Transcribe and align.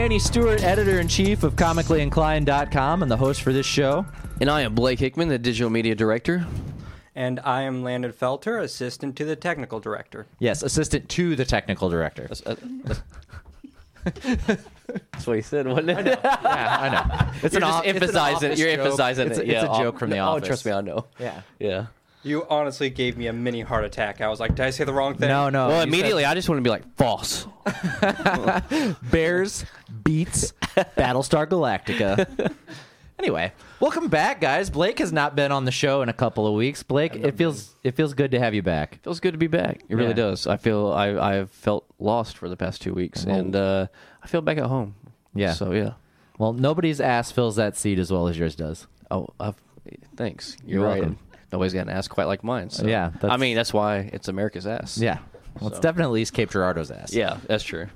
Danny 0.00 0.18
Stewart, 0.18 0.64
editor 0.64 0.98
in 0.98 1.08
chief 1.08 1.42
of 1.42 1.56
comicallyinclined.com 1.56 3.02
and 3.02 3.10
the 3.10 3.18
host 3.18 3.42
for 3.42 3.52
this 3.52 3.66
show. 3.66 4.06
And 4.40 4.48
I 4.48 4.62
am 4.62 4.74
Blake 4.74 4.98
Hickman, 4.98 5.28
the 5.28 5.38
digital 5.38 5.68
media 5.68 5.94
director. 5.94 6.46
And 7.14 7.38
I 7.40 7.62
am 7.64 7.82
Landon 7.82 8.10
Felter, 8.10 8.62
assistant 8.62 9.14
to 9.16 9.26
the 9.26 9.36
technical 9.36 9.78
director. 9.78 10.26
Yes, 10.38 10.62
assistant 10.62 11.10
to 11.10 11.36
the 11.36 11.44
technical 11.44 11.90
director. 11.90 12.30
Uh, 12.46 12.54
That's 14.06 15.26
what 15.26 15.36
he 15.36 15.42
said, 15.42 15.66
wasn't 15.68 15.90
it? 15.90 16.06
yeah, 16.06 16.78
I 16.80 16.88
know. 16.88 17.32
It's 17.42 17.52
You're 17.52 17.62
an 17.62 17.68
just 17.68 17.74
off- 17.74 17.84
it's 17.84 17.90
an 17.90 17.96
emphasizing. 18.02 18.36
office 18.48 18.58
You're 18.58 18.76
joke. 18.76 18.84
emphasizing 18.86 19.28
It's 19.28 19.38
it. 19.38 19.42
a- 19.42 19.46
yeah, 19.52 19.64
it's 19.66 19.74
a 19.78 19.82
joke 19.82 19.98
from 19.98 20.08
The 20.08 20.18
oh, 20.20 20.24
Office. 20.28 20.46
trust 20.46 20.64
me, 20.64 20.72
I 20.72 20.80
know. 20.80 21.04
Yeah. 21.18 21.42
Yeah. 21.58 21.86
You 22.22 22.46
honestly 22.50 22.90
gave 22.90 23.16
me 23.16 23.28
a 23.28 23.32
mini 23.32 23.62
heart 23.62 23.84
attack. 23.84 24.20
I 24.20 24.28
was 24.28 24.40
like, 24.40 24.54
did 24.54 24.66
I 24.66 24.70
say 24.70 24.84
the 24.84 24.92
wrong 24.92 25.14
thing? 25.14 25.28
No, 25.28 25.48
no. 25.48 25.68
well, 25.68 25.76
you 25.76 25.80
said 25.80 25.88
immediately, 25.88 26.24
I 26.26 26.34
just 26.34 26.48
want 26.50 26.58
to 26.58 26.62
be 26.62 26.68
like 26.70 26.84
false. 26.96 27.46
Bears 29.10 29.64
beats 30.04 30.52
Battlestar 30.98 31.46
Galactica. 31.46 32.52
anyway, 33.18 33.52
welcome 33.80 34.08
back, 34.08 34.40
guys. 34.40 34.68
Blake 34.68 34.98
has 34.98 35.12
not 35.12 35.34
been 35.34 35.50
on 35.50 35.64
the 35.64 35.72
show 35.72 36.02
in 36.02 36.08
a 36.10 36.12
couple 36.12 36.46
of 36.46 36.54
weeks. 36.54 36.82
Blake, 36.82 37.14
it 37.16 37.36
feels 37.36 37.74
it 37.82 37.92
feels 37.92 38.12
good 38.12 38.32
to 38.32 38.38
have 38.38 38.52
you 38.54 38.62
back. 38.62 39.00
Feels 39.02 39.20
good 39.20 39.32
to 39.32 39.38
be 39.38 39.46
back. 39.46 39.82
It 39.88 39.94
really 39.94 40.08
Yeah. 40.10 40.14
does. 40.14 40.46
I 40.46 40.58
feel 40.58 40.92
I 40.92 41.16
I've 41.16 41.50
felt 41.50 41.86
lost 41.98 42.36
for 42.36 42.48
the 42.50 42.56
past 42.56 42.82
two 42.82 42.92
weeks, 42.92 43.24
and 43.24 43.56
uh, 43.56 43.86
I 44.22 44.26
feel 44.26 44.42
back 44.42 44.58
at 44.58 44.66
home. 44.66 44.94
Yeah. 45.34 45.54
So 45.54 45.72
yeah. 45.72 45.92
Well, 46.38 46.52
nobody's 46.52 47.00
ass 47.00 47.30
fills 47.32 47.56
that 47.56 47.76
seat 47.76 47.98
as 47.98 48.10
well 48.12 48.28
as 48.28 48.38
yours 48.38 48.54
does. 48.56 48.86
Oh, 49.10 49.28
I've, 49.38 49.56
thanks. 50.16 50.56
You're 50.64 50.80
You're, 50.80 50.88
welcome. 50.88 51.18
Nobody's 51.52 51.74
got 51.74 51.80
an 51.82 51.90
ass 51.90 52.08
quite 52.08 52.26
like 52.26 52.44
mine. 52.44 52.70
So. 52.70 52.86
Yeah, 52.86 53.10
I 53.22 53.36
mean 53.36 53.56
that's 53.56 53.72
why 53.72 54.10
it's 54.12 54.28
America's 54.28 54.66
ass. 54.66 54.98
Yeah. 54.98 55.18
Well, 55.60 55.68
it's 55.70 55.80
definitely 55.80 56.04
at 56.04 56.14
least 56.14 56.32
Cape 56.32 56.50
Girardeau's 56.50 56.90
ass. 56.90 57.12
Yeah, 57.12 57.38
that's 57.46 57.64
true. 57.64 57.88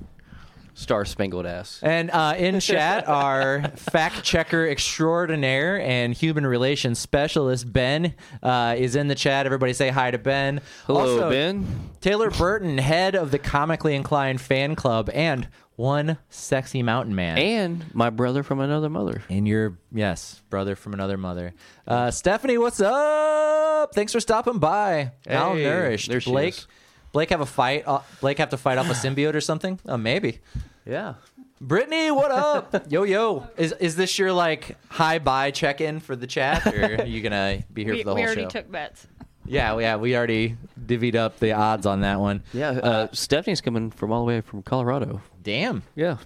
Star 0.76 1.04
spangled 1.04 1.46
ass. 1.46 1.78
And 1.84 2.10
uh, 2.10 2.34
in 2.36 2.58
chat, 2.58 3.06
our 3.08 3.62
fact 3.76 4.24
checker 4.24 4.66
extraordinaire 4.68 5.80
and 5.80 6.12
human 6.12 6.44
relations 6.44 6.98
specialist, 6.98 7.72
Ben, 7.72 8.14
uh, 8.42 8.74
is 8.76 8.96
in 8.96 9.06
the 9.06 9.14
chat. 9.14 9.46
Everybody 9.46 9.72
say 9.72 9.90
hi 9.90 10.10
to 10.10 10.18
Ben. 10.18 10.60
Hello, 10.88 11.00
Also, 11.00 11.30
Ben. 11.30 11.90
Taylor 12.00 12.28
Burton, 12.28 12.78
head 12.78 13.14
of 13.14 13.30
the 13.30 13.38
Comically 13.38 13.94
Inclined 13.94 14.40
fan 14.40 14.74
club, 14.74 15.08
and 15.14 15.46
one 15.76 16.18
sexy 16.30 16.82
mountain 16.82 17.14
man. 17.14 17.38
And 17.38 17.94
my 17.94 18.10
brother 18.10 18.42
from 18.42 18.60
another 18.60 18.88
mother. 18.88 19.22
And 19.28 19.46
your 19.46 19.78
yes, 19.92 20.42
brother 20.50 20.76
from 20.76 20.94
another 20.94 21.16
mother. 21.16 21.54
Uh, 21.86 22.10
Stephanie, 22.10 22.58
what's 22.58 22.80
up? 22.80 23.94
Thanks 23.94 24.12
for 24.12 24.20
stopping 24.20 24.58
by. 24.58 25.12
Malnourished. 25.26 26.08
there 26.08 26.20
she 26.20 26.30
Blake. 26.30 26.54
is. 26.54 26.66
Blake 27.12 27.30
have 27.30 27.40
a 27.40 27.46
fight. 27.46 27.84
Uh, 27.86 28.00
Blake 28.20 28.38
have 28.38 28.50
to 28.50 28.56
fight 28.56 28.78
off 28.78 28.90
a 28.90 28.94
symbiote 28.94 29.34
or 29.34 29.40
something? 29.40 29.78
Oh, 29.86 29.96
maybe. 29.96 30.40
Yeah. 30.84 31.14
Brittany, 31.60 32.10
what 32.10 32.30
up? 32.30 32.86
yo 32.90 33.04
yo. 33.04 33.46
Is 33.56 33.72
is 33.72 33.96
this 33.96 34.18
your 34.18 34.32
like 34.32 34.76
hi 34.88 35.18
bye 35.18 35.50
check 35.50 35.80
in 35.80 36.00
for 36.00 36.16
the 36.16 36.26
chat, 36.26 36.66
or 36.66 37.02
are 37.02 37.06
you 37.06 37.22
gonna 37.22 37.62
be 37.72 37.84
here 37.84 37.94
we, 37.94 38.02
for 38.02 38.04
the 38.06 38.10
whole 38.10 38.16
show? 38.16 38.16
we 38.16 38.22
whole 38.22 38.26
already 38.26 38.42
show? 38.42 38.48
took 38.48 38.70
bets. 38.70 39.06
yeah, 39.46 39.78
yeah. 39.78 39.96
We 39.96 40.16
already 40.16 40.56
divvied 40.78 41.14
up 41.14 41.38
the 41.38 41.52
odds 41.52 41.86
on 41.86 42.00
that 42.00 42.20
one. 42.20 42.42
Yeah. 42.52 42.70
Uh, 42.70 43.08
Stephanie's 43.12 43.60
coming 43.60 43.90
from 43.92 44.12
all 44.12 44.20
the 44.20 44.26
way 44.26 44.40
from 44.40 44.62
Colorado. 44.62 45.22
Damn. 45.44 45.82
Yeah. 45.94 46.16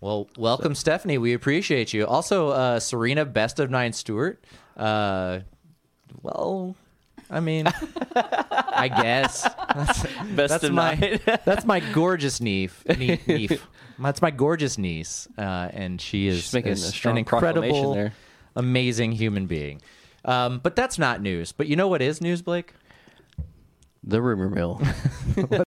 Well, 0.00 0.28
welcome, 0.36 0.74
Stephanie. 0.74 1.18
We 1.18 1.32
appreciate 1.34 1.92
you. 1.92 2.06
Also, 2.06 2.48
uh, 2.48 2.80
Serena, 2.80 3.24
best 3.24 3.60
of 3.60 3.70
nine 3.70 3.92
Stewart. 3.92 4.42
Uh, 4.76 5.40
well, 6.22 6.74
I 7.30 7.40
mean, 7.40 7.66
I 8.16 8.88
guess 8.88 9.42
that's, 9.74 10.02
Best 10.02 10.34
that's 10.34 10.64
of 10.64 10.72
my 10.72 10.94
nine. 10.94 11.20
that's 11.44 11.64
my 11.64 11.80
gorgeous 11.92 12.40
niece. 12.40 12.72
nie- 12.98 13.20
niece. 13.26 13.60
That's 13.98 14.22
my 14.22 14.30
gorgeous 14.30 14.78
niece, 14.78 15.28
uh, 15.36 15.68
and 15.72 16.00
she 16.00 16.28
is 16.28 16.42
She's 16.44 16.54
making 16.54 16.70
a 16.70 16.74
is 16.74 16.86
strong 16.94 17.14
an 17.14 17.18
incredible, 17.18 17.94
there. 17.94 18.12
amazing 18.56 19.12
human 19.12 19.46
being. 19.46 19.82
Um, 20.24 20.60
but 20.60 20.74
that's 20.76 20.98
not 20.98 21.20
news. 21.20 21.52
But 21.52 21.66
you 21.66 21.76
know 21.76 21.88
what 21.88 22.00
is 22.00 22.20
news, 22.20 22.40
Blake? 22.40 22.72
The 24.04 24.22
rumor 24.22 24.48
mill. 24.48 24.80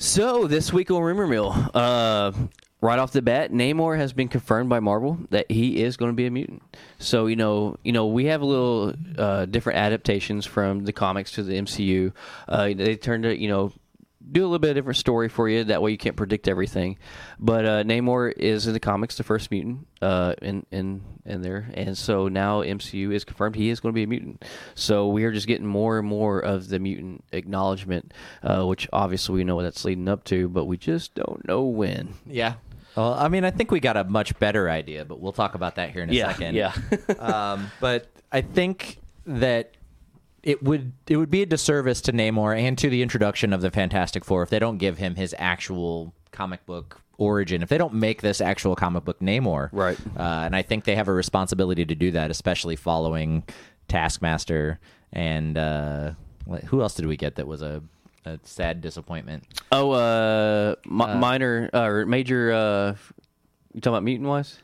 so 0.00 0.46
this 0.46 0.72
week 0.72 0.90
on 0.90 1.02
rumor 1.02 1.26
mill, 1.26 1.54
uh, 1.74 2.32
right 2.80 2.98
off 2.98 3.12
the 3.12 3.20
bat, 3.20 3.52
Namor 3.52 3.98
has 3.98 4.14
been 4.14 4.28
confirmed 4.28 4.70
by 4.70 4.80
Marvel 4.80 5.18
that 5.28 5.50
he 5.50 5.82
is 5.82 5.98
going 5.98 6.10
to 6.10 6.16
be 6.16 6.24
a 6.24 6.30
mutant. 6.30 6.62
So 6.98 7.26
you 7.26 7.36
know, 7.36 7.76
you 7.84 7.92
know, 7.92 8.06
we 8.06 8.24
have 8.24 8.40
a 8.40 8.46
little 8.46 8.94
uh, 9.18 9.44
different 9.44 9.78
adaptations 9.78 10.46
from 10.46 10.84
the 10.84 10.92
comics 10.94 11.32
to 11.32 11.42
the 11.42 11.52
MCU. 11.52 12.14
Uh, 12.48 12.68
they 12.68 12.96
turned 12.96 13.24
to 13.24 13.38
you 13.38 13.48
know 13.48 13.72
do 14.30 14.42
a 14.42 14.46
little 14.46 14.58
bit 14.58 14.70
of 14.70 14.76
different 14.76 14.98
story 14.98 15.28
for 15.28 15.48
you. 15.48 15.64
That 15.64 15.82
way 15.82 15.90
you 15.90 15.98
can't 15.98 16.16
predict 16.16 16.48
everything. 16.48 16.98
But 17.38 17.64
uh, 17.64 17.84
Namor 17.84 18.32
is 18.36 18.66
in 18.66 18.72
the 18.72 18.80
comics 18.80 19.16
the 19.16 19.24
first 19.24 19.50
mutant 19.50 19.86
uh, 20.02 20.34
in 20.42 20.66
in 20.70 21.02
in 21.24 21.42
there, 21.42 21.70
and 21.74 21.96
so 21.96 22.28
now 22.28 22.62
MCU 22.62 23.12
is 23.12 23.24
confirmed 23.24 23.56
he 23.56 23.70
is 23.70 23.80
going 23.80 23.92
to 23.92 23.94
be 23.94 24.02
a 24.02 24.06
mutant. 24.06 24.44
So 24.74 25.08
we 25.08 25.24
are 25.24 25.32
just 25.32 25.46
getting 25.46 25.66
more 25.66 25.98
and 25.98 26.06
more 26.06 26.40
of 26.40 26.68
the 26.68 26.78
mutant 26.78 27.24
acknowledgement, 27.32 28.12
uh, 28.42 28.64
which 28.64 28.88
obviously 28.92 29.36
we 29.36 29.44
know 29.44 29.56
what 29.56 29.62
that's 29.62 29.84
leading 29.84 30.08
up 30.08 30.24
to, 30.24 30.48
but 30.48 30.66
we 30.66 30.76
just 30.76 31.14
don't 31.14 31.46
know 31.46 31.62
when. 31.62 32.14
Yeah. 32.26 32.54
Well, 32.96 33.14
I 33.14 33.28
mean, 33.28 33.44
I 33.44 33.50
think 33.50 33.70
we 33.70 33.80
got 33.80 33.96
a 33.96 34.04
much 34.04 34.36
better 34.38 34.68
idea, 34.68 35.04
but 35.04 35.20
we'll 35.20 35.32
talk 35.32 35.54
about 35.54 35.76
that 35.76 35.90
here 35.90 36.02
in 36.02 36.10
a 36.10 36.18
second. 36.18 36.56
yeah. 36.56 36.72
um, 37.18 37.70
but 37.80 38.08
I 38.32 38.40
think 38.40 38.98
that 39.26 39.74
it 40.42 40.62
would 40.62 40.92
it 41.08 41.16
would 41.16 41.30
be 41.30 41.42
a 41.42 41.46
disservice 41.46 42.00
to 42.02 42.12
Namor 42.12 42.58
and 42.58 42.76
to 42.78 42.88
the 42.90 43.02
introduction 43.02 43.52
of 43.52 43.60
the 43.60 43.70
Fantastic 43.70 44.24
Four 44.24 44.42
if 44.42 44.50
they 44.50 44.58
don't 44.58 44.78
give 44.78 44.98
him 44.98 45.14
his 45.16 45.34
actual 45.38 46.14
comic 46.32 46.64
book 46.66 47.00
origin. 47.18 47.62
If 47.62 47.68
they 47.68 47.76
don't 47.78 47.94
make 47.94 48.22
this 48.22 48.40
actual 48.40 48.74
comic 48.74 49.04
book 49.04 49.20
Namor, 49.20 49.68
Right. 49.72 49.98
Uh, 50.16 50.22
and 50.44 50.56
I 50.56 50.62
think 50.62 50.84
they 50.84 50.94
have 50.96 51.08
a 51.08 51.12
responsibility 51.12 51.84
to 51.84 51.94
do 51.94 52.10
that, 52.12 52.30
especially 52.30 52.76
following 52.76 53.42
Taskmaster 53.88 54.78
and 55.12 55.58
uh, 55.58 56.12
who 56.66 56.80
else 56.80 56.94
did 56.94 57.06
we 57.06 57.16
get 57.16 57.34
that 57.36 57.46
was 57.46 57.60
a, 57.62 57.82
a 58.24 58.38
sad 58.44 58.80
disappointment? 58.80 59.44
oh, 59.72 59.90
uh, 59.90 60.76
mi- 60.86 61.14
minor 61.18 61.68
uh, 61.74 61.82
or 61.84 62.06
major? 62.06 62.52
Uh, 62.52 62.94
you 63.74 63.80
talking 63.80 63.92
about 63.94 64.04
mutant 64.04 64.28
wise? 64.28 64.58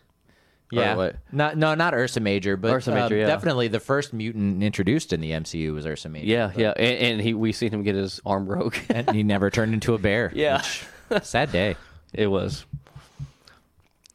Yeah, 0.70 0.96
what? 0.96 1.16
not 1.30 1.56
no, 1.56 1.74
not 1.74 1.94
Ursa 1.94 2.20
Major, 2.20 2.56
but 2.56 2.72
Ursa 2.72 2.90
Major, 2.92 3.14
uh, 3.14 3.18
yeah. 3.18 3.26
definitely 3.26 3.68
the 3.68 3.80
first 3.80 4.12
mutant 4.12 4.62
introduced 4.62 5.12
in 5.12 5.20
the 5.20 5.30
MCU 5.30 5.72
was 5.72 5.86
Ursa 5.86 6.08
Major. 6.08 6.26
Yeah, 6.26 6.50
but- 6.52 6.60
yeah, 6.60 6.72
and, 6.76 6.98
and 7.12 7.20
he 7.20 7.34
we 7.34 7.52
seen 7.52 7.72
him 7.72 7.82
get 7.82 7.94
his 7.94 8.20
arm 8.26 8.46
broke. 8.46 8.80
and 8.90 9.10
he 9.12 9.22
never 9.22 9.50
turned 9.50 9.74
into 9.74 9.94
a 9.94 9.98
bear. 9.98 10.32
Yeah. 10.34 10.62
which- 11.08 11.22
sad 11.24 11.52
day. 11.52 11.76
It 12.14 12.28
was. 12.28 12.64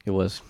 It 0.06 0.12
was. 0.12 0.42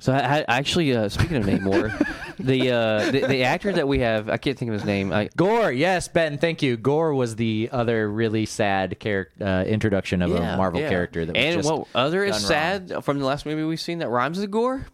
So 0.00 0.12
I, 0.12 0.40
I 0.40 0.58
actually, 0.58 0.94
uh, 0.94 1.08
speaking 1.08 1.38
of 1.38 1.44
Namor, 1.44 1.90
the, 2.38 2.70
uh, 2.70 3.10
the 3.10 3.26
the 3.26 3.44
actor 3.44 3.72
that 3.72 3.88
we 3.88 4.00
have, 4.00 4.28
I 4.28 4.36
can't 4.36 4.58
think 4.58 4.68
of 4.68 4.74
his 4.74 4.84
name. 4.84 5.12
I, 5.12 5.28
Gorr, 5.36 5.72
yes, 5.72 6.06
Ben, 6.06 6.38
thank 6.38 6.62
you. 6.62 6.76
Gorr 6.76 7.14
was 7.14 7.36
the 7.36 7.68
other 7.72 8.10
really 8.10 8.46
sad 8.46 9.00
character 9.00 9.44
uh, 9.44 9.64
introduction 9.64 10.22
of 10.22 10.32
a 10.32 10.56
Marvel 10.56 10.80
yeah. 10.80 10.88
character 10.88 11.24
that 11.24 11.34
was 11.34 11.44
and 11.56 11.64
what 11.64 11.88
other 11.94 12.24
is 12.24 12.36
sad 12.36 13.02
from 13.02 13.18
the 13.18 13.24
last 13.24 13.46
movie 13.46 13.64
we've 13.64 13.80
seen 13.80 13.98
that 13.98 14.08
rhymes 14.08 14.38
with 14.38 14.50
Gorr? 14.50 14.86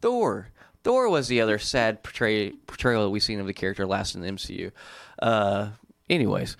Thor. 0.00 0.48
Thor 0.82 1.08
was 1.08 1.28
the 1.28 1.40
other 1.40 1.58
sad 1.58 2.02
portray, 2.02 2.50
portrayal 2.50 3.04
that 3.04 3.10
we've 3.10 3.22
seen 3.22 3.40
of 3.40 3.46
the 3.46 3.52
character 3.52 3.86
last 3.86 4.14
in 4.14 4.22
the 4.22 4.28
MCU. 4.28 4.72
Uh, 5.20 5.70
anyways, 6.08 6.56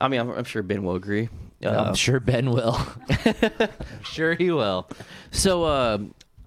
I 0.00 0.08
mean, 0.08 0.20
I'm, 0.20 0.30
I'm 0.30 0.44
sure 0.44 0.62
Ben 0.62 0.84
will 0.84 0.94
agree. 0.94 1.28
Uh, 1.64 1.70
I'm 1.70 1.94
sure 1.94 2.20
Ben 2.20 2.50
will. 2.50 2.78
I'm 3.24 4.04
sure 4.04 4.34
he 4.34 4.50
will. 4.50 4.88
So, 5.30 5.64
uh, 5.64 5.98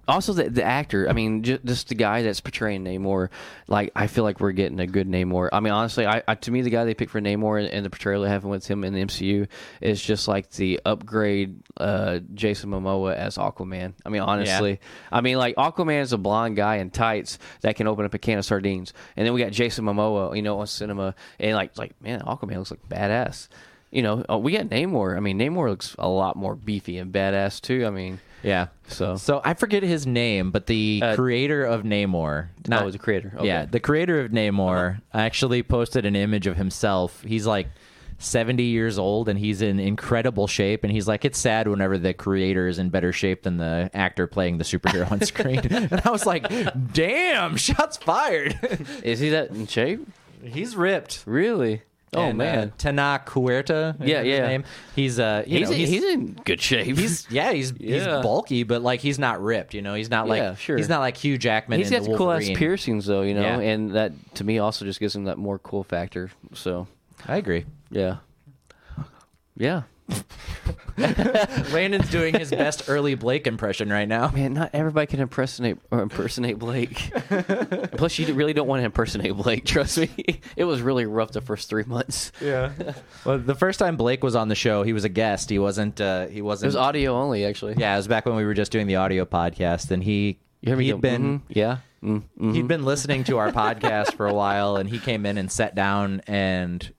also 0.08 0.32
the 0.32 0.50
the 0.50 0.62
actor. 0.62 1.08
I 1.08 1.12
mean, 1.12 1.42
just, 1.42 1.64
just 1.64 1.88
the 1.88 1.94
guy 1.94 2.22
that's 2.22 2.40
portraying 2.40 2.84
Namor. 2.84 3.30
Like, 3.66 3.90
I 3.96 4.06
feel 4.06 4.24
like 4.24 4.40
we're 4.40 4.52
getting 4.52 4.80
a 4.80 4.86
good 4.86 5.08
Namor. 5.08 5.48
I 5.52 5.60
mean, 5.60 5.72
honestly, 5.72 6.06
I, 6.06 6.22
I 6.26 6.34
to 6.34 6.50
me 6.50 6.62
the 6.62 6.70
guy 6.70 6.84
they 6.84 6.94
picked 6.94 7.10
for 7.10 7.20
Namor 7.20 7.62
and, 7.62 7.72
and 7.72 7.84
the 7.84 7.90
portrayal 7.90 8.22
they 8.22 8.28
have 8.28 8.44
with 8.44 8.66
him 8.66 8.84
in 8.84 8.94
the 8.94 9.04
MCU 9.04 9.48
is 9.80 10.02
just 10.02 10.28
like 10.28 10.50
the 10.50 10.80
upgrade 10.84 11.56
uh, 11.78 12.20
Jason 12.34 12.70
Momoa 12.70 13.14
as 13.14 13.36
Aquaman. 13.36 13.94
I 14.04 14.08
mean, 14.08 14.22
honestly, 14.22 14.80
I 15.10 15.20
mean, 15.20 15.38
like 15.38 15.56
Aquaman 15.56 16.02
is 16.02 16.12
a 16.12 16.18
blonde 16.18 16.56
guy 16.56 16.76
in 16.76 16.90
tights 16.90 17.38
that 17.62 17.76
can 17.76 17.86
open 17.86 18.04
up 18.04 18.14
a 18.14 18.18
can 18.18 18.38
of 18.38 18.44
sardines, 18.44 18.92
and 19.16 19.26
then 19.26 19.32
we 19.34 19.40
got 19.40 19.52
Jason 19.52 19.84
Momoa, 19.84 20.36
you 20.36 20.42
know, 20.42 20.58
on 20.60 20.66
cinema, 20.66 21.14
and 21.38 21.54
like 21.54 21.76
like 21.78 22.00
man, 22.02 22.20
Aquaman 22.20 22.56
looks 22.56 22.70
like 22.70 22.88
badass. 22.88 23.48
You 23.90 24.02
know, 24.02 24.24
uh, 24.28 24.36
we 24.36 24.52
got 24.52 24.66
Namor. 24.66 25.16
I 25.16 25.20
mean, 25.20 25.38
Namor 25.38 25.68
looks 25.68 25.94
a 25.98 26.08
lot 26.08 26.36
more 26.36 26.56
beefy 26.56 26.98
and 26.98 27.12
badass 27.12 27.60
too. 27.60 27.86
I 27.86 27.90
mean. 27.90 28.20
Yeah. 28.44 28.66
So- 28.88 29.16
so 29.16 29.40
I 29.44 29.54
forget 29.54 29.82
his 29.82 30.06
name, 30.06 30.50
but 30.50 30.66
the 30.66 31.00
Uh, 31.02 31.14
creator 31.16 31.64
of 31.64 31.82
Namor, 31.82 32.48
Oh, 32.70 32.88
a 32.88 32.98
creator. 32.98 33.32
Okay. 33.36 33.46
Yeah, 33.46 33.64
the 33.64 33.80
creator 33.80 34.20
of 34.20 34.30
Namor 34.30 35.00
actually 35.12 35.62
posted 35.62 36.04
an 36.06 36.14
image 36.16 36.46
of 36.46 36.56
himself. 36.56 37.22
He's 37.26 37.46
like 37.46 37.68
70 38.18 38.62
years 38.62 38.96
old 38.98 39.28
and 39.28 39.38
he's 39.38 39.60
in 39.60 39.80
incredible 39.80 40.46
shape 40.46 40.84
and 40.84 40.92
he's 40.92 41.08
like 41.08 41.24
it's 41.24 41.38
sad 41.38 41.66
whenever 41.66 41.98
the 41.98 42.14
creator 42.14 42.68
is 42.68 42.78
in 42.78 42.88
better 42.88 43.12
shape 43.12 43.42
than 43.42 43.56
the 43.56 43.90
actor 43.92 44.28
playing 44.28 44.56
the 44.58 44.64
superhero 44.64 45.10
on 45.10 45.20
screen 45.20 45.58
and 45.70 46.00
i 46.04 46.10
was 46.10 46.24
like 46.24 46.46
damn 46.92 47.56
shots 47.56 47.96
fired 47.96 48.56
Is 49.02 49.18
he 49.18 49.30
that 49.30 49.50
in 49.50 49.66
shape? 49.66 50.06
he's 50.44 50.76
ripped 50.76 51.24
Really? 51.26 51.82
Oh 52.14 52.22
And, 52.22 52.40
uh, 52.40 52.44
man, 52.44 52.72
Tenoch 52.78 53.26
Huerta 53.26 53.96
is 54.00 54.08
Yeah, 54.08 54.22
his 54.22 54.28
yeah. 54.38 54.46
name. 54.46 54.64
he's 54.94 55.18
uh 55.18 55.42
you 55.46 55.58
he's, 55.58 55.68
know, 55.70 55.74
in, 55.76 55.86
he's 55.86 56.04
in 56.04 56.26
good 56.44 56.60
shape. 56.60 56.96
he's 56.96 57.26
yeah 57.30 57.52
he's 57.52 57.70
he's 57.78 58.04
bulky 58.04 58.62
but 58.62 58.82
like 58.82 59.00
he's 59.00 59.18
not 59.18 59.42
ripped 59.42 59.74
you 59.74 59.82
know 59.82 59.94
he's 59.94 60.10
not 60.10 60.28
like 60.28 60.38
Yeah, 60.40 60.54
sure. 60.54 60.76
he's 60.76 60.88
not 60.88 61.00
like 61.00 61.16
Hugh 61.16 61.38
Jackman 61.38 61.78
He's 61.78 61.90
got 61.90 62.04
cool 62.16 62.30
ass 62.32 62.48
piercings 62.54 63.06
though, 63.06 63.22
you 63.22 63.34
know, 63.34 63.42
Yeah. 63.42 63.58
and 63.60 63.90
that 63.92 64.12
to 64.36 64.44
me 64.44 64.58
also 64.58 64.84
just 64.84 65.00
gives 65.00 65.14
him 65.16 65.24
that 65.24 65.38
more 65.38 65.58
cool 65.58 65.84
factor. 65.84 66.30
So 66.54 66.86
I 67.26 67.36
agree 67.36 67.64
yeah, 67.90 68.16
yeah. 69.56 69.82
Landon's 71.72 72.10
doing 72.10 72.34
his 72.38 72.50
best 72.50 72.84
early 72.88 73.14
Blake 73.14 73.46
impression 73.46 73.90
right 73.90 74.06
now 74.06 74.30
Man, 74.30 74.54
not 74.54 74.70
everybody 74.72 75.06
can 75.06 75.20
impersonate 75.20 75.78
or 75.90 76.00
impersonate 76.00 76.58
Blake. 76.58 77.10
Plus, 77.96 78.18
you 78.18 78.32
really 78.34 78.52
don't 78.52 78.68
want 78.68 78.80
to 78.80 78.84
impersonate 78.84 79.34
Blake. 79.34 79.64
Trust 79.64 79.98
me, 79.98 80.10
it 80.56 80.64
was 80.64 80.82
really 80.82 81.06
rough 81.06 81.32
the 81.32 81.40
first 81.40 81.68
three 81.68 81.84
months. 81.84 82.32
Yeah. 82.40 82.72
well, 83.24 83.38
the 83.38 83.54
first 83.54 83.78
time 83.78 83.96
Blake 83.96 84.22
was 84.22 84.36
on 84.36 84.48
the 84.48 84.54
show, 84.54 84.82
he 84.82 84.92
was 84.92 85.04
a 85.04 85.08
guest. 85.08 85.50
He 85.50 85.58
wasn't. 85.58 86.00
Uh, 86.00 86.26
he 86.26 86.42
wasn't. 86.42 86.66
It 86.66 86.68
was 86.68 86.76
audio 86.76 87.14
only, 87.14 87.44
actually. 87.44 87.74
yeah, 87.76 87.94
it 87.94 87.96
was 87.96 88.08
back 88.08 88.26
when 88.26 88.36
we 88.36 88.44
were 88.44 88.54
just 88.54 88.70
doing 88.70 88.86
the 88.86 88.96
audio 88.96 89.24
podcast, 89.24 89.90
and 89.90 90.02
he 90.02 90.38
you 90.60 90.70
hear 90.74 90.80
he'd 90.80 90.90
go, 90.92 90.98
been 90.98 91.40
"Mhm, 91.40 91.42
yeah, 91.48 91.78
mm, 92.02 92.22
mhm." 92.38 92.54
he'd 92.54 92.68
been 92.68 92.84
listening 92.84 93.24
to 93.24 93.38
our 93.38 93.50
podcast 93.50 94.14
for 94.14 94.26
a 94.26 94.34
while, 94.34 94.76
and 94.76 94.88
he 94.88 94.98
came 94.98 95.26
in 95.26 95.38
and 95.38 95.50
sat 95.50 95.74
down 95.74 96.22
and 96.26 96.92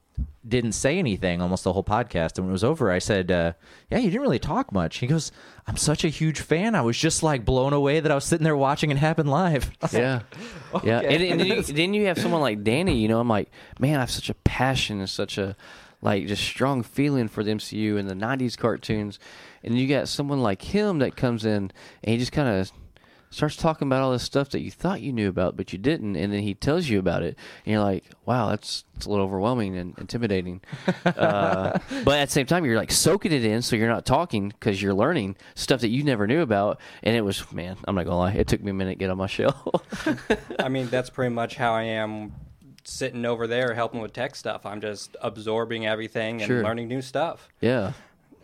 didn't 0.47 0.73
say 0.73 0.99
anything 0.99 1.41
almost 1.41 1.63
the 1.63 1.73
whole 1.73 1.83
podcast. 1.83 2.37
And 2.37 2.45
when 2.45 2.49
it 2.49 2.53
was 2.53 2.63
over, 2.63 2.91
I 2.91 2.99
said, 2.99 3.31
uh, 3.31 3.53
"Yeah, 3.89 3.97
you 3.97 4.09
didn't 4.09 4.21
really 4.21 4.39
talk 4.39 4.71
much." 4.71 4.97
He 4.97 5.07
goes, 5.07 5.31
"I'm 5.67 5.77
such 5.77 6.03
a 6.03 6.09
huge 6.09 6.39
fan. 6.39 6.75
I 6.75 6.81
was 6.81 6.97
just 6.97 7.23
like 7.23 7.45
blown 7.45 7.73
away 7.73 7.99
that 7.99 8.11
I 8.11 8.15
was 8.15 8.25
sitting 8.25 8.43
there 8.43 8.55
watching 8.57 8.91
it 8.91 8.97
happen 8.97 9.27
live." 9.27 9.71
I 9.81 9.85
was 9.85 9.93
like, 9.93 10.01
Yeah, 10.01 10.21
yeah. 10.83 10.99
And, 10.99 11.23
and 11.23 11.39
then, 11.39 11.47
you, 11.47 11.61
then 11.63 11.93
you 11.93 12.05
have 12.05 12.19
someone 12.19 12.41
like 12.41 12.63
Danny. 12.63 12.97
You 12.97 13.07
know, 13.07 13.19
I'm 13.19 13.29
like, 13.29 13.49
man, 13.79 13.97
I 13.97 14.01
have 14.01 14.11
such 14.11 14.29
a 14.29 14.35
passion 14.35 14.99
and 14.99 15.09
such 15.09 15.37
a 15.37 15.55
like 16.01 16.27
just 16.27 16.43
strong 16.43 16.83
feeling 16.83 17.27
for 17.27 17.43
the 17.43 17.51
MCU 17.51 17.97
and 17.97 18.09
the 18.09 18.15
'90s 18.15 18.57
cartoons. 18.57 19.19
And 19.63 19.77
you 19.77 19.87
got 19.87 20.07
someone 20.07 20.41
like 20.41 20.61
him 20.61 20.99
that 20.99 21.15
comes 21.15 21.43
in 21.45 21.71
and 22.03 22.13
he 22.13 22.17
just 22.17 22.31
kind 22.31 22.47
of 22.47 22.71
starts 23.35 23.57
talking 23.57 23.87
about 23.87 24.01
all 24.01 24.11
this 24.11 24.23
stuff 24.23 24.49
that 24.51 24.61
you 24.61 24.71
thought 24.71 25.01
you 25.01 25.11
knew 25.11 25.27
about 25.27 25.57
but 25.57 25.73
you 25.73 25.79
didn't, 25.79 26.15
and 26.15 26.31
then 26.31 26.41
he 26.41 26.53
tells 26.53 26.87
you 26.87 26.99
about 26.99 27.21
it, 27.21 27.37
and 27.65 27.73
you're 27.73 27.83
like, 27.83 28.05
wow, 28.25 28.49
that's 28.49 28.85
it's 28.95 29.05
a 29.05 29.09
little 29.09 29.25
overwhelming 29.25 29.75
and 29.77 29.97
intimidating. 29.99 30.61
uh, 31.05 31.77
but 32.03 32.17
at 32.19 32.25
the 32.29 32.31
same 32.31 32.45
time, 32.45 32.63
you're 32.65 32.77
like 32.77 32.91
soaking 32.91 33.31
it 33.33 33.43
in, 33.43 33.61
so 33.61 33.75
you're 33.75 33.89
not 33.89 34.05
talking 34.05 34.49
because 34.49 34.81
you're 34.81 34.93
learning 34.93 35.35
stuff 35.53 35.81
that 35.81 35.89
you 35.89 36.03
never 36.03 36.27
knew 36.27 36.41
about. 36.41 36.79
And 37.03 37.15
it 37.15 37.21
was, 37.21 37.51
man, 37.51 37.77
I'm 37.87 37.95
not 37.95 38.05
gonna 38.05 38.17
lie, 38.17 38.31
it 38.33 38.47
took 38.47 38.61
me 38.63 38.71
a 38.71 38.73
minute 38.73 38.91
to 38.93 38.95
get 38.99 39.09
on 39.09 39.17
my 39.17 39.27
shell. 39.27 39.83
I 40.59 40.69
mean, 40.69 40.87
that's 40.87 41.09
pretty 41.09 41.33
much 41.33 41.55
how 41.55 41.73
I 41.73 41.83
am 41.83 42.33
sitting 42.85 43.25
over 43.25 43.47
there 43.47 43.73
helping 43.73 43.99
with 43.99 44.13
tech 44.13 44.35
stuff. 44.35 44.65
I'm 44.65 44.79
just 44.79 45.17
absorbing 45.21 45.85
everything 45.85 46.41
and 46.41 46.47
Sure. 46.47 46.63
learning 46.63 46.87
new 46.87 47.01
stuff. 47.01 47.49
yeah. 47.61 47.93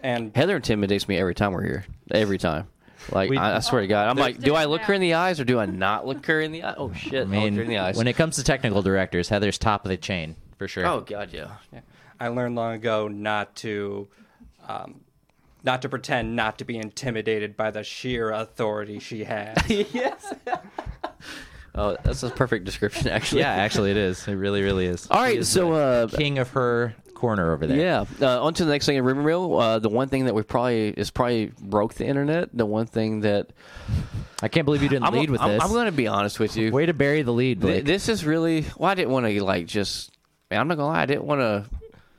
And 0.03 0.35
Heather 0.35 0.55
intimidates 0.55 1.07
me 1.07 1.17
every 1.17 1.35
time 1.35 1.53
we're 1.53 1.61
here. 1.63 1.85
Every 2.09 2.39
time. 2.39 2.67
Like 3.11 3.29
We- 3.29 3.37
I, 3.37 3.57
I 3.57 3.59
swear 3.59 3.81
to 3.81 3.87
God, 3.87 4.07
I'm 4.09 4.17
like, 4.17 4.39
do 4.39 4.53
I 4.55 4.65
look 4.65 4.81
her 4.83 4.93
in 4.93 5.01
the 5.01 5.13
eyes 5.15 5.39
or 5.39 5.43
do 5.45 5.59
I 5.59 5.65
not 5.65 6.05
look 6.05 6.25
her 6.27 6.39
in 6.41 6.51
the 6.51 6.63
eye? 6.63 6.75
Oh 6.77 6.93
shit! 6.93 7.13
I 7.13 7.21
I 7.21 7.25
mean, 7.25 7.43
look 7.43 7.53
her 7.55 7.61
in 7.63 7.67
the 7.69 7.77
eyes. 7.79 7.97
when 7.97 8.07
it 8.07 8.13
comes 8.15 8.35
to 8.35 8.43
technical 8.43 8.81
directors, 8.81 9.29
Heather's 9.29 9.57
top 9.57 9.85
of 9.85 9.89
the 9.89 9.97
chain 9.97 10.35
for 10.57 10.67
sure. 10.67 10.85
oh 10.85 11.01
God, 11.01 11.29
yeah. 11.33 11.47
I 12.19 12.27
learned 12.27 12.55
long 12.55 12.73
ago 12.75 13.07
not 13.07 13.55
to, 13.57 14.07
um, 14.67 15.01
not 15.63 15.81
to 15.81 15.89
pretend 15.89 16.35
not 16.35 16.59
to 16.59 16.65
be 16.65 16.77
intimidated 16.77 17.57
by 17.57 17.71
the 17.71 17.83
sheer 17.83 18.29
authority 18.31 18.99
she 18.99 19.23
has. 19.23 19.57
yes. 19.69 20.33
oh, 21.75 21.97
that's 22.03 22.23
a 22.23 22.29
perfect 22.29 22.65
description, 22.65 23.07
actually. 23.07 23.41
yeah, 23.41 23.51
actually, 23.53 23.91
it 23.91 23.97
is. 23.97 24.27
It 24.27 24.35
really, 24.35 24.61
really 24.61 24.85
is. 24.85 25.07
All 25.09 25.17
She 25.17 25.23
right, 25.23 25.37
is 25.39 25.49
so 25.49 25.73
uh, 25.73 26.07
king 26.07 26.37
of 26.37 26.49
her 26.51 26.93
corner 27.21 27.53
over 27.53 27.67
there. 27.67 27.77
yeah, 27.77 28.05
uh, 28.19 28.43
on 28.43 28.55
to 28.55 28.65
the 28.65 28.71
next 28.71 28.87
thing 28.87 28.97
in 28.97 29.03
Rumor 29.05 29.21
Mill. 29.21 29.59
Uh, 29.59 29.79
the 29.79 29.89
one 29.89 30.09
thing 30.09 30.25
that 30.25 30.33
we 30.33 30.41
probably 30.41 30.89
is 30.89 31.11
probably 31.11 31.51
broke 31.61 31.93
the 31.93 32.05
internet. 32.05 32.49
The 32.51 32.65
one 32.65 32.87
thing 32.87 33.21
that 33.21 33.51
I 34.41 34.47
can't 34.47 34.65
believe 34.65 34.81
you 34.81 34.89
didn't 34.89 35.05
I'm, 35.05 35.13
lead 35.13 35.29
with 35.29 35.39
I'm, 35.39 35.51
this. 35.51 35.63
I'm 35.63 35.69
going 35.69 35.85
to 35.85 35.91
be 35.91 36.07
honest 36.07 36.39
with 36.39 36.57
you. 36.57 36.71
Way 36.71 36.87
to 36.87 36.95
bury 36.95 37.21
the 37.21 37.31
lead, 37.31 37.61
Th- 37.61 37.83
Blake. 37.83 37.85
this 37.85 38.09
is 38.09 38.25
really 38.25 38.65
well. 38.75 38.89
I 38.89 38.95
didn't 38.95 39.11
want 39.11 39.27
to 39.27 39.43
like 39.43 39.67
just. 39.67 40.11
Man, 40.49 40.59
I'm 40.59 40.67
not 40.67 40.75
gonna 40.75 40.89
lie. 40.89 41.03
I 41.03 41.05
didn't 41.05 41.25
want 41.25 41.41
to 41.41 41.65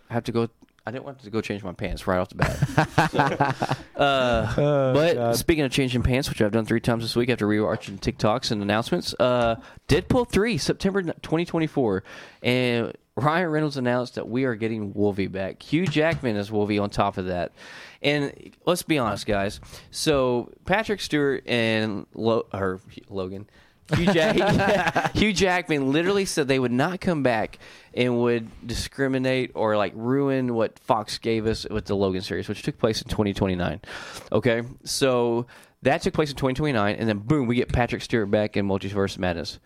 have 0.08 0.24
to 0.24 0.32
go. 0.32 0.48
I 0.86 0.90
didn't 0.90 1.04
want 1.04 1.20
to 1.20 1.30
go 1.30 1.40
change 1.40 1.62
my 1.62 1.72
pants 1.72 2.06
right 2.06 2.18
off 2.18 2.28
the 2.28 2.36
bat. 2.36 3.78
uh, 3.96 4.54
but 4.94 5.34
speaking 5.34 5.64
of 5.64 5.72
changing 5.72 6.02
pants, 6.02 6.28
which 6.28 6.40
I've 6.40 6.52
done 6.52 6.64
three 6.64 6.80
times 6.80 7.04
this 7.04 7.14
week 7.14 7.28
after 7.28 7.46
rewatching 7.46 8.00
TikToks 8.00 8.50
and 8.52 8.62
announcements, 8.62 9.14
uh, 9.18 9.56
Deadpool 9.88 10.28
three 10.28 10.58
September 10.58 11.02
2024, 11.02 12.04
and 12.42 12.92
Ryan 13.16 13.50
Reynolds 13.50 13.76
announced 13.76 14.14
that 14.14 14.28
we 14.28 14.44
are 14.44 14.54
getting 14.54 14.94
Wolvie 14.94 15.26
back. 15.26 15.62
Hugh 15.62 15.86
Jackman 15.86 16.36
is 16.36 16.50
Wolvie 16.50 16.78
on 16.78 16.88
top 16.90 17.18
of 17.18 17.26
that. 17.26 17.52
And 18.00 18.52
let's 18.64 18.82
be 18.82 18.98
honest, 18.98 19.26
guys. 19.26 19.60
So 19.90 20.50
Patrick 20.64 21.00
Stewart 21.00 21.46
and 21.46 22.06
Lo- 22.14 22.46
or 22.52 22.80
Logan. 23.08 23.48
Hugh, 23.94 24.06
Jack- 24.06 25.12
Hugh 25.14 25.32
Jackman 25.34 25.92
literally 25.92 26.24
said 26.24 26.48
they 26.48 26.58
would 26.58 26.72
not 26.72 27.00
come 27.00 27.22
back 27.22 27.58
and 27.92 28.18
would 28.20 28.48
discriminate 28.66 29.50
or 29.54 29.76
like 29.76 29.92
ruin 29.94 30.54
what 30.54 30.78
Fox 30.78 31.18
gave 31.18 31.46
us 31.46 31.66
with 31.68 31.84
the 31.84 31.94
Logan 31.94 32.22
series, 32.22 32.48
which 32.48 32.62
took 32.62 32.78
place 32.78 33.02
in 33.02 33.08
2029. 33.08 33.80
Okay, 34.30 34.62
so 34.84 35.46
that 35.82 36.00
took 36.00 36.14
place 36.14 36.30
in 36.30 36.36
2029, 36.36 36.96
and 36.96 37.08
then 37.08 37.18
boom, 37.18 37.46
we 37.46 37.56
get 37.56 37.70
Patrick 37.70 38.00
Stewart 38.00 38.30
back 38.30 38.56
in 38.56 38.66
Multiverse 38.66 39.18
Madness. 39.18 39.58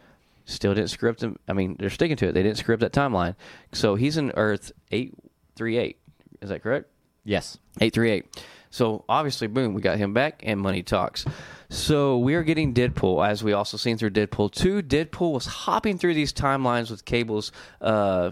Still 0.47 0.75
didn't 0.75 0.91
script 0.91 1.21
them. 1.21 1.39
I 1.47 1.53
mean, 1.53 1.77
they're 1.79 1.91
sticking 1.91 2.17
to 2.17 2.29
it. 2.29 2.33
They 2.33 2.43
didn't 2.43 2.59
script 2.59 2.81
that 2.81 2.93
timeline. 2.93 3.35
So 3.73 3.97
he's 3.97 4.17
in 4.17 4.33
Earth 4.37 4.73
838. 4.91 5.99
Is 6.41 6.49
that 6.49 6.63
correct? 6.63 6.89
yes. 7.25 7.59
838. 7.81 8.43
So 8.71 9.05
obviously, 9.09 9.49
boom, 9.49 9.75
we 9.75 9.81
got 9.83 9.99
him 9.99 10.15
back, 10.15 10.43
and 10.45 10.61
money 10.61 10.83
talks. 10.83 11.25
So 11.69 12.19
we 12.19 12.35
are 12.35 12.43
getting 12.43 12.73
Deadpool, 12.73 13.27
as 13.27 13.43
we 13.43 13.53
also 13.53 13.77
seen 13.77 13.99
through 13.99 14.11
Deadpool 14.11 14.53
2. 14.53 14.83
Deadpool 14.83 15.33
was 15.33 15.47
hopping 15.47 15.99
through 15.99 16.15
these 16.15 16.33
timelines 16.33 16.91
with 16.91 17.05
Cable's 17.05 17.53
uh, 17.81 18.31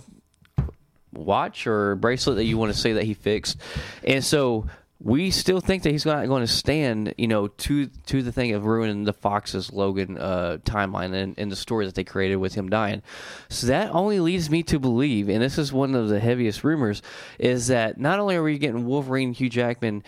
watch 1.12 1.66
or 1.66 1.96
bracelet 1.96 2.36
that 2.36 2.44
you 2.44 2.56
want 2.58 2.72
to 2.72 2.78
say 2.78 2.92
that 2.94 3.04
he 3.04 3.14
fixed. 3.14 3.58
And 4.04 4.24
so 4.24 4.66
we 5.00 5.30
still 5.30 5.60
think 5.60 5.82
that 5.82 5.90
he's 5.90 6.06
not 6.06 6.26
going 6.28 6.42
to 6.42 6.50
stand, 6.50 7.14
you 7.18 7.28
know, 7.28 7.48
to 7.48 7.86
to 8.06 8.22
the 8.22 8.32
thing 8.32 8.52
of 8.52 8.64
ruining 8.64 9.04
the 9.04 9.12
Fox's 9.12 9.72
Logan 9.72 10.16
uh, 10.16 10.58
timeline 10.64 11.12
and, 11.12 11.34
and 11.36 11.52
the 11.52 11.56
story 11.56 11.84
that 11.84 11.94
they 11.94 12.04
created 12.04 12.36
with 12.36 12.54
him 12.54 12.70
dying. 12.70 13.02
So 13.48 13.66
that 13.66 13.90
only 13.92 14.20
leads 14.20 14.48
me 14.48 14.62
to 14.62 14.78
believe, 14.78 15.28
and 15.28 15.42
this 15.42 15.58
is 15.58 15.72
one 15.72 15.94
of 15.94 16.08
the 16.08 16.20
heaviest 16.20 16.64
rumors, 16.64 17.02
is 17.38 17.66
that 17.66 17.98
not 17.98 18.18
only 18.18 18.36
are 18.36 18.42
we 18.42 18.56
getting 18.56 18.86
Wolverine, 18.86 19.32
Hugh 19.32 19.50
Jackman, 19.50 20.04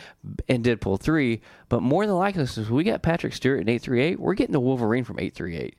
and 0.48 0.64
Deadpool 0.64 1.00
three, 1.00 1.42
but 1.68 1.82
more 1.82 2.06
than 2.06 2.16
likely, 2.16 2.46
since 2.46 2.70
we 2.70 2.84
got 2.84 3.02
Patrick 3.02 3.34
Stewart 3.34 3.60
in 3.60 3.68
eight 3.68 3.82
three 3.82 4.00
eight, 4.00 4.20
we're 4.20 4.34
getting 4.34 4.52
the 4.52 4.60
Wolverine 4.60 5.04
from 5.04 5.18
eight 5.18 5.34
three 5.34 5.56
eight. 5.56 5.76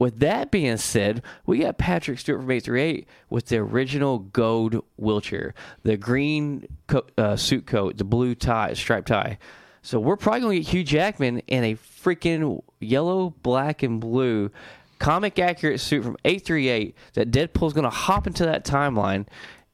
With 0.00 0.20
that 0.20 0.50
being 0.50 0.78
said, 0.78 1.22
we 1.44 1.58
got 1.58 1.76
Patrick 1.76 2.18
Stewart 2.18 2.40
from 2.40 2.50
838 2.50 3.06
with 3.28 3.46
the 3.46 3.58
original 3.58 4.18
gold 4.18 4.82
wheelchair, 4.96 5.52
the 5.82 5.98
green 5.98 6.66
co- 6.86 7.06
uh, 7.18 7.36
suit 7.36 7.66
coat, 7.66 7.98
the 7.98 8.04
blue 8.04 8.34
tie, 8.34 8.72
striped 8.72 9.08
tie. 9.08 9.38
So 9.82 10.00
we're 10.00 10.16
probably 10.16 10.40
going 10.40 10.56
to 10.56 10.62
get 10.62 10.70
Hugh 10.70 10.84
Jackman 10.84 11.40
in 11.40 11.64
a 11.64 11.74
freaking 11.74 12.62
yellow, 12.80 13.34
black, 13.42 13.82
and 13.82 14.00
blue 14.00 14.50
comic 14.98 15.38
accurate 15.38 15.80
suit 15.80 16.02
from 16.02 16.16
838 16.24 16.96
that 17.12 17.30
Deadpool's 17.30 17.74
going 17.74 17.84
to 17.84 17.90
hop 17.90 18.26
into 18.26 18.46
that 18.46 18.64
timeline 18.64 19.26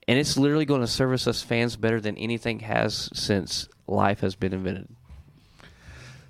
and 0.09 0.18
it's 0.18 0.37
literally 0.37 0.64
going 0.64 0.80
to 0.80 0.87
service 0.88 1.26
us 1.28 1.42
fans 1.42 1.76
better 1.76 2.00
than 2.00 2.16
anything 2.16 2.61
has 2.61 3.11
since 3.12 3.68
life 3.87 4.21
has 4.21 4.35
been 4.35 4.52
invented. 4.52 4.88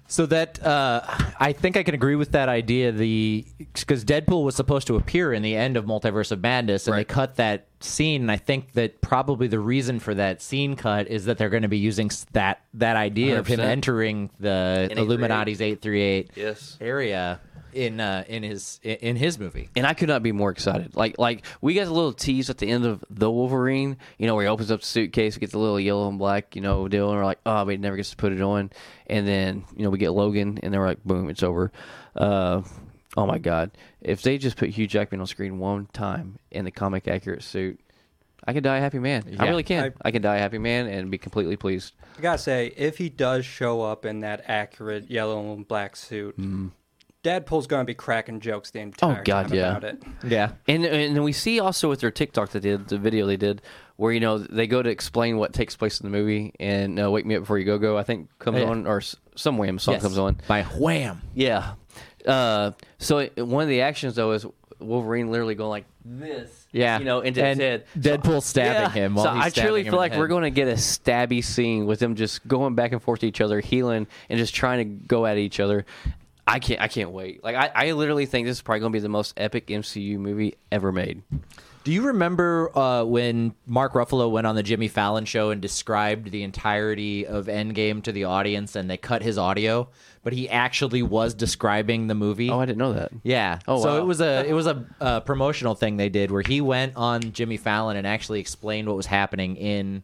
So 0.09 0.27
that 0.27 0.65
uh, 0.65 1.01
I 1.41 1.53
think 1.53 1.77
I 1.77 1.83
can 1.83 1.95
agree 1.95 2.15
with 2.15 2.33
that 2.33 2.49
idea. 2.49 2.93
The 2.93 3.45
because 3.59 4.05
Deadpool 4.05 4.45
was 4.45 4.55
supposed 4.55 4.87
to 4.87 4.97
appear 4.97 5.33
in 5.33 5.43
the 5.43 5.57
end 5.57 5.77
of 5.77 5.85
Multiverse 5.85 6.31
of 6.33 6.41
Madness, 6.41 6.87
and 6.87 6.97
they 6.97 7.05
cut 7.05 7.37
that 7.37 7.67
scene. 7.81 8.23
And 8.23 8.31
I 8.31 8.37
think 8.37 8.73
that 8.73 9.01
probably 9.01 9.49
the 9.49 9.59
reason 9.59 9.99
for 9.99 10.15
that 10.15 10.41
scene 10.43 10.77
cut 10.77 11.09
is 11.09 11.25
that 11.25 11.39
they're 11.39 11.51
going 11.51 11.63
to 11.63 11.69
be 11.69 11.79
using 11.79 12.11
that 12.33 12.61
that 12.75 12.97
idea 12.97 13.39
of 13.39 13.47
him 13.47 13.59
entering 13.61 14.31
the 14.39 14.89
Illuminati's 14.93 15.61
eight 15.61 15.83
three 15.83 16.03
eight 16.03 16.31
Yes. 16.37 16.79
area 16.81 17.41
in 17.77 18.01
uh, 18.01 18.25
in 18.27 18.43
his 18.43 18.81
in- 18.83 18.97
in 18.97 19.17
his 19.17 19.39
movie. 19.39 19.69
and 19.77 19.87
I 19.87 19.95
could 19.95 20.09
not 20.09 20.23
be 20.23 20.33
more 20.33 20.51
excited. 20.51 20.97
Like 20.97 21.19
like 21.19 21.45
we 21.61 21.75
got 21.75 21.87
a 21.87 21.91
little 21.93 22.13
tease 22.13 22.51
at 22.51 22.59
the 22.59 22.69
end 22.69 22.85
of 22.87 23.05
the 23.11 23.31
Wolverine, 23.31 23.97
you 24.19 24.27
know, 24.27 24.35
where 24.35 24.45
he 24.45 24.49
opens 24.49 24.71
up 24.71 24.81
the 24.81 24.87
suitcase, 24.87 25.37
gets 25.37 25.55
a 25.55 25.59
little 25.59 25.79
yellow 25.79 26.09
and 26.09 26.19
black, 26.19 26.57
you 26.57 26.63
know, 26.63 26.89
deal, 26.89 27.11
and 27.11 27.19
we're 27.19 27.25
like, 27.25 27.41
oh, 27.47 27.65
but 27.65 27.71
he 27.73 27.77
never 27.77 27.97
gets 27.97 28.11
to 28.11 28.17
put 28.17 28.33
it 28.33 28.41
on. 28.41 28.71
And 29.07 29.27
then 29.29 29.65
you 29.77 29.85
know 29.85 29.91
we 29.91 29.99
get 29.99 30.11
Logan, 30.13 30.59
and 30.63 30.73
then 30.73 30.81
we're 30.81 30.87
like, 30.89 31.05
boom, 31.05 31.29
it's 31.31 31.43
over. 31.43 31.71
Uh, 32.15 32.63
oh 33.17 33.27
my 33.27 33.39
god, 33.39 33.71
if 34.01 34.23
they 34.23 34.39
just 34.39 34.57
put 34.57 34.71
Hugh 34.71 34.87
Jackman 34.87 35.21
on 35.21 35.27
screen 35.27 35.59
one 35.59 35.87
time 35.93 36.39
in 36.51 36.65
the 36.65 36.71
comic 36.71 37.07
accurate 37.09 37.43
suit. 37.43 37.79
I 38.49 38.53
can 38.53 38.63
die 38.63 38.77
a 38.77 38.81
happy 38.81 39.01
man. 39.01 39.25
I 39.41 39.49
really 39.49 39.65
can. 39.65 39.85
I- 39.87 40.09
I, 40.09 40.11
can 40.13 40.23
die 40.23 40.37
a 40.37 40.39
happy 40.39 40.59
man 40.59 40.87
and 40.87 41.11
be 41.11 41.19
completely 41.19 41.57
pleased. 41.57 41.95
I 42.17 42.21
gotta 42.21 42.39
say, 42.39 42.73
if 42.77 42.97
he 42.97 43.09
does 43.09 43.45
show 43.45 43.83
up 43.83 44.05
in 44.05 44.21
that 44.21 44.45
accurate 44.47 45.11
yellow 45.11 45.53
and 45.53 45.67
black 45.67 45.97
suit, 45.97 46.37
Deadpool's 47.27 47.67
gonna 47.67 47.85
be 47.85 47.95
cracking 47.95 48.41
jokes 48.41 48.71
the 48.71 48.81
entire 48.81 49.21
Oh, 49.21 49.23
God, 49.25 49.49
time 49.49 49.55
yeah. 49.57 49.77
about 49.77 49.85
it. 49.85 50.03
Yeah. 50.27 50.53
And 50.69 50.85
and 50.85 51.17
then 51.17 51.23
we 51.25 51.33
see 51.33 51.59
also 51.61 51.89
with 51.89 52.01
their 52.01 52.11
TikTok 52.11 52.51
they 52.51 52.61
did, 52.61 52.89
the 52.89 52.99
video 52.99 53.27
they 53.27 53.37
did, 53.37 53.63
where 53.97 54.13
you 54.13 54.21
know 54.21 54.39
they 54.39 54.67
go 54.67 54.83
to 54.83 54.89
explain 54.91 55.37
what 55.39 55.53
takes 55.53 55.75
place 55.77 56.01
in 56.01 56.11
the 56.11 56.17
movie, 56.17 56.55
and 56.61 57.01
uh, 57.03 57.11
"Wake 57.11 57.27
Me 57.27 57.35
Up 57.37 57.43
Before 57.43 57.59
You 57.59 57.65
Go 57.65 57.79
Go" 57.79 57.99
I 57.99 58.03
think 58.05 58.29
comes 58.39 58.59
Yeah. 58.59 58.67
on, 58.67 58.87
or 58.87 59.01
some 59.35 59.59
Wham 59.59 59.79
song 59.79 59.95
Yes. 59.95 60.03
comes 60.03 60.19
on. 60.19 60.39
by 60.47 60.63
Wham. 60.63 61.23
Yeah. 61.35 61.73
Uh, 62.27 62.73
so 62.99 63.19
it, 63.19 63.37
one 63.47 63.63
of 63.63 63.69
the 63.69 63.83
actions 63.83 64.15
though 64.17 64.33
is 64.33 64.47
Wolverine 64.79 65.31
literally 65.31 65.55
going 65.55 65.71
like 65.71 65.85
this. 66.05 66.67
Yeah. 66.71 66.99
You 66.99 67.05
know, 67.07 67.21
into 67.21 67.43
And 67.43 67.59
his 67.59 67.67
head. 67.67 67.85
Deadpool 68.23 68.43
stabbing 68.43 68.91
him 68.93 69.15
while 69.15 69.25
so 69.25 69.33
he's 69.35 69.45
I 69.59 69.63
truly 69.63 69.83
him 69.83 69.93
feel 69.93 69.99
like 69.99 70.15
we're 70.17 70.27
going 70.29 70.43
to 70.43 70.51
get 70.51 70.69
a 70.69 70.73
stabby 70.75 71.43
scene 71.43 71.87
with 71.87 71.99
them 72.01 72.15
just 72.15 72.47
going 72.47 72.75
back 72.75 72.93
and 72.93 73.03
forth 73.03 73.21
to 73.21 73.27
each 73.27 73.41
other, 73.41 73.61
healing 73.61 74.07
and 74.29 74.39
just 74.39 74.55
trying 74.55 74.79
to 74.79 75.07
go 75.07 75.25
at 75.25 75.39
each 75.39 75.59
other. 75.61 75.87
I 76.47 76.59
can't. 76.61 76.81
I 76.81 76.89
can't 76.89 77.11
wait. 77.11 77.43
Like 77.43 77.57
I, 77.57 77.71
I 77.75 77.93
literally 77.93 78.27
think 78.27 78.47
this 78.47 78.59
is 78.59 78.63
probably 78.63 78.81
going 78.81 78.93
to 78.93 78.97
be 78.97 79.01
the 79.01 79.09
most 79.09 79.35
epic 79.37 79.67
MCU 79.67 80.19
movie 80.19 80.57
ever 80.71 80.93
made. 80.93 81.23
Do 81.83 81.93
you 81.93 82.03
remember 82.03 82.77
uh, 82.77 83.05
when 83.05 83.55
Mark 83.65 83.93
Ruffalo 83.93 84.29
went 84.29 84.45
on 84.45 84.57
the 84.57 84.63
Jimmy 84.65 84.89
Fallon 84.89 85.25
show 85.25 85.51
and 85.51 85.63
described 85.63 86.33
the 86.33 86.43
entirety 86.43 87.25
of 87.25 87.47
Endgame 87.47 88.03
to 88.03 88.11
the 88.11 88.25
audience, 88.25 88.75
and 88.75 88.91
they 88.91 88.97
cut 88.97 89.23
his 89.23 89.39
audio, 89.39 89.89
but 90.25 90.33
he 90.33 90.49
actually 90.49 91.03
was 91.03 91.33
describing 91.33 92.09
the 92.09 92.17
movie? 92.17 92.51
Oh, 92.51 92.59
I 92.59 92.67
didn't 92.67 92.79
know 92.79 92.93
that. 92.95 93.13
Yeah. 93.23 93.61
Oh, 93.69 93.81
so 93.81 93.95
wow. 93.95 93.99
it 93.99 94.05
was 94.05 94.21
a 94.21 94.45
it 94.49 94.53
was 94.53 94.67
a, 94.67 94.85
uh 95.01 95.21
promotional 95.21 95.75
thing 95.77 95.97
they 95.97 96.09
did 96.09 96.33
where 96.33 96.43
he 96.43 96.61
went 96.61 96.97
on 96.97 97.21
Jimmy 97.33 97.57
Fallon 97.57 97.97
and 97.97 98.07
actually 98.07 98.41
explained 98.41 98.89
what 98.89 98.97
was 98.97 99.07
happening 99.07 99.57
in 99.57 100.03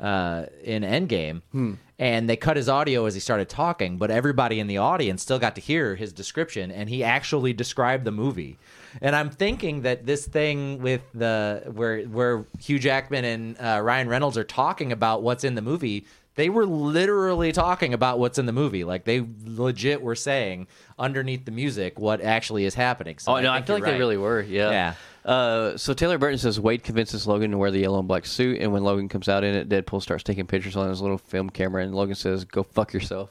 uh, 0.00 0.46
in 0.64 0.82
Endgame, 0.82 1.42
Hmm. 1.52 1.74
And 2.02 2.28
they 2.28 2.34
cut 2.34 2.56
his 2.56 2.68
audio 2.68 3.04
as 3.04 3.14
he 3.14 3.20
started 3.20 3.48
talking, 3.48 3.96
but 3.96 4.10
everybody 4.10 4.58
in 4.58 4.66
the 4.66 4.78
audience 4.78 5.22
still 5.22 5.38
got 5.38 5.54
to 5.54 5.60
hear 5.60 5.94
his 5.94 6.12
description, 6.12 6.72
and 6.72 6.88
he 6.88 7.04
actually 7.04 7.52
described 7.52 8.04
the 8.04 8.10
movie. 8.10 8.58
And 9.00 9.14
I'm 9.14 9.30
thinking 9.30 9.82
that 9.82 10.04
this 10.04 10.26
thing 10.26 10.82
with 10.82 11.00
the 11.14 11.62
where 11.72 12.02
where 12.02 12.44
Hugh 12.58 12.80
Jackman 12.80 13.24
and 13.24 13.56
uh, 13.56 13.80
Ryan 13.84 14.08
Reynolds 14.08 14.36
are 14.36 14.42
talking 14.42 14.90
about 14.90 15.22
what's 15.22 15.44
in 15.44 15.54
the 15.54 15.62
movie. 15.62 16.04
They 16.34 16.48
were 16.48 16.66
literally 16.66 17.52
talking 17.52 17.94
about 17.94 18.18
what's 18.18 18.36
in 18.36 18.46
the 18.46 18.52
movie. 18.52 18.82
Like 18.82 19.04
they 19.04 19.24
legit 19.44 20.02
were 20.02 20.16
saying 20.16 20.66
underneath 20.98 21.44
the 21.44 21.52
music 21.52 22.00
what 22.00 22.20
actually 22.20 22.64
is 22.64 22.74
happening. 22.74 23.20
So 23.20 23.36
Oh 23.36 23.40
no, 23.40 23.52
I, 23.52 23.62
feel 23.62 23.76
like 23.76 23.84
they 23.84 23.96
really 23.96 24.16
were. 24.16 24.40
Yeah. 24.40 24.70
Yeah. 24.70 24.94
Uh, 25.24 25.76
so 25.76 25.94
Taylor 25.94 26.18
Burton 26.18 26.38
says 26.38 26.58
Wade 26.58 26.82
convinces 26.82 27.26
Logan 27.26 27.52
to 27.52 27.58
wear 27.58 27.70
the 27.70 27.78
yellow 27.80 27.98
and 28.00 28.08
black 28.08 28.26
suit, 28.26 28.60
and 28.60 28.72
when 28.72 28.82
Logan 28.82 29.08
comes 29.08 29.28
out 29.28 29.44
in 29.44 29.54
it, 29.54 29.68
Deadpool 29.68 30.02
starts 30.02 30.24
taking 30.24 30.46
pictures 30.46 30.76
on 30.76 30.88
his 30.88 31.00
little 31.00 31.18
film 31.18 31.48
camera, 31.48 31.84
and 31.84 31.94
Logan 31.94 32.16
says, 32.16 32.44
"Go 32.44 32.62
fuck 32.64 32.92
yourself." 32.92 33.30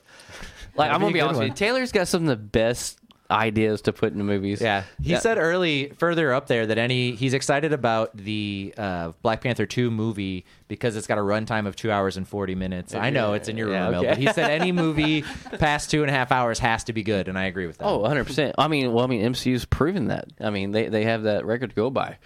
Like 0.76 0.88
That'd 0.90 0.94
I'm 0.96 1.02
gonna 1.02 1.12
be 1.14 1.20
good 1.20 1.26
honest 1.26 1.40
with 1.42 1.50
you, 1.50 1.54
Taylor's 1.54 1.92
got 1.92 2.08
some 2.08 2.24
of 2.24 2.28
the 2.30 2.38
best 2.38 2.98
ideas 3.32 3.82
to 3.84 3.94
put 3.94 4.14
in 4.14 4.24
movies. 4.26 4.62
Yeah, 4.62 4.84
he 5.02 5.12
Yeah. 5.14 5.20
said 5.20 5.38
early, 5.38 5.90
further 5.98 6.34
up 6.34 6.48
there, 6.48 6.68
that 6.68 6.78
any 6.78 7.14
he's 7.14 7.34
excited 7.34 7.74
about 7.74 8.16
the 8.16 8.74
uh, 8.78 9.14
Black 9.22 9.42
Panther 9.42 9.66
two 9.66 9.90
movie 9.90 10.46
because 10.68 10.96
it's 10.96 11.08
got 11.08 11.18
a 11.18 11.22
runtime 11.22 11.66
of 11.66 11.76
two 11.76 11.92
hours 11.92 12.18
and 12.18 12.28
forty 12.28 12.54
minutes. 12.56 12.94
I 12.94 13.10
know 13.10 13.34
it's 13.34 13.48
in 13.48 13.58
your 13.58 13.72
Yeah, 13.72 13.90
mill, 13.90 14.00
okay. 14.02 14.10
but 14.10 14.18
he 14.18 14.28
said 14.28 14.50
any 14.52 14.72
movie 14.84 15.24
past 15.58 15.90
two 15.90 16.02
and 16.02 16.10
a 16.10 16.14
half 16.14 16.32
hours 16.32 16.60
has 16.60 16.84
to 16.86 16.94
be 16.94 17.04
good, 17.04 17.28
and 17.28 17.38
I 17.40 17.46
agree 17.46 17.68
with 17.68 17.78
that. 17.80 17.86
Oh, 17.86 17.98
100 18.00 18.26
percent. 18.26 18.56
I 18.58 18.68
mean, 18.68 18.92
well, 18.94 19.04
I 19.06 19.08
mean, 19.08 19.22
MCU's 19.24 19.66
proven 19.66 20.10
that. 20.10 20.26
I 20.40 20.50
mean, 20.50 20.72
they 20.72 20.90
they 20.90 21.06
have 21.06 21.24
that 21.24 21.46
record 21.46 21.70
to 21.72 21.76
go 21.76 21.90
by. 21.90 22.18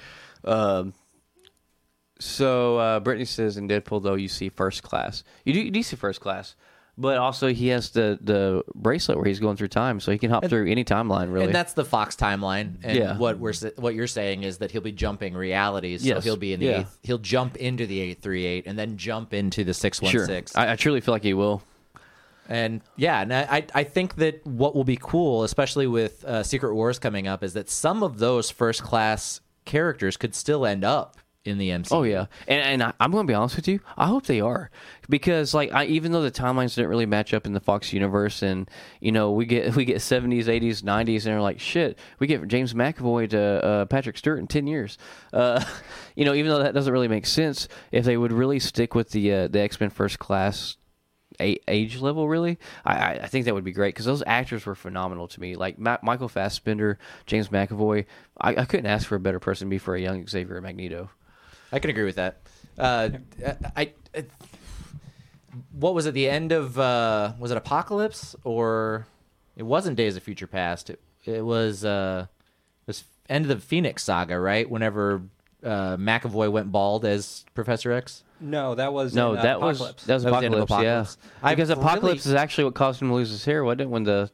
Um, 0.44 0.94
so 2.20 2.78
uh, 2.78 3.00
Brittany 3.02 3.26
says 3.26 3.58
in 3.58 3.68
Deadpool 3.68 4.02
though 4.02 4.16
you 4.16 4.28
see 4.30 4.50
first 4.50 4.84
class. 4.84 5.24
You 5.44 5.54
do 5.54 5.60
you 5.62 5.72
do 5.72 5.84
see 5.84 5.96
first 5.96 6.22
class, 6.22 6.56
but 6.98 7.18
also 7.18 7.54
he 7.54 7.68
has 7.68 7.90
the 7.92 8.18
the 8.22 8.64
bracelet 8.74 9.18
where 9.18 9.26
he's 9.28 9.40
going 9.40 9.58
through 9.58 9.68
time, 9.68 10.00
so 10.00 10.12
he 10.12 10.18
can 10.18 10.30
hop 10.30 10.46
through 10.46 10.70
any 10.70 10.84
timeline. 10.84 11.32
Really, 11.32 11.48
And 11.48 11.56
that's 11.56 11.74
the 11.74 11.86
Fox 11.86 12.16
timeline. 12.16 12.76
And 12.84 12.98
Yeah. 12.98 13.18
what 13.18 13.38
we're 13.40 13.54
what 13.78 13.96
you're 13.96 14.08
saying 14.08 14.44
is 14.44 14.60
that 14.60 14.72
he'll 14.72 14.82
be 14.82 14.92
jumping 14.92 15.34
realities. 15.34 16.02
So 16.02 16.08
Yes. 16.08 16.24
he'll 16.24 16.38
be 16.38 16.54
in 16.54 16.60
the 16.60 16.66
Yeah. 16.68 16.80
eighth. 16.82 16.98
He'll 17.04 17.18
jump 17.18 17.58
into 17.58 17.86
the 17.86 18.00
eight 18.00 18.22
three 18.22 18.46
eight 18.46 18.66
and 18.68 18.78
then 18.80 18.98
jump 18.98 19.34
into 19.34 19.64
the 19.64 19.74
six 19.74 20.02
one 20.02 20.12
sure. 20.12 20.28
I, 20.56 20.72
I 20.74 20.76
truly 20.76 21.02
feel 21.02 21.14
like 21.14 21.24
he 21.24 21.34
will. 21.34 21.62
And 22.48 22.82
yeah, 22.96 23.22
and 23.22 23.34
I 23.34 23.66
I 23.74 23.84
think 23.84 24.16
that 24.16 24.46
what 24.46 24.76
will 24.76 24.84
be 24.84 24.98
cool, 25.02 25.44
especially 25.44 25.88
with 25.88 26.24
uh, 26.26 26.44
Secret 26.44 26.76
Wars 26.76 27.00
coming 27.00 27.28
up, 27.28 27.44
is 27.44 27.54
that 27.54 27.70
some 27.70 28.04
of 28.04 28.20
those 28.20 28.52
first 28.52 28.84
class 28.84 29.42
characters 29.66 30.16
could 30.16 30.36
still 30.36 30.64
end 30.66 30.84
up 30.84 31.18
in 31.46 31.58
the 31.60 31.70
MCU. 31.70 31.92
Oh 31.92 32.04
yeah, 32.04 32.26
and 32.48 32.62
and 32.62 32.84
I, 32.84 32.94
I'm 33.00 33.12
going 33.12 33.26
to 33.26 33.32
be 33.32 33.36
honest 33.36 33.56
with 33.56 33.68
you. 33.68 33.80
I 33.96 34.08
hope 34.08 34.26
they 34.26 34.42
are 34.42 34.72
because 35.08 35.54
like 35.54 35.72
I, 35.74 35.86
even 35.86 36.12
though 36.12 36.24
the 36.24 36.32
timelines 36.32 36.76
didn't 36.76 36.90
really 36.90 37.06
match 37.06 37.34
up 37.34 37.46
in 37.46 37.54
the 37.54 37.60
Fox 37.60 37.94
universe, 37.94 38.42
and 38.42 38.70
you 39.00 39.12
know 39.12 39.32
we 39.32 39.46
get 39.46 39.76
we 39.76 39.86
get 39.86 39.98
70s, 39.98 40.46
80s, 40.46 40.82
90s, 40.82 41.14
and 41.14 41.26
they're 41.26 41.42
like 41.42 41.60
shit. 41.60 41.98
We 42.20 42.28
get 42.28 42.48
James 42.48 42.74
McAvoy 42.74 43.30
to 43.30 43.40
uh, 43.40 43.86
Patrick 43.86 44.18
Stewart 44.18 44.40
in 44.40 44.48
10 44.48 44.68
years. 44.68 44.98
Uh, 45.32 45.64
you 46.16 46.26
know, 46.26 46.34
even 46.34 46.50
though 46.52 46.64
that 46.64 46.74
doesn't 46.74 46.92
really 46.92 47.08
make 47.08 47.26
sense, 47.26 47.68
if 47.92 48.06
they 48.06 48.18
would 48.18 48.32
really 48.32 48.60
stick 48.60 48.96
with 48.96 49.12
the 49.12 49.32
uh, 49.32 49.48
the 49.48 49.60
X 49.62 49.80
Men 49.80 49.92
First 49.92 50.20
Class 50.20 50.78
age 51.40 52.00
level 52.00 52.30
really 52.30 52.58
I, 52.86 52.96
I 52.96 53.12
I 53.24 53.28
think 53.28 53.44
that 53.44 53.54
would 53.54 53.66
be 53.66 53.74
great 53.74 53.94
because 53.94 54.06
those 54.06 54.24
actors 54.26 54.66
were 54.66 54.76
phenomenal 54.76 55.28
to 55.28 55.42
me 55.42 55.56
like 55.56 55.78
Ma- 55.78 55.98
michael 56.02 56.30
fassbender 56.30 56.98
james 57.26 57.50
mcavoy 57.50 58.06
I, 58.40 58.56
I 58.56 58.66
couldn't 58.66 58.86
ask 58.86 59.06
for 59.06 59.16
a 59.16 59.20
better 59.20 59.40
person 59.40 59.68
to 59.68 59.70
be 59.70 59.78
for 59.78 59.96
a 59.96 60.02
young 60.02 60.28
xavier 60.28 60.62
magneto 60.62 61.10
I 61.76 61.80
can 61.80 61.90
agree 61.90 62.06
with 62.06 62.16
that. 62.16 62.38
Uh, 62.78 63.10
I, 63.76 63.92
I 64.16 64.26
what 65.72 65.94
was 65.94 66.06
it? 66.06 66.14
The 66.14 66.30
end 66.30 66.52
of 66.52 66.80
uh, 66.80 67.34
was 67.40 67.52
it 67.52 67.58
Apocalypse 67.58 68.36
or 68.44 69.08
it 69.56 69.64
wasn't 69.64 69.98
Days 69.98 70.16
of 70.18 70.24
Future 70.24 70.48
Past? 70.48 70.90
It, 70.90 71.02
it 71.26 71.44
was 71.46 71.86
uh, 71.86 72.28
it 72.28 72.88
was 72.88 73.04
end 73.30 73.46
of 73.46 73.50
the 73.50 73.58
Phoenix 73.60 74.04
Saga, 74.04 74.40
right? 74.40 74.70
Whenever 74.70 75.22
uh, 75.64 75.98
McAvoy 75.98 76.52
went 76.52 76.72
bald 76.72 77.06
as 77.06 77.46
Professor 77.54 77.92
X. 77.92 78.24
No, 78.40 78.76
that 78.76 78.92
was 78.94 79.16
No, 79.16 79.32
in, 79.34 79.40
uh, 79.40 79.44
that 79.44 79.62
was 79.62 79.78
Apocalypse. 79.80 80.04
that 80.06 80.14
was 80.16 80.24
That 80.24 80.32
was 80.32 80.40
the 80.42 80.46
end 80.46 80.56
of 80.56 80.62
apocalypse. 80.62 81.14
Apocalypse. 81.14 81.18
Yeah, 81.42 81.50
I've 81.50 81.56
because 81.58 81.70
apocalypse 81.70 82.26
really- 82.26 82.36
is 82.36 82.42
actually 82.42 82.64
what 82.66 82.76
caused 82.76 83.02
him 83.02 83.08
to 83.10 83.14
lose 83.16 83.30
his 83.30 83.46
hair, 83.46 83.64
wasn't 83.64 83.82
it? 83.82 83.90
When 83.90 84.04
the 84.04 84.30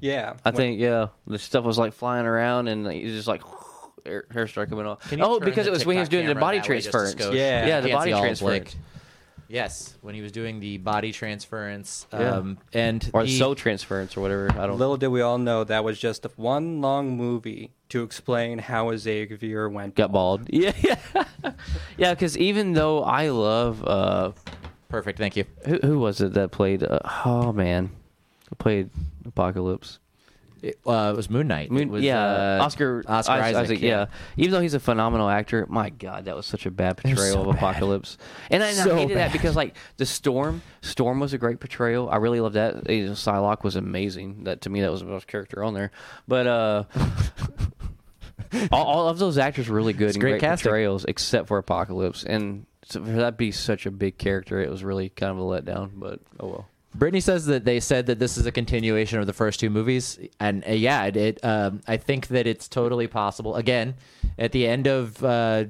yeah. 0.00 0.34
I 0.44 0.50
when- 0.50 0.54
think 0.56 0.80
yeah, 0.80 1.08
the 1.26 1.38
stuff 1.38 1.64
was 1.64 1.78
like 1.78 1.92
flying 1.92 2.26
around 2.26 2.68
and 2.68 2.90
he 2.90 3.04
was 3.04 3.14
just 3.14 3.28
like 3.28 3.42
hair, 4.04 4.26
hair 4.30 4.46
started 4.46 4.70
coming 4.70 4.86
off. 4.86 5.12
Oh, 5.20 5.40
because 5.40 5.66
it 5.66 5.70
was 5.72 5.84
when 5.86 5.96
he 5.96 6.00
was 6.00 6.08
doing 6.08 6.26
the 6.26 6.34
body 6.34 6.58
that 6.58 6.68
way 6.68 6.76
just 6.76 6.88
a 6.88 6.90
transference. 6.92 7.30
skosh? 7.30 7.34
Yeah. 7.34 7.66
yeah, 7.66 7.80
the 7.80 7.92
body 7.92 8.10
see 8.10 8.12
all 8.12 8.20
of 8.20 8.24
transference 8.26 8.76
Yes, 9.50 9.96
when 10.00 10.14
he 10.14 10.20
was 10.20 10.30
doing 10.30 10.60
the 10.60 10.78
body 10.78 11.10
transference, 11.10 12.06
Yeah. 12.12 12.36
um, 12.36 12.58
and 12.72 13.10
or 13.12 13.24
the 13.24 13.36
soul 13.36 13.56
transference 13.56 14.16
or 14.16 14.20
whatever. 14.20 14.48
I 14.52 14.68
don't. 14.68 14.78
Little 14.78 14.96
did 14.96 15.08
we 15.08 15.22
all 15.22 15.38
know 15.38 15.64
that 15.64 15.82
was 15.82 15.98
just 15.98 16.24
one 16.36 16.80
long 16.80 17.16
movie 17.16 17.72
to 17.88 18.04
explain 18.04 18.60
how 18.60 18.96
Xavier 18.96 19.68
went 19.68 19.96
got 19.96 20.12
bald. 20.12 20.46
Yeah, 20.52 20.72
yeah, 20.80 21.24
yeah. 21.96 22.14
Because 22.14 22.38
even 22.38 22.74
though 22.74 23.02
I 23.02 23.30
love 23.30 23.84
uh, 23.84 24.30
perfect. 24.88 25.18
Thank 25.18 25.34
you. 25.36 25.46
who, 25.66 25.78
who 25.82 25.98
was 25.98 26.20
it 26.20 26.34
that 26.34 26.52
played? 26.52 26.84
Uh, 26.84 27.00
oh 27.24 27.52
man, 27.52 27.90
who 28.50 28.54
played 28.54 28.90
Apocalypse? 29.26 29.98
It, 30.62 30.78
uh, 30.86 31.10
it 31.14 31.16
was 31.16 31.30
Moon 31.30 31.48
Knight. 31.48 31.70
Moon- 31.70 31.82
It 31.84 31.90
was, 31.90 32.02
yeah, 32.02 32.58
uh, 32.60 32.64
Oscar 32.64 33.02
Oscar 33.06 33.34
Is- 33.46 33.56
Isaac. 33.56 33.80
yeah. 33.80 34.06
even 34.36 34.52
though 34.52 34.60
he's 34.60 34.74
a 34.74 34.80
phenomenal 34.80 35.28
actor, 35.28 35.66
my 35.68 35.90
God, 35.90 36.26
that 36.26 36.36
was 36.36 36.46
such 36.46 36.66
a 36.66 36.70
bad 36.70 36.96
portrayal 36.98 37.32
so 37.32 37.40
of 37.40 37.46
bad. 37.46 37.56
Apocalypse. 37.56 38.18
And 38.50 38.62
I, 38.62 38.68
and 38.70 38.80
I 38.80 38.84
So 38.84 38.94
hated 38.96 39.16
that 39.16 39.32
because 39.32 39.56
like 39.56 39.74
the 39.96 40.06
Storm, 40.06 40.62
Storm 40.82 41.20
was 41.20 41.32
a 41.32 41.38
great 41.38 41.60
portrayal. 41.60 42.10
I 42.10 42.16
really 42.16 42.40
loved 42.40 42.56
that. 42.56 42.84
Psylocke 42.84 43.62
was 43.64 43.76
amazing. 43.76 44.44
That 44.44 44.60
to 44.62 44.70
me, 44.70 44.80
that 44.82 44.90
was 44.90 45.00
the 45.00 45.06
most 45.06 45.26
character 45.26 45.62
on 45.64 45.74
there. 45.74 45.90
But 46.28 46.46
uh, 46.46 46.84
all, 48.72 48.84
all 48.84 49.08
of 49.08 49.18
those 49.18 49.38
actors 49.38 49.68
were 49.68 49.76
really 49.76 49.92
good 49.92 50.08
It's 50.08 50.16
and 50.16 50.20
great 50.22 50.40
great, 50.40 50.48
portrayals, 50.50 51.04
except 51.06 51.48
for 51.48 51.58
Apocalypse. 51.58 52.24
And 52.24 52.66
so 52.84 53.02
for 53.04 53.12
that 53.12 53.36
be 53.36 53.50
such 53.52 53.86
a 53.86 53.90
big 53.90 54.18
character, 54.18 54.60
it 54.60 54.70
was 54.70 54.82
really 54.84 55.08
kind 55.10 55.30
of 55.32 55.38
a 55.38 55.42
letdown. 55.42 55.90
But 55.94 56.20
oh 56.38 56.46
well. 56.48 56.66
Brittany 56.94 57.20
says 57.20 57.46
that 57.46 57.64
they 57.64 57.78
said 57.78 58.06
that 58.06 58.18
this 58.18 58.36
is 58.36 58.46
a 58.46 58.52
continuation 58.52 59.20
of 59.20 59.26
the 59.26 59.32
first 59.32 59.60
two 59.60 59.70
movies, 59.70 60.18
and 60.40 60.64
uh, 60.66 60.72
yeah, 60.72 61.04
it. 61.04 61.16
it 61.16 61.44
um, 61.44 61.80
I 61.86 61.96
think 61.96 62.28
that 62.28 62.46
it's 62.46 62.68
totally 62.68 63.06
possible. 63.06 63.54
Again, 63.54 63.94
at 64.38 64.50
the 64.50 64.66
end 64.66 64.88
of 64.88 65.22
uh, 65.22 65.66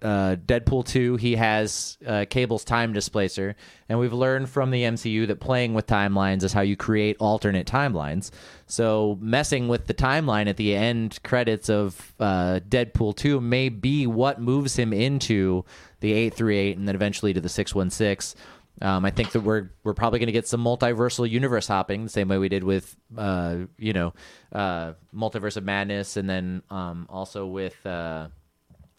uh, 0.00 0.36
Deadpool 0.36 0.84
two, 0.86 1.16
he 1.16 1.34
has 1.34 1.98
uh, 2.06 2.26
Cable's 2.30 2.62
time 2.62 2.92
displacer, 2.92 3.56
and 3.88 3.98
we've 3.98 4.12
learned 4.12 4.48
from 4.48 4.70
the 4.70 4.82
MCU 4.82 5.26
that 5.26 5.40
playing 5.40 5.74
with 5.74 5.86
timelines 5.86 6.44
is 6.44 6.52
how 6.52 6.60
you 6.60 6.76
create 6.76 7.16
alternate 7.18 7.66
timelines. 7.66 8.30
So 8.66 9.18
messing 9.20 9.66
with 9.66 9.86
the 9.86 9.94
timeline 9.94 10.46
at 10.46 10.56
the 10.56 10.76
end 10.76 11.18
credits 11.24 11.68
of 11.68 12.14
uh, 12.20 12.60
Deadpool 12.68 13.16
two 13.16 13.40
may 13.40 13.70
be 13.70 14.06
what 14.06 14.40
moves 14.40 14.76
him 14.76 14.92
into 14.92 15.64
the 15.98 16.12
eight 16.12 16.34
three 16.34 16.58
eight, 16.58 16.76
and 16.76 16.86
then 16.86 16.94
eventually 16.94 17.32
to 17.32 17.40
the 17.40 17.48
six 17.48 17.74
one 17.74 17.90
six. 17.90 18.36
Um, 18.82 19.04
I 19.04 19.10
think 19.10 19.32
that 19.32 19.40
we're 19.40 19.70
we're 19.84 19.94
probably 19.94 20.18
going 20.18 20.26
to 20.26 20.32
get 20.32 20.48
some 20.48 20.62
multiversal 20.62 21.28
universe 21.28 21.68
hopping 21.68 22.04
the 22.04 22.10
same 22.10 22.28
way 22.28 22.38
we 22.38 22.48
did 22.48 22.64
with 22.64 22.96
uh, 23.16 23.58
you 23.78 23.92
know 23.92 24.14
uh, 24.52 24.94
multiverse 25.14 25.56
of 25.56 25.64
madness, 25.64 26.16
and 26.16 26.28
then 26.28 26.62
um, 26.70 27.06
also 27.08 27.46
with 27.46 27.74
uh, 27.86 28.28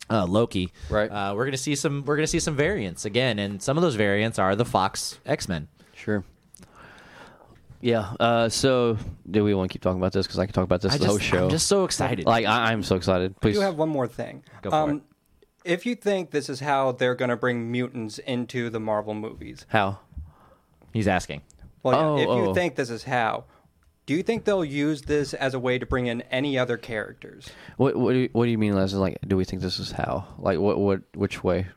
uh, 0.10 0.26
Loki. 0.26 0.72
Right. 0.90 1.10
Uh, 1.10 1.34
we're 1.36 1.46
gonna 1.46 1.58
see 1.58 1.76
some. 1.76 2.06
We're 2.06 2.16
gonna 2.16 2.28
see 2.28 2.40
some 2.40 2.56
variants 2.56 3.06
again, 3.06 3.38
and 3.40 3.62
some 3.62 3.78
of 3.78 3.82
those 3.82 3.96
variants 3.96 4.40
are 4.40 4.56
the 4.56 4.66
Fox 4.66 5.20
X 5.26 5.50
Men. 5.50 5.68
Sure. 5.94 6.24
Yeah. 7.82 8.14
Uh, 8.20 8.50
so, 8.50 8.98
do 9.30 9.44
we 9.44 9.54
want 9.54 9.70
to 9.70 9.74
keep 9.74 9.82
talking 9.82 10.00
about 10.00 10.14
this? 10.14 10.26
Because 10.26 10.40
I 10.40 10.46
can 10.46 10.54
talk 10.54 10.64
about 10.64 10.82
this 10.82 10.94
I 10.94 10.98
the 10.98 11.06
whole 11.06 11.20
show. 11.20 11.44
I'm 11.46 11.50
just 11.50 11.68
so 11.68 11.84
excited. 11.84 12.26
like 12.26 12.46
I, 12.46 12.72
I'm 12.72 12.82
so 12.82 12.96
excited. 12.96 13.36
I 13.38 13.40
Please. 13.40 13.56
do 13.56 13.62
have 13.62 13.76
one 13.76 13.90
more 13.90 14.08
thing. 14.08 14.44
Go 14.62 14.70
for 14.70 14.76
um, 14.76 14.90
it. 14.90 15.02
If 15.66 15.86
you 15.86 15.96
think 15.96 16.32
this 16.32 16.48
is 16.48 16.60
how 16.60 16.92
they're 16.92 17.16
going 17.16 17.30
to 17.30 17.36
bring 17.36 17.72
mutants 17.72 18.20
into 18.20 18.70
the 18.70 18.80
Marvel 18.80 19.14
movies, 19.16 19.66
How? 19.70 20.00
He's 20.94 21.08
asking. 21.08 21.42
well, 21.84 21.96
Oh, 21.96 22.18
yeah, 22.18 22.24
if 22.24 22.30
oh. 22.30 22.48
you 22.48 22.54
think 22.54 22.76
this 22.76 22.90
is 22.90 23.04
how, 23.04 23.46
do 24.06 24.14
you 24.14 24.22
think 24.22 24.46
they'll 24.46 24.64
use 24.64 25.02
this 25.02 25.34
as 25.34 25.54
a 25.56 25.60
way 25.60 25.80
to 25.80 25.86
bring 25.86 26.06
in 26.06 26.22
any 26.24 26.58
other 26.58 26.78
characters? 26.78 27.50
What 27.78 27.96
What 27.96 28.14
do 28.14 28.20
you, 28.20 28.30
What 28.32 28.46
do 28.46 28.52
you 28.52 28.58
mean, 28.60 28.76
Les? 28.76 28.94
Like, 28.94 29.18
do 29.28 29.36
we 29.36 29.44
think 29.44 29.62
this 29.62 29.80
is 29.80 29.92
how? 29.92 30.28
Like, 30.38 30.60
what 30.60 30.78
What 30.80 31.02
Which 31.16 31.44
way? 31.44 31.68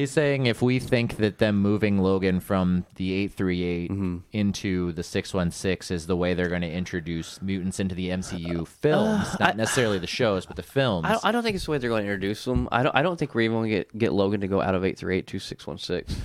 He's 0.00 0.10
saying 0.10 0.46
if 0.46 0.62
we 0.62 0.78
think 0.78 1.16
that 1.18 1.38
them 1.38 1.58
moving 1.60 1.98
Logan 1.98 2.40
from 2.40 2.86
the 2.96 3.12
838 3.12 3.90
Mm-hmm. 3.90 4.16
into 4.32 4.92
the 4.92 5.02
616 5.02 5.94
is 5.94 6.06
the 6.06 6.16
way 6.16 6.32
they're 6.34 6.48
going 6.48 6.62
to 6.62 6.70
introduce 6.70 7.40
mutants 7.42 7.78
into 7.80 7.94
the 7.94 8.08
MCU 8.08 8.66
films, 8.66 9.38
not 9.38 9.56
necessarily 9.56 9.98
the 9.98 10.06
shows, 10.06 10.46
but 10.46 10.56
the 10.56 10.62
films. 10.62 11.04
Uh, 11.04 11.08
I 11.08 11.12
don't, 11.12 11.24
I 11.26 11.32
don't 11.32 11.42
think 11.42 11.56
it's 11.56 11.66
the 11.66 11.70
way 11.72 11.78
they're 11.78 11.90
going 11.90 12.04
to 12.04 12.10
introduce 12.10 12.44
them. 12.44 12.68
I 12.72 12.82
don't. 12.82 12.96
I 12.96 13.02
don't 13.02 13.18
think 13.18 13.34
we're 13.34 13.42
even 13.42 13.58
going 13.58 13.70
to 13.70 13.76
get 13.76 13.98
get 13.98 14.12
Logan 14.12 14.40
to 14.40 14.48
go 14.48 14.60
out 14.62 14.74
of 14.74 14.84
eight 14.84 14.96
three 14.98 15.18
eight 15.18 15.26
two 15.26 15.38
six 15.38 15.66
one 15.66 15.78
six. 15.78 16.14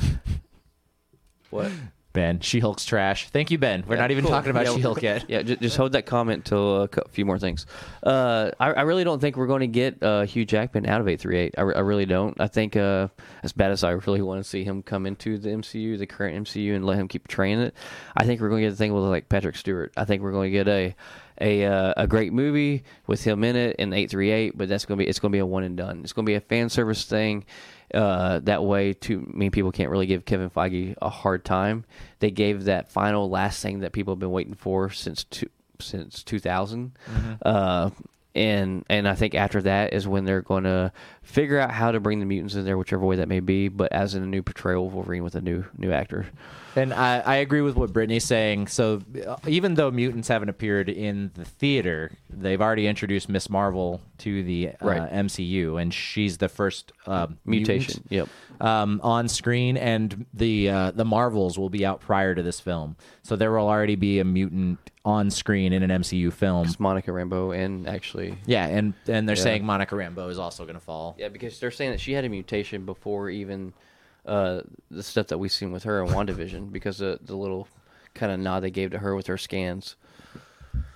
What? 1.51 1.71
Ben, 2.15 2.39
She-Hulk's 2.39 2.83
trash. 2.85 3.29
Thank 3.29 3.51
you, 3.51 3.59
Ben. 3.59 3.83
We're 3.87 3.95
Yeah, 3.95 4.01
not 4.01 4.09
even 4.11 4.23
cool. 4.23 4.31
talking 4.31 4.49
about 4.49 4.65
Yeah, 4.65 4.73
She-Hulk 4.75 5.01
yet. 5.03 5.25
Yeah, 5.27 5.43
just, 5.43 5.61
just 5.61 5.77
hold 5.77 5.91
that 5.91 6.07
comment 6.07 6.45
till 6.45 6.83
a 6.83 6.89
few 7.09 7.25
more 7.25 7.37
things. 7.37 7.67
Uh, 8.01 8.49
I, 8.59 8.71
I 8.73 8.81
really 8.81 9.03
don't 9.03 9.19
think 9.19 9.37
we're 9.37 9.45
going 9.45 9.59
to 9.59 9.67
get 9.67 10.01
uh, 10.01 10.23
Hugh 10.23 10.45
Jackman 10.45 10.87
out 10.87 10.99
of 11.01 11.07
838. 11.07 11.53
I, 11.57 11.61
I 11.61 11.81
really 11.81 12.07
don't. 12.07 12.39
I 12.41 12.47
think, 12.47 12.75
uh, 12.75 13.09
as 13.43 13.51
bad 13.53 13.69
as 13.69 13.83
I 13.83 13.91
really 13.91 14.23
want 14.23 14.43
to 14.43 14.49
see 14.49 14.63
him 14.63 14.81
come 14.81 15.05
into 15.05 15.37
the 15.37 15.49
MCU, 15.49 15.99
the 15.99 16.07
current 16.07 16.45
MCU, 16.47 16.75
and 16.75 16.83
let 16.85 16.97
him 16.97 17.07
keep 17.07 17.25
portraying 17.25 17.59
it, 17.59 17.75
I 18.17 18.25
think 18.25 18.41
we're 18.41 18.49
going 18.49 18.63
to 18.63 18.67
get 18.69 18.73
a 18.73 18.77
thing 18.77 18.93
with 18.93 19.03
like 19.03 19.29
Patrick 19.29 19.55
Stewart. 19.55 19.93
I 19.95 20.05
think 20.05 20.23
we're 20.23 20.31
going 20.31 20.51
to 20.51 20.57
get 20.57 20.67
a 20.67 20.95
a 21.39 21.65
uh, 21.65 21.93
a 21.97 22.07
great 22.07 22.33
movie 22.33 22.83
with 23.07 23.23
him 23.23 23.43
in 23.43 23.55
it 23.55 23.75
in 23.77 23.91
838, 23.93 24.57
but 24.57 24.69
that's 24.69 24.85
going 24.85 24.97
to 24.97 25.03
be 25.03 25.09
it's 25.09 25.19
going 25.19 25.31
to 25.31 25.35
be 25.35 25.39
a 25.39 25.45
one 25.45 25.63
and 25.63 25.77
done. 25.77 26.01
It's 26.03 26.13
going 26.13 26.25
to 26.25 26.29
be 26.29 26.35
a 26.35 26.41
fan 26.41 26.69
service 26.69 27.05
thing. 27.05 27.45
Uh, 27.93 28.39
that 28.39 28.63
way, 28.63 28.93
too 28.93 29.29
many 29.33 29.49
people 29.49 29.71
can't 29.71 29.89
really 29.89 30.07
give 30.07 30.25
Kevin 30.25 30.49
Feige 30.49 30.95
a 31.01 31.09
hard 31.09 31.45
time. 31.45 31.85
They 32.19 32.31
gave 32.31 32.65
that 32.65 32.89
final 32.89 33.29
last 33.29 33.61
thing 33.61 33.79
that 33.79 33.93
people 33.93 34.13
have 34.13 34.19
been 34.19 34.31
waiting 34.31 34.55
for 34.55 34.89
since 34.89 35.23
two, 35.23 35.49
since 35.79 36.23
2000. 36.23 36.97
Uh, 37.43 37.91
and 38.35 38.83
and 38.89 39.07
I 39.07 39.15
think 39.15 39.33
after 39.33 39.61
that 39.61 39.93
is 39.93 40.07
when 40.07 40.25
they're 40.25 40.41
going 40.41 40.65
to 40.65 40.91
figure 41.25 41.59
out 41.59 41.71
how 41.71 41.91
to 41.91 41.99
bring 41.99 42.19
the 42.19 42.25
mutants 42.25 42.55
in 42.55 42.63
there, 42.65 42.77
whichever 42.77 43.05
way 43.05 43.17
that 43.17 43.27
may 43.27 43.39
be. 43.41 43.67
But 43.67 43.91
as 43.91 44.15
in 44.15 44.23
a 44.23 44.27
new 44.27 44.41
portrayal 44.41 44.87
of 44.87 44.93
Wolverine 44.93 45.23
with 45.23 45.35
a 45.35 45.41
new 45.41 45.65
new 45.77 45.91
actor. 45.91 46.27
And 46.77 46.93
I, 46.93 47.19
I 47.19 47.35
agree 47.37 47.61
with 47.61 47.77
what 47.77 47.93
Brittany's 47.93 48.25
saying. 48.25 48.67
So 48.67 49.01
uh, 49.25 49.37
even 49.47 49.75
though 49.75 49.91
mutants 49.91 50.27
haven't 50.27 50.49
appeared 50.49 50.89
in 50.89 51.31
the 51.33 51.45
theater, 51.45 52.11
they've 52.29 52.59
already 52.61 52.85
introduced 52.87 53.29
Miss 53.29 53.49
Marvel 53.49 54.01
to 54.17 54.43
the 54.43 54.69
uh, 54.69 54.71
Right. 54.81 55.09
MCU, 55.11 55.81
and 55.81 55.93
she's 55.93 56.37
the 56.37 56.49
first 56.49 56.91
uh, 57.07 57.27
Mutation, 57.45 58.03
mutant, 58.09 58.29
yep. 58.59 58.61
um, 58.61 58.99
on 59.03 59.29
screen. 59.29 59.77
And 59.77 60.25
the 60.33 60.69
uh, 60.69 60.91
the 60.91 61.05
Marvels 61.05 61.57
will 61.57 61.69
be 61.69 61.85
out 61.85 62.01
prior 62.01 62.35
to 62.35 62.43
this 62.43 62.59
film, 62.59 62.97
so 63.23 63.35
there 63.37 63.51
will 63.53 63.69
already 63.69 63.95
be 63.95 64.19
a 64.19 64.25
mutant 64.25 64.79
on 65.05 65.29
screen 65.29 65.71
in 65.71 65.81
an 65.83 66.01
MCU 66.01 66.33
film. 66.33 66.67
Monica 66.79 67.11
Rambeau 67.11 67.55
and 67.55 67.87
actually 67.87 68.37
Yeah, 68.47 68.65
and 68.65 68.93
and 69.07 69.29
they're 69.29 69.37
Yeah. 69.37 69.43
saying 69.43 69.65
Monica 69.65 69.95
Rambeau 69.95 70.29
is 70.29 70.39
also 70.39 70.63
going 70.63 70.73
to 70.75 70.79
fall. 70.81 71.14
Yeah, 71.17 71.29
because 71.29 71.59
they're 71.59 71.71
saying 71.71 71.91
that 71.91 71.99
she 71.99 72.13
had 72.13 72.25
a 72.25 72.29
mutation 72.29 72.85
before 72.85 73.29
even 73.29 73.73
uh, 74.25 74.61
the 74.89 75.03
stuff 75.03 75.27
that 75.27 75.37
we've 75.37 75.51
seen 75.51 75.71
with 75.71 75.83
her 75.83 76.03
in 76.03 76.11
WandaVision 76.11 76.71
because 76.71 77.01
of 77.01 77.25
the 77.25 77.35
little 77.35 77.67
kind 78.13 78.31
of 78.31 78.39
nod 78.39 78.61
they 78.61 78.71
gave 78.71 78.91
to 78.91 78.99
her 78.99 79.15
with 79.15 79.27
her 79.27 79.37
scans. 79.37 79.95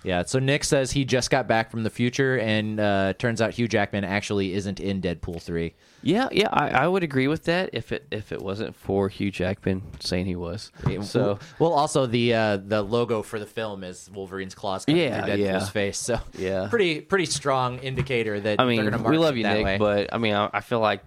Yeah. 0.04 0.24
So 0.24 0.40
Nick 0.40 0.64
says 0.64 0.92
he 0.92 1.06
just 1.06 1.30
got 1.30 1.48
back 1.48 1.72
from 1.72 1.84
the 1.84 1.90
future, 1.90 2.38
and 2.38 2.80
uh, 2.80 3.14
turns 3.14 3.42
out 3.42 3.52
Hugh 3.52 3.68
Jackman 3.68 4.04
actually 4.04 4.54
isn't 4.54 4.80
in 4.80 5.02
Deadpool 5.02 5.42
three. 5.42 5.74
Yeah, 6.02 6.30
yeah, 6.32 6.48
I, 6.52 6.70
I 6.70 6.88
would 6.88 7.04
agree 7.04 7.28
with 7.28 7.44
that 7.46 7.72
if 7.74 7.92
it 7.92 8.06
if 8.12 8.32
it 8.32 8.42
wasn't 8.42 8.76
for 8.76 9.10
Hugh 9.10 9.32
Jackman 9.32 9.82
saying 10.00 10.26
he 10.28 10.36
was. 10.36 10.72
So 11.02 11.40
well, 11.60 11.74
also 11.74 12.06
the 12.06 12.34
uh, 12.34 12.58
the 12.58 12.82
logo 12.82 13.22
for 13.22 13.38
the 13.40 13.46
film 13.46 13.84
is 13.84 14.10
Wolverine's 14.14 14.56
claws 14.56 14.86
coming 14.86 15.02
Yeah, 15.02 15.22
through 15.26 15.34
Deadpool's 15.34 15.40
yeah. 15.66 15.70
face. 15.70 15.98
So 15.98 16.20
Yeah. 16.38 16.68
pretty 16.70 17.02
pretty 17.02 17.26
strong 17.26 17.80
indicator 17.80 18.40
that 18.40 18.60
I 18.62 18.66
mean, 18.66 19.04
we 19.04 19.18
love 19.18 19.36
you, 19.38 19.44
Nick, 19.44 19.66
way. 19.66 19.78
but 19.78 20.14
I 20.14 20.18
mean, 20.18 20.34
I, 20.36 20.50
I 20.54 20.62
feel 20.62 20.80
like 20.80 21.02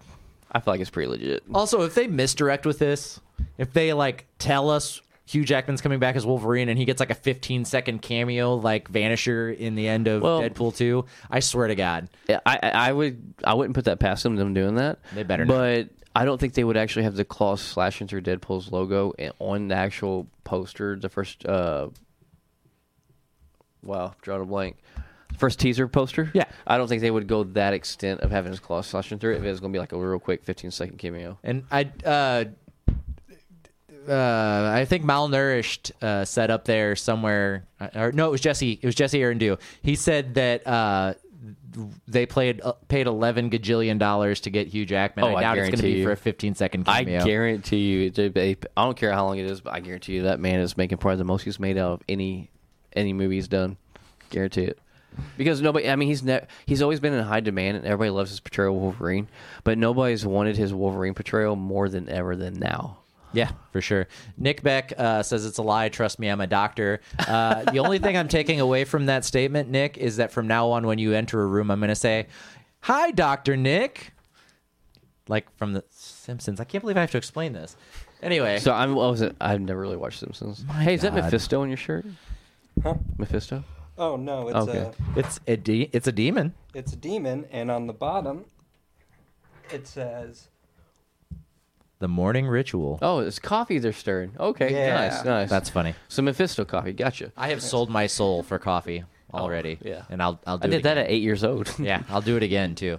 I 0.50 0.60
feel 0.60 0.74
like 0.74 0.80
it's 0.80 0.90
pretty 0.90 1.08
legit. 1.08 1.42
also 1.54 1.82
if 1.82 1.94
they 1.94 2.06
misdirect 2.06 2.66
with 2.66 2.78
this, 2.78 3.18
if 3.56 3.72
they 3.72 3.92
like 3.94 4.26
tell 4.38 4.68
us 4.68 5.00
Hugh 5.32 5.44
Jackman's 5.44 5.80
coming 5.80 5.98
back 5.98 6.16
as 6.16 6.26
Wolverine 6.26 6.68
and 6.68 6.78
he 6.78 6.84
gets 6.84 7.00
like 7.00 7.10
a 7.10 7.14
15 7.14 7.64
second 7.64 8.02
cameo 8.02 8.54
like 8.54 8.90
Vanisher 8.92 9.56
in 9.56 9.74
the 9.74 9.88
end 9.88 10.06
of 10.08 10.22
Well- 10.22 10.42
Deadpool 10.42 10.76
two, 10.76 11.06
I 11.30 11.40
swear 11.40 11.68
to 11.68 11.74
God, 11.74 12.08
Yeah, 12.28 12.40
I, 12.44 12.58
I 12.62 12.92
would 12.92 13.34
I 13.42 13.54
wouldn't 13.54 13.74
put 13.74 13.86
that 13.86 13.98
past 13.98 14.22
them 14.24 14.36
them 14.36 14.52
doing 14.52 14.74
that. 14.76 14.98
They 15.14 15.22
better 15.22 15.44
not. 15.44 15.54
But 15.54 15.88
I 16.14 16.26
don't 16.26 16.38
think 16.38 16.52
they 16.52 16.64
would 16.64 16.76
actually 16.76 17.04
have 17.04 17.14
the 17.14 17.24
claws 17.24 17.62
slashing 17.62 18.06
through 18.08 18.22
Deadpool's 18.22 18.70
logo 18.70 19.14
on 19.38 19.68
the 19.68 19.74
actual 19.74 20.26
poster. 20.44 20.96
The 20.96 21.08
first 21.08 21.46
uh, 21.46 21.88
wow, 23.82 24.14
drawn 24.20 24.40
a 24.40 24.44
blank. 24.44 24.76
First 25.38 25.58
teaser 25.60 25.88
poster. 25.88 26.30
Yeah. 26.34 26.44
I 26.66 26.76
don't 26.76 26.88
think 26.88 27.00
they 27.00 27.10
would 27.10 27.26
go 27.26 27.44
that 27.44 27.72
extent 27.72 28.20
of 28.20 28.30
having 28.30 28.52
his 28.52 28.60
claws 28.60 28.86
slashing 28.86 29.18
through 29.18 29.34
it. 29.34 29.38
If 29.38 29.44
it 29.44 29.50
was 29.50 29.60
going 29.60 29.72
to 29.72 29.76
be 29.76 29.80
like 29.80 29.92
a 29.92 29.98
real 29.98 30.18
quick 30.18 30.44
15 30.44 30.70
second 30.70 30.98
cameo. 30.98 31.38
And 31.42 31.64
I, 31.70 31.90
uh, 32.04 32.44
uh, 34.08 34.72
I 34.74 34.84
think 34.84 35.04
malnourished 35.04 35.92
uh, 36.02 36.24
said 36.24 36.50
up 36.50 36.64
there 36.64 36.96
somewhere, 36.96 37.64
uh, 37.80 37.88
or 37.94 38.12
no, 38.12 38.28
it 38.28 38.30
was 38.30 38.40
Jesse. 38.40 38.78
It 38.80 38.86
was 38.86 38.94
Jesse 38.94 39.18
Arendu. 39.20 39.58
He 39.82 39.94
said 39.94 40.34
that 40.34 40.66
uh, 40.66 41.14
they 42.06 42.26
played 42.26 42.60
uh, 42.62 42.72
paid 42.88 43.06
eleven 43.06 43.50
gajillion 43.50 43.98
dollars 43.98 44.40
to 44.40 44.50
get 44.50 44.68
Hugh 44.68 44.84
Jackman. 44.86 45.24
Oh, 45.24 45.36
I 45.36 45.40
doubt 45.42 45.58
it's 45.58 45.68
going 45.68 45.70
to 45.72 45.76
guarantee 45.78 45.92
be 45.94 45.98
you. 46.00 46.04
for 46.04 46.12
a 46.12 46.16
fifteen 46.16 46.54
second 46.54 46.84
cameo. 46.84 47.20
I 47.20 47.24
guarantee 47.24 47.78
you, 47.78 48.10
they- 48.10 48.56
I 48.76 48.84
don't 48.84 48.96
care 48.96 49.12
how 49.12 49.26
long 49.26 49.38
it 49.38 49.46
is, 49.50 49.60
but 49.60 49.72
I 49.72 49.80
guarantee 49.80 50.14
you 50.14 50.22
that 50.24 50.40
man 50.40 50.60
is 50.60 50.76
making 50.76 50.98
probably 50.98 51.18
the 51.18 51.24
most 51.24 51.42
he's 51.42 51.58
made 51.60 51.78
out 51.78 51.92
of 51.92 52.00
any 52.08 52.50
any 52.94 53.12
movie 53.12 53.36
he's 53.36 53.48
done. 53.48 53.76
Guarantee 54.30 54.64
it. 54.64 54.78
Because 55.36 55.60
nobody, 55.60 55.90
I 55.90 55.96
mean, 55.96 56.08
he's 56.08 56.22
ne- 56.22 56.46
he's 56.64 56.80
always 56.80 56.98
been 56.98 57.12
in 57.12 57.22
high 57.22 57.40
demand, 57.40 57.76
and 57.76 57.84
everybody 57.86 58.08
loves 58.10 58.30
his 58.30 58.40
portrayal 58.40 58.74
of 58.74 58.80
Wolverine. 58.80 59.28
But 59.62 59.76
nobody's 59.76 60.24
wanted 60.24 60.56
his 60.56 60.72
Wolverine 60.72 61.12
portrayal 61.12 61.54
more 61.54 61.90
than 61.90 62.08
ever 62.08 62.34
than 62.34 62.54
now. 62.54 62.96
Yeah, 63.32 63.50
for 63.70 63.80
sure. 63.80 64.08
Nick 64.36 64.62
Beck 64.62 64.92
uh, 64.98 65.22
says 65.22 65.46
it's 65.46 65.58
a 65.58 65.62
lie. 65.62 65.88
Trust 65.88 66.18
me, 66.18 66.28
I'm 66.28 66.40
a 66.40 66.46
doctor. 66.46 67.00
Uh, 67.18 67.64
the 67.64 67.78
only 67.78 67.98
thing 67.98 68.16
I'm 68.16 68.28
taking 68.28 68.60
away 68.60 68.84
from 68.84 69.06
that 69.06 69.24
statement, 69.24 69.68
Nick, 69.70 69.96
is 69.98 70.16
that 70.18 70.32
from 70.32 70.46
now 70.46 70.68
on, 70.70 70.86
when 70.86 70.98
you 70.98 71.12
enter 71.14 71.40
a 71.42 71.46
room, 71.46 71.70
I'm 71.70 71.80
going 71.80 71.88
to 71.88 71.94
say, 71.94 72.26
"Hi, 72.80 73.10
Doctor 73.10 73.56
Nick," 73.56 74.12
like 75.28 75.46
from 75.56 75.72
The 75.72 75.84
Simpsons. 75.90 76.60
I 76.60 76.64
can't 76.64 76.82
believe 76.82 76.96
I 76.96 77.00
have 77.00 77.10
to 77.12 77.18
explain 77.18 77.52
this. 77.52 77.76
Anyway, 78.22 78.58
So 78.60 78.72
I'm, 78.72 78.90
I 78.90 78.94
wasn't, 78.94 79.36
I've 79.40 79.60
never 79.60 79.80
really 79.80 79.96
watched 79.96 80.20
Simpsons. 80.20 80.64
hey, 80.78 80.94
is 80.94 81.02
that 81.02 81.14
God. 81.14 81.24
Mephisto 81.24 81.62
on 81.62 81.68
your 81.68 81.76
shirt? 81.76 82.06
Huh? 82.82 82.94
Mephisto? 83.18 83.64
Oh 83.98 84.16
no, 84.16 84.48
it's 84.48 84.56
Okay. 84.56 84.78
a 84.78 85.18
it's 85.18 85.40
a 85.46 85.56
de- 85.56 85.90
it's 85.92 86.06
a 86.06 86.12
demon. 86.12 86.54
it's 86.74 86.92
a 86.92 86.96
demon, 86.96 87.46
and 87.50 87.70
on 87.70 87.86
the 87.86 87.92
bottom 87.92 88.44
it 89.70 89.86
says 89.86 90.48
The 92.02 92.08
morning 92.08 92.48
ritual. 92.48 92.98
Oh, 93.00 93.20
it's 93.20 93.38
coffee 93.38 93.78
they're 93.78 93.92
stirring. 93.92 94.32
Okay, 94.36 94.72
Yeah. 94.72 94.94
nice, 94.96 95.24
nice. 95.24 95.48
That's 95.48 95.70
funny. 95.70 95.94
some 96.08 96.24
Mephisto 96.24 96.64
coffee. 96.64 96.92
Gotcha. 96.92 97.30
I 97.36 97.50
have 97.50 97.62
sold 97.62 97.90
my 97.90 98.08
soul 98.08 98.42
for 98.42 98.58
coffee 98.58 99.04
already. 99.32 99.78
Oh, 99.84 99.88
yeah. 99.88 100.02
and 100.10 100.20
I'll 100.20 100.40
I'll 100.44 100.58
do 100.58 100.64
I 100.64 100.66
it 100.66 100.70
did 100.72 100.82
that 100.82 100.98
again. 100.98 101.04
at 101.06 101.10
eight 101.12 101.22
years 101.22 101.44
old. 101.44 101.72
yeah, 101.78 102.02
I'll 102.10 102.20
do 102.20 102.36
it 102.36 102.42
again 102.42 102.74
too, 102.74 102.98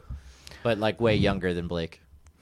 but 0.63 0.77
like 0.77 1.01
way 1.01 1.15
younger 1.17 1.53
than 1.53 1.67
Blake. 1.67 1.99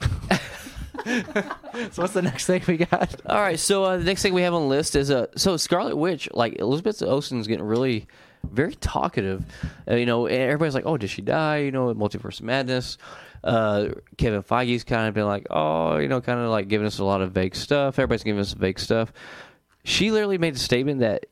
so 1.04 2.02
what's 2.02 2.12
the 2.12 2.22
next 2.22 2.46
thing 2.46 2.62
we 2.68 2.76
got? 2.76 3.20
All 3.26 3.40
right, 3.40 3.58
so 3.58 3.82
uh, 3.84 3.96
the 3.96 4.04
next 4.04 4.22
thing 4.22 4.32
we 4.34 4.42
have 4.42 4.54
on 4.54 4.62
the 4.62 4.68
list 4.68 4.94
is 4.94 5.10
uh, 5.10 5.26
so 5.36 5.56
Scarlet 5.56 5.96
Witch. 5.96 6.28
Like 6.32 6.60
Elizabeth 6.60 7.02
Olsen's 7.02 7.46
getting 7.48 7.64
really 7.64 8.06
very 8.44 8.74
talkative. 8.74 9.44
Uh, 9.88 9.94
you 9.94 10.06
know, 10.06 10.26
everybody's 10.26 10.74
like, 10.74 10.86
"Oh, 10.86 10.96
did 10.96 11.10
she 11.10 11.22
die?" 11.22 11.58
You 11.58 11.70
know, 11.70 11.92
Multiverse 11.94 12.40
Madness. 12.40 12.98
Uh, 13.44 13.88
Kevin 14.16 14.42
Feige's 14.42 14.84
kind 14.84 15.08
of 15.08 15.14
been 15.14 15.26
like, 15.26 15.46
"Oh, 15.50 15.96
you 15.98 16.08
know, 16.08 16.20
kind 16.20 16.40
of 16.40 16.50
like 16.50 16.68
giving 16.68 16.86
us 16.86 16.98
a 16.98 17.04
lot 17.04 17.20
of 17.20 17.32
vague 17.32 17.54
stuff." 17.54 17.98
Everybody's 17.98 18.24
giving 18.24 18.40
us 18.40 18.52
vague 18.52 18.78
stuff. 18.78 19.12
She 19.84 20.10
literally 20.10 20.38
made 20.38 20.54
a 20.54 20.58
statement 20.58 21.00
that 21.00 21.26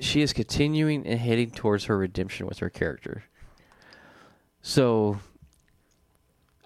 she 0.00 0.22
is 0.22 0.32
continuing 0.32 1.06
and 1.06 1.18
heading 1.18 1.50
towards 1.50 1.84
her 1.84 1.98
redemption 1.98 2.46
with 2.46 2.58
her 2.60 2.70
character. 2.70 3.24
So 4.62 5.18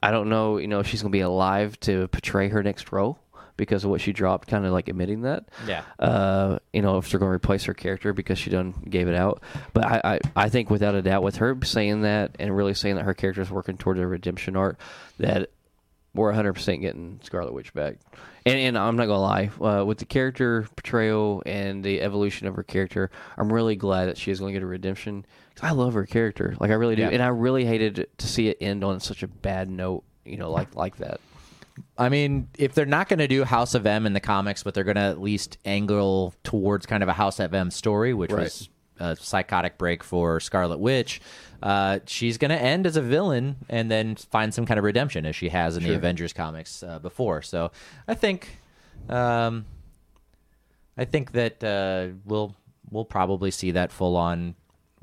I 0.02 0.10
don't 0.10 0.28
know, 0.28 0.58
you 0.58 0.66
know, 0.66 0.80
if 0.80 0.88
she's 0.88 1.02
going 1.02 1.12
to 1.12 1.16
be 1.16 1.20
alive 1.20 1.78
to 1.80 2.08
portray 2.08 2.48
her 2.48 2.62
next 2.62 2.92
role, 2.92 3.18
because 3.56 3.84
of 3.84 3.90
what 3.90 4.00
she 4.00 4.12
dropped, 4.12 4.48
kind 4.48 4.64
of 4.64 4.72
like 4.72 4.88
admitting 4.88 5.22
that. 5.22 5.44
Yeah. 5.66 5.82
Uh, 5.98 6.58
you 6.72 6.82
know, 6.82 6.98
if 6.98 7.10
they're 7.10 7.20
going 7.20 7.30
to 7.30 7.34
replace 7.36 7.64
her 7.64 7.74
character 7.74 8.12
because 8.12 8.38
she 8.38 8.50
done 8.50 8.72
gave 8.88 9.08
it 9.08 9.14
out. 9.14 9.42
But 9.72 9.84
I, 9.84 10.00
I, 10.04 10.20
I 10.36 10.48
think 10.48 10.70
without 10.70 10.94
a 10.94 11.02
doubt, 11.02 11.22
with 11.22 11.36
her 11.36 11.56
saying 11.64 12.02
that 12.02 12.36
and 12.38 12.56
really 12.56 12.74
saying 12.74 12.96
that 12.96 13.04
her 13.04 13.14
character 13.14 13.42
is 13.42 13.50
working 13.50 13.76
towards 13.76 14.00
a 14.00 14.06
redemption 14.06 14.56
arc, 14.56 14.78
that 15.18 15.50
we're 16.14 16.32
100% 16.32 16.80
getting 16.80 17.20
Scarlet 17.22 17.52
Witch 17.52 17.72
back. 17.72 17.96
And, 18.44 18.58
and 18.58 18.76
I'm 18.78 18.96
not 18.96 19.06
going 19.06 19.16
to 19.16 19.60
lie, 19.64 19.80
uh, 19.80 19.84
with 19.84 19.98
the 19.98 20.04
character 20.04 20.66
portrayal 20.76 21.42
and 21.46 21.84
the 21.84 22.00
evolution 22.02 22.46
of 22.48 22.56
her 22.56 22.62
character, 22.62 23.10
I'm 23.38 23.52
really 23.52 23.76
glad 23.76 24.06
that 24.06 24.18
she 24.18 24.30
is 24.30 24.40
going 24.40 24.52
to 24.52 24.58
get 24.58 24.64
a 24.64 24.66
redemption. 24.66 25.24
'Cause 25.54 25.68
I 25.68 25.72
love 25.72 25.94
her 25.94 26.06
character. 26.06 26.54
Like, 26.58 26.70
I 26.70 26.74
really 26.74 26.96
do. 26.96 27.02
Yeah. 27.02 27.10
And 27.10 27.22
I 27.22 27.28
really 27.28 27.64
hated 27.66 28.08
to 28.18 28.26
see 28.26 28.48
it 28.48 28.56
end 28.60 28.82
on 28.82 29.00
such 29.00 29.22
a 29.22 29.28
bad 29.28 29.70
note, 29.70 30.02
you 30.24 30.38
know, 30.38 30.50
like 30.50 30.74
like 30.74 30.96
that. 30.96 31.20
I 31.96 32.08
mean, 32.08 32.48
if 32.58 32.74
they're 32.74 32.84
not 32.86 33.08
going 33.08 33.18
to 33.18 33.28
do 33.28 33.44
House 33.44 33.74
of 33.74 33.86
M 33.86 34.06
in 34.06 34.12
the 34.12 34.20
comics, 34.20 34.62
but 34.62 34.74
they're 34.74 34.84
going 34.84 34.96
to 34.96 35.02
at 35.02 35.20
least 35.20 35.58
angle 35.64 36.34
towards 36.44 36.86
kind 36.86 37.02
of 37.02 37.08
a 37.08 37.12
House 37.14 37.38
of 37.40 37.54
M 37.54 37.70
story, 37.70 38.12
which 38.14 38.30
Right. 38.30 38.44
was 38.44 38.68
a 38.98 39.16
psychotic 39.16 39.78
break 39.78 40.04
for 40.04 40.38
Scarlet 40.38 40.78
Witch, 40.78 41.20
uh, 41.62 41.98
she's 42.06 42.38
going 42.38 42.50
to 42.50 42.60
end 42.60 42.86
as 42.86 42.96
a 42.96 43.02
villain 43.02 43.56
and 43.68 43.90
then 43.90 44.14
find 44.16 44.52
some 44.52 44.66
kind 44.66 44.78
of 44.78 44.84
redemption 44.84 45.24
as 45.26 45.34
she 45.34 45.48
has 45.48 45.76
in 45.76 45.82
the 45.82 45.94
Avengers 45.94 46.32
comics 46.32 46.82
uh, 46.82 46.98
before. 46.98 47.42
So 47.42 47.72
I 48.06 48.14
think, 48.14 48.58
um, 49.08 49.64
I 50.96 51.04
think 51.04 51.32
that 51.32 51.64
uh, 51.64 52.08
we'll 52.24 52.54
we'll 52.90 53.04
probably 53.06 53.50
see 53.50 53.70
that 53.72 53.90
full 53.92 54.16
on 54.16 54.54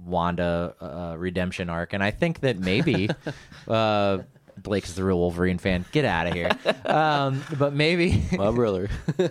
Wanda 0.05 0.75
uh, 0.79 1.17
redemption 1.17 1.69
arc, 1.69 1.93
and 1.93 2.03
I 2.03 2.11
think 2.11 2.41
that 2.41 2.57
maybe 2.59 3.09
uh, 3.67 4.19
Blake 4.63 4.85
is 4.85 4.95
the 4.95 5.03
real 5.03 5.17
Wolverine 5.17 5.57
fan. 5.57 5.85
Get 5.91 6.05
out 6.05 6.27
of 6.27 6.33
here. 6.33 6.51
Um, 6.85 7.43
but 7.57 7.73
maybe, 7.73 8.23
My 8.31 8.49
brother. 8.51 8.89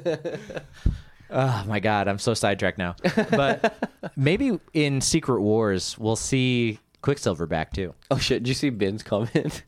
oh 1.30 1.64
my 1.66 1.80
god, 1.80 2.06
I'm 2.06 2.18
so 2.20 2.32
sidetracked 2.32 2.78
now. 2.78 2.94
But 3.30 3.90
maybe 4.16 4.60
in 4.74 5.00
Secret 5.00 5.40
Wars 5.40 5.98
we'll 5.98 6.14
see 6.14 6.78
Quicksilver 7.02 7.46
back 7.46 7.72
too. 7.72 7.94
oh, 8.12 8.18
shit. 8.18 8.44
Did 8.44 8.48
you 8.48 8.54
see 8.54 8.70
Ben's 8.70 9.02
comment? 9.02 9.64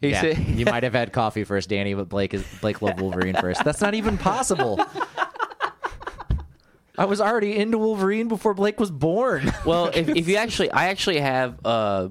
He 0.00 0.10
yeah, 0.10 0.20
said, 0.20 0.38
you 0.38 0.64
might 0.64 0.82
have 0.82 0.94
had 0.94 1.12
coffee 1.12 1.44
first, 1.44 1.68
Danny, 1.68 1.94
but 1.94 2.08
Blake 2.08 2.34
is 2.34 2.44
Blake 2.60 2.82
loved 2.82 3.00
Wolverine 3.00 3.36
first. 3.36 3.64
That's 3.64 3.80
not 3.80 3.94
even 3.94 4.18
possible. 4.18 4.80
I 6.98 7.04
was 7.04 7.20
already 7.20 7.56
into 7.56 7.78
Wolverine 7.78 8.26
before 8.26 8.54
Blake 8.54 8.80
was 8.80 8.90
born. 8.90 9.52
Well, 9.64 9.86
if, 9.94 10.08
if 10.08 10.26
you 10.26 10.36
actually, 10.36 10.72
I 10.72 10.86
actually 10.88 11.20
have, 11.20 11.64
uh, 11.64 12.08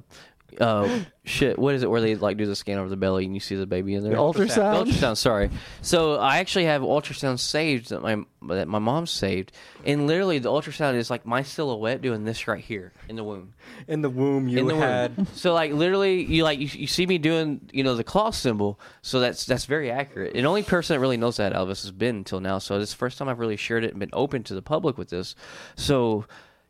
uh, 0.60 1.00
shit. 1.24 1.60
What 1.60 1.76
is 1.76 1.84
it 1.84 1.89
where 1.89 2.02
they 2.02 2.15
like 2.15 2.38
do 2.38 2.46
the 2.46 2.56
scan 2.56 2.78
over 2.80 2.89
the 2.89 2.98
belly 2.98 3.26
and 3.26 3.34
you 3.34 3.39
see 3.39 3.56
the 3.56 3.65
baby 3.65 3.93
in 3.96 4.04
there? 4.04 4.13
The 4.13 4.17
ultrasound? 4.17 4.86
Ultrasound. 4.86 5.17
Sorry. 5.17 5.50
So 5.82 6.15
I 6.15 6.39
actually 6.39 6.65
have 6.65 6.82
ultrasound 6.82 7.39
saved 7.39 7.89
that 7.89 8.02
my 8.02 8.17
that 8.50 8.67
my 8.67 8.80
mom 8.80 9.08
saved, 9.08 9.52
and 9.86 10.08
literally 10.08 10.39
the 10.39 10.50
ultrasound 10.50 10.96
is 10.96 11.10
like 11.10 11.26
my 11.26 11.41
silhouette 11.41 12.02
doing 12.02 12.24
this 12.24 12.48
right 12.48 12.63
here 12.63 12.93
in 13.10 13.15
the 13.15 13.24
womb. 13.24 13.54
In 13.88 14.02
the 14.02 14.10
womb, 14.10 14.48
you 14.48 14.60
in 14.60 14.67
the 14.67 14.76
had. 14.76 15.17
womb. 15.17 15.28
So 15.34 15.54
like 15.54 15.72
literally, 15.72 16.24
you 16.24 16.43
like 16.43 16.60
you, 16.60 16.70
you 16.72 16.88
see 16.88 17.06
me 17.06 17.17
doing 17.17 17.70
you 17.72 17.84
know 17.84 17.96
the 17.96 18.04
claw 18.04 18.32
symbol. 18.32 18.80
So 19.02 19.20
that's 19.20 19.46
that's 19.46 19.65
very 19.65 19.91
accurate. 19.91 20.36
And 20.36 20.46
the 20.46 20.50
only 20.50 20.63
person 20.63 20.96
that 20.96 21.00
really 21.00 21.17
knows 21.17 21.38
that 21.38 21.54
Elvis 21.54 21.84
has 21.84 21.91
been 21.91 22.17
until 22.17 22.39
now. 22.39 22.60
So 22.60 22.80
this 22.80 22.89
is 22.89 22.96
the 22.96 23.00
first 23.00 23.17
time 23.17 23.30
I've 23.30 23.39
really 23.39 23.58
shared 23.58 23.84
it 23.84 23.91
and 23.91 24.00
been 24.00 24.10
open 24.13 24.43
to 24.43 24.54
the 24.54 24.62
public 24.62 24.98
with 24.98 25.10
this. 25.10 25.36
So. 25.76 26.26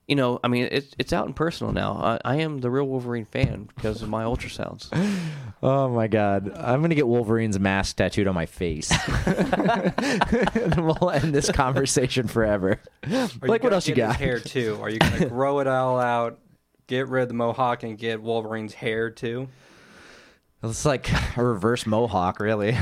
You 0.07 0.15
know, 0.15 0.39
I 0.41 0.47
mean, 0.47 0.69
it's 0.71 0.93
it's 0.97 1.11
out 1.11 1.27
in 1.27 1.33
personal 1.33 1.73
now. 1.73 2.19
I, 2.23 2.33
I 2.33 2.35
am 2.37 2.59
the 2.59 2.69
real 2.69 2.85
Wolverine 2.85 3.25
fan 3.25 3.67
because 3.75 4.01
of 4.01 4.09
my 4.09 4.23
ultrasounds. 4.23 4.89
Oh 5.63 5.89
my 5.89 6.05
god. 6.05 6.55
I'm 6.55 6.83
gonna 6.83 6.93
get 6.93 7.07
Wolverine's 7.07 7.59
mask 7.59 7.95
tattooed 7.95 8.27
on 8.27 8.35
my 8.35 8.45
face. 8.45 8.91
and 9.25 10.85
we'll 10.85 11.09
end 11.09 11.33
this 11.33 11.51
conversation 11.51 12.27
forever. 12.27 12.79
Are 13.03 13.09
like 13.41 13.41
what 13.41 13.61
gonna 13.63 13.75
else 13.75 13.87
you 13.87 13.95
get 13.95 14.09
his 14.09 14.17
got? 14.17 14.21
hair 14.21 14.39
too? 14.39 14.77
Are 14.79 14.87
you 14.87 14.99
gonna 14.99 15.25
grow 15.25 15.57
it 15.59 15.65
all 15.65 15.99
out, 15.99 16.37
get 16.85 17.07
rid 17.07 17.23
of 17.23 17.27
the 17.29 17.33
mohawk, 17.33 17.81
and 17.81 17.97
get 17.97 18.21
Wolverine's 18.21 18.75
hair 18.75 19.09
too? 19.09 19.47
It's 20.61 20.85
like 20.85 21.09
a 21.35 21.43
reverse 21.43 21.87
mohawk, 21.87 22.39
really. 22.39 22.77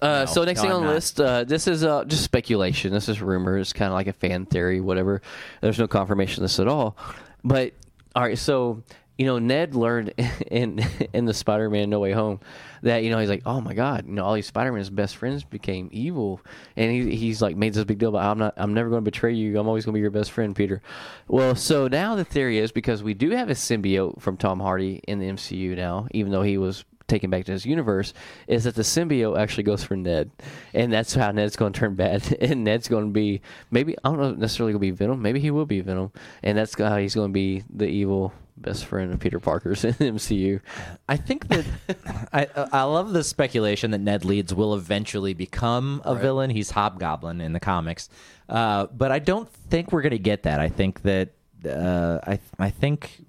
Uh, 0.00 0.26
so 0.26 0.44
next 0.44 0.58
no, 0.58 0.62
thing 0.62 0.70
I'm 0.70 0.76
on 0.76 0.82
the 0.82 0.88
not. 0.88 0.94
list, 0.94 1.20
uh, 1.20 1.44
this 1.44 1.66
is 1.66 1.84
uh, 1.84 2.04
just 2.04 2.24
speculation. 2.24 2.92
This 2.92 3.08
is 3.08 3.20
rumors, 3.20 3.72
kind 3.72 3.88
of 3.88 3.94
like 3.94 4.06
a 4.06 4.12
fan 4.12 4.46
theory, 4.46 4.80
whatever. 4.80 5.22
There's 5.60 5.78
no 5.78 5.86
confirmation 5.86 6.42
of 6.42 6.50
this 6.50 6.58
at 6.58 6.68
all. 6.68 6.96
But 7.44 7.74
all 8.14 8.22
right, 8.22 8.38
so 8.38 8.82
you 9.20 9.26
know, 9.26 9.38
Ned 9.38 9.74
learned 9.74 10.14
in 10.50 10.82
in 11.12 11.26
the 11.26 11.34
Spider-Man 11.34 11.90
No 11.90 12.00
Way 12.00 12.12
Home 12.12 12.40
that 12.82 13.04
you 13.04 13.10
know 13.10 13.18
he's 13.18 13.28
like, 13.28 13.42
oh 13.44 13.60
my 13.60 13.74
god, 13.74 14.06
you 14.06 14.14
know, 14.14 14.24
all 14.24 14.32
these 14.32 14.46
Spider-Man's 14.46 14.88
best 14.88 15.16
friends 15.16 15.44
became 15.44 15.90
evil, 15.92 16.40
and 16.74 16.90
he, 16.90 17.14
he's 17.14 17.42
like 17.42 17.54
made 17.54 17.74
this 17.74 17.84
big 17.84 17.98
deal 17.98 18.08
about 18.08 18.24
I'm 18.24 18.38
not, 18.38 18.54
I'm 18.56 18.72
never 18.72 18.88
going 18.88 19.04
to 19.04 19.10
betray 19.10 19.34
you. 19.34 19.60
I'm 19.60 19.68
always 19.68 19.84
going 19.84 19.92
to 19.92 19.98
be 19.98 20.00
your 20.00 20.10
best 20.10 20.30
friend, 20.30 20.56
Peter. 20.56 20.80
Well, 21.28 21.54
so 21.54 21.86
now 21.86 22.14
the 22.14 22.24
theory 22.24 22.56
is 22.58 22.72
because 22.72 23.02
we 23.02 23.12
do 23.12 23.30
have 23.32 23.50
a 23.50 23.54
symbiote 23.54 24.22
from 24.22 24.38
Tom 24.38 24.58
Hardy 24.58 25.02
in 25.06 25.18
the 25.18 25.26
MCU 25.26 25.76
now, 25.76 26.08
even 26.12 26.32
though 26.32 26.42
he 26.42 26.56
was 26.56 26.86
taken 27.10 27.30
back 27.30 27.44
to 27.44 27.52
his 27.52 27.66
universe 27.66 28.14
is 28.46 28.64
that 28.64 28.74
the 28.74 28.82
symbiote 28.82 29.38
actually 29.38 29.64
goes 29.64 29.84
for 29.84 29.96
Ned, 29.96 30.30
and 30.72 30.92
that's 30.92 31.14
how 31.14 31.30
Ned's 31.30 31.56
going 31.56 31.72
to 31.72 31.78
turn 31.78 31.94
bad, 31.94 32.36
and 32.40 32.64
Ned's 32.64 32.88
going 32.88 33.06
to 33.06 33.12
be 33.12 33.42
maybe 33.70 33.96
I 34.04 34.08
don't 34.08 34.20
know 34.20 34.32
necessarily 34.32 34.72
going 34.72 34.80
to 34.80 34.86
be 34.86 34.90
Venom, 34.92 35.20
maybe 35.20 35.40
he 35.40 35.50
will 35.50 35.66
be 35.66 35.80
Venom, 35.80 36.12
and 36.42 36.56
that's 36.56 36.78
how 36.78 36.96
he's 36.96 37.14
going 37.14 37.30
to 37.30 37.34
be 37.34 37.64
the 37.68 37.86
evil 37.86 38.32
best 38.56 38.84
friend 38.84 39.12
of 39.12 39.18
Peter 39.18 39.40
Parker's 39.40 39.84
in 39.86 39.92
the 39.92 40.04
MCU. 40.04 40.60
I 41.08 41.16
think 41.16 41.48
that 41.48 41.64
I 42.32 42.46
I 42.72 42.82
love 42.84 43.12
the 43.12 43.24
speculation 43.24 43.90
that 43.90 44.00
Ned 44.00 44.24
Leeds 44.24 44.54
will 44.54 44.74
eventually 44.74 45.34
become 45.34 46.02
a 46.04 46.14
villain. 46.14 46.50
He's 46.50 46.70
Hobgoblin 46.70 47.40
in 47.40 47.52
the 47.52 47.60
comics, 47.60 48.08
uh, 48.48 48.86
but 48.86 49.10
I 49.10 49.18
don't 49.18 49.48
think 49.48 49.92
we're 49.92 50.02
gonna 50.02 50.18
get 50.18 50.44
that. 50.44 50.60
I 50.60 50.68
think 50.68 51.02
that 51.02 51.30
uh, 51.66 52.18
I 52.26 52.38
I 52.58 52.70
think 52.70 53.22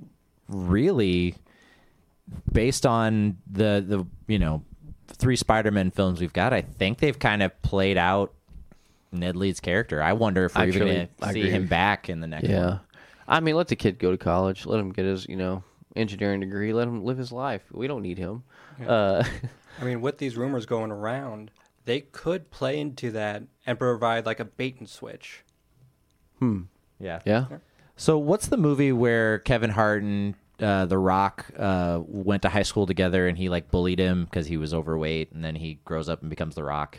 really 0.48 1.36
based 2.52 2.86
on 2.86 3.38
the 3.50 3.84
the 3.86 4.06
you 4.32 4.40
know 4.40 4.64
three 5.08 5.36
Spider-Man 5.36 5.92
films 5.92 6.20
we've 6.22 6.34
got, 6.34 6.54
I 6.54 6.62
think 6.62 7.00
they've 7.00 7.18
kind 7.18 7.44
of 7.44 7.60
played 7.62 7.98
out 7.98 8.34
Ned 9.12 9.36
Leeds' 9.36 9.60
character. 9.60 10.02
I 10.02 10.14
wonder 10.14 10.46
if 10.46 10.56
we're 10.56 10.66
even 10.68 10.88
going 10.88 11.08
to 11.08 11.34
see 11.34 11.42
agree. 11.42 11.50
him 11.52 11.68
back 11.68 12.10
in 12.10 12.22
the 12.22 12.28
next 12.28 12.48
Yeah, 12.50 12.66
one. 12.66 12.80
I 13.28 13.40
mean, 13.40 13.56
let 13.56 13.68
the 13.68 13.76
kid 13.76 14.00
go 14.00 14.12
to 14.12 14.18
college, 14.18 14.66
let 14.66 14.80
him 14.80 14.92
get 14.92 15.06
his 15.06 15.28
you 15.28 15.36
know 15.36 15.64
engineering 15.96 16.40
degree, 16.40 16.74
let 16.74 16.88
him 16.88 17.04
live 17.04 17.18
his 17.18 17.32
life. 17.32 17.64
We 17.72 17.88
don't 17.88 18.02
need 18.02 18.18
him. 18.18 18.44
Uh, 18.86 19.24
I 19.80 19.84
mean, 19.84 20.02
with 20.02 20.18
these 20.18 20.38
rumors 20.38 20.66
going 20.66 20.92
around, 20.92 21.52
they 21.86 22.02
could 22.02 22.52
play 22.52 22.80
into 22.80 23.12
that 23.12 23.44
and 23.66 23.78
provide 23.78 24.26
like 24.26 24.40
a 24.40 24.46
bait 24.46 24.78
and 24.80 24.90
switch. 24.90 25.44
Hmm. 26.40 26.64
Yeah. 27.00 27.20
yeah. 27.26 27.46
So, 27.96 28.18
what's 28.18 28.48
the 28.48 28.58
movie 28.58 28.92
where 28.92 29.40
Kevin 29.40 29.72
Hart 29.72 30.04
and 30.04 30.36
uh, 30.62 30.86
The 30.86 30.98
Rock 30.98 31.46
uh, 31.58 32.00
went 32.06 32.42
to 32.44 32.50
high 32.50 32.64
school 32.64 32.86
together, 32.86 33.28
and 33.28 33.38
he 33.38 33.50
like 33.50 33.72
bullied 33.72 34.00
him 34.00 34.26
because 34.26 34.48
he 34.48 34.58
was 34.58 34.74
overweight, 34.74 35.32
and 35.32 35.44
then 35.44 35.56
he 35.56 35.80
grows 35.86 36.08
up 36.10 36.22
and 36.22 36.30
becomes 36.30 36.56
The 36.56 36.64
Rock? 36.64 36.98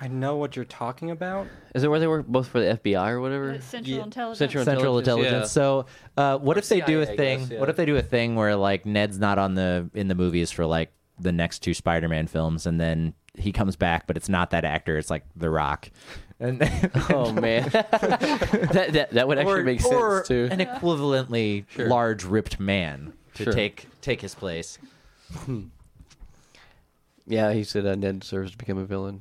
I 0.00 0.06
know 0.06 0.36
what 0.36 0.54
you're 0.54 0.64
talking 0.64 1.10
about. 1.10 1.48
Is 1.74 1.82
it 1.82 1.88
where 1.88 1.98
they 1.98 2.06
work 2.06 2.26
both 2.28 2.46
for 2.46 2.60
the 2.60 2.78
FBI 2.78 3.10
or 3.10 3.20
whatever? 3.20 3.60
Central 3.60 3.96
Yeah. 3.96 4.04
Intelligence. 4.04 4.38
Central 4.38 4.64
Central 4.64 4.98
Intelligence, 4.98 5.50
Intelligence. 5.50 5.52
So, 5.52 5.86
uh, 6.16 6.38
what 6.38 6.56
Or 6.56 6.60
if 6.60 6.68
they 6.68 6.80
do 6.82 7.00
a 7.00 7.06
thing? 7.06 7.40
guess, 7.40 7.50
yeah. 7.50 7.58
What 7.60 7.68
if 7.68 7.74
they 7.76 7.84
do 7.86 7.96
a 7.96 8.02
thing 8.02 8.36
where 8.36 8.54
like 8.54 8.86
Ned's 8.86 9.18
not 9.18 9.38
on 9.38 9.54
the 9.54 9.90
in 9.94 10.06
the 10.06 10.14
movies 10.14 10.52
for 10.52 10.66
like 10.66 10.92
the 11.18 11.32
next 11.32 11.60
two 11.64 11.74
Spider-Man 11.74 12.28
films, 12.28 12.64
and 12.64 12.80
then 12.80 13.12
he 13.36 13.50
comes 13.50 13.74
back, 13.74 14.06
but 14.06 14.16
it's 14.16 14.28
not 14.28 14.50
that 14.50 14.64
actor; 14.64 14.98
it's 14.98 15.10
like 15.10 15.24
The 15.34 15.50
Rock. 15.50 15.90
And 16.40 16.62
Oh 17.10 17.32
man, 17.32 17.68
that, 17.72 18.90
that 18.92 19.10
that 19.10 19.28
would 19.28 19.38
actually 19.38 19.60
or, 19.60 19.64
make 19.64 19.84
or 19.84 20.16
sense 20.18 20.28
too. 20.28 20.48
an 20.50 20.60
equivalently 20.60 21.64
large 21.76 22.24
ripped 22.24 22.60
man 22.60 23.12
to 23.34 23.44
Sure. 23.44 23.52
take 23.52 23.86
take 24.02 24.20
his 24.20 24.34
place. 24.34 24.78
Yeah, 27.26 27.52
he 27.52 27.62
said 27.64 27.84
uh, 27.86 27.94
Ned 27.94 28.20
deserves 28.20 28.52
to 28.52 28.58
become 28.58 28.78
a 28.78 28.84
villain. 28.84 29.20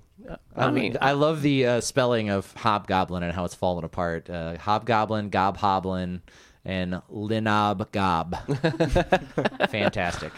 I 0.56 0.71
mean, 0.71 0.97
I 1.01 1.12
love 1.13 1.41
the 1.41 1.65
uh, 1.65 1.82
spelling 1.82 2.30
of 2.30 2.53
Hobgoblin 2.53 3.23
and 3.23 3.34
how 3.34 3.45
it's 3.45 3.56
fallen 3.56 3.84
apart. 3.84 4.30
Uh, 4.30 4.58
Hobgoblin, 4.58 5.30
Gobhoblin, 5.30 6.21
and 6.65 7.01
Linob 7.12 7.91
Gob. 7.91 8.36
Fantastic. 9.69 10.32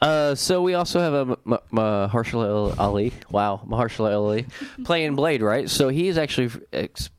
Uh, 0.00 0.34
so 0.34 0.62
we 0.62 0.74
also 0.74 1.00
have 1.00 1.12
a 1.14 1.18
M- 1.18 1.36
M- 1.52 1.58
Mahershala 1.72 2.78
Ali. 2.78 3.12
Wow, 3.30 3.62
Mahershala 3.66 4.12
Ali 4.14 4.46
playing 4.84 5.14
Blade, 5.16 5.42
right? 5.42 5.68
So 5.70 5.88
he's 5.88 6.18
actually 6.18 6.50
ex- 6.72 7.10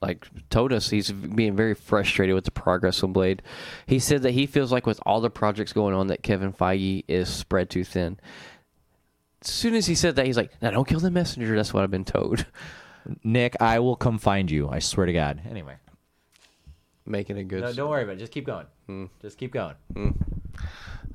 like 0.00 0.26
told 0.50 0.72
us 0.72 0.90
he's 0.90 1.12
being 1.12 1.54
very 1.54 1.74
frustrated 1.74 2.34
with 2.34 2.44
the 2.44 2.50
progress 2.50 3.02
on 3.04 3.12
Blade. 3.12 3.42
He 3.86 3.98
said 4.00 4.22
that 4.22 4.32
he 4.32 4.46
feels 4.46 4.72
like 4.72 4.86
with 4.86 5.00
all 5.06 5.20
the 5.20 5.30
projects 5.30 5.72
going 5.72 5.94
on 5.94 6.08
that 6.08 6.22
Kevin 6.22 6.52
Feige 6.52 7.04
is 7.06 7.28
spread 7.28 7.70
too 7.70 7.84
thin. 7.84 8.18
As 9.42 9.48
soon 9.50 9.74
as 9.74 9.86
he 9.86 9.94
said 9.94 10.16
that, 10.16 10.26
he's 10.26 10.36
like, 10.36 10.50
"Now 10.62 10.70
don't 10.70 10.86
kill 10.88 11.00
the 11.00 11.10
messenger." 11.10 11.54
That's 11.56 11.72
what 11.74 11.82
I've 11.84 11.90
been 11.90 12.04
told. 12.04 12.46
Nick, 13.24 13.56
I 13.60 13.80
will 13.80 13.96
come 13.96 14.18
find 14.18 14.48
you. 14.50 14.68
I 14.68 14.78
swear 14.78 15.06
to 15.06 15.12
God. 15.12 15.42
Anyway, 15.50 15.74
Making 17.04 17.38
a 17.38 17.44
good. 17.44 17.62
no, 17.62 17.72
don't 17.72 17.90
worry 17.90 18.04
about 18.04 18.14
it. 18.16 18.18
Just 18.20 18.30
keep 18.32 18.46
going. 18.46 18.66
Just 19.20 19.38
keep 19.38 19.52
going. 19.52 19.74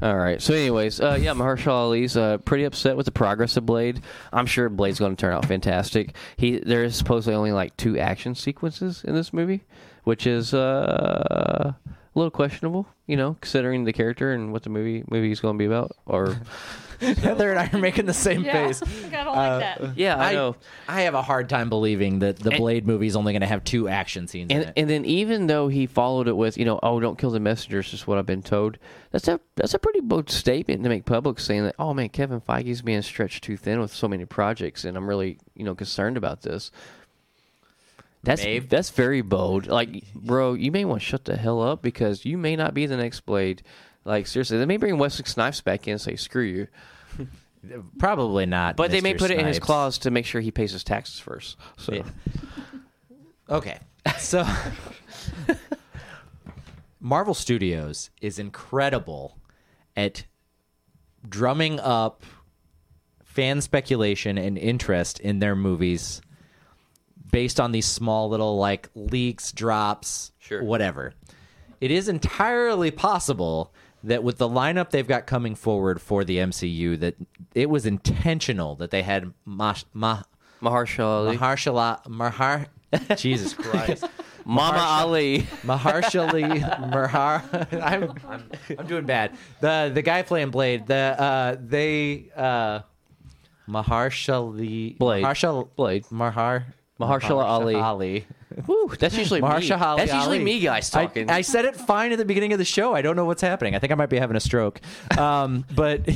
All 0.02 0.16
right. 0.16 0.40
So, 0.40 0.54
anyways, 0.54 1.02
uh, 1.02 1.18
yeah, 1.20 1.34
Mahershala 1.34 1.88
Ali's 1.88 2.16
uh, 2.16 2.38
pretty 2.40 2.66
upset 2.66 2.96
with 2.96 3.08
the 3.08 3.12
progress 3.12 3.58
of 3.58 3.66
Blade. 3.66 4.02
I'm 4.32 4.46
sure 4.46 4.70
Blade's 4.70 5.00
going 5.00 5.16
to 5.16 5.20
turn 5.20 5.34
out 5.34 5.46
fantastic. 5.46 6.16
He 6.38 6.60
there 6.60 6.84
is 6.84 6.96
supposedly 6.96 7.36
only 7.36 7.52
like 7.52 7.76
two 7.78 7.98
action 7.98 8.36
sequences 8.36 9.04
in 9.04 9.16
this 9.16 9.34
movie, 9.34 9.64
which 10.04 10.28
is 10.28 10.54
uh, 10.54 11.74
a 11.74 11.96
little 12.14 12.30
questionable, 12.30 12.88
you 13.08 13.18
know, 13.18 13.38
considering 13.42 13.86
the 13.86 13.94
character 13.94 14.34
and 14.34 14.52
what 14.54 14.62
the 14.62 14.70
movie 14.70 15.04
movie 15.10 15.32
is 15.32 15.40
going 15.40 15.56
to 15.56 15.60
be 15.60 15.66
about. 15.66 15.94
Or 16.06 16.42
Heather 17.18 17.52
and 17.52 17.60
I 17.60 17.70
are 17.72 17.78
making 17.80 18.06
the 18.06 18.14
same 18.14 18.44
Yeah, 18.44 18.68
face. 18.68 18.82
I 19.14 19.24
don't 19.24 19.36
like 19.36 19.52
uh, 19.52 19.60
that. 19.60 19.98
yeah, 19.98 20.18
I, 20.18 20.34
know. 20.34 20.56
I 20.88 21.02
have 21.02 21.14
a 21.14 21.22
hard 21.22 21.48
time 21.50 21.70
believing 21.70 22.20
that 22.20 22.38
the 22.38 22.50
And- 22.52 22.60
Blade 22.60 22.88
movie 22.88 23.08
is 23.08 23.16
only 23.16 23.34
going 23.34 23.42
to 23.42 23.48
have 23.48 23.64
two 23.64 23.88
action 23.88 24.28
scenes 24.28 24.50
in 24.52 24.58
And 24.58 24.70
it. 24.70 24.74
and 24.78 24.90
then 24.90 25.06
even 25.06 25.48
though 25.48 25.68
he 25.68 25.86
followed 25.86 26.28
it 26.28 26.36
with, 26.36 26.58
you 26.58 26.66
know, 26.66 26.80
oh, 26.82 27.00
don't 27.00 27.18
kill 27.18 27.32
the 27.32 27.40
messengers, 27.40 27.94
is 27.94 28.08
what 28.08 28.18
I've 28.18 28.26
been 28.26 28.42
told. 28.44 28.78
That's 29.12 29.28
a 29.28 29.40
that's 29.56 29.74
a 29.74 29.80
pretty 29.80 30.02
bold 30.02 30.30
statement 30.30 30.84
to 30.84 30.90
make 30.90 31.06
public, 31.06 31.40
saying 31.40 31.64
that, 31.64 31.76
oh 31.80 31.94
man, 31.94 32.10
Kevin 32.10 32.42
Feige's 32.42 32.82
being 32.82 33.02
stretched 33.02 33.44
too 33.44 33.58
thin 33.58 33.80
with 33.80 33.94
so 33.94 34.08
many 34.08 34.26
projects, 34.26 34.84
and 34.84 34.98
I'm 34.98 35.08
really, 35.08 35.38
you 35.56 35.64
know, 35.64 35.76
concerned 35.76 36.18
about 36.18 36.42
this. 36.42 36.72
That's 38.24 38.44
Maeve? 38.44 38.68
that's 38.68 38.90
very 38.90 39.22
bold. 39.22 39.68
Like, 39.68 40.04
bro, 40.14 40.54
you 40.54 40.72
may 40.72 40.84
want 40.84 41.02
to 41.02 41.06
shut 41.08 41.26
the 41.26 41.38
hell 41.38 41.62
up 41.62 41.82
because 41.82 42.26
you 42.26 42.38
may 42.38 42.56
not 42.56 42.74
be 42.74 42.86
the 42.86 42.98
next 42.98 43.22
Blade. 43.22 43.62
Like, 44.08 44.26
seriously, 44.26 44.58
they 44.58 44.66
may 44.66 44.78
bring 44.78 44.98
Wesley 44.98 45.26
Snipes 45.26 45.60
back 45.62 45.86
in 45.88 45.92
and 45.94 46.02
say, 46.02 46.16
screw 46.16 46.44
you. 46.44 46.68
Probably 48.00 48.46
not. 48.46 48.78
But 48.78 48.90
they 48.92 49.02
may 49.02 49.14
Mr. 49.14 49.18
put 49.20 49.32
it 49.32 49.40
in 49.40 49.46
his 49.46 49.58
Snipes. 49.58 49.66
clause 49.66 49.98
to 50.00 50.12
make 50.12 50.26
sure 50.26 50.40
he 50.40 50.50
pays 50.52 50.72
his 50.72 50.84
taxes 50.86 51.20
first. 51.20 51.58
So, 51.78 51.94
Yeah. 51.94 52.04
Okay. 53.50 53.78
So 54.20 54.46
Marvel 57.00 57.34
Studios 57.34 58.10
is 58.22 58.40
incredible 58.40 59.38
at 59.96 60.26
drumming 61.28 61.80
up 61.80 62.24
fan 63.24 63.62
speculation 63.62 64.38
and 64.38 64.58
interest 64.58 65.20
in 65.20 65.40
their 65.40 65.56
movies 65.56 66.22
based 67.32 67.60
on 67.60 67.72
these 67.72 67.86
small 67.86 68.30
little 68.30 68.58
like 68.58 68.90
leaks, 68.96 69.52
drops, 69.52 70.32
Sure. 70.40 70.64
whatever. 70.64 71.14
It 71.80 71.92
is 71.92 72.08
entirely 72.08 72.90
possible 72.92 73.74
that 74.08 74.24
with 74.24 74.38
the 74.38 74.50
lineup 74.50 74.90
they've 74.90 75.08
got 75.08 75.26
coming 75.28 75.56
forward 75.56 76.02
for 76.02 76.24
the 76.24 76.38
MCU 76.38 77.00
that 77.00 77.16
it 77.54 77.70
was 77.70 77.86
intentional 77.86 78.76
that 78.76 78.92
they 78.92 79.04
had 79.04 79.34
Mash, 79.46 79.86
Ma, 79.94 80.24
Mahershala 80.62 81.28
Ali. 81.28 81.38
Mahershala 81.38 82.08
Mahar 82.08 82.68
Jesus 83.18 83.54
Christ. 83.66 84.06
Mama 84.46 84.78
Mahershala- 84.78 85.02
Ali. 85.02 85.40
Mahershala 85.64 86.90
Mahar 86.92 87.44
I'm, 87.82 88.12
I'm 88.30 88.44
I'm 88.80 88.88
doing 88.88 89.06
bad. 89.06 89.32
The 89.62 89.92
the 89.94 90.02
guy 90.02 90.22
playing 90.24 90.52
Blade, 90.52 90.88
the 90.88 90.96
uh 91.20 91.56
they 91.60 92.30
uh 92.36 92.80
Mahershala 93.68 94.98
Blade. 94.98 95.24
Mahershala 95.26 95.68
Blade. 95.76 96.06
Mahar 96.12 96.66
Mahershala 97.00 97.44
Ali. 97.44 97.76
Ali. 97.76 98.26
Whew, 98.66 98.94
that's 98.98 99.18
usually 99.18 99.42
me. 99.42 99.48
Mahershala 99.48 99.98
That's 99.98 100.14
usually 100.14 100.38
Ali. 100.38 100.44
me, 100.44 100.60
guys, 100.60 100.90
talking. 100.90 101.30
I, 101.30 101.42
said 101.42 101.66
it 101.66 101.76
fine 101.76 102.12
at 102.14 102.18
the 102.18 102.26
beginning 102.26 102.54
of 102.54 102.60
the 102.60 102.66
show. 102.66 102.94
I 102.96 103.02
don't 103.02 103.16
know 103.16 103.26
what's 103.26 103.42
happening. 103.42 103.76
I 103.76 103.80
think 103.80 103.92
I 103.92 103.96
might 103.96 104.10
be 104.10 104.18
having 104.18 104.38
a 104.38 104.40
stroke. 104.40 104.80
Um, 105.18 105.66
but 105.76 106.08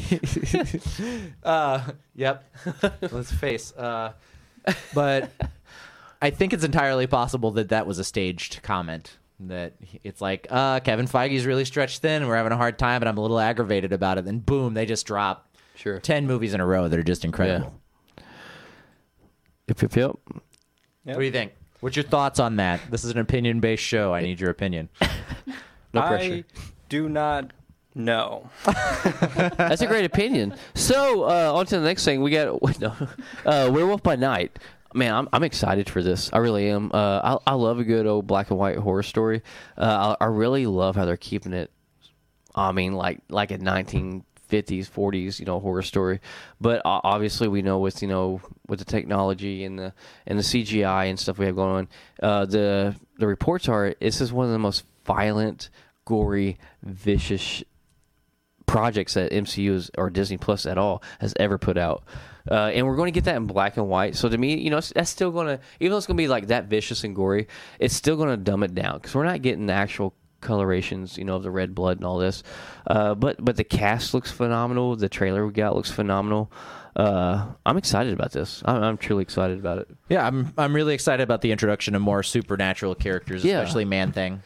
uh, 1.43 1.91
yep, 2.15 2.45
let's 3.11 3.31
face. 3.31 3.73
Uh, 3.73 4.13
but 4.93 5.31
I 6.21 6.29
think 6.29 6.53
it's 6.53 6.63
entirely 6.63 7.05
possible 7.07 7.51
that 7.51 7.69
that 7.69 7.85
was 7.85 7.99
a 7.99 8.03
staged 8.03 8.61
comment. 8.63 9.17
That 9.41 9.73
it's 10.03 10.21
like 10.21 10.47
uh, 10.49 10.79
Kevin 10.81 11.07
Feige's 11.07 11.45
really 11.45 11.65
stretched 11.65 12.01
thin, 12.01 12.21
and 12.21 12.29
we're 12.29 12.37
having 12.37 12.51
a 12.51 12.57
hard 12.57 12.77
time, 12.79 13.01
and 13.01 13.09
I'm 13.09 13.17
a 13.17 13.21
little 13.21 13.39
aggravated 13.39 13.91
about 13.91 14.17
it. 14.19 14.25
Then 14.25 14.39
boom, 14.39 14.73
they 14.73 14.85
just 14.85 15.05
drop 15.05 15.49
Sure. 15.75 15.99
ten 15.99 16.27
movies 16.27 16.53
in 16.53 16.61
a 16.61 16.65
row 16.65 16.87
that 16.87 16.97
are 16.97 17.03
just 17.03 17.25
incredible. 17.25 17.73
Yep, 19.67 19.81
yep, 19.81 19.95
yep. 19.95 20.15
Yep. 21.05 21.15
What 21.15 21.17
do 21.17 21.25
you 21.25 21.31
think? 21.31 21.53
What's 21.81 21.95
your 21.95 22.03
thoughts 22.03 22.39
on 22.39 22.57
that? 22.57 22.79
This 22.89 23.03
is 23.03 23.11
an 23.11 23.17
opinion-based 23.17 23.83
show. 23.83 24.13
I 24.13 24.21
need 24.21 24.39
your 24.39 24.51
opinion. 24.51 24.89
No 25.93 26.01
I 26.01 26.43
do 26.89 27.09
not 27.09 27.51
know. 27.95 28.49
That's 28.65 29.81
a 29.81 29.87
great 29.87 30.05
opinion. 30.05 30.55
So, 30.75 31.23
uh, 31.23 31.51
on 31.53 31.65
to 31.65 31.79
the 31.79 31.85
next 31.85 32.05
thing. 32.05 32.21
We 32.21 32.31
got 32.31 32.61
no, 32.79 32.93
uh, 33.45 33.69
Werewolf 33.73 34.03
by 34.03 34.15
Night. 34.15 34.57
Man, 34.93 35.13
I'm, 35.13 35.29
I'm 35.33 35.43
excited 35.43 35.89
for 35.89 36.03
this. 36.03 36.29
I 36.31 36.37
really 36.37 36.69
am. 36.69 36.91
Uh, 36.93 37.37
I, 37.45 37.51
I 37.51 37.53
love 37.55 37.79
a 37.79 37.83
good 37.83 38.05
old 38.05 38.27
black 38.27 38.51
and 38.51 38.59
white 38.59 38.77
horror 38.77 39.03
story. 39.03 39.41
Uh, 39.77 40.15
I, 40.19 40.25
I 40.25 40.27
really 40.27 40.65
love 40.67 40.95
how 40.95 41.05
they're 41.05 41.17
keeping 41.17 41.53
it. 41.53 41.71
I 42.53 42.73
mean, 42.73 42.93
like 42.93 43.19
like 43.29 43.51
a 43.51 43.57
1950s, 44.51 44.89
40s, 44.89 45.39
you 45.39 45.45
know, 45.45 45.59
horror 45.59 45.81
story. 45.81 46.19
But 46.59 46.81
obviously, 46.85 47.47
we 47.47 47.61
know 47.61 47.79
with 47.79 48.01
you 48.01 48.07
know 48.07 48.41
with 48.67 48.79
the 48.79 48.85
technology 48.85 49.63
and 49.63 49.77
the 49.77 49.93
and 50.27 50.37
the 50.37 50.43
CGI 50.43 51.09
and 51.09 51.19
stuff 51.19 51.37
we 51.37 51.45
have 51.45 51.55
going 51.55 51.75
on, 51.75 51.89
uh, 52.21 52.45
the 52.45 52.95
the 53.17 53.27
reports 53.27 53.67
are 53.67 53.95
this 53.99 54.21
is 54.21 54.31
one 54.31 54.45
of 54.45 54.51
the 54.51 54.59
most 54.59 54.85
violent, 55.05 55.69
gory, 56.05 56.57
vicious 56.83 57.63
projects 58.65 59.15
that 59.15 59.31
MCU 59.31 59.71
is, 59.71 59.91
or 59.97 60.09
Disney 60.09 60.37
Plus 60.37 60.65
at 60.65 60.77
all 60.77 61.03
has 61.19 61.33
ever 61.37 61.57
put 61.57 61.77
out. 61.77 62.03
Uh, 62.49 62.71
and 62.73 62.87
we're 62.87 62.95
going 62.95 63.11
to 63.11 63.15
get 63.15 63.25
that 63.25 63.35
in 63.35 63.45
black 63.45 63.77
and 63.77 63.87
white. 63.87 64.15
So 64.15 64.29
to 64.29 64.37
me, 64.37 64.57
you 64.57 64.69
know, 64.69 64.79
that's 64.79 65.09
still 65.09 65.29
going 65.31 65.47
to, 65.47 65.59
even 65.79 65.91
though 65.91 65.97
it's 65.97 66.07
going 66.07 66.17
to 66.17 66.23
be 66.23 66.27
like 66.27 66.47
that 66.47 66.65
vicious 66.65 67.03
and 67.03 67.15
gory, 67.15 67.47
it's 67.79 67.93
still 67.93 68.15
going 68.15 68.29
to 68.29 68.37
dumb 68.37 68.63
it 68.63 68.73
down 68.73 68.95
because 68.95 69.13
we're 69.13 69.25
not 69.25 69.41
getting 69.41 69.67
the 69.67 69.73
actual 69.73 70.15
colorations, 70.41 71.17
you 71.17 71.23
know, 71.23 71.35
of 71.35 71.43
the 71.43 71.51
red 71.51 71.73
blood 71.75 71.97
and 71.97 72.05
all 72.05 72.17
this. 72.17 72.43
Uh, 72.87 73.15
but 73.15 73.43
but 73.43 73.55
the 73.57 73.63
cast 73.63 74.13
looks 74.13 74.31
phenomenal. 74.31 74.95
The 74.95 75.09
trailer 75.09 75.45
we 75.45 75.53
got 75.53 75.75
looks 75.75 75.91
phenomenal. 75.91 76.51
Uh, 76.93 77.45
I'm 77.65 77.77
excited 77.77 78.11
about 78.11 78.33
this. 78.33 78.61
I'm, 78.65 78.83
I'm 78.83 78.97
truly 78.97 79.21
excited 79.21 79.57
about 79.59 79.77
it. 79.77 79.87
Yeah, 80.09 80.27
I'm 80.27 80.53
I'm 80.57 80.75
really 80.75 80.93
excited 80.93 81.23
about 81.23 81.39
the 81.39 81.53
introduction 81.53 81.95
of 81.95 82.01
more 82.01 82.21
supernatural 82.21 82.95
characters, 82.95 83.45
Yeah. 83.45 83.61
especially 83.61 83.85
Man 83.85 84.11
Thing 84.11 84.41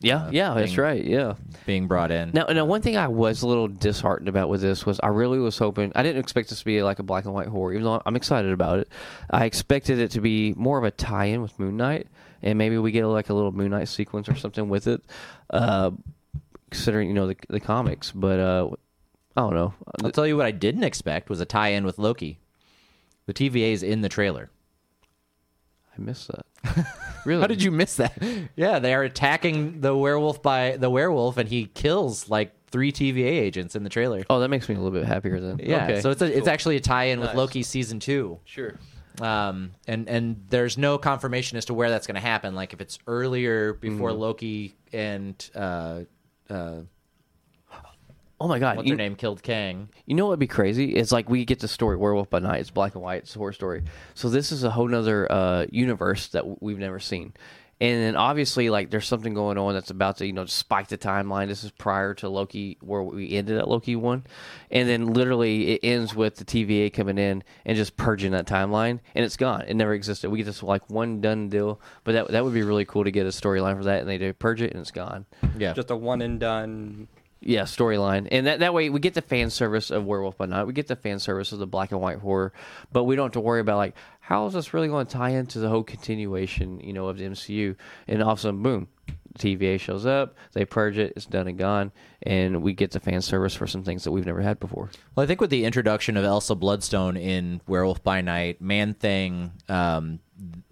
Yeah, 0.00 0.30
yeah, 0.32 0.54
that's 0.54 0.78
right. 0.78 1.04
Yeah. 1.04 1.34
being 1.66 1.88
brought 1.88 2.10
in. 2.10 2.30
Now, 2.32 2.46
now, 2.46 2.64
one 2.64 2.80
thing 2.80 2.96
I 2.96 3.08
was 3.08 3.42
a 3.42 3.46
little 3.46 3.68
disheartened 3.68 4.30
about 4.30 4.48
with 4.48 4.62
this 4.62 4.86
was 4.86 4.98
I 5.02 5.08
really 5.08 5.40
was 5.40 5.58
hoping 5.58 5.92
I 5.94 6.02
didn't 6.02 6.20
expect 6.20 6.48
this 6.48 6.60
to 6.60 6.64
be 6.64 6.82
like 6.82 7.00
a 7.00 7.02
black 7.02 7.26
and 7.26 7.34
white 7.34 7.48
horror, 7.48 7.74
even 7.74 7.84
though 7.84 8.00
I'm 8.06 8.16
excited 8.16 8.50
about 8.50 8.78
it. 8.78 8.88
I 9.28 9.44
expected 9.44 9.98
it 9.98 10.10
to 10.12 10.22
be 10.22 10.54
more 10.56 10.78
of 10.78 10.84
a 10.84 10.90
tie-in 10.90 11.42
with 11.42 11.58
Moon 11.58 11.76
Knight, 11.76 12.06
and 12.42 12.58
maybe 12.58 12.78
we 12.78 12.90
get 12.92 13.06
like 13.06 13.28
a 13.28 13.34
little 13.34 13.52
Moon 13.52 13.70
Knight 13.70 13.88
sequence 13.88 14.28
or 14.28 14.34
something 14.36 14.68
with 14.68 14.86
it, 14.86 15.02
uh, 15.50 15.90
considering 16.70 17.08
you 17.08 17.14
know 17.14 17.26
the 17.26 17.36
the 17.48 17.60
comics. 17.60 18.12
But 18.12 18.38
uh, 18.40 18.70
I 19.36 19.40
don't 19.40 19.54
know. 19.54 19.74
I'll 20.02 20.10
tell 20.10 20.26
you 20.26 20.36
what 20.36 20.46
I 20.46 20.50
didn't 20.50 20.84
expect 20.84 21.28
was 21.30 21.40
a 21.40 21.44
tie-in 21.46 21.84
with 21.84 21.98
Loki. 21.98 22.38
The 23.26 23.34
TVA 23.34 23.72
is 23.72 23.82
in 23.82 24.00
the 24.00 24.08
trailer. 24.08 24.50
I 25.96 26.00
missed 26.00 26.28
that. 26.28 26.86
Really? 27.26 27.42
How 27.42 27.48
did 27.48 27.62
you 27.62 27.70
miss 27.70 27.96
that? 27.96 28.16
Yeah, 28.56 28.78
they 28.78 28.94
are 28.94 29.02
attacking 29.02 29.82
the 29.82 29.94
werewolf 29.94 30.42
by 30.42 30.78
the 30.78 30.88
werewolf, 30.88 31.36
and 31.36 31.46
he 31.46 31.66
kills 31.66 32.30
like 32.30 32.52
three 32.70 32.92
TVA 32.92 33.26
agents 33.26 33.76
in 33.76 33.82
the 33.82 33.90
trailer. 33.90 34.24
Oh, 34.30 34.40
that 34.40 34.48
makes 34.48 34.70
me 34.70 34.74
a 34.74 34.78
little 34.80 34.98
bit 34.98 35.06
happier 35.06 35.38
then. 35.38 35.60
Yeah, 35.62 35.84
Okay. 35.84 36.00
so 36.00 36.08
it's 36.10 36.22
a, 36.22 36.34
it's 36.34 36.48
actually 36.48 36.76
a 36.76 36.80
tie-in 36.80 37.20
with 37.20 37.34
Loki 37.34 37.62
season 37.62 38.00
two. 38.00 38.38
sure. 38.46 38.76
Um, 39.20 39.72
and 39.86 40.08
and 40.08 40.44
there's 40.48 40.76
no 40.78 40.98
confirmation 40.98 41.58
as 41.58 41.66
to 41.66 41.74
where 41.74 41.90
that's 41.90 42.06
going 42.06 42.14
to 42.16 42.20
happen. 42.20 42.54
Like 42.54 42.72
if 42.72 42.80
it's 42.80 42.98
earlier 43.06 43.72
before 43.74 44.12
Loki 44.12 44.74
and 44.92 45.50
uh, 45.54 46.00
uh, 46.48 46.80
Oh 48.42 48.48
my 48.48 48.58
God! 48.58 48.76
what's 48.78 48.86
you- 48.88 48.94
her 48.94 48.96
name 48.98 49.16
killed 49.16 49.42
Kang. 49.42 49.90
You 50.06 50.14
know 50.14 50.24
what 50.24 50.30
would 50.30 50.38
be 50.38 50.46
crazy? 50.46 50.94
It's 50.94 51.12
like 51.12 51.28
we 51.28 51.44
get 51.44 51.58
the 51.60 51.68
story 51.68 51.96
Werewolf 51.98 52.30
by 52.30 52.38
Night. 52.38 52.60
It's 52.60 52.70
black 52.70 52.94
and 52.94 53.02
white. 53.02 53.18
It's 53.24 53.36
a 53.36 53.38
horror 53.38 53.52
story. 53.52 53.82
So 54.14 54.30
this 54.30 54.50
is 54.50 54.64
a 54.64 54.70
whole 54.70 54.88
nother 54.88 55.30
uh, 55.30 55.66
universe 55.70 56.28
that 56.28 56.40
w- 56.40 56.56
we've 56.60 56.78
never 56.78 56.98
seen. 56.98 57.34
And 57.80 58.02
then 58.02 58.16
obviously, 58.16 58.68
like 58.68 58.90
there's 58.90 59.06
something 59.08 59.32
going 59.32 59.56
on 59.56 59.72
that's 59.72 59.90
about 59.90 60.18
to 60.18 60.26
you 60.26 60.32
know 60.34 60.44
spike 60.44 60.88
the 60.88 60.98
timeline. 60.98 61.48
This 61.48 61.64
is 61.64 61.70
prior 61.70 62.12
to 62.14 62.28
Loki, 62.28 62.76
where 62.80 63.02
we 63.02 63.32
ended 63.32 63.56
at 63.56 63.68
Loki 63.68 63.96
one, 63.96 64.24
and 64.70 64.88
then 64.88 65.14
literally 65.14 65.72
it 65.72 65.80
ends 65.82 66.14
with 66.14 66.36
the 66.36 66.44
TVA 66.44 66.92
coming 66.92 67.16
in 67.16 67.42
and 67.64 67.76
just 67.76 67.96
purging 67.96 68.32
that 68.32 68.46
timeline, 68.46 69.00
and 69.14 69.24
it's 69.24 69.36
gone. 69.38 69.62
It 69.62 69.74
never 69.74 69.94
existed. 69.94 70.28
We 70.28 70.38
get 70.38 70.44
this 70.44 70.62
like 70.62 70.88
one 70.90 71.22
done 71.22 71.48
deal, 71.48 71.80
but 72.04 72.12
that 72.12 72.28
that 72.28 72.44
would 72.44 72.54
be 72.54 72.62
really 72.62 72.84
cool 72.84 73.04
to 73.04 73.10
get 73.10 73.24
a 73.24 73.30
storyline 73.30 73.78
for 73.78 73.84
that, 73.84 74.00
and 74.00 74.08
they 74.08 74.18
do 74.18 74.32
purge 74.34 74.60
it 74.60 74.72
and 74.72 74.80
it's 74.80 74.90
gone. 74.90 75.24
Yeah, 75.56 75.72
Just 75.72 75.90
a 75.90 75.96
one 75.96 76.20
and 76.20 76.38
done. 76.38 77.08
Yeah, 77.42 77.62
storyline, 77.62 78.28
and 78.30 78.46
that 78.46 78.60
that 78.60 78.74
way 78.74 78.90
we 78.90 79.00
get 79.00 79.14
the 79.14 79.22
fan 79.22 79.48
service 79.48 79.90
of 79.90 80.04
Werewolf 80.04 80.36
by 80.36 80.46
Night. 80.46 80.64
We 80.64 80.74
get 80.74 80.88
the 80.88 80.96
fan 80.96 81.18
service 81.18 81.52
of 81.52 81.58
the 81.58 81.66
black 81.66 81.90
and 81.90 82.00
white 82.00 82.18
horror, 82.18 82.52
but 82.92 83.04
we 83.04 83.16
don't 83.16 83.26
have 83.26 83.32
to 83.32 83.40
worry 83.40 83.60
about 83.60 83.78
like 83.78 83.94
how 84.30 84.46
is 84.46 84.52
this 84.52 84.72
really 84.72 84.86
going 84.86 85.06
to 85.06 85.12
tie 85.12 85.30
into 85.30 85.58
the 85.58 85.68
whole 85.68 85.82
continuation, 85.82 86.78
you 86.80 86.92
know, 86.92 87.08
of 87.08 87.18
the 87.18 87.24
MCU. 87.24 87.74
And 88.06 88.22
all 88.22 88.30
of 88.30 88.38
a 88.38 88.42
sudden, 88.42 88.62
boom, 88.62 88.86
TVA 89.38 89.80
shows 89.80 90.06
up, 90.06 90.36
they 90.52 90.64
purge 90.64 90.98
it, 90.98 91.14
it's 91.16 91.26
done 91.26 91.48
and 91.48 91.58
gone, 91.58 91.90
and 92.22 92.62
we 92.62 92.72
get 92.72 92.92
the 92.92 93.00
fan 93.00 93.22
service 93.22 93.54
for 93.54 93.66
some 93.66 93.82
things 93.82 94.04
that 94.04 94.12
we've 94.12 94.26
never 94.26 94.40
had 94.40 94.60
before. 94.60 94.90
Well, 95.14 95.24
I 95.24 95.26
think 95.26 95.40
with 95.40 95.50
the 95.50 95.64
introduction 95.64 96.16
of 96.16 96.24
Elsa 96.24 96.54
Bloodstone 96.54 97.16
in 97.16 97.60
Werewolf 97.66 98.04
by 98.04 98.20
Night, 98.20 98.60
Man 98.60 98.94
Thing, 98.94 99.52
um, 99.68 100.20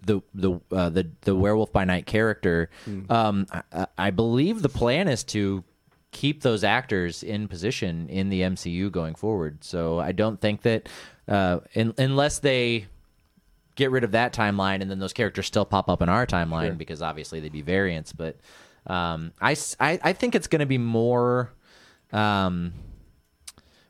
the 0.01 0.21
the 0.33 0.59
uh, 0.71 0.89
the 0.89 1.09
the 1.21 1.35
Werewolf 1.35 1.71
by 1.71 1.83
Night 1.83 2.05
character, 2.05 2.69
um, 3.09 3.45
I, 3.51 3.87
I 3.97 4.11
believe 4.11 4.61
the 4.61 4.69
plan 4.69 5.07
is 5.07 5.23
to 5.25 5.63
keep 6.11 6.41
those 6.41 6.63
actors 6.63 7.21
in 7.23 7.47
position 7.47 8.09
in 8.09 8.29
the 8.29 8.41
MCU 8.41 8.91
going 8.91 9.15
forward. 9.15 9.63
So 9.63 9.99
I 9.99 10.11
don't 10.11 10.39
think 10.41 10.63
that 10.63 10.89
uh, 11.27 11.59
in, 11.73 11.93
unless 11.97 12.39
they 12.39 12.87
get 13.75 13.91
rid 13.91 14.03
of 14.03 14.11
that 14.11 14.33
timeline 14.33 14.81
and 14.81 14.89
then 14.91 14.99
those 14.99 15.13
characters 15.13 15.45
still 15.45 15.65
pop 15.65 15.87
up 15.89 16.01
in 16.01 16.09
our 16.09 16.25
timeline 16.25 16.77
because 16.77 17.01
obviously 17.01 17.39
they'd 17.39 17.51
be 17.51 17.61
variants. 17.61 18.11
But 18.13 18.37
um, 18.87 19.31
I, 19.39 19.55
I- 19.79 19.99
I 20.03 20.13
think 20.13 20.35
it's 20.35 20.47
going 20.47 20.59
to 20.61 20.65
be 20.65 20.77
more. 20.79 21.51
Um, 22.11 22.73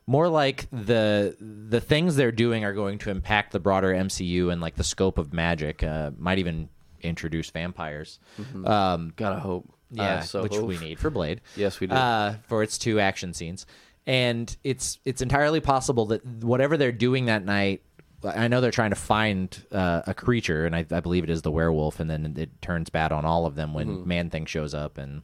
more 0.05 0.27
like 0.27 0.67
the 0.71 1.35
the 1.39 1.79
things 1.79 2.15
they're 2.15 2.31
doing 2.31 2.65
are 2.65 2.73
going 2.73 2.97
to 2.97 3.11
impact 3.11 3.51
the 3.51 3.59
broader 3.59 3.93
MCU 3.93 4.51
and 4.51 4.59
like 4.59 4.75
the 4.75 4.83
scope 4.83 5.17
of 5.19 5.31
magic. 5.33 5.83
Uh, 5.83 6.11
might 6.17 6.39
even 6.39 6.67
introduce 7.01 7.49
vampires. 7.51 8.19
Um, 8.65 9.13
Gotta 9.15 9.39
hope. 9.39 9.71
Yeah, 9.91 10.19
I 10.19 10.21
so 10.21 10.43
which 10.43 10.57
we 10.57 10.77
need 10.77 10.99
for 10.99 11.09
Blade. 11.09 11.41
Yes, 11.55 11.79
we 11.79 11.87
do. 11.87 11.95
Uh, 11.95 12.35
for 12.47 12.63
its 12.63 12.77
two 12.77 12.99
action 12.99 13.33
scenes, 13.33 13.65
and 14.05 14.55
it's 14.63 14.99
it's 15.05 15.21
entirely 15.21 15.59
possible 15.59 16.07
that 16.07 16.25
whatever 16.25 16.77
they're 16.77 16.91
doing 16.91 17.25
that 17.25 17.43
night. 17.45 17.81
I 18.21 18.49
know 18.49 18.59
they're 18.59 18.69
trying 18.71 18.89
to 18.89 18.97
find 18.97 19.57
uh, 19.71 20.01
a 20.05 20.13
creature, 20.13 20.65
and 20.65 20.75
I, 20.75 20.85
I 20.91 20.99
believe 20.99 21.23
it 21.23 21.29
is 21.29 21.41
the 21.41 21.51
werewolf, 21.51 22.01
and 22.01 22.09
then 22.09 22.35
it 22.37 22.61
turns 22.61 22.89
bad 22.89 23.13
on 23.13 23.23
all 23.23 23.45
of 23.45 23.55
them 23.55 23.73
when 23.73 23.87
Mm-hmm. 23.87 24.07
Man 24.09 24.29
Thing 24.29 24.45
shows 24.45 24.73
up, 24.73 24.97
and 24.97 25.21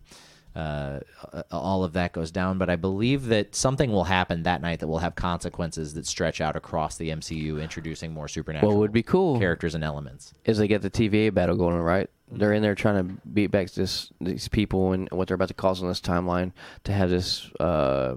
uh, 0.56 1.00
all 1.52 1.84
of 1.84 1.94
that 1.94 2.14
goes 2.14 2.32
down. 2.32 2.58
But 2.58 2.70
I 2.70 2.76
believe 2.76 3.28
that 3.28 3.56
something 3.56 3.92
will 3.92 4.06
happen 4.06 4.44
that 4.44 4.62
night 4.62 4.80
that 4.80 4.88
will 4.88 5.00
have 5.00 5.16
consequences 5.16 5.94
that 5.96 6.06
stretch 6.06 6.42
out 6.42 6.56
across 6.56 6.98
the 6.98 7.10
MCU, 7.10 7.62
introducing 7.62 8.14
more 8.14 8.28
supernatural 8.28 8.72
What 8.72 8.80
would 8.80 8.94
be 8.94 9.04
cool 9.04 9.40
characters 9.40 9.76
and 9.76 9.84
elements. 9.84 10.34
is 10.46 10.58
they 10.58 10.68
get 10.68 10.82
the 10.82 10.90
TVA 10.90 11.34
battle 11.34 11.56
going 11.56 11.76
right? 11.76 12.10
They're 12.32 12.54
in 12.54 12.64
there 12.64 12.76
trying 12.76 13.08
to 13.08 13.28
beat 13.28 13.48
back 13.48 13.70
this 13.72 14.12
these 14.20 14.48
people 14.48 14.94
and 14.94 15.08
what 15.12 15.28
they're 15.28 15.36
about 15.36 15.50
to 15.50 15.54
cause 15.54 15.82
on 15.82 15.88
this 15.88 16.02
timeline 16.02 16.54
to 16.86 16.92
have 16.92 17.10
this 17.10 17.52
uh 17.60 18.16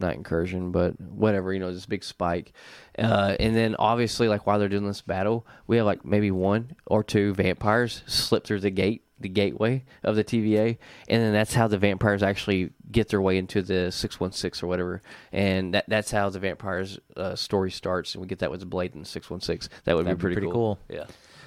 not 0.00 0.14
incursion, 0.14 0.72
but 0.72 1.00
whatever, 1.00 1.52
you 1.52 1.60
know, 1.60 1.72
this 1.72 1.86
big 1.86 2.04
spike. 2.04 2.52
Uh, 2.98 3.36
and 3.38 3.54
then 3.54 3.76
obviously, 3.78 4.28
like 4.28 4.46
while 4.46 4.58
they're 4.58 4.68
doing 4.68 4.86
this 4.86 5.00
battle, 5.00 5.46
we 5.66 5.76
have 5.76 5.86
like 5.86 6.04
maybe 6.04 6.30
one 6.30 6.74
or 6.86 7.04
two 7.04 7.32
vampires 7.34 8.02
slip 8.06 8.44
through 8.44 8.60
the 8.60 8.70
gate, 8.70 9.03
the 9.20 9.28
gateway 9.28 9.84
of 10.02 10.16
the 10.16 10.24
TVA, 10.24 10.76
and 11.08 11.22
then 11.22 11.32
that's 11.32 11.54
how 11.54 11.68
the 11.68 11.78
vampires 11.78 12.22
actually 12.22 12.70
get 12.90 13.08
their 13.08 13.20
way 13.20 13.38
into 13.38 13.62
the 13.62 13.90
six 13.92 14.18
one 14.18 14.32
six 14.32 14.62
or 14.62 14.66
whatever. 14.66 15.02
And 15.32 15.74
that 15.74 15.84
that's 15.88 16.10
how 16.10 16.30
the 16.30 16.38
vampires 16.40 16.98
uh, 17.16 17.34
story 17.36 17.70
starts, 17.70 18.14
and 18.14 18.22
we 18.22 18.26
get 18.28 18.40
that 18.40 18.50
with 18.50 18.68
blade 18.68 18.94
and 18.94 19.06
six 19.06 19.30
one 19.30 19.40
six. 19.40 19.68
That 19.84 19.94
would 19.96 20.06
That'd 20.06 20.18
be 20.18 20.20
be 20.20 20.22
pretty, 20.22 20.34
pretty 20.40 20.52
cool. 20.52 20.78
Yeah. 20.88 21.04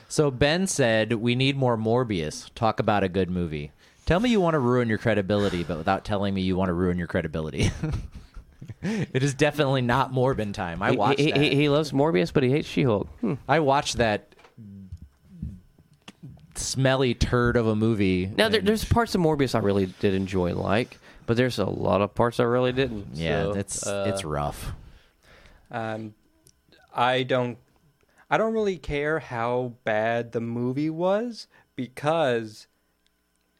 So 0.07 0.31
Ben 0.31 0.67
said, 0.67 1.13
"We 1.13 1.35
need 1.35 1.57
more 1.57 1.77
Morbius. 1.77 2.49
Talk 2.55 2.79
about 2.79 3.03
a 3.03 3.09
good 3.09 3.29
movie. 3.29 3.71
Tell 4.05 4.21
me 4.21 4.29
you 4.29 4.39
want 4.39 4.53
to 4.53 4.59
ruin 4.59 4.87
your 4.87 4.97
credibility, 4.97 5.63
but 5.63 5.77
without 5.77 6.05
telling 6.05 6.33
me 6.33 6.41
you 6.41 6.55
want 6.55 6.69
to 6.69 6.73
ruin 6.73 6.97
your 6.97 7.07
credibility." 7.07 7.71
it 8.81 9.23
is 9.23 9.33
definitely 9.33 9.81
not 9.81 10.11
Morbin 10.13 10.53
time. 10.53 10.81
I 10.81 10.91
He- 10.91 10.97
watched 10.97 11.19
he, 11.19 11.31
that. 11.31 11.41
he, 11.41 11.55
he 11.55 11.69
loves 11.69 11.91
Morbius, 11.91 12.31
but 12.33 12.43
he 12.43 12.49
hates 12.49 12.67
She-Hulk. 12.67 13.07
Hmm. 13.19 13.33
I 13.47 13.59
watched 13.59 13.97
that 13.97 14.33
smelly 16.57 17.13
turd 17.13 17.55
of 17.55 17.67
a 17.67 17.75
movie. 17.75 18.25
Now 18.37 18.49
there, 18.49 18.59
and- 18.59 18.67
there's 18.67 18.83
parts 18.85 19.15
of 19.15 19.21
Morbius 19.21 19.55
I 19.55 19.59
really 19.59 19.87
did 19.99 20.13
enjoy 20.13 20.47
and 20.47 20.59
like, 20.59 20.97
but 21.25 21.37
there's 21.37 21.59
a 21.59 21.65
lot 21.65 22.01
of 22.01 22.13
parts 22.15 22.39
I 22.39 22.43
really 22.43 22.71
didn't. 22.71 23.07
yeah, 23.13 23.43
So, 23.43 23.51
it's 23.53 23.85
uh, 23.87 24.05
it's 24.07 24.23
rough. 24.23 24.73
Um, 25.71 26.13
I 26.93 27.23
don't, 27.23 27.57
I 28.29 28.37
don't 28.37 28.53
really 28.53 28.77
care 28.77 29.19
how 29.19 29.73
bad 29.83 30.31
the 30.31 30.41
movie 30.41 30.89
was 30.89 31.47
because 31.75 32.67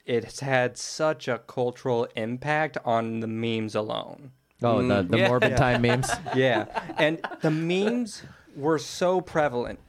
it's 0.05 0.39
had 0.39 0.77
such 0.77 1.27
a 1.27 1.37
cultural 1.39 2.07
impact 2.15 2.77
on 2.85 3.19
the 3.19 3.27
memes 3.27 3.75
alone. 3.75 4.31
Oh, 4.63 4.81
the, 4.87 5.03
the 5.03 5.17
yeah. 5.19 5.29
Morbin 5.29 5.55
time 5.57 5.81
memes. 5.81 6.09
Yeah, 6.35 6.65
and 6.97 7.19
the 7.41 7.51
memes 7.51 8.23
were 8.55 8.79
so 8.79 9.21
prevalent 9.21 9.79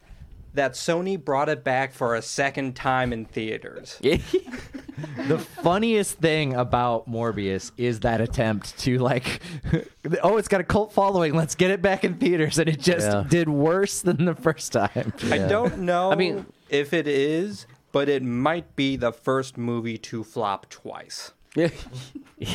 that 0.59 0.73
Sony 0.73 1.23
brought 1.23 1.49
it 1.49 1.63
back 1.63 1.93
for 1.93 2.17
a 2.17 2.23
second 2.23 2.75
time 2.75 3.13
in 3.13 3.25
theaters. 3.25 3.97
the 4.03 5.39
funniest 5.39 6.19
thing 6.19 6.55
about 6.55 7.09
Morbius 7.09 7.71
is 7.77 8.01
that 8.01 8.21
attempt 8.21 8.77
to 8.81 8.99
like, 8.99 9.41
oh, 10.23 10.37
it's 10.37 10.49
got 10.49 10.61
a 10.61 10.65
cult 10.65 10.93
following. 10.93 11.33
Let's 11.35 11.55
get 11.55 11.71
it 11.71 11.81
back 11.81 12.03
in 12.03 12.15
theaters, 12.15 12.59
and 12.59 12.69
it 12.69 12.81
just 12.81 13.07
Yeah. 13.07 13.25
did 13.29 13.49
worse 13.49 14.01
than 14.03 14.25
the 14.25 14.35
first 14.35 14.73
time. 14.73 15.13
I 15.31 15.39
don't 15.39 15.79
know 15.79 16.11
I 16.11 16.17
mean- 16.17 16.47
if 16.69 16.93
it 16.93 17.07
is, 17.07 17.67
but 17.93 18.09
it 18.09 18.23
might 18.25 18.75
be 18.75 18.97
the 18.97 19.13
first 19.13 19.57
movie 19.57 19.97
to 19.99 20.25
flop 20.25 20.69
twice. 20.69 21.33
yeah. 22.39 22.55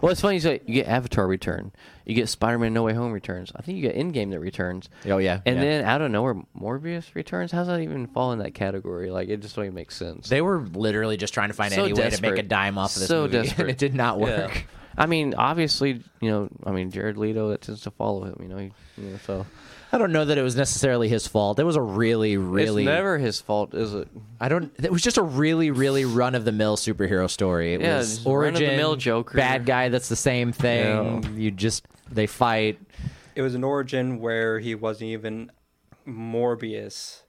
Well, 0.00 0.12
it's 0.12 0.20
funny. 0.20 0.40
So 0.40 0.52
you 0.66 0.74
get 0.74 0.88
Avatar 0.88 1.26
return, 1.26 1.72
you 2.04 2.14
get 2.14 2.28
Spider-Man 2.28 2.72
No 2.72 2.82
Way 2.82 2.94
Home 2.94 3.12
returns. 3.12 3.52
I 3.54 3.62
think 3.62 3.76
you 3.76 3.82
get 3.82 3.96
Endgame 3.96 4.30
that 4.30 4.40
returns. 4.40 4.88
Oh, 5.06 5.18
yeah, 5.18 5.40
and 5.46 5.56
yeah. 5.56 5.62
then 5.62 5.84
out 5.84 6.00
of 6.00 6.10
nowhere, 6.10 6.34
Morbius 6.58 7.14
returns. 7.14 7.52
How's 7.52 7.66
that 7.66 7.80
even 7.80 8.06
fall 8.06 8.32
in 8.32 8.38
that 8.40 8.54
category? 8.54 9.10
Like 9.10 9.28
it 9.28 9.40
just 9.40 9.54
don't 9.56 9.66
even 9.66 9.74
make 9.74 9.90
sense. 9.90 10.28
They 10.28 10.40
were 10.42 10.60
literally 10.60 11.16
just 11.16 11.34
trying 11.34 11.48
to 11.48 11.54
find 11.54 11.72
So 11.72 11.84
any 11.84 11.92
way 11.92 12.10
to 12.10 12.22
make 12.22 12.38
a 12.38 12.42
dime 12.42 12.78
off 12.78 12.94
of 12.96 13.00
this 13.00 13.08
So 13.08 13.22
movie, 13.28 13.52
and 13.58 13.70
it 13.70 13.78
did 13.78 13.94
not 13.94 14.18
Yeah. 14.18 14.46
work. 14.46 14.64
I 14.96 15.06
mean, 15.06 15.34
obviously, 15.34 16.02
you 16.20 16.30
know, 16.30 16.48
I 16.64 16.70
mean, 16.72 16.90
Jared 16.90 17.16
Leto 17.16 17.48
that 17.50 17.62
tends 17.62 17.80
to 17.82 17.90
follow 17.90 18.24
him. 18.24 18.36
You 18.40 18.48
know, 18.48 18.56
he, 18.58 18.72
you 18.98 19.10
know 19.10 19.18
so 19.24 19.46
I 19.94 19.98
don't 19.98 20.10
know 20.12 20.24
that 20.24 20.38
it 20.38 20.42
was 20.42 20.56
necessarily 20.56 21.08
his 21.08 21.26
fault. 21.26 21.58
It 21.58 21.64
was 21.64 21.76
a 21.76 21.82
really, 21.82 22.38
really. 22.38 22.82
it's 22.82 22.86
never 22.86 23.18
his 23.18 23.40
fault, 23.42 23.74
is 23.74 23.92
it? 23.92 24.08
I 24.40 24.48
don't. 24.48 24.72
It 24.82 24.90
was 24.90 25.02
just 25.02 25.18
a 25.18 25.22
really, 25.22 25.70
really 25.70 26.04
run 26.06 26.34
of 26.34 26.44
the 26.46 26.52
mill 26.52 26.76
superhero 26.78 27.28
story. 27.28 27.74
It 27.74 27.82
Yeah, 27.82 27.98
was 27.98 28.24
origin, 28.24 28.54
run-of-the-mill 28.62 28.96
Joker. 28.96 29.36
bad 29.36 29.66
guy. 29.66 29.90
That's 29.90 30.08
the 30.08 30.16
same 30.16 30.50
thing. 30.52 31.22
Yeah. 31.22 31.30
You 31.30 31.50
just 31.50 31.84
they 32.10 32.26
fight. 32.26 32.80
It 33.34 33.42
was 33.42 33.54
an 33.54 33.64
origin 33.64 34.18
where 34.18 34.58
he 34.60 34.74
wasn't 34.74 35.10
even 35.10 35.50
Morbius 36.06 37.22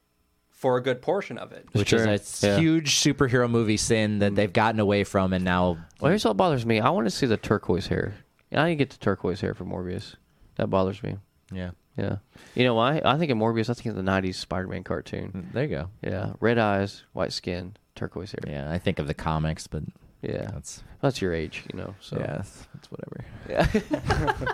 for 0.49 0.77
a 0.77 0.81
good 0.81 1.01
portion 1.01 1.37
of 1.37 1.51
it. 1.51 1.65
which 1.73 1.89
Sure. 1.89 2.07
is 2.07 2.43
a 2.43 2.47
Yeah. 2.47 2.57
huge 2.59 2.95
superhero 2.95 3.49
movie 3.49 3.77
sin 3.77 4.19
that 4.19 4.31
mm. 4.31 4.35
they've 4.35 4.53
gotten 4.53 4.79
away 4.79 5.03
from, 5.03 5.33
and 5.33 5.43
now 5.43 5.77
Well, 5.99 6.09
here's 6.09 6.23
what 6.23 6.37
bothers 6.37 6.65
me. 6.65 6.79
I 6.79 6.89
want 6.89 7.05
to 7.07 7.11
see 7.11 7.25
the 7.25 7.37
turquoise 7.37 7.87
hair. 7.87 8.15
I 8.51 8.69
didn't 8.69 8.77
get 8.79 8.89
the 8.91 8.97
turquoise 8.97 9.41
hair 9.41 9.53
for 9.53 9.65
Morbius. 9.65 10.15
That 10.55 10.67
bothers 10.67 11.01
me. 11.03 11.17
yeah, 11.51 11.71
Yeah. 11.97 12.17
You 12.55 12.63
know 12.63 12.73
why? 12.73 13.01
I 13.03 13.17
think 13.17 13.31
of 13.31 13.37
Morbius. 13.37 13.69
I 13.69 13.73
think 13.73 13.87
of 13.87 13.95
the 13.95 14.01
'90s 14.01 14.35
Spider-Man 14.35 14.83
cartoon. 14.83 15.49
there 15.53 15.63
you 15.63 15.69
go. 15.69 15.89
Yeah, 16.01 16.33
red 16.39 16.57
eyes, 16.57 17.03
white 17.13 17.33
skin, 17.33 17.75
turquoise 17.95 18.31
hair. 18.31 18.51
Yeah, 18.51 18.71
I 18.71 18.79
think 18.79 18.99
of 18.99 19.07
the 19.07 19.13
comics, 19.13 19.67
but 19.67 19.83
Yeah, 20.21 20.49
that's 20.51 20.83
that's 21.01 21.21
your 21.21 21.33
age, 21.33 21.63
you 21.71 21.79
know. 21.79 21.95
So 21.99 22.17
yeah, 22.17 22.37
that's, 22.37 22.67
that's 22.73 22.89
whatever. 22.89 23.25
Yeah. 23.49 24.53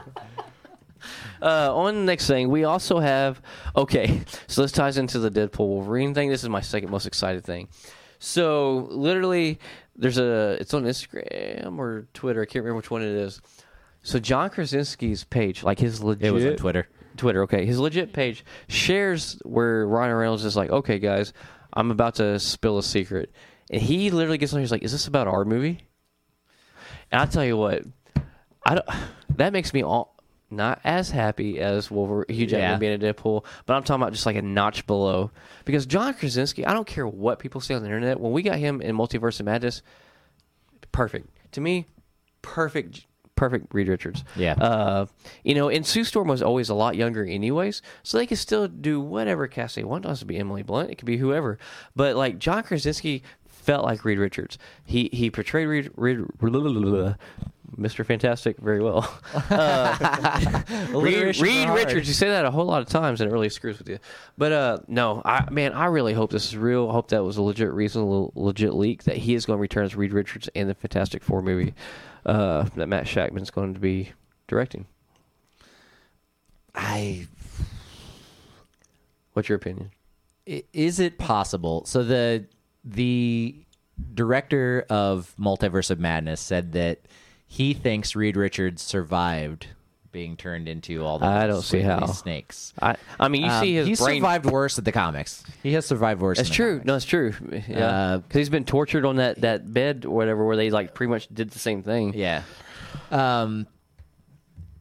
uh, 1.42 1.76
on 1.76 1.96
the 1.96 2.02
next 2.02 2.28
thing, 2.28 2.50
we 2.50 2.64
also 2.64 3.00
have. 3.00 3.42
Okay, 3.76 4.22
so 4.48 4.62
this 4.62 4.72
ties 4.72 4.98
into 4.98 5.20
the 5.20 5.32
Deadpool 5.32 5.68
Wolverine 5.68 6.14
thing. 6.14 6.30
This 6.30 6.44
is 6.44 6.50
my 6.50 6.62
second 6.62 6.90
most 6.90 7.06
excited 7.06 7.44
thing. 7.46 7.70
So 8.20 8.88
literally, 8.92 9.60
there's 9.96 10.18
a. 10.18 10.58
It's 10.60 10.74
on 10.74 10.84
Instagram 10.84 11.78
or 11.78 12.08
Twitter. 12.14 12.42
I 12.42 12.46
can't 12.46 12.64
remember 12.66 12.78
which 12.78 12.92
one 12.92 13.02
it 13.02 13.10
is. 13.10 13.42
So 14.02 14.20
John 14.20 14.50
Krasinski's 14.50 15.24
page, 15.24 15.64
like 15.64 15.80
his 15.80 16.04
legit. 16.04 16.26
It 16.26 16.32
was 16.32 16.46
on 16.46 16.56
Twitter. 16.56 16.88
Twitter, 17.20 17.44
okay. 17.44 17.66
His 17.66 17.80
legit 17.80 18.14
page 18.14 18.44
shares 18.68 19.40
where 19.46 19.88
Ryan 19.88 20.16
Reynolds 20.16 20.46
is 20.46 20.56
like, 20.56 20.72
okay, 20.72 20.98
guys, 20.98 21.34
I'm 21.74 21.92
about 21.92 22.16
to 22.16 22.40
spill 22.40 22.78
a 22.80 22.84
secret. 22.84 23.32
And 23.70 23.82
he 23.82 24.10
literally 24.10 24.40
gets 24.40 24.54
on 24.54 24.60
he's 24.60 24.72
like, 24.72 24.84
is 24.84 24.92
this 24.92 25.06
about 25.08 25.28
our 25.28 25.46
movie? 25.46 25.82
And 27.12 27.22
I'll 27.22 27.28
tell 27.28 27.46
you 27.46 27.58
what, 27.58 27.84
I 28.66 28.76
don't, 28.76 28.86
that 29.36 29.54
makes 29.54 29.74
me 29.74 29.84
all, 29.84 30.16
not 30.52 30.82
as 30.84 31.12
happy 31.12 31.60
as 31.60 31.92
Wolverine, 31.92 32.26
Hugh 32.30 32.48
Jackman 32.48 32.72
Yeah. 32.72 32.78
being 32.78 32.94
a 32.94 33.14
Deadpool, 33.14 33.46
but 33.68 33.76
I'm 33.76 33.84
talking 33.84 34.02
about 34.02 34.14
just 34.14 34.26
like 34.26 34.36
a 34.36 34.42
notch 34.42 34.88
below. 34.88 35.30
Because 35.66 35.86
John 35.86 36.14
Krasinski, 36.16 36.66
I 36.66 36.74
don't 36.74 36.88
care 36.88 37.08
what 37.08 37.38
people 37.38 37.62
say 37.62 37.76
on 37.76 37.82
the 37.84 37.88
internet, 37.88 38.20
when 38.20 38.32
we 38.32 38.42
got 38.42 38.58
him 38.58 38.82
in 38.82 38.96
Multiverse 38.96 39.40
of 39.40 39.46
Madness, 39.46 39.84
perfect. 40.92 41.30
To 41.52 41.62
me, 41.62 41.86
perfect, 42.42 43.06
perfect 43.40 43.74
Reed 43.74 43.88
Richards. 43.88 44.26
Yeah. 44.36 44.54
Uh, 44.54 45.06
you 45.46 45.56
know, 45.56 45.70
and 45.70 45.88
Sue 45.88 46.04
Storm 46.04 46.28
was 46.28 46.42
always 46.42 46.68
a 46.68 46.76
lot 46.76 46.98
younger, 46.98 47.24
anyways, 47.26 47.82
so 48.04 48.18
they 48.18 48.28
could 48.28 48.38
still 48.38 48.68
do 48.68 49.00
whatever 49.00 49.48
cast 49.48 49.78
they 49.78 49.84
want. 49.86 50.04
It 50.04 50.10
doesn't 50.10 50.28
be 50.28 50.38
Emily 50.38 50.62
Blunt; 50.62 50.92
it 50.92 50.96
could 50.96 51.06
be 51.06 51.18
whoever. 51.18 51.58
But 51.96 52.18
like 52.18 52.38
John 52.38 52.64
Krasinski 52.64 53.24
felt 53.48 53.86
like 53.86 54.04
Reed 54.04 54.20
Richards. 54.20 54.58
He 54.84 55.10
he 55.14 55.32
portrayed 55.32 55.68
Reed, 55.68 55.90
Reed 55.96 56.20
Mr. 57.78 58.06
Fantastic 58.06 58.58
very 58.58 58.82
well. 58.82 59.10
Uh, 59.50 60.62
Reed, 60.92 61.40
Reed. 61.40 61.70
Richards. 61.70 62.08
You 62.08 62.14
say 62.14 62.30
that 62.30 62.46
a 62.46 62.52
whole 62.52 62.66
lot 62.66 62.82
of 62.82 62.88
times, 62.88 63.22
and 63.22 63.30
it 63.30 63.34
really 63.34 63.50
screws 63.50 63.78
with 63.78 63.88
you. 63.88 64.00
But 64.38 64.52
uh, 64.52 64.78
no, 64.88 65.22
I 65.24 65.50
man, 65.50 65.74
I 65.74 65.86
really 65.86 66.14
hope 66.14 66.30
this 66.30 66.48
is 66.48 66.58
real. 66.58 66.90
I 66.90 66.94
hope 66.94 67.10
that 67.10 67.24
was 67.24 67.38
a 67.38 67.42
legit 67.42 67.72
reason, 67.72 68.02
a 68.02 68.28
legit 68.40 68.74
leak 68.74 69.04
that 69.04 69.18
he 69.18 69.34
is 69.34 69.46
going 69.46 69.58
to 69.58 69.62
return 69.62 69.86
as 69.86 69.96
Reed 69.96 70.14
Richards 70.14 70.50
in 70.54 70.68
the 70.68 70.76
Fantastic 70.76 71.24
Four 71.24 71.42
movie 71.42 71.74
uh, 72.30 72.64
that 72.76 72.88
Matt 72.88 73.08
Shakman's 73.08 73.50
going 73.52 73.74
to 73.74 73.80
be 73.80 74.12
directing. 74.48 74.86
I 76.76 77.28
What's 79.34 79.50
your 79.50 79.58
opinion? 79.58 79.92
I- 80.48 80.64
is 80.74 81.00
it 81.00 81.18
possible 81.18 81.86
so 81.86 82.04
the 82.04 82.46
the 82.84 83.56
director 84.14 84.86
of 84.90 85.34
multiverse 85.40 85.92
of 85.92 86.00
madness 86.00 86.40
said 86.40 86.72
that 86.74 87.02
he 87.46 87.74
thinks 87.74 88.16
Reed 88.16 88.38
Richards 88.38 88.82
survived 88.82 89.68
being 90.12 90.36
turned 90.38 90.68
into 90.68 91.04
all 91.06 91.20
the 91.20 91.26
I 91.26 91.48
don't 91.48 91.62
see 91.62 91.82
how. 91.82 92.06
snakes. 92.08 92.74
I 92.82 92.96
I 93.20 93.28
mean, 93.28 93.44
you 93.44 93.50
Um, 93.52 93.62
see 93.62 93.76
his 93.76 93.88
he's 93.88 94.00
brain. 94.02 94.22
survived 94.22 94.46
worse 94.48 94.78
at 94.80 94.86
the 94.86 94.92
comics. 94.92 95.44
He 95.64 95.74
has 95.74 95.86
survived 95.86 96.22
worse. 96.22 96.38
That's 96.38 96.50
in 96.50 96.54
the 96.54 96.56
true. 96.56 96.72
comics. 96.80 96.86
No, 96.86 96.96
it's 96.96 97.06
true. 97.06 97.34
Yeah, 97.68 97.86
Uh, 97.88 98.18
because 98.20 98.40
he's 98.40 98.50
been 98.50 98.66
tortured 98.66 99.06
on 99.06 99.18
that 99.18 99.42
that 99.42 99.72
bed 99.74 100.06
or 100.06 100.16
whatever, 100.16 100.46
where 100.46 100.56
they 100.56 100.70
like 100.70 100.94
pretty 100.94 101.10
much 101.10 101.28
did 101.34 101.52
the 101.52 101.60
same 101.60 101.84
thing. 101.84 102.14
Yeah. 102.16 102.44
Um, 103.12 103.68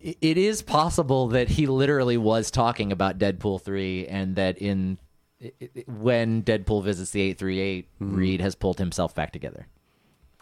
i- 0.05 0.17
it 0.21 0.39
is 0.39 0.63
possible 0.63 1.29
that 1.29 1.49
he 1.49 1.67
literally 1.67 2.17
was 2.17 2.51
talking 2.51 2.93
about 2.93 3.19
Deadpool 3.19 3.61
3 3.63 4.07
and 4.07 4.37
that 4.37 4.59
in 4.59 4.99
i- 5.43 5.53
i- 5.63 5.85
when 5.87 6.43
Deadpool 6.43 6.83
visits 6.85 7.11
the 7.11 7.21
838, 7.21 7.89
Hmm. 7.99 8.15
Reed 8.17 8.41
has 8.41 8.55
pulled 8.55 8.79
himself 8.79 9.15
back 9.15 9.33
together. 9.33 9.67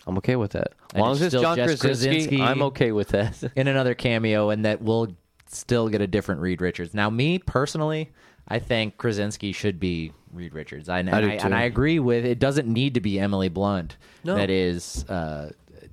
I'm 0.06 0.16
okay 0.18 0.36
with 0.36 0.52
that. 0.52 0.72
As 0.94 1.00
long 1.00 1.12
as 1.12 1.22
it's 1.22 1.34
John 1.34 1.56
Krasinski, 1.56 1.86
Krasinski. 2.10 2.42
I'm 2.42 2.62
okay 2.62 2.92
with 2.92 3.08
that. 3.08 3.42
In 3.56 3.66
another 3.68 3.94
cameo, 3.94 4.50
and 4.50 4.64
that 4.64 4.80
we'll 4.80 5.08
still 5.48 5.88
get 5.88 6.00
a 6.00 6.06
different 6.06 6.40
Reed 6.40 6.60
Richards. 6.60 6.94
Now, 6.94 7.10
me 7.10 7.38
personally, 7.38 8.10
I 8.48 8.58
think 8.60 8.98
Krasinski 8.98 9.52
should 9.52 9.80
be 9.80 10.12
Reed 10.32 10.54
Richards. 10.54 10.88
I, 10.88 11.00
and, 11.00 11.10
I 11.10 11.20
do 11.20 11.28
I, 11.28 11.32
and. 11.32 11.54
I 11.54 11.62
agree 11.62 11.98
with 11.98 12.24
it. 12.24 12.38
Doesn't 12.38 12.68
need 12.68 12.94
to 12.94 13.00
be 13.00 13.18
Emily 13.18 13.48
Blunt. 13.48 13.96
No. 14.22 14.36
That 14.36 14.50
is. 14.50 15.04
Uh, 15.08 15.50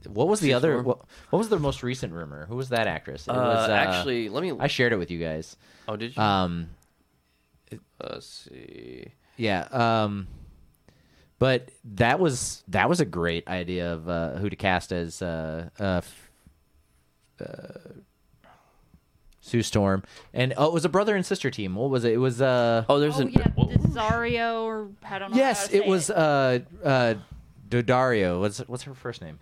what 0.07 0.28
was 0.28 0.41
the 0.41 0.49
She's 0.49 0.55
other? 0.55 0.82
What, 0.84 0.99
what 1.30 1.39
was 1.39 1.49
the 1.49 1.57
most 1.59 1.82
recent 1.82 2.14
rumor? 2.14 2.45
Who 2.47 2.55
was 2.55 2.70
that 2.70 2.88
actress? 2.88 3.28
It 3.28 3.32
Uh, 3.32 3.36
was, 3.36 3.70
actually, 3.70 4.30
let 4.30 4.43
me. 4.43 4.53
I 4.59 4.68
shared 4.68 4.93
it 4.93 4.97
with 4.97 5.09
you 5.09 5.20
guys. 5.20 5.55
oh, 5.88 5.95
did 5.95 6.16
you? 6.16 6.22
Um, 6.22 6.70
Let's 8.01 8.28
see. 8.51 9.07
yeah. 9.38 9.68
Um, 9.72 10.28
but 11.44 11.72
that 11.84 12.22
was 12.22 12.64
that 12.70 12.88
was 12.88 13.02
a 13.02 13.06
great 13.06 13.46
idea 13.50 13.91
of 13.91 14.08
uh, 14.08 14.36
who 14.36 14.50
to 14.50 14.56
cast 14.56 14.94
as 14.94 15.22
uh, 15.22 15.68
uh, 15.78 16.00
uh, 17.38 17.46
Sue 19.41 19.62
Storm, 19.62 20.04
and 20.34 20.54
oh, 20.56 20.68
it 20.68 20.74
was 20.74 20.86
a 20.86 20.89
brother 20.89 21.18
and 21.18 21.26
sister 21.26 21.52
team. 21.52 21.76
What 21.76 21.89
was 21.89 22.06
it? 22.06 22.14
It 22.14 22.18
was 22.18 22.41
uh, 22.41 22.86
Oh, 22.88 22.98
there's 22.98 23.18
oh 23.18 23.24
an. 23.24 23.32
yeah, 23.34 23.48
Desario 23.58 24.64
or 24.64 24.88
I 25.04 25.20
don't 25.20 25.32
know. 25.32 25.36
how 25.36 25.44
yes, 25.44 25.68
to 25.68 25.76
it 25.76 25.84
say 25.84 25.89
was 25.89 26.10
uh, 26.10 26.60
uh, 26.82 27.16
Daddario. 27.70 28.39
What's 28.39 28.60
what's 28.60 28.84
her 28.84 28.94
first 28.94 29.22
name? 29.22 29.38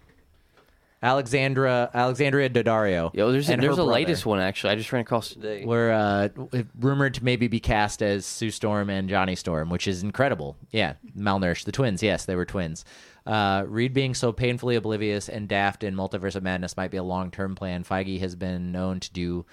Alexandra 1.03 1.89
Alexandria 1.93 2.49
Daddario. 2.49 3.13
Yo, 3.13 3.31
there's 3.31 3.49
a, 3.49 3.53
and 3.53 3.61
her 3.61 3.67
there's 3.67 3.77
a 3.77 3.83
brother. 3.83 3.91
latest 3.91 4.25
one 4.25 4.39
actually. 4.39 4.73
I 4.73 4.75
just 4.75 4.91
ran 4.91 5.01
across 5.01 5.29
today. 5.29 5.65
were 5.65 5.91
uh, 5.91 6.29
rumored 6.79 7.15
to 7.15 7.23
maybe 7.23 7.47
be 7.47 7.59
cast 7.59 8.01
as 8.03 8.25
Sue 8.25 8.51
Storm 8.51 8.89
and 8.89 9.09
Johnny 9.09 9.35
Storm, 9.35 9.69
which 9.69 9.87
is 9.87 10.03
incredible. 10.03 10.57
Yeah, 10.71 10.93
malnourished. 11.17 11.65
The 11.65 11.71
twins, 11.71 12.03
yes, 12.03 12.25
they 12.25 12.35
were 12.35 12.45
twins. 12.45 12.85
Uh, 13.25 13.63
Reed 13.67 13.93
being 13.93 14.13
so 14.13 14.31
painfully 14.31 14.75
oblivious 14.75 15.29
and 15.29 15.47
daft 15.47 15.83
in 15.83 15.95
Multiverse 15.95 16.35
of 16.35 16.43
Madness 16.43 16.75
might 16.77 16.91
be 16.91 16.97
a 16.97 17.03
long 17.03 17.31
term 17.31 17.55
plan. 17.55 17.83
Feige 17.83 18.19
has 18.19 18.35
been 18.35 18.71
known 18.71 18.99
to 18.99 19.11
do 19.11 19.45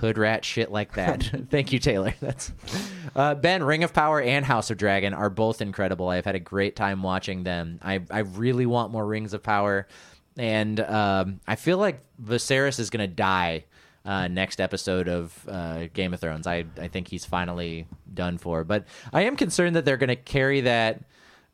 hood 0.00 0.18
rat 0.18 0.44
shit 0.44 0.70
like 0.70 0.94
that. 0.94 1.22
Thank 1.50 1.72
you, 1.72 1.78
Taylor. 1.78 2.14
That's 2.20 2.52
uh, 3.16 3.34
Ben. 3.34 3.62
Ring 3.62 3.84
of 3.84 3.92
Power 3.92 4.20
and 4.20 4.44
House 4.44 4.70
of 4.70 4.76
Dragon 4.78 5.14
are 5.14 5.30
both 5.30 5.60
incredible. 5.62 6.08
I've 6.08 6.24
had 6.24 6.34
a 6.34 6.40
great 6.40 6.76
time 6.76 7.02
watching 7.02 7.42
them. 7.42 7.80
I 7.82 8.00
I 8.10 8.20
really 8.20 8.66
want 8.66 8.92
more 8.92 9.06
Rings 9.06 9.32
of 9.32 9.42
Power, 9.42 9.86
and 10.36 10.80
um, 10.80 11.40
I 11.46 11.56
feel 11.56 11.78
like 11.78 12.02
Viserys 12.22 12.78
is 12.78 12.90
gonna 12.90 13.06
die 13.06 13.64
uh, 14.04 14.28
next 14.28 14.60
episode 14.60 15.08
of 15.08 15.48
uh, 15.48 15.86
Game 15.92 16.14
of 16.14 16.20
Thrones. 16.20 16.46
I 16.46 16.64
I 16.78 16.88
think 16.88 17.08
he's 17.08 17.24
finally 17.24 17.86
done 18.12 18.38
for. 18.38 18.64
But 18.64 18.86
I 19.12 19.22
am 19.22 19.36
concerned 19.36 19.76
that 19.76 19.84
they're 19.84 19.96
gonna 19.96 20.16
carry 20.16 20.62
that. 20.62 21.02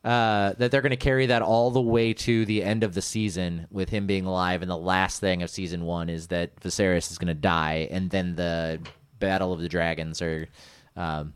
Uh, 0.03 0.53
that 0.53 0.71
they're 0.71 0.83
going 0.83 0.91
to 0.91 0.95
carry 0.95 1.25
that 1.25 1.41
all 1.41 1.69
the 1.69 1.81
way 1.81 2.13
to 2.13 2.45
the 2.45 2.63
end 2.63 2.83
of 2.83 2.93
the 2.93 3.01
season 3.01 3.67
with 3.71 3.89
him 3.89 4.07
being 4.07 4.25
alive, 4.25 4.61
and 4.61 4.71
the 4.71 4.77
last 4.77 5.19
thing 5.19 5.43
of 5.43 5.49
season 5.49 5.83
one 5.83 6.07
is 6.07 6.27
that 6.27 6.55
Viserys 6.61 7.11
is 7.11 7.17
going 7.17 7.27
to 7.27 7.33
die, 7.33 7.89
and 7.91 8.09
then 8.09 8.35
the 8.35 8.79
Battle 9.19 9.51
of 9.51 9.59
the 9.59 9.67
Dragons 9.67 10.21
or 10.21 10.47
um, 10.95 11.33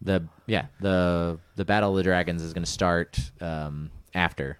the 0.00 0.26
yeah 0.46 0.66
the 0.80 1.38
the 1.54 1.64
Battle 1.64 1.90
of 1.90 1.96
the 1.96 2.02
Dragons 2.02 2.42
is 2.42 2.52
going 2.52 2.64
to 2.64 2.70
start 2.70 3.20
um, 3.40 3.90
after. 4.14 4.58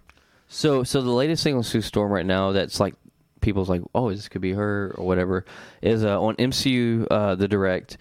So, 0.48 0.82
so 0.82 1.02
the 1.02 1.10
latest 1.10 1.44
thing 1.44 1.54
on 1.54 1.62
Sue 1.62 1.82
Storm 1.82 2.10
right 2.10 2.26
now 2.26 2.52
that's 2.52 2.80
like 2.80 2.94
people's 3.40 3.68
like, 3.68 3.82
oh, 3.94 4.10
this 4.10 4.28
could 4.28 4.40
be 4.40 4.52
her 4.52 4.94
or 4.96 5.06
whatever, 5.06 5.44
is 5.82 6.04
uh, 6.04 6.20
on 6.20 6.36
MCU 6.36 7.06
uh, 7.10 7.34
the 7.34 7.46
direct. 7.48 7.98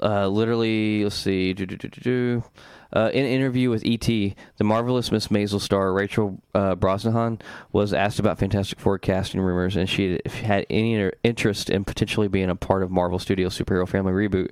Uh, 0.00 0.28
literally, 0.28 1.04
let's 1.04 1.16
see. 1.16 1.52
Uh, 1.52 3.10
in 3.12 3.24
an 3.24 3.30
interview 3.30 3.70
with 3.70 3.82
ET, 3.84 4.06
the 4.06 4.34
marvelous 4.64 5.10
Miss 5.10 5.28
Maisel 5.28 5.60
star 5.60 5.92
Rachel 5.92 6.40
uh, 6.54 6.76
Brosnahan 6.76 7.40
was 7.72 7.92
asked 7.92 8.18
about 8.18 8.38
Fantastic 8.38 8.78
Four 8.78 8.98
casting 8.98 9.40
rumors, 9.40 9.76
and 9.76 9.88
she 9.88 10.20
she 10.30 10.44
had 10.44 10.66
any 10.70 11.10
interest 11.24 11.70
in 11.70 11.84
potentially 11.84 12.28
being 12.28 12.50
a 12.50 12.56
part 12.56 12.82
of 12.82 12.90
Marvel 12.90 13.18
Studios' 13.18 13.58
superhero 13.58 13.88
family 13.88 14.12
reboot. 14.12 14.50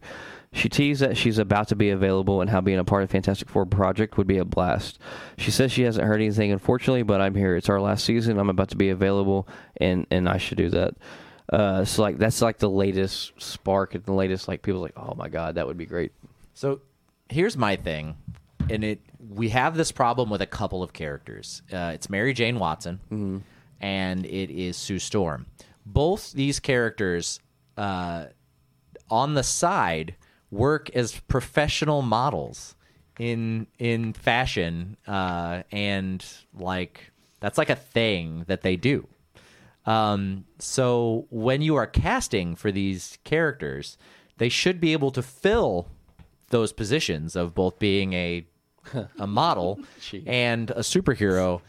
She 0.55 0.68
teased 0.68 1.00
that 1.02 1.16
she's 1.16 1.38
about 1.38 1.66
to 1.68 1.76
be 1.76 1.90
available 1.90 2.40
and 2.40 2.48
how 2.48 2.61
being 2.61 2.78
a 2.78 2.84
part 2.84 3.02
of 3.02 3.11
Fantastic 3.11 3.48
Four 3.48 3.66
project 3.66 4.16
would 4.16 4.28
be 4.28 4.38
a 4.38 4.44
blast. 4.44 5.00
She 5.36 5.50
says 5.50 5.72
she 5.72 5.82
hasn't 5.82 6.07
heard 6.07 6.20
anything, 6.20 6.52
unfortunately, 6.52 7.02
but 7.02 7.20
I'm 7.20 7.34
here. 7.34 7.57
It's 7.57 7.68
our 7.68 7.80
last 7.80 8.05
season. 8.05 8.38
I'm 8.38 8.48
about 8.48 8.68
to 8.68 8.76
be 8.76 8.90
available, 8.90 9.48
and 9.78 10.07
and 10.12 10.28
I 10.28 10.38
should 10.38 10.57
do 10.59 10.70
that. 10.70 10.94
Uh, 11.52 11.84
so 11.84 12.02
like 12.02 12.18
that's 12.18 12.40
like 12.40 12.59
the 12.59 12.70
latest 12.70 13.32
spark 13.36 13.96
and 13.96 14.05
the 14.05 14.12
latest 14.12 14.46
like 14.46 14.62
people 14.62 14.80
like, 14.80 14.96
oh 14.96 15.14
my 15.16 15.28
god, 15.28 15.57
that 15.57 15.66
would 15.66 15.76
be 15.76 15.86
great. 15.86 16.12
So 16.55 16.80
here's 17.28 17.57
my 17.57 17.74
thing, 17.74 18.16
and 18.70 18.84
it 18.84 19.00
we 19.34 19.48
have 19.48 19.76
this 19.76 19.90
problem 19.90 20.30
with 20.30 20.40
a 20.40 20.46
couple 20.46 20.84
of 20.84 20.92
characters. 20.92 21.62
Uh, 21.72 21.90
it's 21.94 22.09
Mary 22.09 22.32
Jane 22.32 22.61
Watson, 22.61 23.42
and 23.80 24.24
it 24.24 24.50
is 24.50 24.76
Sue 24.76 25.00
Storm. 25.00 25.46
Both 25.84 26.32
these 26.32 26.61
characters, 26.61 27.40
uh, 27.76 28.26
on 29.11 29.34
the 29.34 29.42
side, 29.42 30.14
work 30.55 30.90
as 30.94 31.20
professional 31.20 32.02
models 32.02 32.76
in 33.18 33.66
in 33.78 34.12
fashion, 34.12 34.96
uh, 35.07 35.62
and 35.70 36.24
like 36.59 37.12
that's 37.40 37.59
like 37.59 37.70
a 37.70 37.76
thing 37.76 38.44
that 38.46 38.62
they 38.62 38.76
do. 38.76 39.07
Um, 39.86 40.46
so 40.59 41.26
when 41.30 41.61
you 41.61 41.74
are 41.76 41.86
casting 41.86 42.57
for 42.57 42.72
these 42.72 43.18
characters, 43.24 43.98
they 44.38 44.48
should 44.48 44.80
be 44.80 44.92
able 44.92 45.11
to 45.11 45.22
fill 45.22 45.88
those 46.48 46.72
positions 46.72 47.36
of 47.36 47.55
both 47.55 47.78
being 47.78 48.12
a 48.14 48.46
a 49.18 49.26
model 49.26 49.80
and 50.26 50.70
a 50.70 50.80
superhero. 50.80 51.61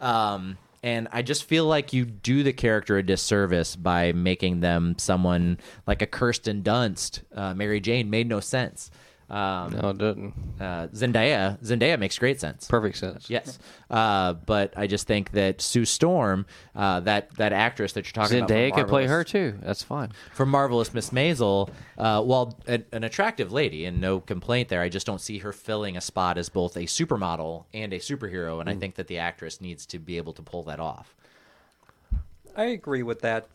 Um, 0.00 0.58
and 0.84 1.08
I 1.12 1.22
just 1.22 1.44
feel 1.44 1.64
like 1.64 1.94
you 1.94 2.04
do 2.04 2.42
the 2.42 2.52
character 2.52 2.98
a 2.98 3.02
disservice 3.02 3.74
by 3.74 4.12
making 4.12 4.60
them 4.60 4.96
someone 4.98 5.58
like 5.86 6.02
a 6.02 6.06
Kirsten 6.06 6.62
Dunst. 6.62 7.22
Uh, 7.34 7.54
Mary 7.54 7.80
Jane 7.80 8.10
made 8.10 8.28
no 8.28 8.38
sense. 8.38 8.90
Um, 9.30 9.72
No, 9.72 9.88
it 9.90 9.98
doesn't. 9.98 10.34
uh, 10.60 10.86
Zendaya, 10.88 11.58
Zendaya 11.62 11.98
makes 11.98 12.18
great 12.18 12.40
sense. 12.40 12.66
Perfect 12.68 12.98
sense. 12.98 13.30
Yes, 13.30 13.58
uh, 13.90 14.34
but 14.34 14.74
I 14.76 14.86
just 14.86 15.06
think 15.06 15.30
that 15.32 15.60
Sue 15.62 15.84
Storm, 15.86 16.44
uh, 16.76 17.00
that 17.00 17.34
that 17.36 17.52
actress 17.52 17.92
that 17.94 18.04
you're 18.06 18.12
talking 18.24 18.38
about, 18.38 18.50
Zendaya 18.50 18.68
from 18.70 18.80
could 18.80 18.88
play 18.88 19.06
her 19.06 19.24
too. 19.24 19.58
That's 19.62 19.82
fine. 19.82 20.12
for 20.34 20.44
marvelous 20.44 20.92
Miss 20.92 21.10
Maisel. 21.10 21.70
Uh, 21.96 22.22
while 22.22 22.58
an, 22.66 22.84
an 22.92 23.02
attractive 23.04 23.50
lady 23.52 23.84
and 23.86 24.00
no 24.00 24.20
complaint 24.20 24.68
there, 24.68 24.82
I 24.82 24.88
just 24.88 25.06
don't 25.06 25.20
see 25.20 25.38
her 25.38 25.52
filling 25.52 25.96
a 25.96 26.00
spot 26.00 26.36
as 26.38 26.48
both 26.48 26.76
a 26.76 26.80
supermodel 26.80 27.64
and 27.72 27.92
a 27.92 27.98
superhero, 27.98 28.56
Mm. 28.56 28.60
and 28.60 28.68
I 28.70 28.74
think 28.74 28.96
that 28.96 29.06
the 29.06 29.18
actress 29.18 29.60
needs 29.60 29.86
to 29.86 29.98
be 29.98 30.16
able 30.18 30.32
to 30.34 30.42
pull 30.42 30.62
that 30.64 30.80
off. 30.80 31.14
I 32.56 32.64
agree 32.66 33.02
with 33.02 33.20
that 33.22 33.48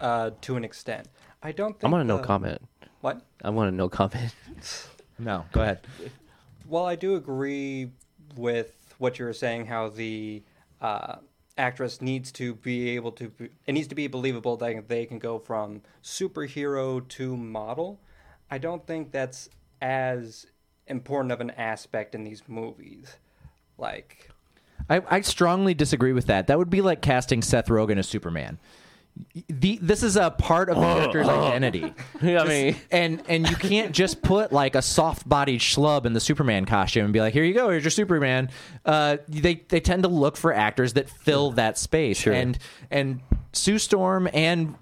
uh, 0.00 0.30
to 0.40 0.56
an 0.56 0.64
extent. 0.64 1.08
I 1.42 1.52
don't 1.52 1.72
think. 1.72 1.84
I'm 1.84 1.90
gonna 1.90 2.04
no 2.04 2.18
comment. 2.18 2.60
What? 3.00 3.20
I'm 3.42 3.54
gonna 3.54 3.70
no 3.70 3.88
comment. 3.88 4.34
No, 5.20 5.44
go 5.52 5.60
ahead. 5.60 5.80
Well, 6.66 6.86
I 6.86 6.96
do 6.96 7.14
agree 7.14 7.92
with 8.36 8.72
what 8.98 9.18
you 9.18 9.24
were 9.24 9.32
saying. 9.32 9.66
How 9.66 9.88
the 9.88 10.42
uh, 10.80 11.16
actress 11.58 12.00
needs 12.00 12.32
to 12.32 12.54
be 12.54 12.90
able 12.90 13.12
to. 13.12 13.28
Be, 13.28 13.50
it 13.66 13.72
needs 13.72 13.88
to 13.88 13.94
be 13.94 14.06
believable 14.06 14.56
that 14.56 14.88
they 14.88 15.04
can 15.04 15.18
go 15.18 15.38
from 15.38 15.82
superhero 16.02 17.06
to 17.08 17.36
model. 17.36 18.00
I 18.50 18.58
don't 18.58 18.86
think 18.86 19.12
that's 19.12 19.48
as 19.82 20.46
important 20.86 21.32
of 21.32 21.40
an 21.40 21.50
aspect 21.50 22.14
in 22.14 22.24
these 22.24 22.42
movies. 22.48 23.16
Like, 23.78 24.30
I, 24.88 25.02
I 25.08 25.20
strongly 25.20 25.74
disagree 25.74 26.12
with 26.12 26.26
that. 26.26 26.46
That 26.46 26.58
would 26.58 26.70
be 26.70 26.80
like 26.80 27.00
casting 27.00 27.42
Seth 27.42 27.66
Rogen 27.68 27.98
as 27.98 28.08
Superman. 28.08 28.58
The, 29.48 29.78
this 29.82 30.02
is 30.02 30.16
a 30.16 30.30
part 30.30 30.70
of 30.70 30.76
the 30.76 30.82
character's 30.82 31.28
identity. 31.28 31.92
I 32.22 32.44
mean, 32.44 32.76
and 32.90 33.22
and 33.28 33.48
you 33.48 33.56
can't 33.56 33.92
just 33.92 34.22
put 34.22 34.50
like 34.52 34.74
a 34.74 34.82
soft-bodied 34.82 35.60
schlub 35.60 36.06
in 36.06 36.12
the 36.14 36.20
Superman 36.20 36.64
costume 36.64 37.04
and 37.04 37.12
be 37.12 37.20
like, 37.20 37.32
"Here 37.34 37.44
you 37.44 37.54
go, 37.54 37.68
here's 37.70 37.84
your 37.84 37.90
Superman." 37.90 38.50
Uh, 38.84 39.18
they 39.28 39.56
they 39.68 39.80
tend 39.80 40.04
to 40.04 40.08
look 40.08 40.36
for 40.36 40.52
actors 40.54 40.94
that 40.94 41.10
fill 41.10 41.50
that 41.52 41.76
space, 41.78 42.18
Sure. 42.18 42.32
and 42.32 42.58
and 42.90 43.20
Sue 43.52 43.78
Storm 43.78 44.28
and 44.32 44.74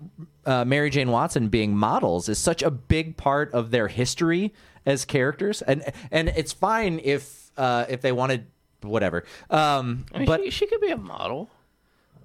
uh, 0.46 0.64
Mary 0.64 0.90
Jane 0.90 1.10
Watson 1.10 1.48
being 1.48 1.76
models 1.76 2.28
is 2.28 2.38
such 2.38 2.62
a 2.62 2.70
big 2.70 3.16
part 3.16 3.52
of 3.52 3.70
their 3.70 3.88
history 3.88 4.54
as 4.86 5.04
characters, 5.04 5.62
and 5.62 5.82
and 6.10 6.28
it's 6.28 6.52
fine 6.52 7.00
if 7.02 7.50
uh, 7.56 7.86
if 7.88 8.00
they 8.02 8.12
wanted 8.12 8.46
whatever, 8.82 9.24
um, 9.50 10.06
I 10.14 10.18
mean, 10.18 10.26
but 10.26 10.42
she, 10.44 10.50
she 10.50 10.66
could 10.66 10.80
be 10.80 10.90
a 10.90 10.96
model. 10.96 11.50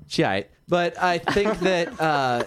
She. 0.08 0.24
But 0.68 1.02
I 1.02 1.18
think 1.18 1.60
that 1.60 2.00
uh, 2.00 2.44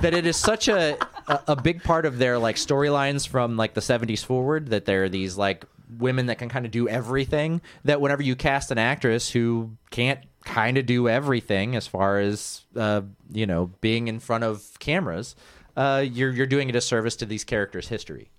that 0.00 0.14
it 0.14 0.26
is 0.26 0.36
such 0.36 0.68
a, 0.68 0.98
a 1.26 1.56
big 1.56 1.82
part 1.82 2.06
of 2.06 2.18
their 2.18 2.38
like 2.38 2.56
storylines 2.56 3.26
from 3.26 3.56
like 3.56 3.74
the 3.74 3.80
70s 3.80 4.24
forward 4.24 4.68
that 4.68 4.84
there 4.84 5.04
are 5.04 5.08
these 5.08 5.36
like 5.36 5.64
women 5.98 6.26
that 6.26 6.38
can 6.38 6.48
kind 6.48 6.66
of 6.66 6.70
do 6.70 6.88
everything 6.88 7.62
that 7.84 8.00
whenever 8.00 8.22
you 8.22 8.36
cast 8.36 8.70
an 8.70 8.78
actress 8.78 9.30
who 9.30 9.70
can't 9.90 10.20
kind 10.44 10.76
of 10.76 10.84
do 10.84 11.08
everything 11.08 11.74
as 11.74 11.86
far 11.86 12.18
as 12.18 12.64
uh, 12.76 13.00
you 13.32 13.46
know 13.46 13.70
being 13.80 14.08
in 14.08 14.20
front 14.20 14.44
of 14.44 14.78
cameras 14.78 15.34
uh, 15.76 16.04
you're 16.06 16.30
you're 16.30 16.46
doing 16.46 16.68
a 16.68 16.72
disservice 16.72 17.16
to 17.16 17.24
these 17.24 17.44
characters 17.44 17.88
history 17.88 18.30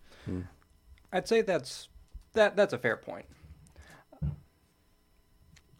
I'd 1.12 1.28
say 1.28 1.42
that's 1.42 1.90
that 2.34 2.56
that's 2.56 2.74
a 2.74 2.78
fair 2.78 2.98
point. 2.98 3.26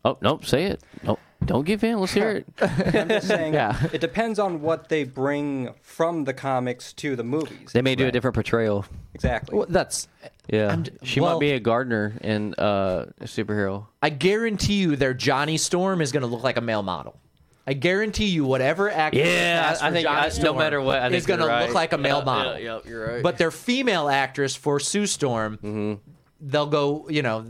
Oh 0.06 0.18
nope, 0.22 0.46
say 0.46 0.66
it. 0.66 0.82
Nope, 1.04 1.20
don't 1.46 1.66
give 1.66 1.84
in. 1.84 2.00
Let's 2.00 2.14
hear 2.14 2.32
it. 2.32 2.46
I'm 2.62 3.10
just 3.10 3.28
saying 3.28 3.54
Yeah. 3.54 3.78
it 3.92 4.00
depends 4.02 4.40
on 4.40 4.62
what 4.62 4.90
they 4.90 5.04
bring 5.04 5.74
from 5.82 6.24
the 6.24 6.34
comics 6.34 6.94
to 6.94 7.16
the 7.16 7.24
movies. 7.24 7.72
They 7.74 7.82
may 7.82 7.96
do 7.96 8.08
a 8.08 8.12
different 8.12 8.36
portrayal. 8.36 8.86
Exactly. 9.14 9.58
well, 9.58 9.68
that's 9.70 10.08
Yeah, 10.48 10.68
I'm- 10.70 10.86
she 11.04 11.20
well- 11.20 11.34
might 11.36 11.40
be 11.42 11.52
a 11.52 11.60
gardener 11.60 12.14
and 12.22 12.58
uh, 12.60 13.06
a 13.20 13.26
superhero. 13.26 13.88
I 14.02 14.10
guarantee 14.10 14.76
you 14.76 14.96
their 14.96 15.14
Johnny 15.14 15.58
Storm 15.58 16.02
is 16.02 16.12
going 16.12 16.22
to 16.22 16.28
look 16.28 16.44
like 16.44 16.58
a 16.58 16.62
male 16.62 16.84
model. 16.84 17.20
I 17.68 17.74
guarantee 17.74 18.26
you 18.26 18.46
whatever 18.46 18.90
actor 18.90 19.20
Yeah, 19.20 19.62
cast 19.70 19.84
I 19.84 19.90
for 19.90 19.94
think 19.94 20.06
Johnny 20.08 20.18
I- 20.22 20.24
no 20.24 20.30
Storm 20.30 20.58
matter 20.58 20.82
what, 20.82 21.00
I 21.02 21.08
is 21.08 21.12
think 21.12 21.28
going 21.28 21.40
to 21.42 21.46
you're 21.46 21.54
look 21.54 21.66
right. 21.68 21.74
like 21.74 21.94
a 21.94 21.98
male 22.00 22.20
Yeah, 22.20 22.24
model. 22.24 22.58
yeah, 22.58 22.80
yeah, 22.84 22.90
you're 22.90 23.08
right. 23.16 23.24
But 23.24 23.38
their 23.38 23.52
female 23.52 24.10
actress 24.10 24.56
for 24.56 24.80
Sue 24.80 25.06
Storm, 25.06 26.00
they'll 26.42 26.66
go. 26.66 27.06
You 27.10 27.22
know, 27.22 27.46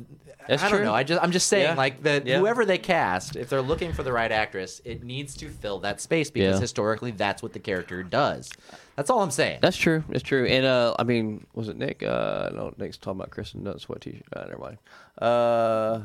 That's 0.49 0.63
I 0.63 0.69
don't 0.69 0.79
true. 0.79 0.85
know. 0.85 0.93
I 0.93 1.03
just 1.03 1.21
I'm 1.23 1.31
just 1.31 1.47
saying 1.47 1.63
Yeah. 1.65 1.73
like 1.75 2.03
that 2.03 2.25
Yeah. 2.25 2.39
whoever 2.39 2.65
they 2.65 2.77
cast, 2.77 3.35
if 3.35 3.49
they're 3.49 3.61
looking 3.61 3.93
for 3.93 4.03
the 4.03 4.11
right 4.11 4.31
actress, 4.31 4.81
it 4.83 5.03
needs 5.03 5.35
to 5.37 5.49
fill 5.49 5.79
that 5.79 6.01
space 6.01 6.29
because 6.31 6.55
Yeah. 6.55 6.59
historically 6.61 7.11
that's 7.11 7.43
what 7.43 7.53
the 7.53 7.59
character 7.59 8.01
does. 8.03 8.49
That's 8.95 9.09
all 9.09 9.21
I'm 9.21 9.31
saying. 9.31 9.59
That's 9.61 9.77
true. 9.77 10.03
It's 10.09 10.23
true. 10.23 10.45
And 10.45 10.65
uh, 10.65 10.95
I 10.99 11.03
mean, 11.03 11.45
was 11.53 11.69
it 11.69 11.77
Nick? 11.77 12.03
Uh, 12.03 12.49
no, 12.53 12.73
Nick's 12.77 12.97
talking 12.97 13.19
about 13.19 13.29
Kirsten 13.29 13.63
Dunst 13.63 13.81
sweat 13.81 14.01
t-shirt. 14.01 14.23
Uh, 14.35 14.45
never 14.45 14.57
mind. 14.57 14.77
Uh, 15.19 15.99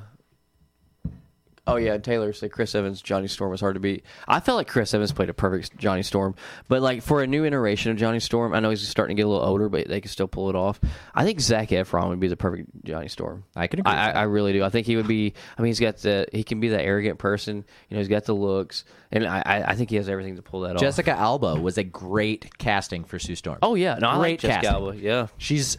oh 1.67 1.77
yeah, 1.77 1.99
Taylor 1.99 2.33
said 2.33 2.53
Chris 2.53 2.75
Evans, 2.75 3.03
Johnny 3.03 3.29
Storm 3.29 3.51
was 3.51 3.61
hard 3.61 3.75
to 3.75 3.81
beat. 3.81 4.05
I 4.29 4.41
felt 4.41 4.57
like 4.57 4.69
Chris 4.69 4.93
Evans 4.95 5.13
played 5.13 5.31
a 5.31 5.35
perfect 5.35 5.77
Johnny 5.79 6.03
Storm, 6.03 6.35
but 6.69 6.83
like 6.83 7.03
for 7.03 7.23
a 7.23 7.27
new 7.27 7.45
iteration 7.45 7.91
of 7.91 7.97
Johnny 7.97 8.21
Storm, 8.21 8.55
I 8.55 8.61
know 8.61 8.71
he's 8.71 8.87
starting 8.87 9.17
to 9.17 9.21
get 9.21 9.27
a 9.27 9.29
little 9.29 9.45
older, 9.45 9.69
but 9.69 9.89
they 9.89 10.01
can 10.01 10.11
still 10.11 10.29
pull 10.29 10.51
it 10.51 10.57
off. 10.57 10.81
I 11.15 11.25
think 11.25 11.41
Zac 11.41 11.69
Efron 11.69 12.09
would 12.09 12.21
be 12.21 12.29
the 12.29 12.37
perfect 12.37 12.71
Johnny 12.85 13.09
Storm. 13.09 13.45
I 13.57 13.67
can 13.67 13.81
agree 13.81 13.93
I, 13.93 14.11
I, 14.11 14.23
really 14.23 14.53
do. 14.53 14.63
I 14.63 14.71
think 14.71 14.87
he 14.87 14.97
would 14.97 15.09
be. 15.09 15.35
I 15.57 15.63
mean, 15.63 15.69
he's 15.69 15.81
got 15.81 15.99
the. 15.99 16.27
He 16.33 16.45
can 16.45 16.61
be 16.61 16.69
that 16.71 16.83
arrogant 16.83 17.19
person. 17.19 17.65
You 17.89 17.95
know, 17.95 17.99
he's 17.99 18.09
got 18.09 18.25
the 18.25 18.35
looks, 18.35 18.85
and 19.11 19.27
I, 19.27 19.65
I 19.69 19.75
think 19.75 19.91
he 19.91 19.97
has 19.97 20.09
everything 20.09 20.37
to 20.37 20.43
pull 20.43 20.61
that 20.61 20.77
off. 20.77 20.81
Jessica 20.81 21.13
Alba 21.13 21.57
was 21.61 21.79
a 21.79 21.85
great 21.85 22.59
casting 22.59 23.05
for 23.05 23.19
Sue 23.19 23.37
Storm. 23.37 23.59
Oh 23.63 23.75
yeah, 23.75 23.97
no, 24.01 24.09
I 24.09 24.17
like 24.17 24.23
Great 24.23 24.41
Jessica 24.41 24.67
casting. 24.67 24.85
Alba. 24.85 24.97
Yeah. 24.99 25.27
She's 25.39 25.79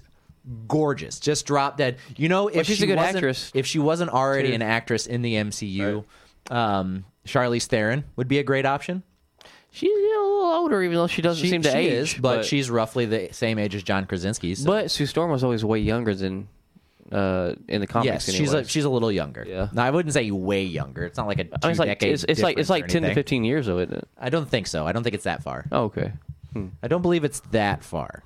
gorgeous. 0.68 1.20
Just 1.20 1.46
drop 1.46 1.78
dead. 1.78 1.98
You 2.18 2.30
know, 2.30 2.48
if 2.48 2.68
she's 2.68 2.78
she 2.78 2.84
a 2.84 2.88
good 2.88 2.98
wasn't, 2.98 3.18
actress, 3.18 3.52
if 3.54 3.66
she 3.66 3.80
wasn't 3.80 4.12
already 4.12 4.50
too. 4.50 4.56
an 4.56 4.62
actress 4.62 5.08
in 5.08 5.22
the 5.22 5.34
MCU, 5.36 6.04
um, 6.50 7.06
Charlize 7.26 7.66
Theron 7.66 8.04
would 8.16 8.28
be 8.28 8.40
a 8.40 8.44
great 8.44 8.66
option. 8.66 9.04
She's 9.72 9.92
a 9.92 9.94
little 9.94 10.42
older, 10.54 10.82
even 10.84 10.96
though 10.96 11.08
she 11.08 11.22
doesn't 11.22 11.44
She, 11.44 11.50
seem 11.50 11.62
to 11.64 11.72
she 11.72 11.78
age. 11.78 11.92
is, 11.92 12.14
but, 12.14 12.46
she's 12.46 12.70
roughly 12.70 13.06
the 13.06 13.30
same 13.34 13.60
age 13.60 13.76
as 13.76 13.84
John 13.84 14.06
Krasinski. 14.06 14.56
So. 14.56 14.66
But 14.66 14.90
Sue 14.90 15.06
Storm 15.06 15.32
was 15.32 15.44
always 15.44 15.66
way 15.66 15.80
younger 15.80 16.16
than 16.16 16.48
uh, 17.12 17.56
in 17.68 17.82
the 17.82 17.88
comics. 17.88 18.28
yes, 18.28 18.34
she's 18.34 18.54
a, 18.54 18.64
she's 18.64 18.86
a 18.86 18.90
little 18.90 19.12
younger. 19.12 19.46
Yeah. 19.46 19.68
No, 19.74 19.82
I 19.82 19.92
wouldn't 19.92 20.14
say 20.14 20.32
way 20.32 20.64
younger. 20.64 21.04
It's 21.06 21.18
not 21.18 21.28
like 21.28 21.40
a 21.40 21.44
two 21.44 21.50
I 21.62 21.68
mean, 21.68 21.72
it's 21.72 21.80
like 21.80 22.04
it's, 22.04 22.24
it's 22.24 22.42
like 22.42 22.58
it's 22.58 22.70
like 22.70 22.88
ten 22.88 23.02
to 23.02 23.14
fifteen 23.14 23.44
years 23.44 23.68
of 23.68 23.80
it. 23.80 24.08
I 24.18 24.30
don't 24.30 24.50
think 24.50 24.68
so. 24.68 24.88
I 24.88 24.94
don't 24.94 25.04
think 25.04 25.14
it's 25.14 25.26
that 25.26 25.44
far. 25.44 25.66
Oh, 25.72 25.84
okay. 25.86 26.14
I 26.82 26.88
don't 26.88 27.02
believe 27.02 27.26
it's 27.26 27.42
that 27.52 27.84
far. 27.84 28.24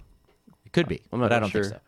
It 0.66 0.72
could 0.72 0.88
be, 0.88 1.02
I'm 1.12 1.20
not 1.20 1.30
but 1.30 1.36
I 1.36 1.40
don't 1.40 1.50
sure. 1.50 1.64
think 1.64 1.76
so. 1.76 1.82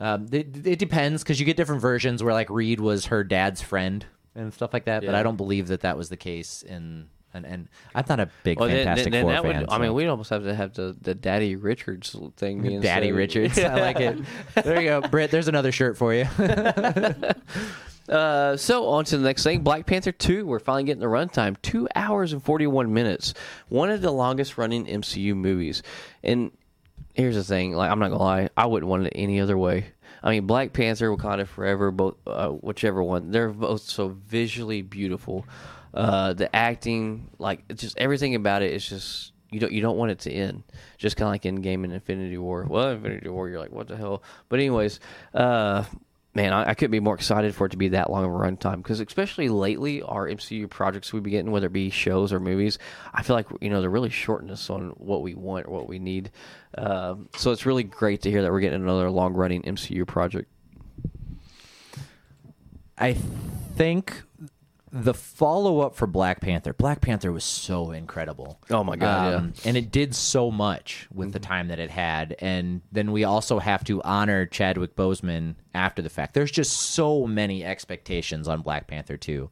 Um, 0.00 0.26
it, 0.32 0.66
it 0.66 0.78
depends 0.78 1.22
because 1.22 1.38
you 1.38 1.46
get 1.46 1.56
different 1.56 1.82
versions 1.82 2.22
where 2.22 2.32
like 2.32 2.48
Reed 2.50 2.80
was 2.80 3.06
her 3.06 3.22
dad's 3.22 3.60
friend 3.62 4.04
and 4.34 4.52
stuff 4.54 4.72
like 4.72 4.86
that. 4.86 5.00
But 5.04 5.12
Yeah. 5.12 5.18
I 5.20 5.22
don't 5.22 5.36
believe 5.36 5.68
that 5.68 5.80
that 5.82 5.96
was 5.96 6.08
the 6.08 6.16
case 6.16 6.62
in. 6.62 7.08
And, 7.32 7.46
and 7.46 7.68
I'm 7.94 8.04
not 8.08 8.18
a 8.18 8.28
big 8.42 8.58
then, 8.58 8.70
Fantastic 8.70 9.12
then, 9.12 9.12
then 9.12 9.22
Four 9.22 9.32
that 9.34 9.42
fan. 9.42 9.60
would. 9.60 9.68
I 9.70 9.74
so- 9.76 9.78
mean, 9.82 9.94
we'd 9.94 10.08
almost 10.08 10.30
have 10.30 10.42
to 10.42 10.52
have 10.52 10.74
the, 10.74 10.96
the 11.00 11.14
Daddy 11.14 11.54
Richards 11.54 12.16
thing. 12.36 12.60
being 12.62 12.80
Daddy 12.80 13.06
said. 13.10 13.14
Richards. 13.14 13.58
I 13.60 13.74
like 13.80 14.00
it. 14.00 14.18
There 14.64 14.80
you 14.80 14.88
go, 14.88 15.00
Britt. 15.02 15.30
There's 15.30 15.46
another 15.46 15.70
shirt 15.70 15.96
for 15.96 16.12
you. 16.12 16.24
Uh, 18.08 18.56
so 18.56 18.88
on 18.88 19.04
to 19.04 19.16
the 19.16 19.22
next 19.22 19.44
thing, 19.44 19.60
Black 19.62 19.86
Panther 19.86 20.10
two. 20.10 20.44
We're 20.44 20.58
finally 20.58 20.82
getting 20.82 21.00
the 21.00 21.06
runtime, 21.06 21.54
two 21.62 21.86
hours 21.94 22.32
and 22.32 22.42
forty 22.42 22.66
one 22.66 22.92
minutes. 22.92 23.34
One 23.68 23.88
of 23.88 24.00
the 24.00 24.10
longest 24.10 24.58
running 24.58 24.86
MCU 24.86 25.36
movies. 25.36 25.84
And 26.24 26.50
here's 27.14 27.34
the 27.34 27.44
thing, 27.44 27.74
like 27.74 27.90
I'm 27.90 27.98
not 27.98 28.10
gonna 28.10 28.22
lie, 28.22 28.48
I 28.56 28.66
wouldn't 28.66 28.88
want 28.88 29.06
it 29.06 29.12
any 29.14 29.40
other 29.40 29.58
way. 29.58 29.86
I 30.22 30.30
mean, 30.30 30.46
Black 30.46 30.72
Panther, 30.72 31.14
Wakanda 31.16 31.46
Forever, 31.46 31.90
both 31.90 32.16
uh, 32.26 32.48
whichever 32.48 33.02
one, 33.02 33.30
they're 33.30 33.48
both 33.48 33.82
so 33.82 34.08
visually 34.08 34.82
beautiful. 34.82 35.46
Uh, 35.92 36.34
the 36.34 36.54
acting, 36.54 37.30
like 37.38 37.66
just 37.74 37.98
everything 37.98 38.34
about 38.34 38.62
it 38.62 38.72
is 38.72 38.86
just 38.88 39.32
you 39.50 39.58
don't 39.60 39.72
you 39.72 39.80
don't 39.80 39.96
want 39.96 40.12
it 40.12 40.20
to 40.20 40.30
end. 40.30 40.62
Just 40.98 41.16
kind 41.16 41.26
of 41.26 41.32
like 41.32 41.46
in 41.46 41.56
Game 41.56 41.84
and 41.84 41.92
Infinity 41.92 42.38
War. 42.38 42.66
Well, 42.68 42.90
Infinity 42.90 43.28
War, 43.28 43.48
you're 43.48 43.58
like, 43.58 43.72
what 43.72 43.88
the 43.88 43.96
hell? 43.96 44.22
But 44.48 44.60
anyways, 44.60 45.00
uh, 45.34 45.84
man, 46.34 46.52
I, 46.52 46.70
I 46.70 46.74
couldn't 46.74 46.92
be 46.92 47.00
more 47.00 47.14
excited 47.14 47.54
for 47.54 47.66
it 47.66 47.70
to 47.70 47.76
be 47.76 47.88
that 47.88 48.10
long 48.10 48.24
of 48.24 48.30
a 48.30 48.34
runtime 48.34 48.76
because 48.76 49.00
especially 49.00 49.48
lately, 49.48 50.02
our 50.02 50.28
MCU 50.28 50.68
projects 50.68 51.12
we've 51.12 51.22
been 51.22 51.32
getting, 51.32 51.50
whether 51.50 51.66
it 51.66 51.72
be 51.72 51.90
shows 51.90 52.32
or 52.32 52.40
movies, 52.40 52.78
I 53.12 53.22
feel 53.22 53.36
like 53.36 53.46
you 53.60 53.70
know 53.70 53.80
they're 53.80 53.90
really 53.90 54.10
shorting 54.10 54.50
us 54.50 54.70
on 54.70 54.90
what 54.90 55.22
we 55.22 55.34
want 55.34 55.66
or 55.66 55.70
what 55.70 55.88
we 55.88 55.98
need. 55.98 56.30
Um, 56.76 57.28
so 57.36 57.50
it's 57.52 57.66
really 57.66 57.84
great 57.84 58.22
to 58.22 58.30
hear 58.30 58.42
that 58.42 58.52
we're 58.52 58.60
getting 58.60 58.82
another 58.82 59.10
long 59.10 59.34
running 59.34 59.62
MCU 59.62 60.06
project. 60.06 60.50
I 62.96 63.14
think 63.14 64.22
the 64.92 65.14
follow 65.14 65.80
up 65.80 65.94
for 65.94 66.06
Black 66.08 66.40
Panther. 66.40 66.72
Black 66.72 67.00
Panther 67.00 67.30
was 67.30 67.44
so 67.44 67.92
incredible. 67.92 68.58
Oh 68.70 68.82
my 68.82 68.96
God, 68.96 69.34
Um, 69.34 69.52
And 69.64 69.76
it 69.76 69.92
did 69.92 70.14
so 70.14 70.50
much 70.50 71.06
with 71.14 71.32
the 71.32 71.38
time 71.38 71.68
that 71.68 71.78
it 71.78 71.90
had. 71.90 72.34
And 72.40 72.80
then 72.90 73.12
we 73.12 73.22
also 73.22 73.60
have 73.60 73.84
to 73.84 74.02
honor 74.02 74.46
Chadwick 74.46 74.96
Boseman 74.96 75.54
after 75.74 76.02
the 76.02 76.08
fact. 76.10 76.34
There's 76.34 76.50
just 76.50 76.72
so 76.76 77.26
many 77.26 77.64
expectations 77.64 78.48
on 78.48 78.62
Black 78.62 78.88
Panther 78.88 79.16
2. 79.16 79.48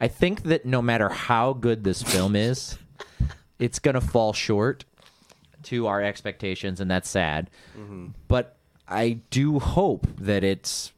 I 0.00 0.08
think 0.08 0.42
that 0.42 0.66
no 0.66 0.82
matter 0.82 1.08
how 1.08 1.54
good 1.54 1.82
this 1.82 2.02
film 2.02 2.36
is, 2.36 2.76
it's 3.58 3.78
going 3.78 3.94
to 3.94 4.00
fall 4.02 4.32
short 4.34 4.84
to 5.64 5.86
our 5.86 6.02
expectations, 6.02 6.80
and 6.80 6.90
that's 6.90 7.08
sad. 7.08 7.50
But 8.28 8.56
I 8.86 9.20
do 9.30 9.58
hope 9.58 10.06
that 10.18 10.44
it's 10.44 10.92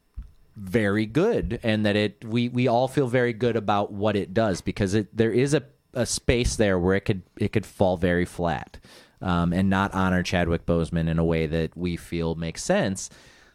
very 0.57 1.07
good 1.07 1.59
and 1.63 1.87
that 1.87 1.97
it 1.97 2.25
we 2.25 2.49
we 2.49 2.69
all 2.69 2.89
feel 2.89 3.07
very 3.07 3.33
good 3.33 3.57
about 3.57 3.93
what 3.93 4.17
it 4.17 4.35
does 4.35 4.61
because 4.61 4.95
it 4.95 5.17
there 5.17 5.31
is 5.33 5.55
a, 5.55 5.63
a 5.95 6.05
space 6.05 6.57
there 6.57 6.79
where 6.79 6.97
it 6.97 7.05
could 7.05 7.23
it 7.39 7.53
could 7.53 7.65
fall 7.65 7.97
very 7.97 8.25
flat 8.25 8.79
um, 9.23 9.53
and 9.53 9.69
not 9.69 9.95
honor 9.95 10.23
Chadwick 10.23 10.67
Boseman 10.67 11.09
in 11.09 11.19
a 11.19 11.25
way 11.25 11.47
that 11.47 11.77
we 11.77 11.97
feel 11.97 12.35
makes 12.35 12.63
sense. 12.65 13.11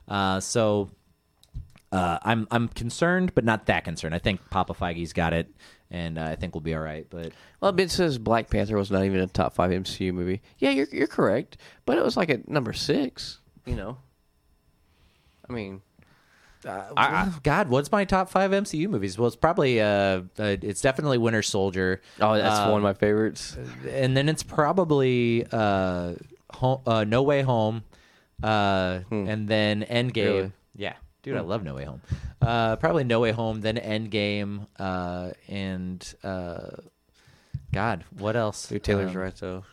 Uh, 0.07 0.39
so 0.39 0.91
uh, 1.91 2.19
I'm 2.23 2.47
I'm 2.51 2.67
concerned, 2.67 3.33
but 3.35 3.43
not 3.43 3.65
that 3.67 3.83
concerned. 3.83 4.13
I 4.13 4.19
think 4.19 4.49
Papa 4.49 4.73
Feige's 4.73 5.13
got 5.13 5.33
it, 5.33 5.47
and 5.89 6.17
uh, 6.17 6.23
I 6.23 6.35
think 6.35 6.53
we'll 6.53 6.61
be 6.61 6.75
all 6.75 6.81
right. 6.81 7.07
But 7.09 7.31
Well, 7.61 7.71
Ben 7.71 7.89
says 7.89 8.17
Black 8.17 8.49
Panther 8.49 8.77
was 8.77 8.91
not 8.91 9.05
even 9.05 9.19
a 9.19 9.27
top 9.27 9.53
five 9.53 9.71
MCU 9.71 10.13
movie. 10.13 10.41
Yeah, 10.59 10.71
you're 10.71 10.87
you're 10.91 11.07
correct, 11.07 11.57
but 11.85 11.97
it 11.97 12.03
was 12.03 12.17
like 12.17 12.29
at 12.29 12.47
number 12.47 12.73
six. 12.73 13.39
You 13.65 13.75
know, 13.75 13.97
I 15.49 15.53
mean, 15.53 15.81
I, 16.65 17.31
God, 17.43 17.69
what's 17.69 17.91
my 17.91 18.05
top 18.05 18.29
five 18.29 18.51
MCU 18.51 18.87
movies? 18.89 19.17
Well, 19.17 19.27
it's 19.27 19.35
probably 19.35 19.81
uh, 19.81 19.85
uh 19.87 20.21
it's 20.61 20.81
definitely 20.81 21.17
Winter 21.17 21.41
Soldier. 21.41 22.01
oh, 22.21 22.35
that's 22.35 22.59
Uh, 22.59 22.69
one 22.69 22.77
of 22.79 22.83
my 22.83 22.93
favorites. 22.93 23.57
and 23.89 24.15
then 24.17 24.27
it's 24.29 24.43
probably 24.43 25.45
uh, 25.51 26.13
home, 26.51 26.81
uh 26.87 27.03
No 27.03 27.23
Way 27.23 27.41
Home, 27.43 27.83
uh, 28.43 28.99
and 29.11 29.47
then 29.47 29.81
Endgame. 29.83 30.13
Hmm. 30.13 30.19
Really? 30.19 30.41
Hmm. 30.43 30.49
Yeah, 30.77 30.93
dude, 31.23 31.37
I 31.37 31.41
love 31.41 31.63
No 31.63 31.75
Way 31.75 31.85
Home. 31.85 32.01
Uh, 32.41 32.75
probably 32.77 33.03
No 33.03 33.19
Way 33.19 33.31
Home, 33.31 33.61
then 33.61 33.77
Endgame, 33.77 34.67
uh, 34.79 35.31
and 35.47 36.13
uh, 36.23 36.71
God, 37.73 38.03
what 38.17 38.35
else? 38.35 38.67
Dude, 38.67 38.83
Taylor's 38.83 39.11
Um, 39.11 39.17
right 39.21 39.35
though. 39.35 39.63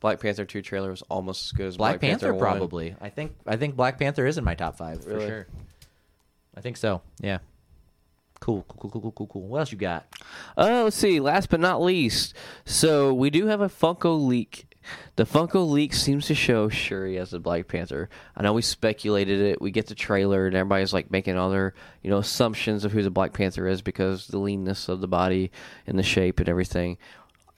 Black 0.00 0.20
Panther 0.20 0.44
two 0.44 0.60
trailer 0.62 0.90
was 0.90 1.02
almost 1.08 1.46
as 1.46 1.52
good 1.52 1.66
as 1.66 1.76
Black, 1.78 2.00
Panther, 2.00 2.32
1. 2.32 2.38
probably. 2.40 2.94
I 3.00 3.08
think 3.08 3.34
I 3.46 3.56
think 3.56 3.76
Black 3.76 3.98
Panther 3.98 4.26
is 4.26 4.36
in 4.38 4.44
my 4.44 4.54
top 4.54 4.76
five 4.76 5.02
for 5.02 5.18
sure. 5.20 5.46
I 6.56 6.60
think 6.60 6.76
so. 6.76 7.02
Yeah. 7.20 7.38
Cool, 8.40 8.64
cool, 8.68 8.90
cool, 8.90 9.00
cool, 9.00 9.12
cool, 9.12 9.26
cool. 9.26 9.48
What 9.48 9.58
else 9.60 9.72
you 9.72 9.78
got? 9.78 10.06
Oh, 10.56 10.84
let's 10.84 10.96
see. 10.96 11.20
Last 11.20 11.48
but 11.48 11.60
not 11.60 11.80
least, 11.82 12.34
so 12.64 13.12
we 13.14 13.30
do 13.30 13.46
have 13.46 13.60
a 13.60 13.68
Funko 13.68 14.26
leak 14.26 14.66
The 15.16 15.24
Funko 15.24 15.68
leak 15.68 15.94
seems 15.94 16.26
to 16.26 16.34
show 16.34 16.68
Shuri 16.68 17.18
as 17.18 17.30
the 17.30 17.38
Black 17.38 17.68
Panther. 17.68 18.08
I 18.36 18.42
know 18.42 18.52
we 18.52 18.62
speculated 18.62 19.40
it. 19.40 19.60
We 19.60 19.70
get 19.70 19.86
the 19.86 19.94
trailer, 19.94 20.46
and 20.46 20.54
everybody's 20.54 20.92
like 20.92 21.10
making 21.10 21.36
all 21.36 21.50
their 21.50 21.74
you 22.02 22.10
know 22.10 22.18
assumptions 22.18 22.84
of 22.84 22.92
who 22.92 23.02
the 23.02 23.10
Black 23.10 23.32
Panther 23.32 23.66
is 23.66 23.82
because 23.82 24.26
the 24.26 24.38
leanness 24.38 24.88
of 24.88 25.00
the 25.00 25.08
body 25.08 25.50
and 25.86 25.98
the 25.98 26.02
shape 26.02 26.38
and 26.40 26.48
everything. 26.48 26.98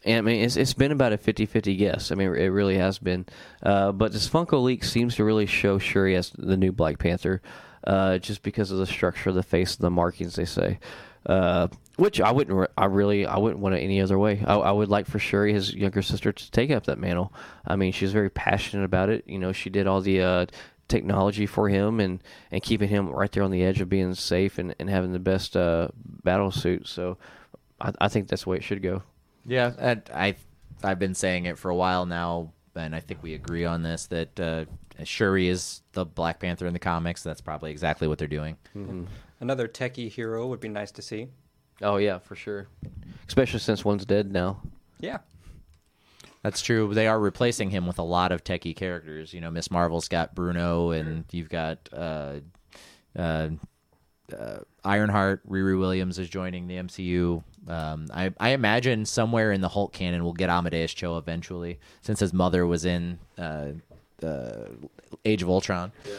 And 0.05 0.19
I 0.19 0.21
mean, 0.21 0.45
it's 0.45 0.57
it's 0.57 0.75
been 0.75 0.93
about 0.93 1.13
a 1.13 1.19
50-50 1.19 1.77
guess. 1.77 2.13
I 2.13 2.15
mean, 2.15 2.29
it 2.35 2.47
really 2.47 2.79
has 2.79 2.99
been. 2.99 3.27
Uh, 3.63 3.93
but 3.93 4.13
this 4.13 4.29
Funko 4.29 4.63
leak 4.63 4.85
seems 4.85 5.17
to 5.17 5.25
really 5.25 5.47
show 5.47 5.79
Shuri 5.79 6.15
as 6.15 6.31
the 6.31 6.57
new 6.57 6.71
Black 6.73 6.99
Panther, 6.99 7.43
uh, 7.85 8.19
just 8.19 8.43
because 8.43 8.71
of 8.71 8.79
the 8.79 8.87
structure 8.87 9.31
of 9.31 9.35
the 9.35 9.43
face 9.43 9.77
and 9.77 9.85
the 9.85 9.91
markings. 9.91 10.37
They 10.37 10.45
say. 10.45 10.79
Uh, 11.27 11.69
which 11.97 12.21
I 12.21 12.31
wouldn't, 12.31 12.57
re- 12.57 12.69
I 12.79 12.87
really, 12.87 13.27
I 13.27 13.37
wouldn't 13.39 13.61
want 13.61 13.75
it 13.75 13.81
any 13.81 14.01
other 14.01 14.19
way. 14.19 14.43
I, 14.47 14.55
I 14.55 14.71
would 14.71 14.89
like 14.89 15.07
for 15.07 15.19
Shuri, 15.19 15.53
his 15.53 15.75
younger 15.75 16.01
sister, 16.01 16.33
to 16.33 16.51
take 16.53 16.71
up 16.71 16.85
that 16.85 16.99
mantle. 16.99 17.35
I 17.67 17.77
mean, 17.77 17.93
she's 17.93 18.13
very 18.13 18.31
passionate 18.31 18.85
about 18.85 19.11
it. 19.11 19.25
You 19.27 19.39
know, 19.39 19.53
she 19.53 19.69
did 19.69 19.87
all 19.87 20.01
the 20.01 20.23
uh, 20.23 20.47
technology 20.87 21.45
for 21.45 21.69
him 21.69 22.01
and, 22.01 22.23
and 22.51 22.63
keeping 22.63 22.89
him 22.89 23.11
right 23.11 23.31
there 23.31 23.43
on 23.43 23.51
the 23.51 23.65
edge 23.65 23.81
of 23.81 23.89
being 23.89 24.15
safe 24.15 24.59
and, 24.59 24.75
and 24.79 24.89
having 24.89 25.13
the 25.13 25.19
best 25.19 25.57
uh, 25.57 25.89
battle 26.23 26.53
suit. 26.53 26.87
So 26.87 27.19
I, 27.81 27.93
I 28.01 28.09
think 28.09 28.29
that's 28.29 28.45
the 28.45 28.51
way 28.51 28.57
it 28.57 28.65
should 28.65 28.83
go. 28.83 29.03
Yeah, 29.45 29.97
I 30.15 30.37
I've 30.83 30.99
been 30.99 31.15
saying 31.15 31.47
it 31.47 31.59
for 31.59 31.71
a 31.71 31.77
while 31.77 32.07
now, 32.07 32.53
and 32.75 32.95
I 32.95 33.01
think 33.01 33.23
we 33.23 33.35
agree 33.35 33.65
on 33.65 33.83
this 33.83 34.07
that 34.07 34.39
uh, 34.41 34.65
Shuri 35.05 35.49
is 35.49 35.83
the 35.93 36.05
Black 36.05 36.41
Panther 36.41 36.67
in 36.67 36.73
the 36.73 36.79
comics. 36.79 37.23
That's 37.23 37.41
probably 37.41 37.71
exactly 37.71 38.09
what 38.09 38.19
they're 38.19 38.29
doing. 38.29 38.57
Another 39.41 39.69
techie 39.69 40.11
hero 40.11 40.47
would 40.47 40.61
be 40.61 40.69
nice 40.69 40.91
to 40.93 41.03
see. 41.03 41.29
Oh 41.81 41.97
yeah, 41.97 42.19
for 42.19 42.35
sure. 42.35 42.69
Especially 43.27 43.61
since 43.61 43.85
one's 43.85 44.05
dead 44.05 44.33
now. 44.33 44.61
Yeah. 44.99 45.19
That's 46.43 46.63
true. 46.63 46.93
They 46.95 47.07
are 47.07 47.19
replacing 47.19 47.71
him 47.71 47.87
with 47.87 47.99
a 47.99 48.03
lot 48.03 48.33
of 48.33 48.45
techie 48.45 48.75
characters. 48.75 49.35
You 49.35 49.41
know, 49.41 49.51
Miss 49.51 49.71
Marvel's 49.71 50.09
got 50.09 50.35
Bruno, 50.35 50.91
and 50.91 51.25
you've 51.33 51.49
got 51.49 51.89
uh, 51.93 52.37
uh, 53.17 53.51
uh, 54.37 54.59
Ironheart. 54.85 55.49
Riri 55.49 55.79
Williams 55.79 56.19
is 56.19 56.29
joining 56.29 56.69
the 56.69 56.77
MCU. 56.77 57.43
Um, 57.67 58.07
I, 58.15 58.33
I 58.39 58.51
imagine 58.51 59.05
somewhere 59.05 59.53
in 59.53 59.61
the 59.61 59.69
Hulk 59.69 59.93
canon 59.93 60.25
we'll 60.25 60.33
get 60.33 60.49
Amadeus 60.49 60.95
Cho 60.95 61.19
eventually, 61.19 61.81
since 62.03 62.21
his 62.21 62.33
mother 62.33 62.67
was 62.67 62.85
in 62.85 63.19
uh, 64.23 64.27
uh, 64.27 64.69
Age 65.25 65.43
of 65.43 65.49
Ultron. 65.51 65.93
Yeah. 66.05 66.13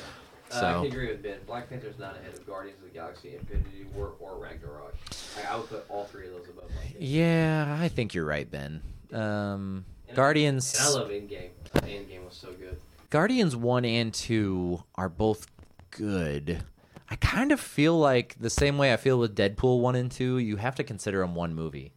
So 0.49 0.83
agree 0.83 1.09
with 1.09 1.21
Ben. 1.21 1.37
Black 1.45 1.69
Panther's 1.69 1.99
not 1.99 2.17
ahead 2.17 2.33
of 2.33 2.45
Guardians 2.47 2.79
of 2.79 2.85
the 2.85 2.93
Galaxy, 2.93 3.35
Infinity 3.35 3.85
War, 3.93 4.13
or 4.19 4.35
Ragnarok. 4.37 4.95
I, 5.37 5.53
I 5.53 5.57
would 5.57 5.69
put 5.69 5.85
all 5.89 6.05
three 6.05 6.25
of 6.27 6.33
those 6.33 6.49
above. 6.49 6.71
yeah, 6.97 7.77
I 7.79 7.87
think 7.87 8.15
you're 8.15 8.25
right, 8.25 8.49
Ben. 8.49 8.81
Um, 9.13 9.85
Guardians. 10.15 10.73
Endgame. 10.75 11.49
Endgame 11.75 12.25
was 12.25 12.33
so 12.35 12.51
good. 12.53 12.77
Guardians 13.11 13.55
1 13.55 13.85
and 13.85 14.13
2 14.13 14.83
are 14.95 15.09
both 15.09 15.47
good. 15.91 16.63
I 17.11 17.15
kind 17.15 17.51
of 17.51 17.59
feel 17.59 17.97
like 17.97 18.35
the 18.39 18.49
same 18.51 18.77
way 18.77 18.93
I 18.93 18.97
feel 18.97 19.17
with 19.19 19.35
Deadpool 19.35 19.81
1 19.81 19.95
and 19.95 20.11
2, 20.11 20.37
you 20.39 20.57
have 20.57 20.75
to 20.75 20.83
consider 20.83 21.19
them 21.19 21.35
one 21.35 21.53
movie. 21.55 21.93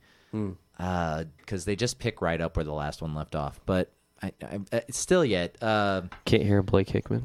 Because 0.78 1.64
they 1.64 1.76
just 1.76 1.98
pick 1.98 2.20
right 2.22 2.40
up 2.40 2.57
where 2.57 2.64
the 2.64 2.72
last 2.72 3.03
one 3.03 3.14
left 3.14 3.34
off. 3.34 3.61
But 3.66 3.92
I, 4.23 4.33
I, 4.43 4.61
I 4.73 4.83
still 4.91 5.25
yet, 5.25 5.57
uh, 5.62 6.03
Can't 6.25 6.43
hear 6.43 6.62
Blake 6.62 6.89
Hickman. 6.89 7.23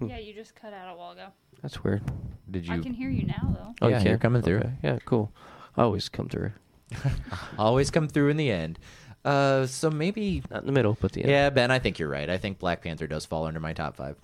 Yeah, 0.00 0.18
you 0.18 0.32
just 0.32 0.54
cut 0.54 0.72
out 0.72 0.92
a 0.92 0.96
while 0.96 1.12
ago. 1.12 1.26
That's 1.62 1.84
weird. 1.84 2.02
did 2.50 2.66
you 2.66 2.74
I 2.74 2.78
can 2.78 2.94
hear 2.94 3.10
you 3.10 3.26
now 3.26 3.54
though. 3.54 3.74
Oh, 3.82 3.88
Yeah, 3.88 4.00
you 4.02 4.10
you're 4.10 4.18
coming 4.18 4.40
through. 4.42 4.58
Okay. 4.58 4.72
Yeah, 4.82 4.98
cool. 5.04 5.32
I 5.76 5.82
always 5.82 6.08
come 6.08 6.28
through. 6.28 6.52
always 7.58 7.90
come 7.90 8.08
through 8.08 8.28
in 8.30 8.36
the 8.36 8.50
end? 8.50 8.78
Uh, 9.24 9.66
so 9.66 9.90
maybe, 9.90 10.42
Not 10.50 10.62
in 10.62 10.66
the 10.66 10.72
middle, 10.72 10.96
but 11.00 11.12
the 11.12 11.22
end. 11.22 11.30
yeah, 11.30 11.50
Ben, 11.50 11.70
I 11.70 11.78
think 11.78 11.98
you're 11.98 12.08
right. 12.08 12.30
I 12.30 12.38
think 12.38 12.58
Black 12.58 12.82
Panther 12.82 13.06
does 13.06 13.26
fall 13.26 13.44
under 13.44 13.60
my 13.60 13.72
top 13.74 13.96
five. 13.96 14.16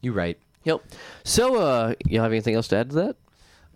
You 0.00 0.12
right. 0.12 0.38
Yep. 0.64 0.84
So, 1.24 1.56
uh, 1.56 1.94
you 2.06 2.20
have 2.20 2.30
anything 2.30 2.54
else 2.54 2.68
to 2.68 2.76
add 2.76 2.90
to 2.90 2.96
that? 2.96 3.16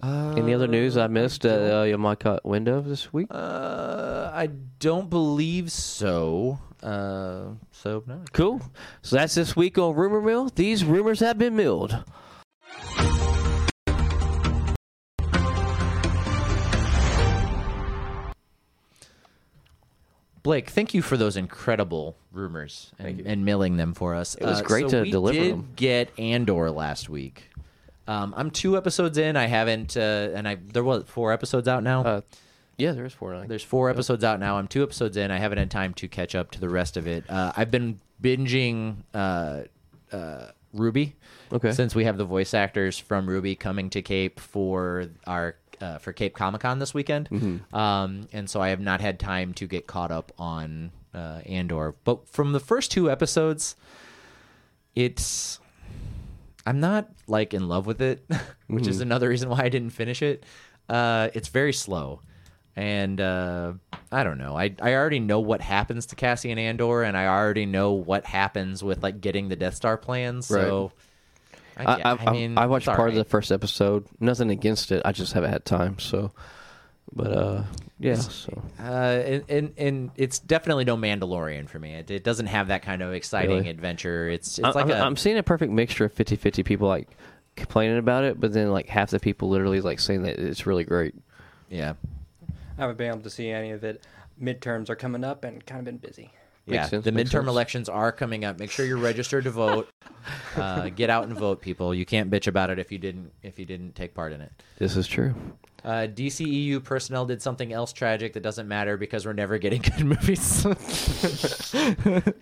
Any 0.03 0.53
other 0.53 0.67
news 0.69 0.99
I 0.99 1.07
missed 1.07 1.47
at 1.47 1.73
uh, 1.75 1.83
your 1.85 1.97
Mycott 1.97 2.45
window 2.45 2.83
this 2.83 3.11
week? 3.13 3.29
Uh, 3.31 4.31
I 4.35 4.49
don't 4.79 5.09
believe 5.09 5.73
so. 5.73 6.59
Uh, 6.85 7.55
so 7.73 8.03
no. 8.07 8.21
Cool. 8.33 8.61
So 9.01 9.17
that's 9.17 9.35
this 9.35 9.57
week 9.57 9.79
on 9.79 9.95
Rumor 9.95 10.21
Mill. 10.21 10.51
These 10.55 10.85
rumors 10.85 11.21
have 11.21 11.39
been 11.39 11.57
milled. 11.57 12.05
Blake, 20.43 20.69
thank 20.69 20.93
you 20.93 21.01
for 21.01 21.17
those 21.17 21.39
incredible 21.39 22.19
rumors 22.31 22.93
and, 22.99 23.21
and 23.21 23.47
milling 23.47 23.79
them 23.79 23.95
for 23.95 24.15
us. 24.15 24.35
It 24.35 24.45
was 24.45 24.61
great 24.61 24.91
so 24.91 24.99
to 24.99 25.03
we 25.05 25.11
deliver 25.11 25.39
did 25.39 25.53
them. 25.53 25.69
Get 25.75 26.19
Andor 26.19 26.71
last 26.71 27.09
week. 27.09 27.49
Um, 28.07 28.35
I'm 28.37 28.51
two 28.51 28.77
episodes 28.77 29.17
in. 29.17 29.37
I 29.39 29.47
haven't, 29.47 29.97
uh, 29.97 30.29
and 30.35 30.47
I 30.47 30.57
there 30.57 30.85
was 30.85 31.05
four 31.07 31.33
episodes 31.33 31.67
out 31.67 31.83
now. 31.83 32.03
Uh, 32.03 32.21
yeah, 32.79 32.93
there 32.93 33.05
is 33.05 33.13
four 33.13 33.33
nine. 33.35 33.49
There's 33.49 33.63
four 33.63 33.91
episodes 33.91 34.25
out 34.25 34.41
now. 34.41 34.57
I'm 34.59 34.67
two 34.69 34.83
episodes 34.83 35.17
in. 35.17 35.31
I 35.31 35.39
haven't 35.39 35.59
had 35.59 35.71
time 35.71 35.95
to 35.95 36.09
catch 36.09 36.35
up 36.35 36.51
to 36.53 36.61
the 36.61 36.69
rest 36.69 36.97
of 36.97 37.07
it. 37.07 37.25
Uh, 37.29 37.53
I've 37.57 37.71
been 37.71 38.01
binging 38.23 38.97
uh, 39.15 39.63
uh, 40.13 40.47
RWBY. 40.75 41.13
Okay. 41.53 41.73
Since 41.73 41.95
we 41.95 42.05
have 42.05 42.17
the 42.19 42.25
voice 42.25 42.53
actors 42.55 42.99
from 42.99 43.27
RWBY 43.27 43.59
coming 43.61 43.91
to 43.91 44.03
Cape 44.03 44.41
for 44.41 45.07
our 45.27 45.57
uh, 45.81 45.99
for 45.99 46.13
Cape 46.13 46.35
Comic 46.35 46.61
Con 46.63 46.79
this 46.79 46.95
weekend, 46.95 47.29
Mm-hmm. 47.31 47.75
um, 47.77 48.29
and 48.33 48.49
so 48.49 48.61
I 48.61 48.69
have 48.71 48.81
not 48.81 49.01
had 49.01 49.19
time 49.21 49.53
to 49.55 49.67
get 49.67 49.87
caught 49.87 50.11
up 50.11 50.33
on 50.39 50.91
uh, 51.13 51.41
Andor. 51.47 51.95
But 52.05 52.29
from 52.29 52.53
the 52.53 52.61
first 52.61 52.91
two 52.93 53.11
episodes, 53.11 53.77
it's 54.95 55.59
I'm 56.67 56.81
not 56.81 57.09
like 57.27 57.53
in 57.55 57.69
love 57.69 57.87
with 57.87 58.01
it, 58.01 58.25
which 58.69 58.87
is 58.87 59.01
another 59.01 59.29
reason 59.29 59.49
why 59.51 59.61
I 59.65 59.69
didn't 59.69 59.91
finish 59.91 60.23
it. 60.23 60.45
Uh, 60.89 61.29
it's 61.35 61.49
very 61.49 61.73
slow, 61.73 62.21
and 62.77 63.21
uh, 63.21 63.73
I 64.11 64.25
don't 64.25 64.39
know. 64.39 64.57
I 64.57 64.75
I 64.81 64.95
already 64.95 65.21
know 65.21 65.41
what 65.41 65.61
happens 65.61 66.07
to 66.07 66.17
Cassian 66.17 66.59
Andor, 66.59 67.03
and 67.03 67.17
I 67.17 67.27
already 67.27 67.67
know 67.67 67.93
what 67.93 68.25
happens 68.25 68.83
with 68.83 69.03
like 69.03 69.21
getting 69.21 69.49
the 69.49 69.57
Death 69.57 69.75
Star 69.75 69.97
plans. 69.97 70.47
So, 70.47 70.93
I, 71.77 71.85
I, 71.85 72.13
I, 72.13 72.17
I 72.27 72.33
mean, 72.33 72.59
I 72.59 72.67
watched 72.67 72.89
it's 72.89 72.97
part 72.97 73.11
of 73.11 73.15
the 73.15 73.25
first 73.25 73.53
episode. 73.53 74.07
Nothing 74.21 74.51
against 74.51 74.93
it. 74.93 75.03
I 75.05 75.13
just 75.13 75.33
haven't 75.33 75.51
had 75.51 75.65
time. 75.65 75.99
So, 75.99 76.33
but 77.13 77.33
uh, 77.33 77.63
yeah. 77.99 78.15
So 78.17 78.63
Uh, 78.79 78.83
and, 78.83 79.45
and 79.49 79.73
and 79.77 80.11
it's 80.17 80.39
definitely 80.41 80.85
no 80.85 80.97
Mandalorian 80.97 81.69
for 81.69 81.79
me. 81.79 81.95
It, 81.95 82.11
it 82.11 82.25
doesn't 82.25 82.47
have 82.47 82.69
that 82.69 82.83
kind 82.83 83.03
of 83.03 83.13
exciting 83.13 83.59
Really? 83.59 83.69
adventure. 83.71 84.29
It's 84.29 84.59
it's 84.59 84.67
I, 84.67 84.71
like 84.71 84.87
I'm, 84.87 84.91
a 84.91 84.95
I'm 84.95 85.17
seeing 85.17 85.39
a 85.39 85.43
perfect 85.43 85.73
mixture 85.73 86.05
of 86.07 86.15
50-50 86.15 86.65
people 86.65 86.89
like 86.89 87.09
complaining 87.57 87.99
about 87.99 88.25
it, 88.25 88.41
but 88.41 88.53
then 88.53 88.73
like 88.73 88.89
half 88.89 89.11
the 89.11 89.21
people 89.21 89.49
literally 89.49 89.81
like 89.81 90.01
saying 90.01 90.23
that 90.23 90.39
it's 90.39 90.67
really 90.67 90.85
great. 90.85 91.15
yeah. 91.69 91.95
I 92.79 92.81
haven't 92.83 92.99
been 92.99 93.09
able 93.11 93.21
to 93.23 93.31
see 93.31 93.51
any 93.51 93.71
of 93.71 93.85
it. 93.85 94.05
Midterms 94.41 94.89
are 94.91 94.97
coming 94.97 95.25
up 95.25 95.45
and 95.45 95.65
kind 95.65 95.79
of 95.79 95.85
been 95.85 95.99
busy. 95.99 96.31
Makes 96.67 96.75
yeah, 96.77 96.87
sense, 96.87 97.05
the 97.05 97.13
makes 97.13 97.29
midterm 97.31 97.33
sense. 97.41 97.49
elections 97.49 97.89
are 97.91 98.11
coming 98.11 98.45
up. 98.45 98.59
Make 98.59 98.71
sure 98.71 98.87
you're 98.87 98.97
registered 98.97 99.45
to 99.45 99.51
vote. 99.51 99.89
uh, 100.57 100.89
get 100.89 101.11
out 101.11 101.25
and 101.25 101.37
vote, 101.37 101.61
people. 101.61 101.95
You 101.95 102.07
can't 102.07 102.31
bitch 102.31 102.47
about 102.47 102.71
it 102.71 102.79
if 102.79 102.91
you 102.91 102.97
didn't 102.99 103.33
if 103.43 103.59
you 103.59 103.67
didn't 103.67 103.95
take 103.95 104.15
part 104.15 104.33
in 104.33 104.41
it. 104.41 104.51
This 104.79 104.97
is 104.97 105.07
true. 105.07 105.35
Uh, 105.85 106.07
DCEU 106.09 106.83
personnel 106.83 107.27
did 107.27 107.43
something 107.43 107.71
else 107.75 107.93
tragic 107.93 108.33
that 108.33 108.43
doesn't 108.43 108.67
matter 108.67 108.97
because 108.97 109.27
we're 109.27 109.35
never 109.35 109.59
getting 109.59 109.83
good 109.97 110.07
movies. 110.07 110.63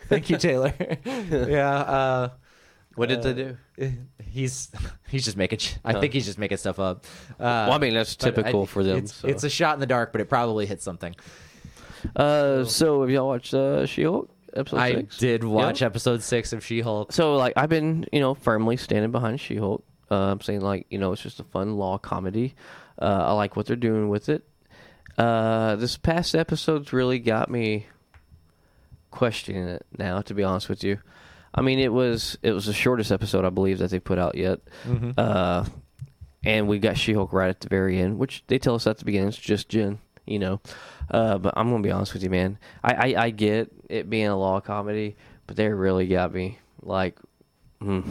Thank 0.08 0.30
you, 0.30 0.36
Taylor. 0.38 0.72
yeah. 1.04 1.70
Uh, 1.80 2.28
What 2.94 3.08
did 3.08 3.22
they 3.24 3.30
uh, 3.30 3.32
do? 3.32 3.56
He's 4.32 4.70
he's 5.08 5.24
just 5.24 5.36
making. 5.36 5.58
I 5.84 5.92
think 6.00 6.12
he's 6.12 6.26
just 6.26 6.38
making 6.38 6.56
stuff 6.58 6.78
up. 6.78 7.04
Uh, 7.32 7.66
Well, 7.68 7.72
I 7.72 7.78
mean 7.78 7.94
that's 7.94 8.16
but 8.16 8.26
I 8.26 8.30
typical 8.30 8.66
for 8.66 8.82
them. 8.82 8.98
It's, 8.98 9.14
so. 9.14 9.28
it's 9.28 9.44
a 9.44 9.50
shot 9.50 9.74
in 9.74 9.80
the 9.80 9.86
dark, 9.86 10.12
but 10.12 10.20
it 10.20 10.28
probably 10.28 10.66
hit 10.66 10.82
something. 10.82 11.14
uh, 12.16 12.64
so 12.64 13.00
have 13.02 13.10
y'all 13.10 13.28
watched 13.28 13.54
uh, 13.54 13.86
She-Hulk 13.86 14.28
episode 14.54 14.76
I 14.78 14.94
six? 14.94 15.18
did 15.18 15.44
watch 15.44 15.80
Yeah? 15.80 15.86
episode 15.86 16.22
six 16.22 16.52
of 16.52 16.64
She-Hulk. 16.64 17.12
So 17.12 17.36
like 17.36 17.52
I've 17.56 17.68
been 17.68 18.06
you 18.12 18.20
know 18.20 18.34
firmly 18.34 18.76
standing 18.76 19.10
behind 19.10 19.40
She-Hulk. 19.40 19.84
Uh, 20.10 20.32
I'm 20.32 20.40
saying 20.40 20.60
like 20.62 20.86
you 20.90 20.98
know 20.98 21.12
it's 21.12 21.22
just 21.22 21.40
a 21.40 21.44
fun 21.44 21.76
law 21.76 21.98
comedy. 21.98 22.54
Uh, 23.00 23.24
I 23.28 23.32
like 23.32 23.56
what 23.56 23.66
they're 23.66 23.76
doing 23.76 24.08
with 24.08 24.28
it. 24.28 24.44
Uh, 25.18 25.76
this 25.76 25.96
past 25.96 26.34
episode's 26.34 26.92
really 26.92 27.18
got 27.18 27.50
me 27.50 27.86
questioning 29.10 29.68
it 29.68 29.84
now. 29.98 30.20
To 30.22 30.34
be 30.34 30.42
honest 30.42 30.68
with 30.68 30.82
you, 30.84 30.98
I 31.54 31.60
mean 31.62 31.78
it 31.78 31.92
was 31.92 32.38
it 32.42 32.52
was 32.52 32.66
the 32.66 32.72
shortest 32.72 33.12
episode 33.12 33.44
I 33.44 33.50
believe 33.50 33.78
that 33.78 33.90
they 33.90 34.00
put 34.00 34.18
out 34.18 34.34
yet. 34.36 34.60
Uh, 35.18 35.64
and 36.44 36.66
we 36.66 36.78
got 36.78 36.98
She-Hulk 36.98 37.32
right 37.32 37.50
at 37.50 37.60
the 37.60 37.68
very 37.68 38.00
end, 38.00 38.18
which 38.18 38.42
they 38.48 38.58
tell 38.58 38.74
us 38.74 38.86
at 38.86 38.98
the 38.98 39.04
beginning 39.04 39.28
it's 39.28 39.36
just 39.36 39.68
Jen, 39.68 39.98
you 40.26 40.38
know. 40.38 40.60
Uh, 41.10 41.38
but 41.38 41.54
I'm 41.56 41.70
gonna 41.70 41.82
be 41.82 41.90
honest 41.90 42.14
with 42.14 42.22
you, 42.22 42.30
man. 42.30 42.58
I, 42.82 43.14
I, 43.14 43.24
I 43.24 43.30
get 43.30 43.70
it 43.88 44.10
being 44.10 44.26
a 44.28 44.36
law 44.36 44.60
comedy, 44.60 45.16
but 45.46 45.56
they 45.56 45.68
really 45.68 46.06
got 46.06 46.32
me 46.32 46.58
like, 46.80 47.18
mm. 47.80 48.04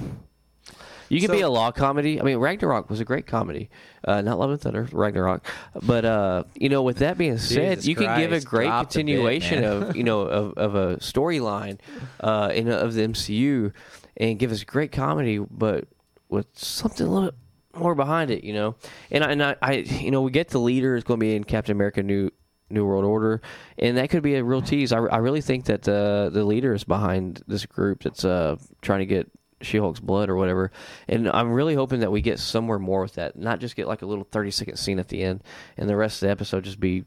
You 1.12 1.20
can 1.20 1.32
be 1.32 1.41
a 1.41 1.49
law 1.49 1.72
comedy. 1.72 2.22
I 2.22 2.24
mean, 2.24 2.38
Ragnarok 2.38 2.89
was 2.89 3.01
a 3.01 3.05
great 3.05 3.28
comedy. 3.28 3.70
Uh, 4.03 4.22
not 4.22 4.39
Love 4.39 4.51
and 4.51 4.62
Thunder, 4.62 4.88
Ragnarok. 4.91 5.45
But 5.84 6.05
uh, 6.05 6.43
you 6.55 6.70
know, 6.70 6.84
with 6.84 6.99
that 6.99 7.18
being 7.18 7.38
said, 7.38 7.80
Jesus 7.80 7.88
you 7.88 7.95
can 7.95 8.18
give 8.18 8.32
a 8.32 8.39
great 8.39 8.68
the 8.68 8.72
bit, 8.72 8.89
continuation 8.89 9.64
of 9.64 9.95
you 9.95 10.03
know 10.05 10.22
of, 10.22 10.53
of 10.53 10.76
a 10.76 10.95
storyline 10.97 11.80
uh, 12.22 12.51
in 12.53 12.70
of 12.70 12.93
the 12.93 13.01
MCU, 13.01 13.74
and 14.18 14.39
give 14.39 14.51
us 14.51 14.64
great 14.64 14.93
comedy, 14.93 15.38
but 15.38 15.86
with 16.30 16.47
something 16.53 17.05
a 17.05 17.09
little 17.09 17.32
bit 17.32 17.80
more 17.80 17.93
behind 17.93 18.32
it. 18.32 18.45
You 18.45 18.53
know, 18.53 18.76
and 19.12 19.24
I, 19.24 19.32
and 19.32 19.43
I, 19.43 19.55
I 19.62 19.74
you 19.74 20.12
know, 20.12 20.22
we 20.22 20.32
get 20.32 20.49
the 20.49 20.59
leader 20.59 20.95
is 20.95 21.03
going 21.03 21.20
to 21.20 21.26
be 21.26 21.36
in 21.36 21.43
Captain 21.43 21.76
America 21.76 22.01
New. 22.01 22.32
New 22.70 22.86
World 22.86 23.03
Order, 23.03 23.41
and 23.78 23.97
that 23.97 24.09
could 24.09 24.24
be 24.24 24.36
a 24.36 24.43
real 24.45 24.62
tease. 24.62 24.93
I, 24.93 24.99
I 24.99 25.18
really 25.18 25.41
think 25.41 25.66
that 25.66 25.82
the 25.82 26.30
the 26.32 26.45
leader 26.45 26.74
is 26.74 26.86
behind 26.86 27.43
this 27.45 27.66
group 27.66 28.03
that's 28.03 28.24
uh, 28.24 28.55
trying 28.82 28.99
to 28.99 29.05
get 29.05 29.30
She-Hulk's 29.64 29.99
blood 29.99 30.30
or 30.30 30.36
whatever. 30.36 30.72
And 31.07 31.30
I'm 31.30 31.51
really 31.51 31.76
hoping 31.76 32.01
that 32.01 32.12
we 32.12 32.22
get 32.22 32.39
somewhere 32.39 32.80
more 32.80 33.01
with 33.01 33.16
that, 33.16 33.38
not 33.38 33.59
just 33.59 33.76
get 33.76 33.88
like 33.88 34.01
a 34.01 34.05
little 34.05 34.28
30 34.32 34.51
second 34.51 34.78
scene 34.78 34.99
at 34.99 35.09
the 35.09 35.24
end, 35.24 35.43
and 35.78 35.89
the 35.89 35.95
rest 35.95 36.22
of 36.22 36.28
the 36.28 36.32
episode 36.32 36.64
just 36.64 36.80
be. 36.80 37.05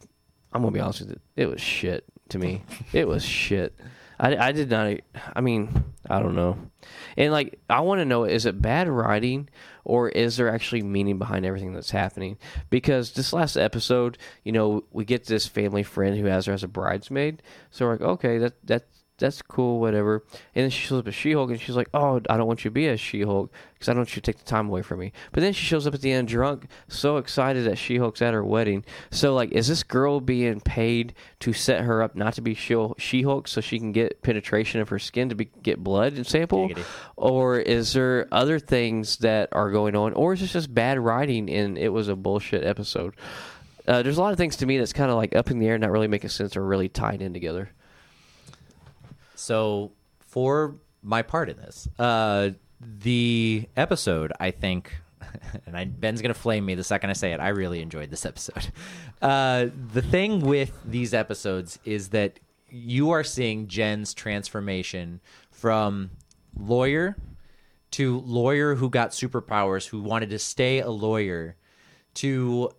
I'm 0.52 0.62
gonna 0.62 0.70
be 0.70 0.80
honest 0.80 1.00
with 1.00 1.10
you, 1.10 1.20
it 1.34 1.46
was 1.46 1.60
shit 1.60 2.04
to 2.28 2.38
me. 2.38 2.62
it 2.92 3.08
was 3.08 3.24
shit. 3.24 3.74
I, 4.18 4.36
I 4.36 4.52
did 4.52 4.70
not. 4.70 4.96
I 5.34 5.40
mean, 5.40 5.84
I 6.08 6.20
don't 6.20 6.36
know. 6.36 6.56
And 7.16 7.32
like, 7.32 7.58
I 7.68 7.80
want 7.80 8.00
to 8.00 8.04
know: 8.04 8.24
is 8.24 8.46
it 8.46 8.62
bad 8.62 8.88
writing, 8.88 9.48
or 9.84 10.08
is 10.08 10.36
there 10.36 10.48
actually 10.48 10.82
meaning 10.82 11.18
behind 11.18 11.44
everything 11.44 11.72
that's 11.72 11.90
happening? 11.90 12.38
Because 12.70 13.12
this 13.12 13.32
last 13.32 13.56
episode, 13.56 14.18
you 14.44 14.52
know, 14.52 14.84
we 14.92 15.04
get 15.04 15.26
this 15.26 15.46
family 15.46 15.82
friend 15.82 16.16
who 16.16 16.26
has 16.26 16.46
her 16.46 16.52
as 16.52 16.62
a 16.62 16.68
bridesmaid. 16.68 17.42
So 17.70 17.86
we're 17.86 17.92
like, 17.92 18.02
okay, 18.02 18.38
that 18.38 18.66
that 18.66 18.86
that's 19.18 19.42
cool, 19.42 19.78
whatever. 19.80 20.24
And 20.54 20.64
then 20.64 20.70
she 20.70 20.86
shows 20.86 20.98
up 21.00 21.08
as 21.08 21.14
She-Hulk, 21.14 21.50
and 21.50 21.60
she's 21.60 21.76
like, 21.76 21.88
"Oh, 21.94 22.20
I 22.28 22.36
don't 22.36 22.46
want 22.46 22.64
you 22.64 22.70
to 22.70 22.74
be 22.74 22.88
as 22.88 23.00
She-Hulk 23.00 23.52
because 23.74 23.88
I 23.88 23.92
don't 23.92 24.00
want 24.00 24.16
you 24.16 24.20
to 24.20 24.32
take 24.32 24.38
the 24.38 24.44
time 24.44 24.68
away 24.68 24.82
from 24.82 24.98
me." 25.00 25.12
But 25.32 25.40
then 25.42 25.52
she 25.52 25.64
shows 25.64 25.86
up 25.86 25.94
at 25.94 26.00
the 26.00 26.10
end 26.12 26.28
drunk, 26.28 26.66
so 26.88 27.16
excited 27.16 27.64
that 27.64 27.78
She-Hulk's 27.78 28.20
at 28.22 28.34
her 28.34 28.44
wedding. 28.44 28.84
So, 29.10 29.34
like, 29.34 29.52
is 29.52 29.68
this 29.68 29.82
girl 29.82 30.20
being 30.20 30.60
paid 30.60 31.14
to 31.40 31.52
set 31.52 31.82
her 31.84 32.02
up 32.02 32.16
not 32.16 32.34
to 32.34 32.40
be 32.42 32.54
She- 32.54 32.74
She-Hulk 32.98 33.46
so 33.46 33.60
she 33.60 33.78
can 33.78 33.92
get 33.92 34.22
penetration 34.22 34.80
of 34.80 34.88
her 34.88 34.98
skin 34.98 35.28
to 35.28 35.34
be, 35.34 35.44
get 35.62 35.82
blood 35.82 36.14
and 36.14 36.26
sample, 36.26 36.68
Giggity. 36.68 36.84
or 37.16 37.58
is 37.58 37.92
there 37.92 38.26
other 38.32 38.58
things 38.58 39.18
that 39.18 39.48
are 39.52 39.70
going 39.70 39.94
on, 39.94 40.12
or 40.14 40.32
is 40.32 40.40
this 40.40 40.52
just 40.52 40.74
bad 40.74 40.98
writing 40.98 41.48
and 41.48 41.78
it 41.78 41.90
was 41.90 42.08
a 42.08 42.16
bullshit 42.16 42.64
episode? 42.64 43.14
Uh, 43.86 44.02
there's 44.02 44.16
a 44.16 44.20
lot 44.20 44.32
of 44.32 44.38
things 44.38 44.56
to 44.56 44.66
me 44.66 44.78
that's 44.78 44.94
kind 44.94 45.10
of 45.10 45.16
like 45.16 45.36
up 45.36 45.50
in 45.50 45.58
the 45.58 45.68
air, 45.68 45.76
not 45.78 45.90
really 45.90 46.08
making 46.08 46.30
sense 46.30 46.56
or 46.56 46.64
really 46.64 46.88
tied 46.88 47.20
in 47.20 47.32
together. 47.34 47.70
So 49.44 49.92
for 50.20 50.76
my 51.02 51.20
part 51.20 51.50
in 51.50 51.58
this, 51.58 51.86
uh, 51.98 52.50
the 52.80 53.68
episode, 53.76 54.32
I 54.40 54.50
think, 54.50 54.96
and 55.66 55.76
I, 55.76 55.84
Ben's 55.84 56.22
gonna 56.22 56.32
flame 56.32 56.64
me 56.64 56.74
the 56.74 56.82
second 56.82 57.10
I 57.10 57.12
say 57.12 57.32
it. 57.32 57.40
I 57.40 57.48
really 57.48 57.82
enjoyed 57.82 58.10
this 58.10 58.26
episode. 58.26 58.72
Uh, 59.22 59.70
the 59.94 60.02
thing 60.02 60.40
with 60.40 60.78
these 60.84 61.14
episodes 61.14 61.78
is 61.86 62.08
that 62.10 62.38
you 62.68 63.12
are 63.12 63.24
seeing 63.24 63.68
Jen's 63.68 64.12
transformation 64.12 65.22
from 65.50 66.10
lawyer 66.54 67.16
to 67.92 68.20
lawyer 68.20 68.74
who 68.74 68.90
got 68.90 69.12
superpowers, 69.12 69.86
who 69.86 70.02
wanted 70.02 70.28
to 70.28 70.38
stay 70.38 70.80
a 70.80 70.90
lawyer, 70.90 71.56
to 72.14 72.70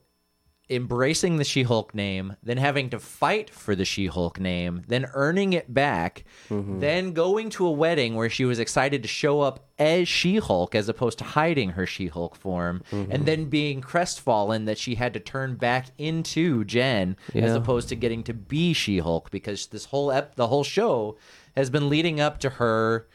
embracing 0.70 1.38
the 1.38 1.44
She 1.44 1.64
Hulk 1.64 1.94
name, 1.94 2.36
then 2.42 2.58
having 2.58 2.90
to 2.90 3.00
fight 3.00 3.50
for 3.50 3.76
the 3.76 3.86
She 3.86 4.08
Hulk 4.08 4.40
name, 4.40 4.82
then 4.88 5.06
earning 5.14 5.54
it 5.54 5.74
back, 5.74 6.24
mm-hmm. 6.50 6.80
then 6.80 7.14
going 7.14 7.50
to 7.52 7.68
a 7.68 7.72
wedding 7.72 8.16
where 8.16 8.30
she 8.30 8.46
was 8.46 8.58
excited 8.58 9.04
to 9.04 9.08
show 9.08 9.42
up 9.42 9.68
as 9.78 10.08
She 10.08 10.38
Hulk 10.38 10.74
as 10.74 10.90
opposed 10.90 11.20
to 11.20 11.24
hiding 11.24 11.72
her 11.72 11.86
She 11.86 12.08
Hulk 12.08 12.36
form, 12.36 12.84
and 12.92 13.08
mm-hmm. 13.10 13.24
then 13.26 13.46
being 13.46 13.82
crestfallen 13.82 14.66
that 14.66 14.80
she 14.80 14.96
had 14.96 15.14
to 15.14 15.20
turn 15.20 15.56
back 15.56 15.88
into 15.98 16.64
Jen 16.64 17.16
as 17.36 17.54
opposed 17.54 17.90
to 17.90 17.96
getting 17.96 18.24
to 18.24 18.34
be 18.34 18.74
She 18.74 18.98
Hulk 18.98 19.30
because 19.30 19.68
this 19.68 19.86
whole 19.86 20.12
ep- 20.12 20.36
the 20.36 20.48
whole 20.48 20.64
show 20.64 21.18
has 21.56 21.70
been 21.70 21.90
leading 21.90 22.20
up 22.20 22.40
to 22.40 22.50
her 22.50 23.08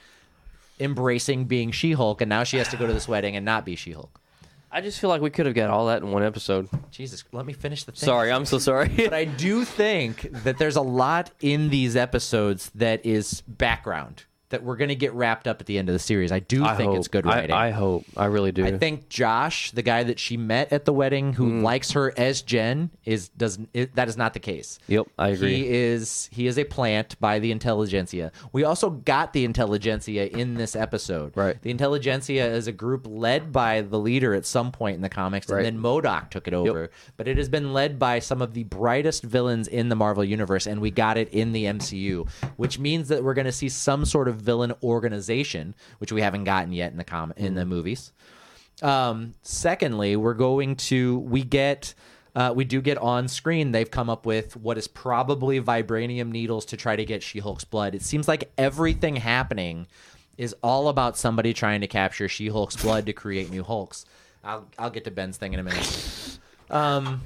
embracing 0.79 1.47
being 1.47 1.73
She 1.73 1.93
Hulk, 1.93 2.21
and 2.21 2.29
now 2.29 2.45
she 2.45 2.59
has 2.59 2.69
to 2.69 2.77
go 2.77 2.87
to 2.87 2.93
this 2.93 3.09
wedding 3.09 3.35
and 3.35 3.45
not 3.45 3.65
be 3.65 3.75
She 3.75 3.91
Hulk. 3.91 4.20
I 4.73 4.81
just 4.81 5.01
feel 5.01 5.11
like 5.11 5.21
we 5.21 5.31
could 5.31 5.47
have 5.47 5.55
got 5.55 5.69
all 5.69 5.87
that 5.87 6.03
in 6.03 6.13
one 6.13 6.23
episode. 6.23 6.69
Jesus, 6.93 7.25
let 7.33 7.45
me 7.45 7.53
finish 7.53 7.85
the 7.85 7.93
thing. 7.93 8.07
Sorry, 8.07 8.31
I'm 8.31 8.47
so 8.47 8.59
sorry. 8.59 8.89
but 8.97 9.13
I 9.13 9.25
do 9.25 9.65
think 9.65 10.31
that 10.45 10.59
there's 10.59 10.77
a 10.77 10.83
lot 10.83 11.33
in 11.41 11.71
these 11.71 11.97
episodes 11.97 12.71
that 12.77 13.05
is 13.05 13.41
background 13.43 14.25
that 14.51 14.63
we're 14.63 14.77
going 14.77 14.89
to 14.89 14.95
get 14.95 15.13
wrapped 15.15 15.49
up 15.49 15.61
at 15.61 15.67
the 15.67 15.79
end 15.79 15.89
of 15.89 15.93
the 15.95 15.99
series. 15.99 16.31
I 16.31 16.39
do 16.41 16.65
I 16.65 16.77
think 16.77 16.91
hope. 16.91 16.99
it's 16.99 17.09
good 17.09 17.27
I- 17.27 17.35
writing. 17.35 17.57
I, 17.57 17.71
hope. 17.71 18.05
I 18.17 18.27
really 18.27 18.53
do. 18.53 18.65
I 18.67 18.77
think 18.79 19.09
Josh, 19.09 19.71
the 19.73 19.83
guy 19.83 20.03
that 20.05 20.19
she 20.19 20.37
met 20.37 20.73
at 20.73 20.85
the 20.85 20.93
wedding, 20.93 21.33
who 21.35 21.51
Mm. 21.51 21.63
likes 21.63 21.93
her 21.93 22.13
as 22.17 22.43
Jen, 22.43 22.91
is 23.05 23.29
does 23.31 23.59
it, 23.75 23.95
that 23.97 24.09
is 24.09 24.17
not 24.17 24.35
the 24.35 24.41
case. 24.41 24.79
Yep, 24.89 25.07
I 25.19 25.29
agree. 25.29 25.55
He 25.57 25.69
is 25.69 26.29
he 26.33 26.47
is 26.47 26.59
a 26.59 26.65
plant 26.65 27.19
by 27.21 27.39
the 27.39 27.51
intelligentsia. 27.53 28.33
We 28.53 28.65
also 28.65 28.91
got 28.91 29.33
the 29.33 29.45
intelligentsia 29.45 30.37
in 30.37 30.55
this 30.55 30.77
episode. 30.77 31.37
Right. 31.37 31.61
The 31.63 31.71
intelligentsia 31.71 32.45
is 32.47 32.67
a 32.67 32.73
group 32.73 33.07
led 33.09 33.53
by 33.53 33.81
the 33.83 33.99
leader 33.99 34.35
at 34.35 34.47
some 34.47 34.73
point 34.73 34.97
in 34.97 35.03
the 35.03 35.09
comics, 35.09 35.49
Right. 35.49 35.65
and 35.65 35.77
then 35.77 35.83
MODOK 35.83 36.31
took 36.31 36.47
it 36.49 36.55
over. 36.55 36.91
But 37.17 37.29
it 37.29 37.37
has 37.39 37.49
been 37.49 37.73
led 37.73 37.99
by 37.99 38.19
some 38.19 38.43
of 38.43 38.55
the 38.55 38.65
brightest 38.65 39.23
villains 39.23 39.69
in 39.69 39.89
the 39.89 39.97
Marvel 39.97 40.25
universe, 40.25 40.67
and 40.67 40.81
we 40.81 40.91
got 40.91 41.17
it 41.17 41.29
in 41.31 41.53
the 41.53 41.65
MCU, 41.67 42.27
which 42.57 42.79
means 42.79 43.09
that 43.09 43.23
we're 43.23 43.35
going 43.35 43.45
to 43.47 43.53
see 43.53 43.69
some 43.69 44.05
sort 44.05 44.29
of 44.29 44.40
villain 44.41 44.73
organization, 44.83 45.75
which 45.99 46.13
we 46.13 46.21
haven't 46.21 46.45
gotten 46.45 46.73
yet 46.73 46.91
in 46.93 46.99
the 46.99 47.05
com 47.05 47.33
in 47.37 47.55
the 47.55 47.65
movies. 47.65 48.13
Um, 48.83 49.35
secondly, 49.43 50.17
we're 50.17 50.35
going 50.35 50.77
to 50.77 51.19
we 51.19 51.43
get 51.43 51.95
uh, 52.35 52.53
we 52.55 52.65
do 52.65 52.81
get 52.81 52.99
on 52.99 53.29
screen. 53.29 53.73
They've 53.73 53.91
come 53.91 54.09
up 54.09 54.25
with 54.25 54.57
what 54.57 54.79
is 54.79 54.89
probably 54.89 55.61
vibranium 55.61 56.31
needles 56.31 56.65
to 56.67 56.77
try 56.77 56.97
to 56.97 57.05
get 57.05 57.23
She-Hulk's 57.23 57.65
blood. 57.65 57.95
It 57.95 58.03
seems 58.03 58.29
like 58.29 58.51
everything 58.57 59.17
happening 59.17 59.87
is 60.39 60.55
all 60.63 60.89
about 60.89 61.19
somebody 61.19 61.53
trying 61.53 61.81
to 61.83 61.87
capture 61.87 62.29
She-Hulk's 62.29 62.77
blood 62.77 63.07
to 63.07 63.13
create 63.13 63.51
new 63.51 63.63
Hulks. 63.63 64.07
I'll 64.43 64.67
I'll 64.79 64.91
get 64.91 65.05
to 65.05 65.11
Ben's 65.11 65.37
thing 65.37 65.53
in 65.53 65.61
a 65.61 65.63
minute. 65.63 66.39
Um, 66.71 67.23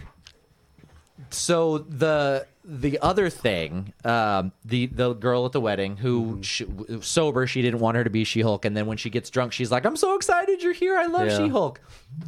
so 1.31 1.79
the 1.79 2.47
the 2.67 2.99
other 3.01 3.29
thing, 3.29 3.93
um, 4.05 4.53
the 4.65 4.87
the 4.87 5.13
girl 5.13 5.45
at 5.47 5.53
the 5.53 5.61
wedding 5.61 5.97
who 5.99 6.39
sh- 6.43 6.63
sober, 7.01 7.47
she 7.47 7.61
didn't 7.63 7.81
want 7.81 7.97
her 7.97 8.05
to 8.05 8.11
be 8.11 8.25
She 8.25 8.41
Hulk, 8.41 8.65
and 8.65 8.77
then 8.77 8.87
when 8.87 8.97
she 8.97 9.11
gets 9.11 9.29
drunk, 9.31 9.53
she's 9.53 9.71
like, 9.71 9.85
"I'm 9.85 9.97
so 9.97 10.15
excited 10.17 10.63
you're 10.63 10.73
here. 10.73 10.97
I 10.97 11.07
love 11.07 11.27
Yeah. 11.29 11.37
She 11.39 11.49
Hulk." 11.49 11.81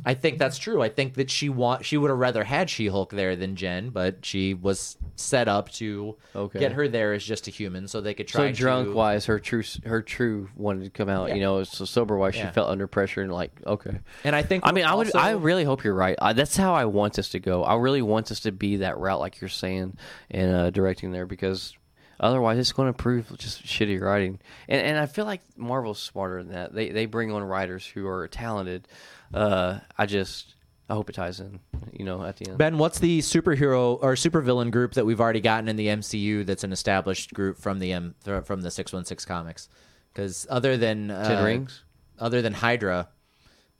I 0.04 0.14
think 0.14 0.38
that's 0.38 0.58
true. 0.58 0.82
I 0.82 0.88
think 0.88 1.14
that 1.14 1.30
she 1.30 1.48
want 1.48 1.84
she 1.84 1.96
would 1.96 2.10
have 2.10 2.18
rather 2.18 2.42
had 2.44 2.68
She 2.68 2.88
Hulk 2.88 3.10
there 3.12 3.36
than 3.36 3.54
Jen, 3.56 3.90
but 3.90 4.26
she 4.26 4.52
was 4.52 4.96
set 5.14 5.46
up 5.48 5.70
to 5.74 6.16
Okay. 6.34 6.58
get 6.58 6.72
her 6.72 6.88
there 6.88 7.12
as 7.12 7.24
just 7.24 7.46
a 7.48 7.50
human, 7.52 7.86
so 7.88 8.00
they 8.00 8.12
could 8.12 8.26
try. 8.28 8.52
so 8.52 8.56
drunk 8.58 8.88
to, 8.88 8.94
wise, 8.94 9.26
her 9.26 9.38
true 9.38 9.62
her 9.84 10.02
true 10.02 10.48
wanted 10.56 10.84
to 10.84 10.90
come 10.90 11.08
out. 11.08 11.34
You 11.34 11.40
know, 11.40 11.62
so 11.64 11.84
sober 11.84 12.16
wise, 12.18 12.34
Yeah. 12.36 12.48
she 12.48 12.52
felt 12.54 12.68
under 12.68 12.86
pressure 12.86 13.22
and 13.22 13.32
like 13.32 13.52
okay. 13.66 14.00
and 14.24 14.34
I 14.36 14.42
think 14.42 14.64
I 14.66 14.72
mean, 14.72 14.84
I 14.84 14.94
would. 14.94 15.06
also- 15.06 15.18
I 15.18 15.30
really 15.32 15.64
hope 15.64 15.84
you're 15.84 15.94
right. 15.94 16.16
I, 16.20 16.32
that's 16.32 16.56
how 16.56 16.74
I 16.74 16.84
want 16.86 17.14
this 17.14 17.28
to 17.30 17.38
go. 17.38 17.62
I 17.64 17.76
really 17.76 18.02
want 18.02 18.26
this 18.26 18.40
to 18.40 18.52
be 18.52 18.76
that 18.78 18.98
route, 18.98 19.20
like 19.20 19.40
you're 19.40 19.48
saying, 19.48 19.96
and 20.30 20.54
uh, 20.54 20.70
directing 20.70 21.12
there, 21.12 21.26
because 21.26 21.74
otherwise, 22.20 22.58
it's 22.58 22.72
going 22.72 22.92
to 22.92 22.96
prove 22.96 23.36
just 23.38 23.64
shitty 23.64 24.00
writing. 24.00 24.38
And 24.68 24.80
and 24.80 24.98
I 24.98 25.06
feel 25.06 25.24
like 25.24 25.42
Marvel's 25.56 26.00
smarter 26.00 26.42
than 26.42 26.52
that. 26.52 26.74
They 26.74 26.90
they 26.90 27.06
bring 27.06 27.32
on 27.32 27.42
writers 27.42 27.86
who 27.86 28.06
are 28.06 28.28
talented. 28.28 28.88
Uh, 29.32 29.80
I 29.96 30.06
just 30.06 30.54
I 30.88 30.94
hope 30.94 31.10
it 31.10 31.14
ties 31.14 31.40
in. 31.40 31.58
You 31.92 32.04
know, 32.04 32.24
at 32.24 32.36
the 32.36 32.48
end. 32.48 32.58
Ben, 32.58 32.78
what's 32.78 32.98
the 32.98 33.20
superhero 33.20 33.98
or 34.02 34.14
supervillain 34.14 34.70
group 34.70 34.94
that 34.94 35.06
we've 35.06 35.20
already 35.20 35.40
gotten 35.40 35.68
in 35.68 35.76
the 35.76 35.88
MCU 35.88 36.46
that's 36.46 36.64
an 36.64 36.72
established 36.72 37.34
group 37.34 37.58
from 37.58 37.78
the 37.78 37.92
M 37.92 38.14
from 38.44 38.60
the 38.60 38.70
616 38.70 39.26
comics? 39.26 39.68
Because 40.12 40.46
other 40.48 40.76
than 40.76 41.10
uh, 41.10 41.26
Ten 41.26 41.44
Rings? 41.44 41.82
other 42.18 42.40
than 42.40 42.52
Hydra, 42.52 43.08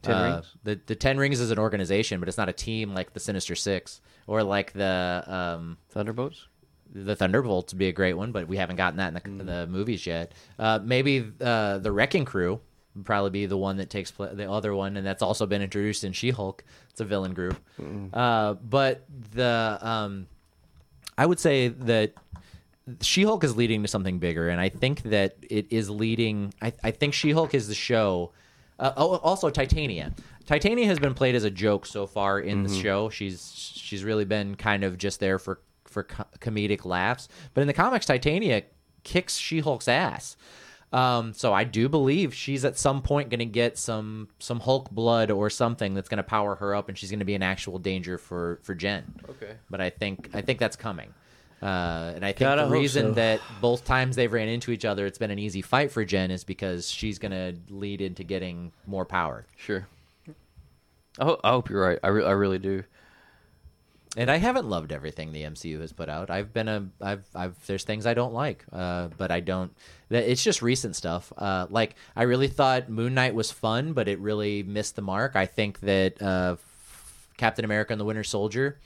Ten 0.02 0.14
uh, 0.14 0.32
Rings? 0.32 0.56
the 0.64 0.80
the 0.86 0.94
Ten 0.96 1.18
Rings 1.18 1.40
is 1.40 1.50
an 1.50 1.58
organization, 1.58 2.20
but 2.20 2.28
it's 2.28 2.38
not 2.38 2.48
a 2.48 2.52
team 2.52 2.92
like 2.92 3.12
the 3.12 3.20
Sinister 3.20 3.54
Six 3.54 4.00
or 4.26 4.42
like 4.42 4.72
the 4.72 5.22
um, 5.26 5.76
Thunderbolts. 5.90 6.46
the 6.92 7.14
Thunderbolts 7.16 7.72
would 7.72 7.78
be 7.78 7.88
a 7.88 7.92
great 7.92 8.14
one, 8.14 8.32
but 8.32 8.48
we 8.48 8.56
haven't 8.56 8.76
gotten 8.76 8.96
that 8.98 9.08
in 9.26 9.38
the, 9.38 9.44
Mm. 9.44 9.46
the 9.46 9.66
movies 9.66 10.06
yet. 10.06 10.32
Uh, 10.58 10.78
maybe 10.82 11.24
uh, 11.40 11.78
the 11.78 11.92
Wrecking 11.92 12.24
Crew 12.24 12.60
would 12.94 13.04
probably 13.04 13.30
be 13.30 13.46
the 13.46 13.56
one 13.58 13.76
that 13.76 13.90
takes 13.90 14.10
pla 14.10 14.28
the 14.28 14.50
other 14.50 14.74
one, 14.74 14.96
and 14.96 15.06
that's 15.06 15.22
also 15.22 15.46
been 15.46 15.62
introduced 15.62 16.04
in 16.04 16.12
She-Hulk. 16.12 16.64
It's 16.90 17.00
a 17.00 17.04
villain 17.04 17.34
group, 17.34 17.56
uh, 18.14 18.54
but 18.54 19.04
the 19.32 19.78
um, 19.82 20.26
I 21.18 21.26
would 21.26 21.38
say 21.40 21.68
that 21.68 22.14
She-Hulk 23.02 23.42
is 23.44 23.56
leading 23.56 23.82
to 23.82 23.88
something 23.88 24.18
bigger, 24.18 24.48
and 24.48 24.60
I 24.60 24.68
think 24.70 25.02
that 25.04 25.36
it 25.50 25.66
is 25.70 25.90
leading. 25.90 26.54
I, 26.62 26.72
I 26.84 26.90
think 26.92 27.14
She-Hulk 27.14 27.52
is 27.54 27.68
the 27.68 27.74
show. 27.74 28.32
Uh, 28.78 28.92
oh, 28.96 29.16
also 29.18 29.50
Titania. 29.50 30.12
Titania 30.46 30.86
has 30.86 30.98
been 30.98 31.14
played 31.14 31.34
as 31.34 31.44
a 31.44 31.50
joke 31.50 31.86
so 31.86 32.06
far 32.06 32.40
in 32.40 32.62
the 32.62 32.72
show. 32.72 33.10
She's 33.10 33.52
she's 33.54 34.04
really 34.04 34.24
been 34.24 34.54
kind 34.54 34.84
of 34.84 34.96
just 34.96 35.20
there 35.20 35.38
for 35.38 35.60
for 35.84 36.04
co- 36.04 36.26
comedic 36.38 36.84
laughs. 36.84 37.28
But 37.52 37.62
in 37.62 37.66
the 37.66 37.72
comics, 37.72 38.06
Titania 38.06 38.62
kicks 39.02 39.36
She-Hulk's 39.36 39.88
ass. 39.88 40.36
Um, 40.92 41.34
so 41.34 41.52
I 41.52 41.64
do 41.64 41.88
believe 41.88 42.32
she's 42.32 42.64
at 42.64 42.78
some 42.78 43.02
point 43.02 43.28
going 43.28 43.40
to 43.40 43.44
get 43.44 43.76
some 43.76 44.28
some 44.38 44.60
Hulk 44.60 44.90
blood 44.90 45.30
or 45.30 45.50
something 45.50 45.94
that's 45.94 46.08
going 46.08 46.18
to 46.18 46.22
power 46.22 46.54
her 46.54 46.74
up, 46.74 46.88
and 46.88 46.96
she's 46.96 47.10
going 47.10 47.18
to 47.18 47.24
be 47.24 47.34
an 47.34 47.42
actual 47.42 47.78
danger 47.78 48.16
for 48.16 48.60
for 48.62 48.74
Jen. 48.74 49.14
Okay. 49.28 49.54
But 49.68 49.80
I 49.80 49.90
think 49.90 50.30
I 50.32 50.42
think 50.42 50.58
that's 50.58 50.76
coming. 50.76 51.12
Uh, 51.60 52.12
and 52.14 52.24
I 52.24 52.28
think 52.28 52.40
God, 52.40 52.58
I 52.58 52.64
the 52.64 52.70
reason 52.70 53.06
so. 53.08 53.12
that 53.12 53.40
both 53.60 53.84
times 53.84 54.14
they've 54.14 54.32
ran 54.32 54.48
into 54.48 54.70
each 54.70 54.84
other, 54.84 55.06
it's 55.06 55.18
been 55.18 55.30
an 55.30 55.38
easy 55.38 55.62
fight 55.62 55.90
for 55.90 56.04
Jen, 56.04 56.30
is 56.30 56.44
because 56.44 56.88
she's 56.88 57.18
going 57.18 57.32
to 57.32 57.56
lead 57.70 58.00
into 58.02 58.22
getting 58.24 58.72
more 58.86 59.06
power. 59.06 59.46
Sure. 59.56 59.88
I, 61.18 61.24
ho- 61.24 61.40
I 61.44 61.50
hope 61.50 61.70
you're 61.70 61.82
right. 61.82 61.98
I, 62.02 62.08
re- 62.08 62.24
I 62.24 62.32
really 62.32 62.58
do. 62.58 62.82
And 64.18 64.30
I 64.30 64.36
haven't 64.36 64.66
loved 64.68 64.92
everything 64.92 65.32
the 65.32 65.42
MCU 65.42 65.78
has 65.82 65.92
put 65.92 66.08
out. 66.08 66.30
I've 66.30 66.52
been 66.54 66.68
a, 66.68 66.88
I've, 67.02 67.24
I've, 67.34 67.66
there's 67.66 67.84
things 67.84 68.06
I 68.06 68.14
don't 68.14 68.32
like, 68.32 68.64
uh, 68.72 69.08
but 69.18 69.30
I 69.30 69.40
don't. 69.40 69.74
That 70.08 70.24
it's 70.30 70.42
just 70.42 70.62
recent 70.62 70.96
stuff. 70.96 71.32
Uh, 71.36 71.66
like 71.68 71.96
I 72.14 72.22
really 72.22 72.48
thought 72.48 72.88
Moon 72.88 73.12
Knight 73.12 73.34
was 73.34 73.50
fun, 73.50 73.92
but 73.92 74.08
it 74.08 74.18
really 74.20 74.62
missed 74.62 74.96
the 74.96 75.02
mark. 75.02 75.36
I 75.36 75.44
think 75.44 75.80
that 75.80 76.22
uh, 76.22 76.56
Captain 77.36 77.64
America 77.66 77.92
and 77.92 78.00
the 78.00 78.06
Winter 78.06 78.24
Soldier, 78.24 78.78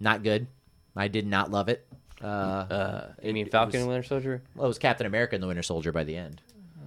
not 0.00 0.22
good. 0.22 0.46
I 0.94 1.08
did 1.08 1.26
not 1.26 1.50
love 1.50 1.70
it. 1.70 1.86
Uh, 2.22 2.26
Uh, 2.26 3.06
you 3.22 3.32
mean 3.32 3.48
Falcon 3.48 3.68
was- 3.72 3.80
and 3.80 3.88
Winter 3.88 4.06
Soldier? 4.06 4.42
well, 4.54 4.66
it 4.66 4.68
was 4.68 4.78
Captain 4.78 5.06
America 5.06 5.34
and 5.34 5.42
the 5.42 5.46
Winter 5.46 5.62
Soldier 5.62 5.92
by 5.92 6.04
the 6.04 6.16
end. 6.16 6.42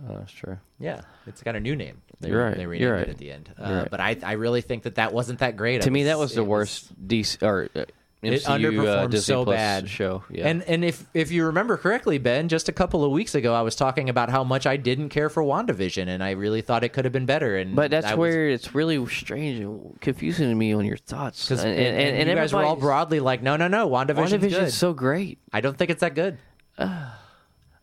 Oh, 0.07 0.17
that's 0.19 0.32
true. 0.34 0.57
Yeah, 0.79 1.01
it's 1.25 1.41
got 1.41 1.55
a 1.55 1.59
new 1.59 1.75
name. 1.75 2.01
They, 2.22 2.30
You're 2.30 2.43
right, 2.45 2.55
They 2.55 2.78
you're 2.80 2.93
right. 2.93 3.01
it 3.07 3.09
at 3.09 3.17
the 3.17 3.32
end. 3.32 3.53
Uh, 3.59 3.74
right. 3.82 3.88
But 3.89 3.99
I, 3.99 4.17
I 4.24 4.34
really 4.34 4.61
think 4.61 4.84
that 4.84 4.95
that 4.95 5.11
wasn't 5.13 5.39
that 5.39 5.57
great. 5.57 5.82
To 5.82 5.89
I 5.89 5.91
me, 5.91 6.03
that 6.05 6.17
was 6.19 6.34
the 6.36 6.41
it 6.41 6.47
worst 6.47 7.07
DC 7.07 7.41
or 7.41 7.67
uh, 7.76 7.80
It 8.22 8.43
MCU 8.43 8.45
uh, 8.45 8.49
underperformed 8.57 9.09
Disney 9.09 9.34
so 9.34 9.43
Plus 9.43 9.55
bad. 9.55 9.89
show. 9.89 10.24
Yeah. 10.30 10.47
And 10.47 10.61
and 10.63 10.86
if 10.86 11.03
if 11.15 11.32
you 11.32 11.45
remember 11.47 11.76
correctly, 11.78 12.19
Ben, 12.19 12.47
just 12.47 12.69
a 12.69 12.72
couple 12.72 13.03
of 13.03 13.11
weeks 13.11 13.34
ago, 13.34 13.55
I 13.55 13.63
was 13.63 13.76
talking 13.76 14.09
about 14.09 14.30
how 14.30 14.43
much 14.43 14.67
I 14.67 14.78
didn't 14.78 15.09
care 15.09 15.28
for 15.28 15.41
WandaVision, 15.41 16.07
and 16.07 16.24
I 16.24 16.32
really 16.32 16.61
thought 16.61 16.84
it 16.84 16.89
could 16.93 17.05
have 17.05 17.11
been 17.11 17.26
better. 17.26 17.57
And 17.57 17.76
but 17.76 17.89
that's 17.89 18.05
I 18.05 18.11
was- 18.13 18.19
where 18.19 18.49
it's 18.49 18.76
really 18.76 19.03
strange 19.07 19.59
and 19.59 19.99
confusing 19.99 20.49
to 20.49 20.55
me 20.55 20.72
on 20.74 20.86
your 20.86 20.97
thoughts. 20.97 21.45
Because 21.47 21.63
and, 21.63 21.74
and, 21.74 21.97
and, 21.97 22.17
and 22.19 22.30
you 22.30 22.36
guys 22.36 22.53
were 22.53 22.63
all 22.63 22.76
broadly 22.76 23.19
like, 23.19 23.41
no, 23.41 23.57
no, 23.57 23.67
no, 23.67 23.89
WandaVision's 23.89 24.34
WandaVision's 24.34 24.53
good. 24.57 24.74
so 24.74 24.93
great. 24.93 25.39
I 25.51 25.61
don't 25.61 25.76
think 25.76 25.89
it's 25.89 26.01
that 26.01 26.13
good. 26.13 26.38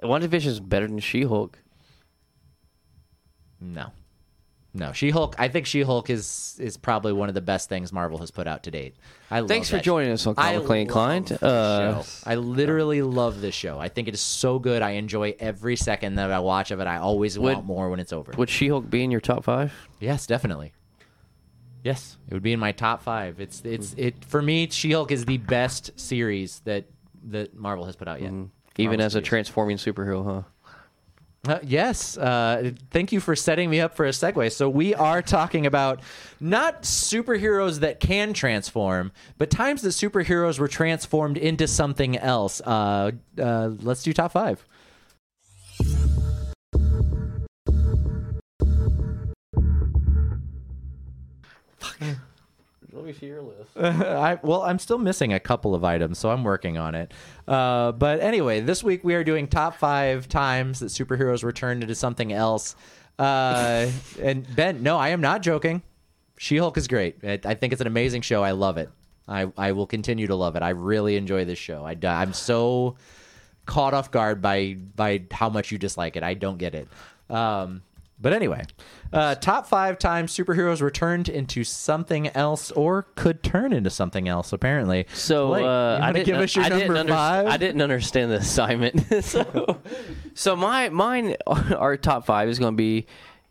WandaVision's 0.01 0.61
better 0.61 0.87
than 0.87 1.01
She-Hulk. 1.01 1.59
No, 3.61 3.91
no. 4.75 4.93
She 4.93 5.11
Hulk. 5.11 5.35
I 5.39 5.49
think 5.49 5.67
She 5.67 5.83
Hulk 5.83 6.11
is 6.11 6.57
is 6.61 6.77
probably 6.77 7.13
one 7.13 7.29
of 7.29 7.35
the 7.35 7.41
best 7.41 7.69
things 7.69 7.93
Marvel 7.93 8.19
has 8.19 8.31
put 8.31 8.47
out 8.47 8.65
to 8.65 8.71
date. 8.71 8.95
I 9.31 9.41
love 9.41 9.49
Thanks 9.49 9.71
for 9.71 9.79
joining 9.79 10.13
us 10.13 10.27
on 10.27 10.35
Comically 10.35 10.81
Inclined. 10.83 11.33
Uh. 11.43 12.03
I 12.25 12.35
literally 12.37 13.03
love 13.03 13.41
this 13.41 13.55
show. 13.55 13.79
I 13.79 13.89
think 13.89 14.09
it 14.09 14.15
is 14.15 14.21
so 14.21 14.59
good. 14.59 14.83
I 14.83 14.91
enjoy 14.93 15.35
every 15.39 15.77
second 15.77 16.17
that 16.17 16.31
I 16.31 16.39
watch 16.41 16.71
of 16.71 16.81
it. 16.81 16.87
I 16.87 16.99
always 16.99 17.39
Would- 17.39 17.55
want 17.55 17.67
more 17.67 17.89
when 17.91 18.01
it's 18.01 18.13
over. 18.13 18.33
would 18.37 18.51
She-Hulk 18.51 18.89
be 18.89 19.03
in 19.03 19.11
your 19.11 19.21
top 19.21 19.45
five? 19.45 19.73
Yes, 20.01 20.27
definitely. 20.27 20.73
Yes, 21.85 22.17
it 22.29 22.35
would 22.35 22.43
be 22.43 22.53
in 22.53 22.61
my 22.61 22.73
top 22.73 23.03
five. 23.03 23.41
It's 23.41 23.63
it's 23.65 23.95
it 23.97 24.25
for 24.25 24.43
me. 24.43 24.69
She 24.71 24.93
Hulk 24.93 25.11
is 25.13 25.25
the 25.25 25.39
best 25.39 25.99
series 25.99 26.61
that 26.65 26.87
that 27.29 27.55
Marvel 27.55 27.87
has 27.87 27.97
put 27.97 28.09
out 28.09 28.21
yet. 28.21 28.33
Mm-hmm. 28.33 28.47
Even 28.81 29.01
as 29.01 29.15
a 29.15 29.21
transforming 29.21 29.77
superhero, 29.77 30.25
huh? 30.25 30.43
Uh, 31.49 31.59
yes. 31.63 32.19
Uh, 32.19 32.73
thank 32.91 33.11
you 33.11 33.21
for 33.21 33.35
setting 33.35 33.71
me 33.71 33.81
up 33.81 33.97
for 33.97 34.05
a 34.05 34.11
segue. 34.11 34.53
So 34.53 34.69
we 34.69 34.95
are 34.95 35.23
talking 35.23 35.65
about 35.65 36.01
not 36.41 36.83
superheroes 36.83 37.81
that 37.81 38.01
can 38.01 38.35
transform, 38.35 39.13
but 39.39 39.51
times 39.51 39.81
that 39.81 39.91
superheroes 39.91 40.59
were 40.59 40.69
transformed 40.69 41.39
into 41.39 41.67
something 41.67 42.19
else. 42.19 42.61
Uh, 42.61 43.13
uh, 43.41 43.71
let's 43.81 44.03
do 44.03 44.13
top 44.13 44.33
five. 44.33 44.63
Your 53.21 53.43
list. 53.43 53.77
I, 53.77 54.39
well, 54.43 54.63
I'm 54.63 54.79
still 54.79 54.99
missing 54.99 55.33
a 55.33 55.41
couple 55.41 55.75
of 55.75 55.85
items, 55.85 56.19
so 56.19 56.31
I'm 56.31 56.45
working 56.45 56.79
on 56.79 56.95
it. 56.95 57.13
Uh, 57.47 57.93
but 57.93 58.21
anyway, 58.21 58.61
this 58.61 58.85
week 58.85 59.05
we 59.05 59.15
are 59.15 59.25
doing 59.25 59.49
top 59.49 59.77
five 59.77 60.29
times 60.29 60.81
that 60.81 60.87
superheroes 60.87 61.43
returned 61.43 61.83
into 61.83 61.95
something 61.95 62.33
else. 62.33 62.77
Uh, 63.19 63.91
and 64.21 64.47
Ben, 64.55 64.83
no, 64.83 64.99
I 64.99 65.09
am 65.09 65.21
not 65.21 65.43
joking. 65.43 65.83
She-Hulk 66.37 66.77
is 66.77 66.87
great. 66.87 67.17
I, 67.25 67.41
I 67.45 67.55
think 67.55 67.73
it's 67.73 67.81
an 67.81 67.89
amazing 67.89 68.23
show. 68.23 68.45
I 68.45 68.53
love 68.53 68.79
it. 68.79 68.91
I, 69.27 69.51
I 69.57 69.73
will 69.73 69.87
continue 69.87 70.27
to 70.27 70.35
love 70.35 70.57
it. 70.57 70.63
I 70.63 70.71
really 70.71 71.17
enjoy 71.17 71.45
this 71.45 71.59
show. 71.59 71.85
I, 71.85 71.97
I'm 72.07 72.33
so 72.33 72.97
caught 73.67 73.93
off 73.93 74.11
guard 74.11 74.41
by 74.41 74.77
by 74.97 75.23
how 75.31 75.51
much 75.51 75.71
you 75.71 75.79
dislike 75.79 76.17
it. 76.17 76.23
I 76.23 76.35
don't 76.35 76.57
get 76.57 76.75
it. 76.75 76.89
Um, 77.29 77.83
but 78.21 78.33
anyway, 78.33 78.65
uh, 79.13 79.35
top 79.37 79.67
five 79.67 79.99
times 79.99 80.33
superheroes 80.37 80.81
were 80.81 80.91
turned 80.91 81.29
into 81.29 81.63
something 81.65 82.29
else 82.29 82.71
or 82.73 83.05
could 83.15 83.43
turn 83.43 83.73
into 83.73 83.91
something 83.91 84.29
else. 84.29 84.53
Apparently, 84.53 85.07
So 85.15 85.49
Blake, 85.49 85.65
uh, 85.65 85.99
I 86.03 86.13
didn't. 86.13 86.27
give 86.27 86.37
us 86.39 86.57
your 86.57 86.65
I 86.65 86.69
didn't 86.69 86.95
number 86.95 87.13
underst- 87.13 87.17
five. 87.17 87.47
I 87.47 87.57
didn't 87.57 87.81
understand 87.83 88.31
the 88.31 88.37
assignment. 88.37 89.25
so, 89.25 89.81
so 90.35 90.57
my 90.57 90.89
mine, 90.89 91.37
our 91.47 91.97
top 91.97 92.27
five 92.27 92.49
is 92.49 92.59
going 92.59 92.75
to 92.75 92.77
be 92.77 93.07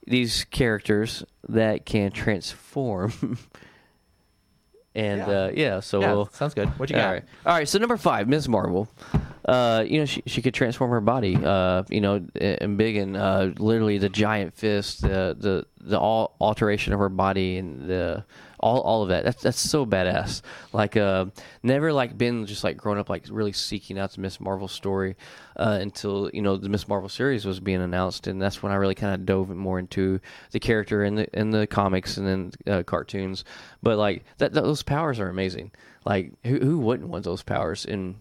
these 0.05 0.45
characters 0.45 1.24
that 1.49 1.86
can 1.86 2.11
transform. 2.11 3.38
and 4.95 5.20
Yeah. 5.20 5.28
uh, 5.28 5.51
yeah, 5.53 5.80
so 5.80 5.99
Yeah, 6.01 6.13
we'll, 6.13 6.30
sounds 6.32 6.53
good. 6.53 6.68
What 6.80 6.89
you 6.89 6.95
got? 6.95 7.11
right. 7.11 7.24
All 7.45 7.53
right. 7.53 7.68
So 7.68 7.78
number 7.80 7.97
five, 7.97 8.28
Ms. 8.28 8.47
Marvel. 8.49 8.89
Uh, 9.47 9.85
you 9.87 9.99
know, 9.99 10.05
she 10.05 10.21
she 10.25 10.41
could 10.41 10.53
transform 10.53 10.91
her 10.91 10.99
body. 10.99 11.37
Uh, 11.41 11.83
you 11.89 12.01
know, 12.01 12.25
and 12.35 12.77
big 12.77 12.97
and 12.97 13.15
uh, 13.15 13.51
literally 13.57 13.97
the 13.97 14.09
giant 14.09 14.53
fist, 14.53 15.01
the 15.01 15.35
the 15.39 15.65
the 15.79 15.97
all 15.97 16.35
alteration 16.41 16.91
of 16.91 16.99
her 16.99 17.09
body, 17.09 17.57
and 17.57 17.87
the 17.87 18.25
all 18.59 18.81
all 18.81 19.03
of 19.03 19.09
that. 19.09 19.23
That's 19.23 19.41
that's 19.41 19.59
so 19.59 19.85
badass. 19.85 20.41
Like, 20.73 20.97
uh, 20.97 21.27
never 21.63 21.93
like 21.93 22.17
been 22.17 22.45
just 22.45 22.63
like 22.63 22.75
growing 22.75 22.99
up 22.99 23.09
like 23.09 23.25
really 23.29 23.53
seeking 23.53 23.97
out 23.97 24.11
the 24.11 24.21
Miss 24.21 24.39
Marvel 24.39 24.67
story 24.67 25.15
uh, 25.55 25.77
until 25.81 26.29
you 26.33 26.41
know 26.41 26.57
the 26.57 26.69
Miss 26.69 26.87
Marvel 26.87 27.07
series 27.07 27.45
was 27.45 27.61
being 27.61 27.81
announced, 27.81 28.27
and 28.27 28.41
that's 28.41 28.61
when 28.61 28.73
I 28.73 28.75
really 28.75 28.95
kind 28.95 29.13
of 29.13 29.25
dove 29.25 29.49
more 29.49 29.79
into 29.79 30.19
the 30.51 30.59
character 30.59 31.05
in 31.05 31.15
the 31.15 31.39
in 31.39 31.51
the 31.51 31.67
comics 31.67 32.17
and 32.17 32.27
then 32.27 32.51
uh, 32.67 32.83
cartoons. 32.83 33.45
But 33.81 33.97
like 33.97 34.25
that, 34.39 34.53
those 34.53 34.83
powers 34.83 35.21
are 35.21 35.29
amazing. 35.29 35.71
Like, 36.05 36.33
who 36.43 36.59
who 36.59 36.79
wouldn't 36.79 37.09
want 37.09 37.23
those 37.23 37.43
powers 37.43 37.85
in 37.85 38.17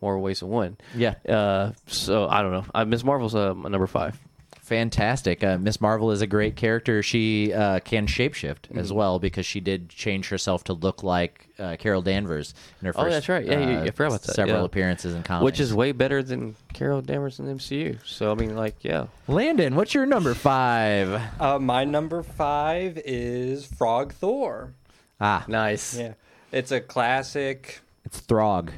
more 0.00 0.18
ways 0.18 0.40
than 0.40 0.48
one. 0.48 0.76
Yeah. 0.94 1.14
Uh, 1.28 1.72
so 1.86 2.28
I 2.28 2.42
don't 2.42 2.52
know. 2.52 2.64
Uh, 2.74 2.84
Ms. 2.84 3.04
Marvel's 3.04 3.34
uh, 3.34 3.54
my 3.54 3.68
number 3.68 3.86
five. 3.86 4.18
Fantastic. 4.62 5.42
Uh, 5.42 5.56
Miss 5.56 5.80
Marvel 5.80 6.10
is 6.10 6.20
a 6.20 6.26
great 6.26 6.54
character. 6.54 7.02
She 7.02 7.54
uh, 7.54 7.80
can 7.80 8.06
shapeshift 8.06 8.68
Mm-hmm. 8.68 8.78
as 8.78 8.92
well 8.92 9.18
because 9.18 9.46
she 9.46 9.60
did 9.60 9.88
change 9.88 10.28
herself 10.28 10.64
to 10.64 10.74
look 10.74 11.02
like 11.02 11.48
uh, 11.58 11.76
Carol 11.78 12.02
Danvers 12.02 12.52
in 12.82 12.86
her 12.86 12.92
first. 12.92 13.06
Oh, 13.06 13.08
that's 13.10 13.28
right. 13.30 13.46
Yeah, 13.46 13.60
you- 13.66 13.78
uh, 13.78 13.84
you 13.84 13.92
forgot 13.92 14.08
about 14.08 14.22
that. 14.24 14.34
Several 14.34 14.58
Yeah. 14.58 14.64
appearances 14.66 15.14
in 15.14 15.22
comics, 15.22 15.44
Which 15.44 15.58
is 15.60 15.72
way 15.72 15.92
better 15.92 16.22
than 16.22 16.54
Carol 16.74 17.00
Danvers 17.00 17.38
in 17.38 17.46
the 17.46 17.52
MCU. 17.54 17.98
So 18.04 18.30
I 18.30 18.34
mean, 18.34 18.56
like, 18.56 18.74
yeah. 18.84 19.06
Landon. 19.26 19.74
What's 19.74 19.94
your 19.94 20.04
number 20.04 20.34
five? 20.34 21.18
Uh, 21.40 21.58
my 21.58 21.84
number 21.84 22.22
five 22.22 23.00
is 23.06 23.64
Frog 23.64 24.12
Thor. 24.12 24.74
Ah, 25.18 25.46
Nice. 25.48 25.96
Yeah, 25.96 26.12
it's 26.52 26.72
a 26.72 26.80
classic. 26.82 27.80
it's 28.04 28.20
Throg. 28.20 28.70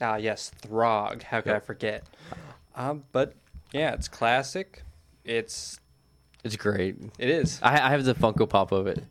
Ah, 0.00 0.16
yes, 0.16 0.50
Throg. 0.62 1.22
How 1.22 1.40
could 1.40 1.52
I 1.52 1.60
forget? 1.60 2.04
Um, 2.74 3.04
but 3.12 3.34
yeah, 3.72 3.92
it's 3.92 4.08
classic. 4.08 4.82
It's 5.24 5.78
It's 6.44 6.56
great. 6.56 6.96
it 7.18 7.28
is. 7.28 7.60
I, 7.62 7.74
I 7.74 7.90
have 7.90 8.04
the 8.04 8.14
Funko 8.14 8.48
Pop 8.48 8.72
of 8.72 8.86
it 8.86 9.04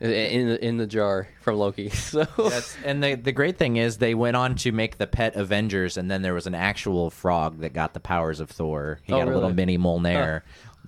in 0.00 0.10
in 0.10 0.48
the, 0.48 0.64
in 0.64 0.76
the 0.76 0.86
jar 0.86 1.28
from 1.40 1.56
Loki. 1.56 1.88
So 1.94 2.24
That's, 2.38 2.76
and 2.84 3.02
the 3.02 3.14
the 3.16 3.32
great 3.32 3.56
thing 3.58 3.76
is 3.76 3.98
they 3.98 4.14
went 4.14 4.36
on 4.36 4.54
to 4.56 4.70
make 4.72 4.98
the 4.98 5.06
pet 5.06 5.34
Avengers, 5.36 5.96
and 5.96 6.10
then 6.10 6.22
there 6.22 6.34
was 6.34 6.46
an 6.46 6.54
actual 6.54 7.10
frog 7.10 7.60
that 7.60 7.72
got 7.72 7.94
the 7.94 8.00
powers 8.00 8.40
of 8.40 8.50
Thor. 8.50 9.00
He 9.02 9.12
Oh, 9.12 9.18
got 9.18 9.24
a 9.28 9.30
little 9.32 9.42
really? 9.50 9.54
mini 9.54 9.78
Mjolnir. 9.78 10.42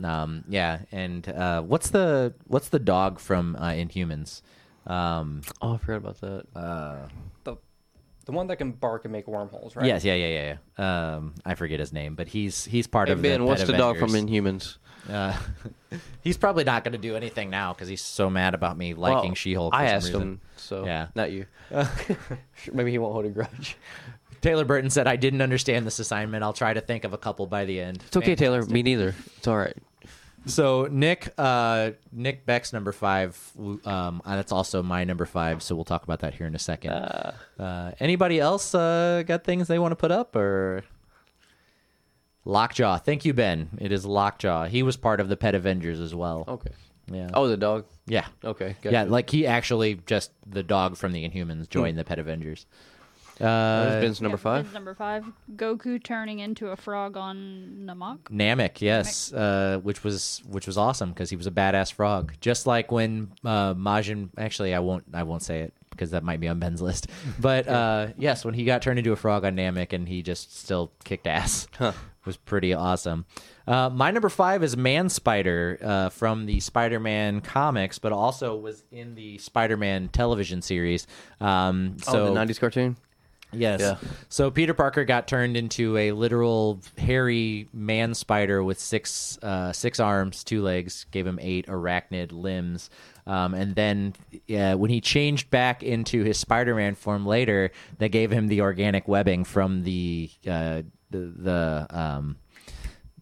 Um, 0.04 0.44
yeah, 0.48 0.80
and 0.92 1.26
uh, 1.28 1.62
what's 1.62 1.90
the 1.90 2.34
what's 2.46 2.68
the 2.68 2.78
dog 2.78 3.18
from 3.18 3.56
uh, 3.56 3.70
Inhumans? 3.70 4.42
Um, 4.86 5.40
oh, 5.62 5.74
I 5.74 5.78
forgot 5.78 5.96
about 5.96 6.20
that. 6.20 6.46
The 6.54 7.08
the 8.26 8.32
one 8.32 8.48
that 8.48 8.56
can 8.56 8.72
bark 8.72 9.04
and 9.04 9.12
make 9.12 9.26
wormholes, 9.26 9.74
right? 9.74 9.86
Yes, 9.86 10.04
yeah, 10.04 10.14
yeah, 10.14 10.26
yeah. 10.26 10.56
yeah. 10.78 11.14
Um, 11.14 11.34
I 11.44 11.54
forget 11.54 11.80
his 11.80 11.92
name, 11.92 12.14
but 12.14 12.28
he's 12.28 12.64
he's 12.64 12.86
part 12.86 13.08
Hey 13.08 13.14
of 13.14 13.22
Ben, 13.22 13.40
the 13.40 13.46
what's 13.46 13.62
Pet 13.62 13.68
the 13.68 13.76
dog 13.78 13.98
from 13.98 14.10
Inhumans? 14.10 14.76
Uh, 15.08 15.36
he's 16.20 16.36
probably 16.36 16.64
not 16.64 16.82
going 16.84 16.92
to 16.92 16.98
do 16.98 17.14
anything 17.16 17.48
now 17.48 17.72
because 17.72 17.88
he's 17.88 18.02
so 18.02 18.28
mad 18.28 18.54
about 18.54 18.76
me 18.76 18.94
liking 18.94 19.30
Well, 19.30 19.34
She-Hulk. 19.34 19.72
I 19.74 19.86
some 19.86 19.94
asked 19.96 20.06
reason. 20.06 20.22
him, 20.22 20.40
so 20.56 20.84
Yeah. 20.84 21.06
not 21.14 21.30
you. 21.30 21.46
Maybe 22.72 22.90
he 22.90 22.98
won't 22.98 23.12
hold 23.12 23.24
a 23.26 23.30
grudge. 23.30 23.76
Taylor 24.40 24.64
Burton 24.64 24.90
said, 24.90 25.06
"I 25.06 25.16
didn't 25.16 25.40
understand 25.40 25.86
this 25.86 25.98
assignment. 25.98 26.44
I'll 26.44 26.52
try 26.52 26.74
to 26.74 26.80
think 26.80 27.04
of 27.04 27.12
a 27.12 27.18
couple 27.18 27.46
by 27.46 27.64
the 27.64 27.80
end." 27.80 28.02
It's 28.06 28.16
okay, 28.16 28.34
Taylor. 28.34 28.64
Me 28.66 28.82
neither. 28.82 29.14
It's 29.38 29.46
all 29.48 29.56
right. 29.56 29.76
So 30.46 30.88
Nick, 30.90 31.32
uh, 31.36 31.90
Nick 32.12 32.46
Beck's 32.46 32.72
number 32.72 32.92
five. 32.92 33.38
Um, 33.84 34.22
uh, 34.24 34.36
that's 34.36 34.52
also 34.52 34.82
my 34.82 35.04
number 35.04 35.26
five. 35.26 35.62
So 35.62 35.74
we'll 35.74 35.84
talk 35.84 36.04
about 36.04 36.20
that 36.20 36.34
here 36.34 36.46
in 36.46 36.54
a 36.54 36.58
second. 36.58 36.92
Uh, 36.92 37.92
anybody 37.98 38.38
else 38.38 38.74
uh, 38.74 39.24
got 39.26 39.44
things 39.44 39.66
they 39.68 39.78
want 39.78 39.92
to 39.92 39.96
put 39.96 40.12
up, 40.12 40.36
or 40.36 40.84
Lockjaw. 42.44 42.98
Thank 42.98 43.24
you, 43.24 43.34
Ben. 43.34 43.70
It 43.78 43.90
is 43.90 44.06
Lockjaw. 44.06 44.66
He 44.66 44.82
was 44.82 44.96
part 44.96 45.20
of 45.20 45.28
the 45.28 45.36
Pet 45.36 45.54
Avengers 45.54 45.98
as 46.00 46.14
well. 46.14 46.44
Okay. 46.46 46.70
Yeah. 47.10 47.30
Oh, 47.34 47.48
the 47.48 47.56
dog. 47.56 47.84
yeah. 48.06 48.26
Okay. 48.44 48.76
Yeah, 48.82 49.04
like 49.04 49.30
he 49.30 49.46
actually 49.46 50.00
just 50.06 50.30
the 50.46 50.62
dog 50.62 50.96
from 50.96 51.12
the 51.12 51.28
Inhumans 51.28 51.68
joined 51.68 51.98
the 51.98 52.04
Pet 52.04 52.18
Avengers. 52.18 52.66
That 53.38 53.84
was 53.84 53.94
Uh, 53.96 54.00
Ben's 54.00 54.20
number 54.20 54.36
Yep, 54.36 54.40
five. 54.40 54.64
Ben's 54.64 54.74
number 54.74 54.94
five. 54.94 55.24
Goku 55.56 56.02
turning 56.02 56.38
into 56.38 56.68
a 56.68 56.76
frog 56.76 57.16
on 57.16 57.84
Namek. 57.86 58.18
Namek, 58.30 58.80
yes, 58.80 59.32
uh, 59.32 59.78
which 59.82 60.02
was 60.04 60.42
which 60.48 60.66
was 60.66 60.78
awesome 60.78 61.10
because 61.10 61.30
he 61.30 61.36
was 61.36 61.46
a 61.46 61.50
badass 61.50 61.92
frog, 61.92 62.32
just 62.40 62.66
like 62.66 62.90
when 62.90 63.32
uh, 63.44 63.74
Majin. 63.74 64.30
Actually, 64.38 64.74
I 64.74 64.78
won't 64.78 65.04
I 65.12 65.22
won't 65.24 65.42
say 65.42 65.60
it 65.60 65.74
because 65.90 66.10
that 66.10 66.22
might 66.24 66.40
be 66.40 66.48
on 66.48 66.58
Ben's 66.58 66.82
list. 66.82 67.08
But 67.40 67.68
uh, 67.68 68.08
yes, 68.18 68.44
when 68.44 68.54
he 68.54 68.64
got 68.64 68.82
turned 68.82 68.98
into 68.98 69.12
a 69.12 69.16
frog 69.16 69.44
on 69.44 69.56
Namek 69.56 69.92
and 69.92 70.08
he 70.08 70.22
just 70.22 70.56
still 70.58 70.92
kicked 71.04 71.26
ass, 71.26 71.68
was 72.24 72.36
pretty 72.36 72.74
awesome. 72.74 73.24
Uh, 73.66 73.90
my 73.90 74.10
number 74.10 74.28
five 74.28 74.62
is 74.62 74.76
Man 74.76 75.08
Spider 75.08 75.78
uh, 75.82 76.08
from 76.08 76.46
the 76.46 76.60
Spider-Man 76.60 77.40
comics, 77.40 77.98
but 77.98 78.12
also 78.12 78.56
was 78.56 78.84
in 78.90 79.14
the 79.14 79.38
Spider-Man 79.38 80.08
television 80.08 80.62
series. 80.62 81.06
Um, 81.40 81.96
so 82.02 82.26
oh, 82.26 82.34
the 82.34 82.40
'90s 82.40 82.60
cartoon. 82.60 82.96
Yes. 83.56 83.80
Yeah. 83.80 83.96
So 84.28 84.50
Peter 84.50 84.74
Parker 84.74 85.04
got 85.04 85.26
turned 85.26 85.56
into 85.56 85.96
a 85.96 86.12
literal 86.12 86.80
hairy 86.98 87.68
man 87.72 88.14
spider 88.14 88.62
with 88.62 88.78
six 88.78 89.38
uh, 89.42 89.72
six 89.72 89.98
arms, 90.00 90.44
two 90.44 90.62
legs, 90.62 91.06
gave 91.10 91.26
him 91.26 91.38
eight 91.40 91.66
arachnid 91.66 92.32
limbs. 92.32 92.90
Um, 93.26 93.54
and 93.54 93.74
then 93.74 94.14
uh, 94.54 94.74
when 94.74 94.90
he 94.90 95.00
changed 95.00 95.50
back 95.50 95.82
into 95.82 96.22
his 96.22 96.38
Spider-Man 96.38 96.94
form 96.94 97.26
later, 97.26 97.72
they 97.98 98.08
gave 98.08 98.30
him 98.30 98.46
the 98.46 98.60
organic 98.60 99.08
webbing 99.08 99.44
from 99.44 99.82
the 99.82 100.30
uh, 100.46 100.82
the, 101.10 101.18
the 101.36 101.86
um, 101.90 102.36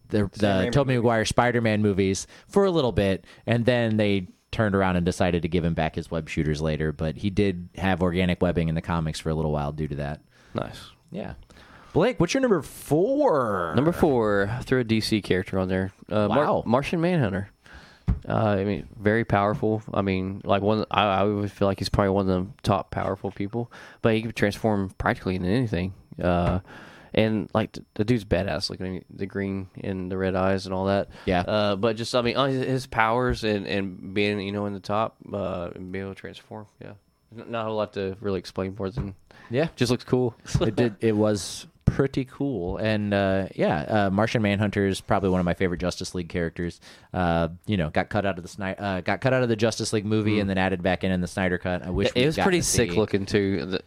the, 0.09 0.29
the 0.33 0.69
Tobey. 0.71 0.95
Maguire 0.95 1.25
Spider-Man 1.25 1.81
movies 1.81 2.27
for 2.47 2.65
a 2.65 2.71
little 2.71 2.91
bit, 2.91 3.25
and 3.47 3.65
then 3.65 3.97
they 3.97 4.27
turned 4.55 4.73
around 4.73 4.95
and 4.95 5.05
decided 5.05 5.41
to 5.41 5.47
give 5.47 5.63
him 5.63 5.73
back 5.73 5.95
his 5.95 6.09
web 6.09 6.29
shooters 6.29 6.61
later. 6.61 6.91
But 6.91 7.17
he 7.17 7.29
did 7.29 7.69
have 7.75 8.01
organic 8.01 8.41
webbing 8.41 8.69
in 8.69 8.75
the 8.75 8.81
comics 8.81 9.19
for 9.19 9.29
a 9.29 9.35
little 9.35 9.51
while 9.51 9.71
due 9.71 9.87
to 9.89 9.95
that. 9.97 10.21
Nice. 10.53 10.91
Yeah. 11.11 11.33
Blake, 11.93 12.19
what's 12.19 12.33
your 12.33 12.41
number 12.41 12.61
four? 12.61 13.73
Number 13.75 13.91
four, 13.91 14.49
threw 14.63 14.79
a 14.81 14.83
DC 14.85 15.23
character 15.23 15.59
on 15.59 15.67
there. 15.67 15.91
Uh, 16.09 16.27
Mar- 16.27 16.37
Wow. 16.45 16.63
Martian 16.65 16.99
Manhunter. 17.01 17.49
Uh, 18.27 18.33
I 18.33 18.63
mean, 18.63 18.87
very 18.99 19.23
powerful. 19.25 19.81
I 19.93 20.01
mean, 20.01 20.41
like 20.43 20.61
one. 20.61 20.85
I, 20.89 21.03
I 21.03 21.23
would 21.23 21.51
feel 21.51 21.67
like 21.67 21.79
he's 21.79 21.89
probably 21.89 22.09
one 22.11 22.29
of 22.29 22.45
the 22.45 22.51
top 22.63 22.91
powerful 22.91 23.31
people, 23.31 23.71
but 24.01 24.13
he 24.13 24.21
can 24.21 24.31
transform 24.31 24.89
practically 24.97 25.35
into 25.35 25.47
anything. 25.49 25.93
Uh, 26.21 26.59
and 27.15 27.49
like 27.55 27.71
the, 27.71 27.83
the 27.95 28.05
dude's 28.05 28.23
badass, 28.25 28.69
like 28.69 28.79
I 28.81 28.83
mean, 28.83 29.05
the 29.09 29.25
green 29.25 29.67
and 29.83 30.11
the 30.11 30.17
red 30.17 30.35
eyes 30.35 30.65
and 30.67 30.75
all 30.75 30.85
that. 30.85 31.09
Yeah. 31.25 31.41
Uh, 31.41 31.75
but 31.75 31.95
just 31.95 32.13
I 32.13 32.21
mean, 32.21 32.37
uh, 32.37 32.45
his 32.45 32.85
powers 32.85 33.43
and, 33.43 33.65
and 33.65 34.13
being 34.13 34.39
you 34.41 34.51
know 34.51 34.67
in 34.67 34.73
the 34.73 34.79
top 34.79 35.15
uh, 35.33 35.71
and 35.73 35.91
being 35.91 36.05
able 36.05 36.13
to 36.13 36.19
transform. 36.21 36.67
Yeah. 36.79 36.91
Not 37.33 37.67
a 37.67 37.71
lot 37.73 37.93
to 37.93 38.15
really 38.21 38.39
explain 38.39 38.75
more 38.77 38.89
than 38.91 39.15
Yeah. 39.49 39.69
just 39.75 39.89
looks 39.91 40.03
cool. 40.03 40.35
it 40.61 40.75
did. 40.75 40.95
It 40.99 41.15
was 41.17 41.65
pretty 41.85 42.25
cool, 42.25 42.77
and 42.77 43.13
uh, 43.13 43.47
yeah, 43.55 43.79
uh, 43.81 44.09
Martian 44.09 44.41
Manhunter 44.41 44.87
is 44.87 44.99
probably 45.01 45.29
one 45.29 45.39
of 45.39 45.45
my 45.45 45.53
favorite 45.53 45.79
Justice 45.79 46.15
League 46.15 46.29
characters. 46.29 46.79
Uh, 47.13 47.49
you 47.65 47.77
know, 47.77 47.89
got 47.89 48.09
cut 48.09 48.25
out 48.25 48.37
of 48.37 48.43
the 48.43 48.47
Snyder, 48.49 48.81
uh, 48.81 49.01
got 49.01 49.21
cut 49.21 49.33
out 49.33 49.43
of 49.43 49.49
the 49.49 49.55
Justice 49.55 49.93
League 49.93 50.05
movie, 50.05 50.39
and 50.39 50.49
then 50.49 50.57
added 50.57 50.81
back 50.81 51.03
in 51.03 51.11
in 51.11 51.21
the 51.21 51.27
Snyder 51.27 51.57
cut. 51.57 51.83
I 51.83 51.89
wish 51.91 52.09
It 52.15 52.25
was 52.25 52.37
pretty 52.37 52.61
sick 52.61 52.91
see- 52.91 52.97
looking 52.97 53.25
too. 53.25 53.77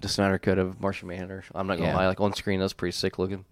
The, 0.00 0.06
the 0.06 0.12
Snyder 0.12 0.38
cut 0.38 0.58
of 0.58 0.80
Martian 0.80 1.08
Manhunter. 1.08 1.44
I'm 1.54 1.66
not 1.66 1.76
gonna 1.78 1.90
Yeah. 1.90 1.96
lie, 1.96 2.06
like 2.06 2.20
on 2.20 2.32
screen, 2.34 2.60
that's 2.60 2.72
pretty 2.72 2.92
sick 2.92 3.18
looking. 3.18 3.44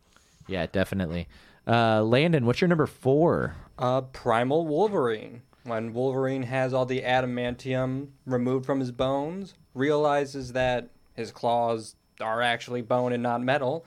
Yeah, 0.47 0.67
definitely. 0.67 1.29
Uh, 1.67 2.03
Landon, 2.03 2.47
what's 2.47 2.61
your 2.61 2.69
number 2.69 2.87
four? 2.87 3.55
Uh, 3.79 4.01
Primal 4.03 4.67
Wolverine. 4.67 5.43
When 5.65 5.93
Wolverine 5.93 6.45
has 6.45 6.73
all 6.73 6.87
the 6.87 7.03
adamantium 7.03 8.09
removed 8.25 8.65
from 8.65 8.81
his 8.81 8.91
bones, 8.91 9.55
realizes 9.75 10.53
that 10.55 10.89
his 11.15 11.31
claws 11.31 11.95
are 12.21 12.41
actually 12.41 12.81
bone 12.81 13.13
and 13.13 13.23
not 13.23 13.43
metal, 13.43 13.85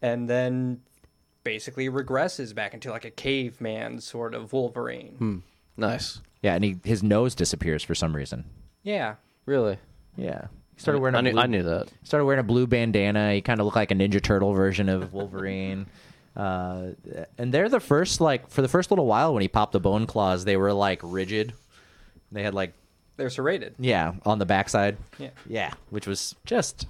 and 0.00 0.28
then 0.30 0.80
basically 1.42 1.88
regresses 1.88 2.54
back 2.54 2.72
into 2.72 2.90
like 2.90 3.04
a 3.04 3.10
caveman 3.10 4.00
sort 4.00 4.34
of 4.34 4.52
Wolverine. 4.52 5.42
Nice. 5.76 6.20
Yeah, 6.40 6.54
and 6.54 6.62
he, 6.62 6.76
his 6.84 7.02
nose 7.02 7.34
disappears 7.34 7.82
for 7.82 7.94
some 7.96 8.14
reason. 8.14 8.44
Yeah. 8.84 9.16
Really? 9.44 9.78
Yeah, 10.16 10.46
he 10.46 10.61
started 10.82 11.00
wearing. 11.00 11.14
I 11.14 11.20
a 11.20 11.22
knew, 11.22 11.32
blue, 11.32 11.40
I 11.40 11.46
knew 11.46 11.62
that. 11.62 11.88
started 12.04 12.24
wearing 12.24 12.40
a 12.40 12.44
blue 12.44 12.66
bandana. 12.66 13.32
He 13.32 13.40
kind 13.40 13.60
of 13.60 13.64
looked 13.64 13.76
like 13.76 13.90
a 13.90 13.94
Ninja 13.94 14.22
Turtle 14.22 14.52
version 14.52 14.88
of 14.88 15.12
Wolverine. 15.14 15.86
uh, 16.36 16.88
and 17.38 17.52
they're 17.52 17.68
the 17.68 17.80
first, 17.80 18.20
like, 18.20 18.48
for 18.50 18.62
the 18.62 18.68
first 18.68 18.90
little 18.90 19.06
while 19.06 19.32
when 19.34 19.42
he 19.42 19.48
popped 19.48 19.72
the 19.72 19.80
bone 19.80 20.06
claws, 20.06 20.44
they 20.44 20.56
were 20.56 20.72
like 20.72 21.00
rigid. 21.02 21.54
They 22.30 22.42
had 22.42 22.54
like, 22.54 22.72
They're 23.16 23.30
serrated. 23.30 23.74
yeah, 23.78 24.12
on 24.24 24.38
the 24.38 24.46
backside. 24.46 24.96
Yeah. 25.18 25.30
Yeah, 25.46 25.72
which 25.90 26.06
was 26.06 26.34
just 26.46 26.86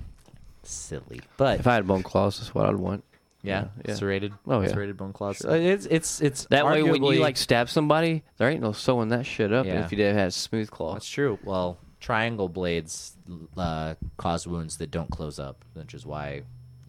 silly. 0.62 1.20
But 1.36 1.61
If 1.61 1.66
I 1.66 1.74
had 1.74 1.86
bone 1.86 2.03
claws, 2.03 2.38
that's 2.38 2.55
what 2.55 2.66
I'd 2.66 2.76
want. 2.76 3.03
yeah, 3.43 3.66
yeah. 3.84 3.95
serrated. 3.95 4.32
Oh, 4.47 4.61
yeah. 4.61 4.68
serrated 4.68 4.97
bone 4.97 5.12
claws. 5.12 5.45
Uh, 5.45 5.55
it's 5.55 5.86
it's 5.86 6.20
it's 6.20 6.45
That 6.47 6.64
way, 6.64 6.82
when 6.84 7.03
you 7.03 7.18
like 7.20 7.36
stab 7.36 7.68
somebody, 7.68 8.22
there 8.36 8.49
ain't 8.49 8.62
no 8.62 8.70
sewing 8.72 9.09
that 9.09 9.26
shit 9.26 9.53
up. 9.53 9.66
Yeah. 9.66 9.84
If 9.84 9.90
you 9.90 9.97
did 9.99 10.14
have 10.14 10.32
smooth 10.32 10.70
claws, 10.70 10.95
That's 10.95 11.09
true. 11.09 11.38
Well, 11.43 11.78
triangle 12.03 12.49
blades 12.49 13.17
uh, 13.57 13.95
cause 14.19 14.47
wounds 14.47 14.77
that 14.79 14.91
don't 14.91 15.11
close 15.11 15.39
up, 15.39 15.65
which 15.75 15.95
is 15.95 16.05
why 16.05 16.43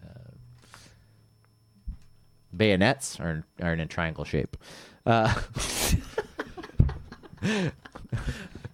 uh, 0.04 0.30
bayonets 2.54 3.18
are 3.20 3.46
are 3.62 3.72
in 3.72 3.80
a 3.80 3.86
triangle 3.86 4.24
shape. 4.24 4.56
Uh, 5.06 5.32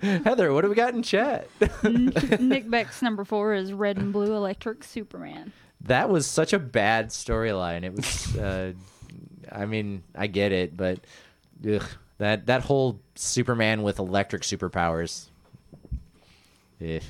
Heather, 0.01 0.53
what 0.53 0.63
do 0.63 0.69
we 0.71 0.75
got 0.75 0.95
in 0.95 1.03
chat? 1.03 1.49
Nick 2.41 2.71
Beck's 2.71 3.03
number 3.03 3.25
four 3.25 3.53
is 3.53 3.73
Red 3.73 3.99
and 3.99 4.13
Blue 4.13 4.35
Electric 4.35 4.83
Superman. 4.83 5.53
that 5.83 6.09
was 6.09 6.27
such 6.27 6.53
a 6.55 6.59
bad 6.59 7.09
storyline. 7.11 7.85
It 7.85 7.95
was. 7.95 8.37
Uh, 8.37 8.73
I 9.53 9.67
mean, 9.67 10.03
I 10.15 10.27
get 10.27 10.53
it, 10.53 10.75
but 10.77 11.01
ugh, 11.69 11.85
that 12.19 12.47
that 12.47 12.63
whole 12.63 13.01
Superman 13.15 13.83
with 13.83 13.99
electric 13.99 14.43
superpowers. 14.43 15.27
Eh. 16.81 17.01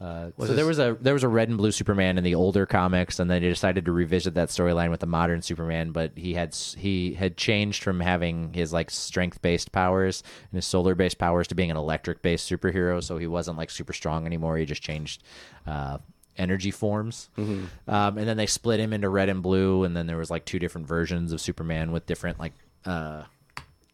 Uh, 0.00 0.30
so 0.38 0.54
there 0.54 0.64
was 0.64 0.78
a 0.78 0.96
there 0.98 1.12
was 1.12 1.24
a 1.24 1.28
red 1.28 1.50
and 1.50 1.58
blue 1.58 1.70
Superman 1.70 2.16
in 2.16 2.24
the 2.24 2.34
older 2.34 2.64
comics, 2.64 3.18
and 3.18 3.30
then 3.30 3.42
they 3.42 3.48
decided 3.50 3.84
to 3.84 3.92
revisit 3.92 4.32
that 4.32 4.48
storyline 4.48 4.90
with 4.90 5.00
the 5.00 5.06
modern 5.06 5.42
Superman. 5.42 5.92
But 5.92 6.12
he 6.16 6.32
had 6.32 6.54
he 6.54 7.12
had 7.12 7.36
changed 7.36 7.82
from 7.82 8.00
having 8.00 8.54
his 8.54 8.72
like 8.72 8.90
strength 8.90 9.42
based 9.42 9.72
powers 9.72 10.22
and 10.50 10.56
his 10.56 10.64
solar 10.64 10.94
based 10.94 11.18
powers 11.18 11.48
to 11.48 11.54
being 11.54 11.70
an 11.70 11.76
electric 11.76 12.22
based 12.22 12.50
superhero. 12.50 13.02
So 13.04 13.18
he 13.18 13.26
wasn't 13.26 13.58
like 13.58 13.68
super 13.68 13.92
strong 13.92 14.24
anymore. 14.24 14.56
He 14.56 14.64
just 14.64 14.80
changed 14.80 15.22
uh, 15.66 15.98
energy 16.38 16.70
forms, 16.70 17.28
um, 17.36 18.16
and 18.16 18.26
then 18.26 18.38
they 18.38 18.46
split 18.46 18.80
him 18.80 18.94
into 18.94 19.10
red 19.10 19.28
and 19.28 19.42
blue. 19.42 19.84
And 19.84 19.94
then 19.94 20.06
there 20.06 20.16
was 20.16 20.30
like 20.30 20.46
two 20.46 20.58
different 20.58 20.86
versions 20.86 21.30
of 21.30 21.42
Superman 21.42 21.92
with 21.92 22.06
different 22.06 22.40
like 22.40 22.54
uh, 22.86 23.24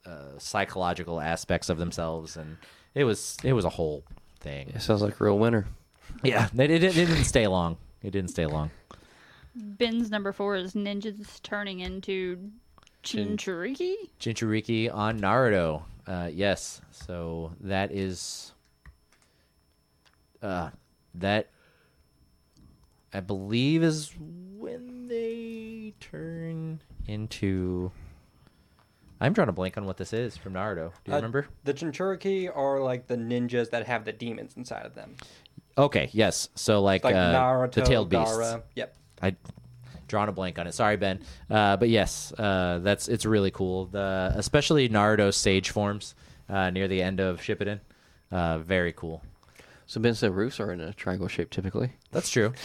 uh, 0.07 0.39
psychological 0.39 1.21
aspects 1.21 1.69
of 1.69 1.79
themselves, 1.79 2.37
and 2.37 2.59
it 2.95 3.03
was 3.03 3.39
it 3.43 3.55
was 3.55 3.65
a 3.65 3.71
whole 3.71 4.05
thing. 4.47 4.73
it 4.75 4.81
sounds 4.81 5.03
like 5.03 5.21
a 5.21 5.25
real 5.25 5.39
winner. 5.39 5.67
Yeah, 6.23 6.49
it, 6.59 6.71
it, 6.71 6.83
it 6.85 6.95
didn't 6.95 7.25
stay 7.25 7.47
long. 7.47 7.77
It 8.03 8.11
didn't 8.11 8.31
stay 8.31 8.47
long. 8.47 8.71
Ben's 9.55 10.11
number 10.11 10.33
four 10.33 10.57
is 10.57 10.75
ninjas 10.75 11.43
turning 11.43 11.81
into 11.81 12.51
Chinchuriki. 13.03 13.95
Jinchuriki 14.21 14.95
on 14.95 15.21
Naruto. 15.21 15.83
Uh, 16.07 16.31
yes, 16.33 16.81
so 16.91 17.53
that 17.61 17.91
is 17.91 18.53
uh, 20.43 20.71
that 21.15 21.49
I 23.13 23.21
believe 23.21 23.83
is 23.83 24.13
when 24.19 25.09
they 25.09 25.95
turn 26.01 26.81
into. 27.07 27.91
I'm 29.21 29.35
trying 29.35 29.47
to 29.47 29.53
blank 29.53 29.77
on 29.79 29.87
what 29.87 29.97
this 29.97 30.13
is 30.13 30.37
from 30.37 30.55
Naruto. 30.55 30.93
Do 31.05 31.11
you 31.11 31.13
Uh, 31.15 31.17
remember? 31.17 31.47
The 31.65 31.73
Jinchuriki 31.75 32.55
are 32.55 32.81
like 32.81 33.07
the 33.07 33.17
ninjas 33.17 33.71
that 33.71 33.87
have 33.87 34.05
the 34.05 34.13
demons 34.13 34.55
inside 34.57 34.85
of 34.85 34.95
them. 34.95 35.15
Okay, 35.79 36.09
yes. 36.13 36.49
So 36.55 36.83
like, 36.83 37.05
like 37.05 37.15
uh, 37.15 37.35
Naruto, 37.35 37.73
the 37.73 37.83
tailed 37.83 38.09
beasts. 38.11 38.37
Gaara. 38.37 38.63
Yep. 38.75 38.97
I 39.23 39.37
drawn 40.09 40.29
a 40.29 40.33
blank 40.33 40.59
on 40.59 40.67
it. 40.67 40.73
Sorry, 40.73 40.97
Ben. 40.97 41.21
Uh, 41.51 41.77
but 41.77 41.89
yes, 41.89 42.33
uh, 42.39 42.81
that's 42.83 43.09
it's 43.09 43.25
really 43.27 43.51
cool. 43.51 43.87
The 43.87 44.33
especially 44.37 44.89
Naruto's 44.89 45.37
sage 45.37 45.71
forms 45.71 46.15
uh, 46.49 46.71
near 46.71 46.89
the 46.89 47.03
end 47.03 47.21
of 47.21 47.41
Shippuden. 47.41 47.81
Uh, 48.31 48.59
very 48.59 48.93
cool. 48.93 49.23
So 49.87 50.01
Ben 50.01 50.15
said 50.15 50.33
roofs 50.35 50.61
are 50.61 50.73
in 50.73 50.81
a 50.81 50.93
triangle 50.93 51.29
shape 51.29 51.51
typically. 51.51 51.93
That's 52.11 52.29
true. 52.31 52.53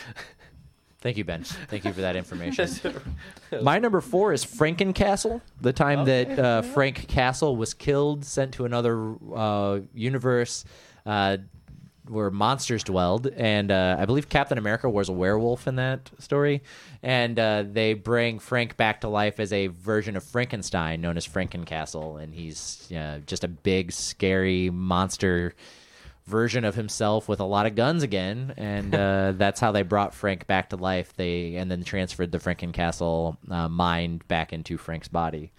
Thank 1.02 1.18
you, 1.18 1.24
Ben. 1.24 1.44
Thank 1.44 1.84
you 1.84 1.94
for 1.94 2.02
that 2.02 2.16
information. 2.16 2.70
My 3.62 3.80
number 3.80 4.02
four 4.02 4.34
is 4.34 4.46
Frankencastle. 4.46 5.42
The 5.60 5.74
time 5.74 6.06
that 6.06 6.40
uh, 6.40 6.62
Frank 6.62 7.08
Castle 7.08 7.56
was 7.56 7.74
killed, 7.74 8.24
sent 8.24 8.54
to 8.54 8.66
another 8.66 9.16
uh, 9.34 9.80
universe, 9.96 10.64
uh, 11.08 11.38
where 12.08 12.30
monsters 12.30 12.84
dwelled, 12.84 13.28
and 13.28 13.72
uh, 13.72 13.96
I 13.98 14.06
believe 14.06 14.30
Captain 14.30 14.58
America 14.58 14.90
was 14.90 15.10
a 15.10 15.14
werewolf 15.14 15.68
in 15.68 15.76
that 15.78 16.12
story, 16.20 16.62
and 17.02 17.40
uh, 17.40 17.64
they 17.66 17.94
bring 17.94 18.38
Frank 18.38 18.78
back 18.78 19.02
to 19.02 19.08
life 19.08 19.40
as 19.40 19.54
a 19.54 19.68
version 19.68 20.16
of 20.16 20.24
Frankenstein 20.24 21.02
known 21.02 21.18
as 21.18 21.28
Frankencastle, 21.28 22.22
and 22.22 22.34
he's 22.34 22.92
uh, 22.92 23.20
just 23.26 23.44
a 23.44 23.48
big, 23.48 23.92
scary 23.92 24.70
monster 24.70 25.56
version 26.26 26.64
of 26.64 26.76
himself 26.76 27.28
with 27.28 27.40
a 27.40 27.46
lot 27.46 27.66
of 27.66 27.76
guns 27.76 28.04
again, 28.04 28.54
and 28.58 28.94
uh, 28.96 29.34
that's 29.36 29.60
how 29.60 29.72
they 29.72 29.82
brought 29.82 30.14
Frank 30.14 30.48
back 30.48 30.70
to 30.70 30.78
life. 30.78 31.14
They 31.16 31.56
and 31.56 31.70
then 31.70 31.84
transferred 31.84 32.32
the 32.32 32.40
Frankencastle 32.40 33.38
uh, 33.50 33.68
mind 33.68 34.28
back 34.28 34.54
into 34.54 34.78
Frank's 34.78 35.08
body, 35.08 35.52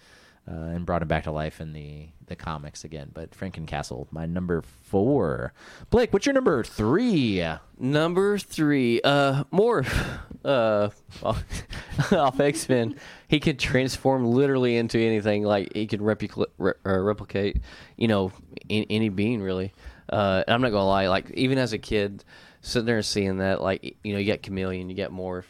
uh, 0.47 0.53
and 0.53 0.85
brought 0.85 1.01
him 1.01 1.07
back 1.07 1.23
to 1.23 1.31
life 1.31 1.61
in 1.61 1.73
the 1.73 2.09
the 2.27 2.35
comics 2.35 2.83
again. 2.83 3.11
But 3.13 3.31
Frankencastle, 3.31 4.07
my 4.11 4.25
number 4.25 4.61
four. 4.61 5.53
Blake, 5.89 6.11
what's 6.11 6.25
your 6.25 6.33
number 6.33 6.63
three? 6.63 7.43
Number 7.77 8.37
three, 8.37 9.01
uh, 9.01 9.43
Morph, 9.53 10.19
uh, 10.45 10.89
off 11.23 12.39
X 12.39 12.67
Men. 12.69 12.95
He 13.27 13.39
could 13.39 13.59
transform 13.59 14.25
literally 14.25 14.77
into 14.77 14.99
anything. 14.99 15.43
Like 15.43 15.73
he 15.73 15.87
could 15.87 16.01
replicate, 16.01 16.47
re- 16.57 16.73
uh, 16.85 16.99
replicate, 16.99 17.61
you 17.97 18.07
know, 18.07 18.31
in, 18.69 18.85
any 18.89 19.09
being 19.09 19.41
really. 19.41 19.73
Uh, 20.09 20.43
and 20.45 20.53
I'm 20.53 20.61
not 20.61 20.69
gonna 20.71 20.85
lie, 20.87 21.07
like 21.07 21.31
even 21.31 21.57
as 21.57 21.73
a 21.73 21.77
kid, 21.77 22.23
sitting 22.61 22.85
there 22.85 22.97
and 22.97 23.05
seeing 23.05 23.37
that, 23.37 23.61
like 23.61 23.95
you 24.03 24.13
know, 24.13 24.19
you 24.19 24.25
get 24.25 24.43
Chameleon, 24.43 24.89
you 24.89 24.95
get 24.95 25.11
Morph. 25.11 25.45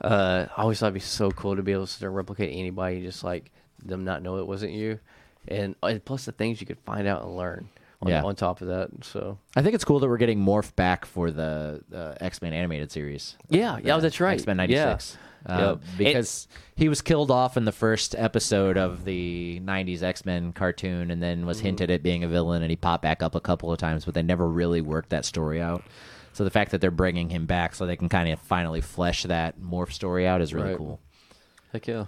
Uh, 0.00 0.46
I 0.56 0.62
always 0.62 0.78
thought 0.78 0.86
it'd 0.86 0.94
be 0.94 1.00
so 1.00 1.30
cool 1.30 1.56
to 1.56 1.62
be 1.62 1.72
able 1.72 1.86
to 1.86 1.92
sit 1.92 2.00
there 2.00 2.08
and 2.10 2.16
replicate 2.16 2.54
anybody, 2.54 3.00
just 3.02 3.24
like 3.24 3.50
them 3.84 4.04
not 4.04 4.22
know 4.22 4.38
it 4.38 4.46
wasn't 4.46 4.72
you, 4.72 4.98
and, 5.48 5.74
and 5.82 6.04
plus 6.04 6.24
the 6.26 6.32
things 6.32 6.60
you 6.60 6.66
could 6.66 6.78
find 6.80 7.06
out 7.08 7.22
and 7.24 7.36
learn. 7.36 7.68
On, 8.02 8.10
Yeah. 8.10 8.22
on 8.24 8.36
top 8.36 8.60
of 8.60 8.68
that, 8.68 8.90
so 9.02 9.38
I 9.56 9.62
think 9.62 9.74
it's 9.74 9.84
cool 9.84 10.00
that 10.00 10.06
we're 10.08 10.18
getting 10.18 10.38
Morph 10.38 10.76
back 10.76 11.06
for 11.06 11.30
the 11.30 11.82
uh, 11.94 12.12
X 12.20 12.42
Men 12.42 12.52
animated 12.52 12.92
series. 12.92 13.36
yeah, 13.48 13.78
yeah, 13.82 13.96
that's 13.98 14.20
right. 14.20 14.34
X 14.34 14.46
Men 14.46 14.58
Yeah. 14.68 14.98
'96. 15.48 15.48
Uh, 15.48 15.68
Yep. 15.70 15.80
Because 15.98 16.48
he 16.76 16.88
was 16.88 17.00
killed 17.02 17.30
off 17.30 17.56
in 17.56 17.64
the 17.64 17.72
first 17.72 18.14
episode 18.18 18.76
of 18.76 19.04
the 19.04 19.60
'90s 19.64 20.02
X 20.02 20.24
Men 20.24 20.52
cartoon, 20.52 21.10
and 21.10 21.22
then 21.22 21.38
Mm-hmm. 21.38 21.46
was 21.46 21.60
hinted 21.60 21.90
at 21.90 22.02
being 22.02 22.24
a 22.24 22.28
villain, 22.28 22.62
and 22.62 22.70
he 22.70 22.76
popped 22.76 23.02
back 23.02 23.22
up 23.22 23.34
a 23.34 23.40
couple 23.40 23.70
of 23.72 23.78
times, 23.78 24.04
but 24.04 24.14
they 24.14 24.22
never 24.22 24.48
really 24.48 24.80
worked 24.80 25.10
that 25.10 25.24
story 25.24 25.60
out. 25.60 25.82
So 26.32 26.44
the 26.44 26.50
fact 26.50 26.70
that 26.72 26.80
they're 26.82 26.90
bringing 26.90 27.30
him 27.30 27.46
back, 27.46 27.74
so 27.74 27.86
they 27.86 27.96
can 27.96 28.08
kind 28.10 28.28
of 28.30 28.38
finally 28.40 28.80
flesh 28.82 29.22
that 29.22 29.58
Morph 29.58 29.92
story 29.92 30.26
out, 30.26 30.42
is 30.42 30.52
really 30.52 30.68
Right. 30.70 30.76
cool. 30.78 31.00
heck 31.72 31.86
yeah. 31.86 32.06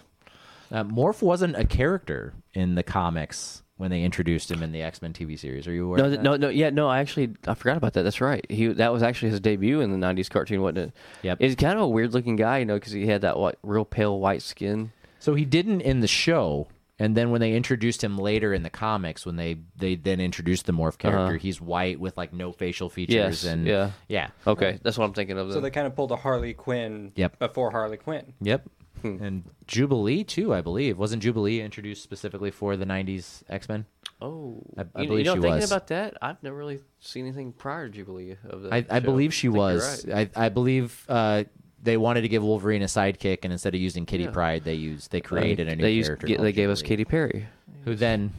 Uh, 0.70 0.84
Morph 0.84 1.22
wasn't 1.22 1.57
a 1.57 1.64
character 1.64 2.34
in 2.53 2.74
the 2.74 2.82
comics 2.82 3.62
when 3.79 3.91
they 3.91 4.03
introduced 4.03 4.51
him 4.51 4.62
in 4.62 4.72
the 4.72 4.83
X 4.83 5.01
Men 5.01 5.12
TV 5.14 5.39
series. 5.39 5.66
Are 5.66 5.72
you 5.72 5.87
aware? 5.87 5.99
No, 5.99 6.05
of 6.05 6.11
that? 6.11 6.22
no, 6.22 6.37
no. 6.37 6.49
Yeah, 6.51 6.70
no. 6.70 6.89
I 6.89 6.99
actually 7.01 7.35
I 7.47 7.55
forgot 7.55 7.76
about 7.79 7.95
that. 7.95 8.03
That's 8.03 8.20
right. 8.20 8.45
He 8.51 8.66
that 8.66 8.93
was 8.93 9.03
actually 9.03 9.31
his 9.31 9.41
debut 9.41 9.81
in 9.81 9.91
the 9.99 10.07
'90s 10.07 10.29
cartoon, 10.29 10.61
wasn't 10.61 10.79
it? 10.79 10.93
Yep. 11.22 11.39
He's 11.41 11.55
kind 11.57 11.74
of 11.74 11.81
a 11.85 11.89
weird 11.89 12.12
looking 12.12 12.37
guy, 12.37 12.59
you 12.59 12.64
know, 12.66 12.74
because 12.74 12.93
he 12.93 13.07
had 13.07 13.22
that 13.22 13.39
what 13.39 13.59
real 13.62 13.85
pale 13.87 14.18
white 14.20 14.43
skin. 14.43 14.93
So 15.20 15.35
he 15.35 15.45
didn't 15.45 15.81
in 15.81 16.01
the 16.01 16.07
show, 16.07 16.68
and 16.99 17.16
then 17.16 17.31
when 17.31 17.41
they 17.41 17.55
introduced 17.55 18.03
him 18.05 18.18
later 18.18 18.53
in 18.55 18.62
the 18.62 18.70
comics, 18.70 19.24
when 19.26 19.37
they 19.37 19.57
they 19.76 19.95
then 19.97 20.20
introduced 20.20 20.66
the 20.66 20.72
morph 20.72 20.99
character, 20.99 21.35
Uh-huh. 21.35 21.39
he's 21.39 21.61
white 21.61 21.99
with 21.99 22.16
like 22.16 22.33
no 22.33 22.53
facial 22.53 22.89
features 22.89 23.14
Yes, 23.14 23.45
and 23.45 23.66
yeah. 23.66 23.91
yeah, 24.09 24.29
Okay, 24.47 24.79
that's 24.83 24.99
what 24.99 25.05
I'm 25.07 25.12
thinking 25.14 25.39
of. 25.39 25.53
So 25.53 25.61
they 25.61 25.70
kind 25.70 25.87
of 25.87 25.95
pulled 25.97 26.12
a 26.12 26.16
Harley 26.16 26.53
Quinn 26.55 27.12
Yep. 27.16 27.39
before 27.39 27.70
Harley 27.70 27.97
Quinn. 27.97 28.35
yep. 28.41 28.62
Hmm. 29.03 29.23
And 29.23 29.45
Jubilee 29.67 30.25
too, 30.25 30.55
I 30.55 30.61
believe. 30.61 30.99
Wasn't 30.99 31.23
Jubilee 31.23 31.61
introduced 31.61 32.03
specifically 32.03 32.51
for 32.51 32.77
the 32.77 32.85
'90s 32.87 33.43
X 33.49 33.69
Men? 33.69 33.85
oh, 34.21 34.63
I- 34.77 34.83
I 34.95 35.03
you, 35.03 35.09
believe 35.09 35.19
you 35.19 35.25
know, 35.25 35.35
she 35.37 35.41
thinking 35.43 35.61
was. 35.61 35.71
about 35.71 35.87
that, 35.89 36.17
I've 36.21 36.43
never 36.43 36.57
really 36.57 36.81
seen 37.01 37.25
anything 37.27 37.53
prior 37.53 37.89
to 37.89 37.95
Jubilee 37.95 38.37
of 38.49 38.63
that. 38.63 38.73
I, 38.73 38.85
I 38.91 38.99
believe 39.01 39.33
she 39.33 39.47
you're 39.47 39.55
was. 39.57 40.07
right. 40.07 40.31
I, 40.37 40.47
I 40.47 40.49
believe 40.49 41.05
uh, 41.09 41.45
they 41.83 41.97
wanted 41.97 42.23
to 42.23 42.29
give 42.29 42.43
Wolverine 42.43 42.83
a 42.83 42.87
sidekick, 42.87 43.41
and 43.45 43.53
instead 43.53 43.75
of 43.75 43.81
using 43.81 44.07
Kitty 44.07 44.25
Yeah. 44.25 44.31
Pryde, 44.31 44.65
they 44.65 44.75
used 44.75 45.13
they 45.13 45.21
created 45.21 45.69
a 45.69 45.77
new 45.77 45.83
they 45.83 45.93
used, 45.93 46.09
character. 46.09 46.27
called 46.27 46.41
they 46.41 46.53
gave 46.53 46.71
us 46.71 46.83
Katy 46.83 47.05
Perry. 47.05 47.47
who 47.85 47.95
then 47.95 48.33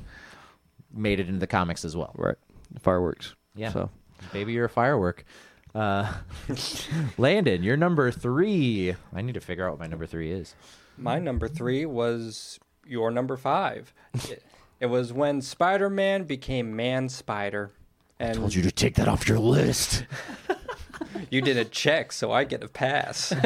made 0.93 1.19
it 1.19 1.27
into 1.27 1.39
the 1.39 1.47
comics 1.47 1.85
as 1.85 1.95
well. 1.95 2.11
Right, 2.17 2.35
fireworks. 2.81 3.35
Yeah. 3.55 3.71
So 3.71 3.89
Baby, 4.33 4.51
you're 4.53 4.65
a 4.65 4.69
firework. 4.69 5.23
Uh, 5.73 6.13
Landon, 7.17 7.63
you're 7.63 7.77
number 7.77 8.11
three. 8.11 8.95
I 9.13 9.21
need 9.21 9.35
to 9.35 9.39
figure 9.39 9.65
out 9.65 9.71
what 9.71 9.79
my 9.79 9.87
number 9.87 10.05
three 10.05 10.31
is. 10.31 10.55
My 10.97 11.19
number 11.19 11.47
three 11.47 11.85
was 11.85 12.59
your 12.85 13.11
number 13.11 13.37
five. 13.37 13.93
it, 14.13 14.43
it 14.79 14.87
was 14.87 15.13
when 15.13 15.41
Spider 15.41 15.89
Man 15.89 16.23
became 16.23 16.75
Man 16.75 17.09
Spider. 17.09 17.71
And 18.19 18.31
I 18.31 18.33
Told 18.33 18.55
you 18.55 18.63
to 18.63 18.71
take 18.71 18.95
that 18.95 19.07
off 19.07 19.27
your 19.29 19.39
list. 19.39 20.05
you 21.29 21.41
did 21.41 21.57
a 21.57 21.65
check, 21.65 22.11
so 22.11 22.31
I 22.31 22.43
get 22.43 22.63
a 22.63 22.67
pass. 22.67 23.31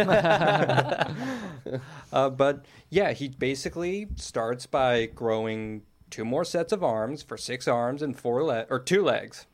uh, 2.11 2.29
but 2.29 2.65
yeah, 2.89 3.13
he 3.13 3.27
basically 3.27 4.07
starts 4.15 4.65
by 4.65 5.05
growing 5.05 5.83
two 6.09 6.25
more 6.25 6.45
sets 6.45 6.71
of 6.71 6.83
arms 6.83 7.21
for 7.21 7.37
six 7.37 7.67
arms 7.67 8.01
and 8.01 8.17
four 8.17 8.43
le- 8.43 8.65
or 8.69 8.79
two 8.79 9.03
legs, 9.03 9.45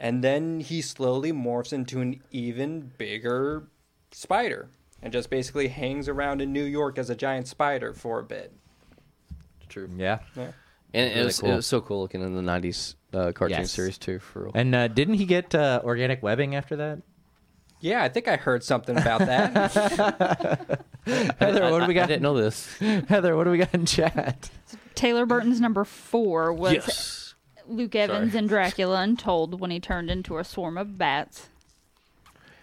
and 0.00 0.24
then 0.24 0.58
he 0.58 0.80
slowly 0.82 1.32
morphs 1.32 1.72
into 1.72 2.00
an 2.00 2.20
even 2.32 2.90
bigger 2.98 3.68
spider, 4.10 4.68
and 5.00 5.12
just 5.12 5.30
basically 5.30 5.68
hangs 5.68 6.08
around 6.08 6.40
in 6.42 6.52
New 6.52 6.64
York 6.64 6.98
as 6.98 7.08
a 7.10 7.14
giant 7.14 7.46
spider 7.46 7.92
for 7.92 8.18
a 8.18 8.24
bit. 8.24 8.52
true. 9.68 9.88
Yeah. 9.96 10.18
Yeah. 10.34 10.50
And 10.92 11.06
it 11.08 11.14
Really 11.14 11.26
was 11.26 11.38
cool. 11.40 11.50
it 11.52 11.54
was 11.56 11.66
so 11.66 11.80
cool 11.80 12.00
looking 12.00 12.20
in 12.22 12.34
the 12.34 12.42
'90s 12.42 12.96
uh, 13.12 13.30
cartoon 13.32 13.58
Yes. 13.60 13.70
series 13.70 13.96
too. 13.98 14.18
For 14.18 14.42
real. 14.44 14.52
And 14.56 14.74
uh, 14.74 14.88
didn't 14.88 15.14
he 15.14 15.24
get 15.26 15.54
uh, 15.54 15.80
organic 15.84 16.20
webbing 16.20 16.56
after 16.56 16.74
that? 16.76 17.02
Yeah, 17.82 18.02
I 18.02 18.08
think 18.10 18.26
I 18.28 18.36
heard 18.36 18.62
something 18.64 18.98
about 18.98 19.20
that. 19.20 19.70
Heather, 21.38 21.70
what 21.70 21.80
do 21.80 21.86
we 21.86 21.92
I 21.94 22.00
got? 22.00 22.08
didn't 22.08 22.22
know 22.22 22.34
this. 22.34 22.76
Heather, 23.08 23.36
what 23.36 23.44
do 23.44 23.50
we 23.50 23.58
got 23.58 23.72
in 23.72 23.86
chat? 23.86 24.50
Taylor 24.94 25.24
Burton's 25.26 25.60
number 25.60 25.84
four 25.84 26.52
was 26.52 26.72
yes. 26.74 27.19
Luke 27.70 27.94
Evans 27.94 28.32
Sorry. 28.32 28.42
in 28.42 28.48
Dracula 28.48 29.00
Untold 29.02 29.60
when 29.60 29.70
he 29.70 29.80
turned 29.80 30.10
into 30.10 30.38
a 30.38 30.44
swarm 30.44 30.76
of 30.76 30.98
bats. 30.98 31.48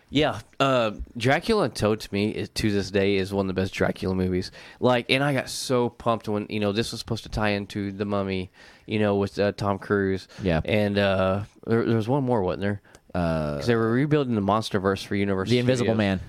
Yeah, 0.10 0.40
uh, 0.60 0.92
Dracula 1.18 1.64
Untold 1.66 2.00
to 2.00 2.14
me 2.14 2.30
is, 2.30 2.48
to 2.50 2.72
this 2.72 2.92
day 2.92 3.16
is 3.18 3.34
one 3.34 3.50
of 3.50 3.54
the 3.56 3.62
best 3.62 3.74
Dracula 3.74 4.16
movies. 4.16 4.52
Like, 4.80 5.08
and 5.10 5.22
I 5.22 5.34
got 5.34 5.50
so 5.50 5.90
pumped 5.90 6.30
when 6.30 6.46
you 6.50 6.60
know 6.62 6.72
this 6.72 6.92
was 6.92 7.00
supposed 7.02 7.24
to 7.24 7.30
tie 7.30 7.50
into 7.50 7.92
the 7.92 8.06
Mummy, 8.06 8.50
you 8.86 9.00
know, 9.00 9.16
with 9.18 9.38
uh, 9.38 9.52
Tom 9.52 9.80
Cruise. 9.80 10.28
Yeah. 10.42 10.62
and 10.64 10.98
uh, 10.98 11.42
there, 11.66 11.84
there 11.86 11.98
was 11.98 12.08
one 12.08 12.24
more, 12.24 12.42
wasn't 12.42 12.62
there? 12.62 12.82
Uh, 13.14 13.54
Because 13.56 13.68
they 13.68 13.76
were 13.76 13.92
rebuilding 13.92 14.36
the 14.36 14.42
MonsterVerse 14.42 15.06
for 15.06 15.16
Universal. 15.16 15.52
the 15.52 15.60
Invisible 15.60 15.88
Studios. 15.94 15.98
Man, 15.98 16.20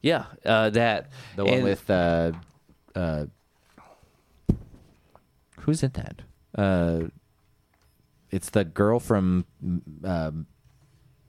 Yeah, 0.00 0.24
uh, 0.44 0.70
that 0.70 1.10
the 1.36 1.44
one 1.44 1.54
And- 1.54 1.64
with 1.64 1.90
uh, 1.90 2.32
uh, 2.94 3.26
who's 5.60 5.82
in 5.82 5.90
that? 5.92 6.22
It's 8.30 8.50
the 8.50 8.64
girl 8.64 9.00
from 9.00 9.46
um, 10.04 10.46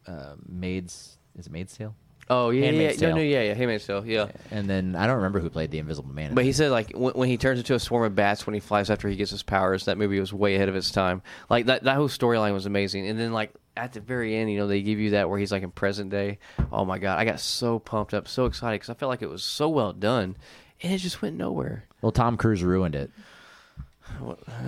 uh, 0.08 0.36
Maid's. 0.48 1.18
Is 1.38 1.48
it 1.48 1.52
Maid's 1.52 1.78
Tale? 1.78 1.96
Oh 2.30 2.50
yeah, 2.50 2.60
yeah, 2.60 2.66
Handmaid's 2.66 3.02
yeah. 3.02 3.08
no, 3.08 3.16
Tale. 3.16 3.24
no, 3.24 3.30
yeah, 3.30 3.42
yeah, 3.44 3.54
Handmaid's 3.54 3.88
Tale, 3.88 4.06
yeah. 4.06 4.28
And 4.52 4.70
then 4.70 4.96
I 4.96 5.08
don't 5.08 5.18
remember 5.18 5.40
who 5.40 5.50
played 5.50 5.72
the 5.72 5.80
Invisible 5.80 6.14
Man. 6.14 6.34
But 6.34 6.44
he 6.44 6.52
said 6.52 6.72
like 6.72 6.92
when, 6.94 7.14
when 7.14 7.30
he 7.30 7.38
turns 7.38 7.60
into 7.60 7.74
a 7.74 7.80
swarm 7.80 8.04
of 8.04 8.16
bats 8.16 8.46
when 8.46 8.54
he 8.54 8.60
flies 8.60 8.90
after 8.90 9.08
he 9.08 9.16
gets 9.16 9.32
his 9.32 9.44
powers, 9.44 9.86
that 9.86 9.98
movie 9.98 10.20
was 10.20 10.34
way 10.34 10.56
ahead 10.56 10.68
of 10.68 10.76
its 10.76 10.92
time. 10.92 11.22
Like 11.50 11.68
that 11.68 11.84
that 11.84 11.96
whole 11.96 12.10
storyline 12.10 12.54
was 12.54 12.66
amazing. 12.66 13.08
And 13.08 13.18
then 13.18 13.32
like 13.32 13.54
at 13.78 13.94
the 13.94 14.02
very 14.02 14.36
end, 14.36 14.52
you 14.52 14.58
know, 14.58 14.68
they 14.68 14.82
give 14.82 15.00
you 15.00 15.12
that 15.12 15.30
where 15.30 15.40
he's 15.40 15.52
like 15.52 15.64
in 15.64 15.72
present 15.72 16.10
day. 16.10 16.40
Oh 16.72 16.84
my 16.84 17.00
god, 17.00 17.18
I 17.18 17.24
got 17.24 17.40
so 17.40 17.80
pumped 17.80 18.14
up, 18.14 18.28
so 18.28 18.46
excited 18.46 18.76
because 18.76 18.90
I 18.90 18.96
felt 18.96 19.10
like 19.10 19.22
it 19.22 19.30
was 19.30 19.44
so 19.44 19.70
well 19.70 19.94
done, 19.94 20.36
and 20.82 20.92
it 20.92 20.98
just 20.98 21.22
went 21.22 21.38
nowhere. 21.38 21.86
Well, 22.02 22.12
Tom 22.12 22.36
Cruise 22.36 22.64
ruined 22.64 22.96
it. 22.96 23.10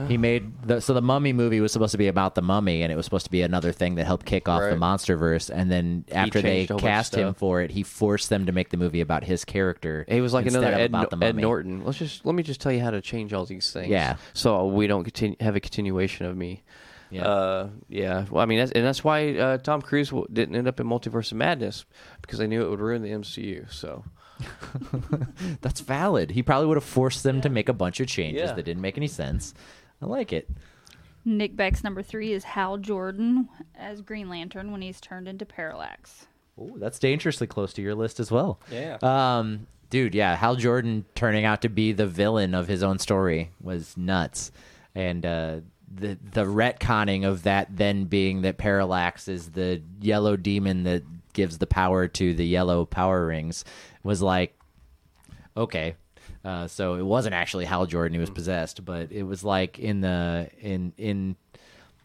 He 0.08 0.18
made 0.18 0.62
the 0.64 0.80
so 0.82 0.94
the 0.94 1.02
Mummy 1.02 1.34
movie 1.34 1.60
was 1.60 1.72
supposed 1.72 1.92
to 1.92 1.98
be 1.98 2.08
about 2.08 2.36
the 2.36 2.42
Mummy, 2.42 2.82
and 2.84 2.92
it 2.92 2.96
was 2.96 3.06
supposed 3.06 3.26
to 3.26 3.32
be 3.32 3.42
another 3.42 3.72
thing 3.72 3.96
that 3.96 4.06
helped 4.06 4.26
kick 4.26 4.48
off 4.48 4.62
the 4.62 4.70
Right. 4.70 4.78
MonsterVerse. 4.80 5.50
And 5.54 5.72
then 5.72 6.06
after 6.12 6.42
they 6.42 6.66
changed 6.68 6.72
a 6.72 6.74
whole 6.74 6.80
bunch 6.80 6.84
of 6.86 6.90
cast 6.90 7.16
him 7.16 7.28
stuff. 7.30 7.38
for 7.38 7.62
it, 7.62 7.72
he 7.72 7.84
forced 7.84 8.30
them 8.30 8.46
to 8.46 8.52
make 8.52 8.70
the 8.70 8.78
movie 8.78 9.02
about 9.02 9.24
his 9.24 9.46
character. 9.46 10.06
He 10.08 10.22
was 10.22 10.34
like 10.34 10.46
instead 10.46 10.64
another 10.64 10.76
of 10.76 10.82
Ed, 10.82 10.90
about 10.92 11.10
the 11.10 11.16
Ed 11.18 11.36
Mummy. 11.36 11.42
Norton. 11.42 11.84
Let's 11.84 11.98
just 11.98 12.26
let 12.26 12.36
me 12.36 12.44
just 12.44 12.62
tell 12.62 12.72
you 12.72 12.82
how 12.82 12.92
to 12.92 13.02
change 13.02 13.34
all 13.34 13.46
these 13.46 13.72
things. 13.72 13.88
Yeah. 13.90 14.18
So 14.34 14.68
we 14.68 14.88
don't 14.88 15.04
continue 15.04 15.36
have 15.40 15.56
a 15.56 15.60
continuation 15.60 16.26
of 16.26 16.38
me. 16.38 16.64
Yeah. 17.12 17.24
Uh, 17.28 17.70
yeah. 17.88 18.26
Well, 18.30 18.44
I 18.44 18.46
mean, 18.46 18.60
that's, 18.60 18.72
and 18.72 18.86
that's 18.86 19.04
why 19.04 19.36
uh, 19.36 19.58
Tom 19.58 19.82
Cruise 19.82 20.10
w- 20.10 20.28
didn't 20.32 20.56
end 20.56 20.68
up 20.68 20.80
in 20.80 20.86
Multiverse 20.86 21.32
of 21.32 21.38
Madness 21.40 21.86
because 22.22 22.38
they 22.38 22.46
knew 22.46 22.62
it 22.62 22.70
would 22.70 22.80
ruin 22.80 23.02
the 23.02 23.10
MCU. 23.10 23.72
So 23.74 24.04
That's 25.62 25.82
valid. 25.82 26.32
He 26.32 26.44
probably 26.44 26.68
would 26.68 26.78
have 26.78 26.84
forced 26.84 27.24
them 27.24 27.42
to 27.42 27.50
make 27.50 27.70
a 27.70 27.74
bunch 27.74 28.00
of 28.00 28.08
changes 28.08 28.50
Yeah. 28.50 28.54
that 28.54 28.64
didn't 28.64 28.82
make 28.82 28.98
any 28.98 29.08
sense. 29.08 29.54
I 30.02 30.06
like 30.06 30.32
it. 30.34 30.50
Nick 31.26 31.56
Beck's 31.56 31.84
number 31.84 32.02
three 32.02 32.32
is 32.32 32.44
Hal 32.44 32.78
Jordan 32.78 33.50
as 33.76 34.02
Green 34.02 34.30
Lantern 34.30 34.72
when 34.72 34.82
he's 34.82 35.02
turned 35.02 35.28
into 35.28 35.46
Parallax. 35.46 36.28
Ooh, 36.60 36.76
that's 36.78 37.00
dangerously 37.00 37.48
close 37.48 37.74
to 37.74 37.82
your 37.82 37.96
list 37.96 38.20
as 38.20 38.32
well. 38.32 38.60
Yeah. 38.72 38.98
Um, 39.02 39.68
dude, 39.90 40.16
yeah, 40.16 40.36
Hal 40.36 40.56
Jordan 40.56 41.06
turning 41.16 41.46
out 41.46 41.62
to 41.64 41.70
be 41.70 41.92
the 41.92 42.08
villain 42.08 42.54
of 42.56 42.68
his 42.68 42.84
own 42.84 43.00
story 43.00 43.52
was 43.62 43.96
nuts, 43.98 44.52
and 44.96 45.26
uh, 45.26 45.60
the 45.94 46.18
the 46.32 46.46
retconning 46.46 47.26
of 47.28 47.44
that 47.44 47.68
then 47.76 48.06
being 48.06 48.42
that 48.42 48.58
Parallax 48.58 49.28
is 49.28 49.52
the 49.52 49.82
yellow 50.02 50.36
demon 50.38 50.84
that 50.84 51.04
gives 51.34 51.60
the 51.60 51.68
power 51.68 52.08
to 52.08 52.34
the 52.34 52.46
yellow 52.46 52.86
power 52.86 53.26
rings 53.28 53.64
was 54.04 54.22
like 54.22 54.58
okay. 55.56 55.96
Uh, 56.46 56.68
so 56.68 56.96
it 56.96 57.04
wasn't 57.04 57.34
actually 57.34 57.66
Hal 57.66 57.86
Jordan 57.86 58.14
who 58.16 58.22
was 58.22 58.30
possessed, 58.30 58.86
but 58.86 59.12
it 59.12 59.24
was 59.24 59.44
like 59.44 59.80
in 59.80 60.02
the 60.02 60.50
in 60.60 60.94
in 60.98 61.36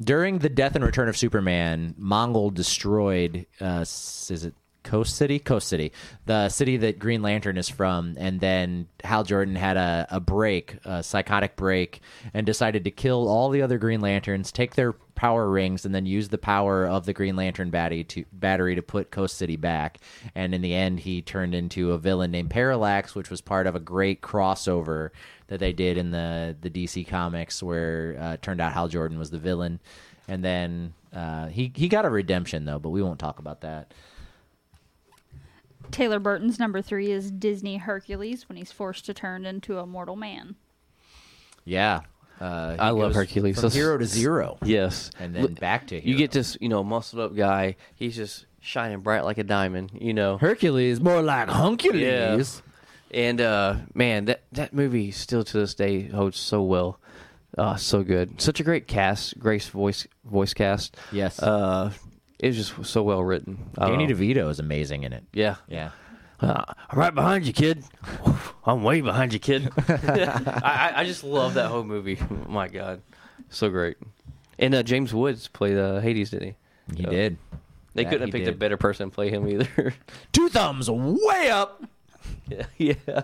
during 0.02 0.38
the 0.38 0.48
death 0.48 0.74
and 0.74 0.84
return 0.84 1.08
of 1.08 1.16
Superman, 1.16 1.94
Mongul 2.00 2.52
destroyed 2.52 3.46
uh, 3.60 3.80
is 3.82 4.44
it 4.44 4.54
Coast 4.84 5.16
City? 5.16 5.38
Coast 5.38 5.66
City, 5.66 5.92
the 6.26 6.48
city 6.48 6.76
that 6.76 6.98
Green 6.98 7.22
Lantern 7.22 7.56
is 7.56 7.68
from, 7.68 8.14
and 8.18 8.38
then 8.38 8.86
Hal 9.02 9.24
Jordan 9.24 9.56
had 9.56 9.76
a, 9.76 10.06
a 10.10 10.20
break, 10.20 10.76
a 10.84 11.02
psychotic 11.02 11.56
break, 11.56 12.00
and 12.32 12.46
decided 12.46 12.84
to 12.84 12.90
kill 12.90 13.28
all 13.28 13.48
the 13.48 13.62
other 13.62 13.78
Green 13.78 14.00
Lanterns, 14.00 14.52
take 14.52 14.74
their 14.74 14.92
power 14.92 15.48
rings, 15.48 15.84
and 15.84 15.94
then 15.94 16.06
use 16.06 16.28
the 16.28 16.38
power 16.38 16.86
of 16.86 17.06
the 17.06 17.12
Green 17.12 17.34
Lantern 17.34 17.70
battery 17.70 18.04
to 18.04 18.24
battery 18.32 18.74
to 18.74 18.82
put 18.82 19.10
Coast 19.10 19.36
City 19.36 19.56
back. 19.56 19.98
And 20.34 20.54
in 20.54 20.60
the 20.60 20.74
end, 20.74 21.00
he 21.00 21.22
turned 21.22 21.54
into 21.54 21.92
a 21.92 21.98
villain 21.98 22.30
named 22.30 22.50
Parallax, 22.50 23.14
which 23.14 23.30
was 23.30 23.40
part 23.40 23.66
of 23.66 23.74
a 23.74 23.80
great 23.80 24.20
crossover 24.20 25.10
that 25.48 25.60
they 25.60 25.72
did 25.72 25.98
in 25.98 26.10
the 26.10 26.56
the 26.60 26.70
DC 26.70 27.08
comics, 27.08 27.62
where 27.62 28.16
uh, 28.20 28.32
it 28.34 28.42
turned 28.42 28.60
out 28.60 28.72
Hal 28.72 28.88
Jordan 28.88 29.18
was 29.18 29.30
the 29.30 29.38
villain, 29.38 29.80
and 30.28 30.44
then 30.44 30.94
uh, 31.14 31.46
he 31.46 31.72
he 31.74 31.88
got 31.88 32.04
a 32.04 32.10
redemption 32.10 32.64
though, 32.64 32.78
but 32.78 32.90
we 32.90 33.02
won't 33.02 33.18
talk 33.18 33.38
about 33.38 33.62
that. 33.62 33.92
Taylor 35.90 36.18
Burton's 36.18 36.58
number 36.58 36.82
three 36.82 37.10
is 37.10 37.30
Disney 37.30 37.76
Hercules 37.76 38.48
when 38.48 38.56
he's 38.56 38.72
forced 38.72 39.06
to 39.06 39.14
turn 39.14 39.44
into 39.46 39.78
a 39.78 39.86
mortal 39.86 40.16
man. 40.16 40.56
Yeah, 41.64 42.00
uh, 42.40 42.76
I 42.78 42.90
love 42.90 43.14
Hercules. 43.14 43.56
from 43.56 43.62
That's- 43.62 43.74
hero 43.74 43.96
to 43.98 44.04
zero, 44.06 44.58
Yes, 44.64 45.10
and 45.18 45.34
then 45.34 45.42
Look, 45.42 45.60
back 45.60 45.86
to 45.88 46.00
hero. 46.00 46.10
you 46.12 46.16
get 46.18 46.30
this, 46.32 46.56
you 46.60 46.68
know, 46.68 46.82
muscled 46.84 47.22
up 47.22 47.36
guy. 47.36 47.76
He's 47.94 48.16
just 48.16 48.46
shining 48.60 49.00
bright 49.00 49.24
like 49.24 49.38
a 49.38 49.44
diamond. 49.44 49.90
You 50.00 50.14
know, 50.14 50.38
Hercules, 50.38 51.00
more 51.00 51.22
like 51.22 51.48
Huncules. 51.48 52.62
And 53.10 53.40
uh, 53.40 53.76
man, 53.94 54.24
that 54.26 54.42
that 54.52 54.72
movie 54.74 55.10
still 55.12 55.44
to 55.44 55.58
this 55.58 55.74
day 55.74 56.08
holds 56.08 56.36
so 56.38 56.62
well, 56.62 56.98
uh, 57.56 57.76
so 57.76 58.02
good. 58.02 58.40
Such 58.40 58.58
a 58.60 58.64
great 58.64 58.88
cast, 58.88 59.38
Grace 59.38 59.68
voice 59.68 60.06
voice 60.24 60.52
cast. 60.52 60.96
Yes. 61.12 61.40
uh, 61.40 61.92
it 62.38 62.48
was 62.48 62.56
just 62.56 62.84
so 62.90 63.02
well 63.02 63.22
written. 63.22 63.70
I 63.78 63.88
don't 63.88 63.98
Danny 63.98 64.12
know. 64.12 64.14
DeVito 64.18 64.50
is 64.50 64.58
amazing 64.58 65.02
in 65.04 65.12
it. 65.12 65.24
yeah, 65.32 65.56
Yeah. 65.68 65.90
Uh, 66.40 66.64
I'm 66.90 66.98
right 66.98 67.14
behind 67.14 67.46
you, 67.46 67.52
kid. 67.52 67.84
I'm 68.66 68.82
way 68.82 69.00
behind 69.00 69.32
you, 69.32 69.38
kid. 69.38 69.70
I, 69.88 70.92
I 70.94 71.00
I 71.00 71.04
just 71.04 71.22
love 71.24 71.54
that 71.54 71.68
whole 71.68 71.84
movie. 71.84 72.18
My 72.48 72.68
God, 72.68 73.00
so 73.50 73.70
great. 73.70 73.96
And 74.58 74.74
uh, 74.74 74.82
James 74.82 75.14
Woods 75.14 75.48
played 75.48 75.78
uh, 75.78 76.00
Hades, 76.00 76.30
didn't 76.30 76.48
he? 76.88 76.96
He 76.96 77.02
Yeah. 77.04 77.10
did. 77.10 77.38
They 77.94 78.02
That 78.04 78.10
couldn't 78.10 78.26
he 78.26 78.30
have 78.30 78.32
picked 78.32 78.48
a 78.48 78.50
did. 78.50 78.58
better 78.58 78.76
person 78.76 79.08
to 79.10 79.14
play 79.14 79.30
him 79.30 79.48
either. 79.48 79.94
Two 80.32 80.48
thumbs 80.48 80.90
way 80.90 81.48
up. 81.50 81.84
yeah, 82.48 82.66
yeah. 82.76 83.22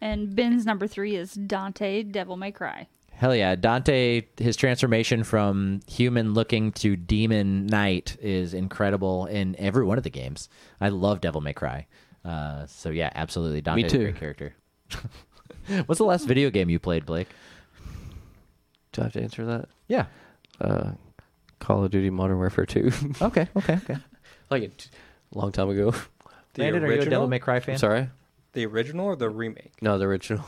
And 0.00 0.34
Ben's 0.34 0.64
number 0.66 0.86
three 0.86 1.16
is 1.16 1.34
Dante 1.34 2.02
Devil 2.02 2.36
May 2.38 2.50
Cry. 2.52 2.88
Hell 3.16 3.34
yeah, 3.34 3.54
Dante. 3.56 4.22
His 4.36 4.56
transformation 4.56 5.24
from 5.24 5.80
human 5.88 6.34
looking 6.34 6.70
to 6.72 6.96
demon 6.96 7.66
knight 7.66 8.16
is 8.20 8.52
incredible 8.52 9.24
in 9.26 9.56
every 9.58 9.84
one 9.84 9.96
of 9.96 10.04
the 10.04 10.10
games. 10.10 10.50
I 10.80 10.90
love 10.90 11.22
Devil 11.22 11.40
May 11.40 11.54
Cry. 11.54 11.86
Uh, 12.24 12.66
so 12.66 12.90
yeah, 12.90 13.10
absolutely, 13.14 13.62
Dante's 13.62 13.90
too. 13.90 14.00
a 14.00 14.04
great 14.04 14.16
character. 14.16 14.54
What's 15.86 15.98
the 15.98 16.04
last 16.04 16.26
video 16.26 16.50
game 16.50 16.68
you 16.68 16.78
played, 16.78 17.06
Blake? 17.06 17.28
Do 18.92 19.00
I 19.00 19.04
have 19.04 19.12
to 19.14 19.22
answer 19.22 19.46
that? 19.46 19.68
Yeah. 19.88 20.06
Uh, 20.60 20.92
Call 21.58 21.84
of 21.84 21.90
Duty 21.90 22.10
Modern 22.10 22.36
Warfare 22.36 22.66
2. 22.66 22.92
Okay. 23.22 23.48
Okay. 23.56 23.74
Okay. 23.74 23.96
like 24.50 24.62
a 24.62 24.68
t- 24.68 24.90
long 25.34 25.52
time 25.52 25.70
ago. 25.70 25.94
The 26.54 26.62
Landon, 26.62 26.84
are 26.84 26.86
you 26.86 26.92
a 26.92 26.96
original? 26.96 27.10
Devil 27.10 27.28
May 27.28 27.38
Cry 27.38 27.60
fan? 27.60 27.76
Sorry? 27.76 28.08
The 28.54 28.64
original 28.64 29.04
or 29.04 29.14
the 29.16 29.28
remake? 29.28 29.74
No, 29.82 29.98
the 29.98 30.06
original. 30.06 30.42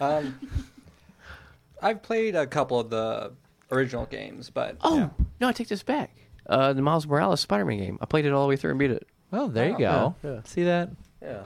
Um, 0.00 0.34
I've 1.84 2.02
played 2.02 2.34
a 2.34 2.46
couple 2.46 2.80
of 2.80 2.90
the 2.90 3.32
original 3.70 4.06
games, 4.06 4.50
but 4.50 4.76
Oh, 4.80 4.96
yeah. 4.96 5.08
no, 5.40 5.48
I 5.48 5.52
take 5.52 5.68
this 5.68 5.82
back. 5.82 6.16
Uh, 6.46 6.72
the 6.72 6.82
Miles 6.82 7.06
Morales 7.06 7.40
Spider 7.40 7.64
Man 7.64 7.78
game. 7.78 7.98
I 8.00 8.06
played 8.06 8.24
it 8.26 8.32
all 8.32 8.42
the 8.42 8.48
way 8.48 8.56
through 8.56 8.70
and 8.70 8.78
beat 8.78 8.90
it. 8.90 9.06
Well, 9.30 9.48
there 9.48 9.68
you 9.68 9.74
Oh, 9.74 9.78
go. 9.78 10.14
yeah, 10.22 10.30
yeah. 10.34 10.40
See 10.44 10.64
that? 10.64 10.90
Yeah. 11.22 11.42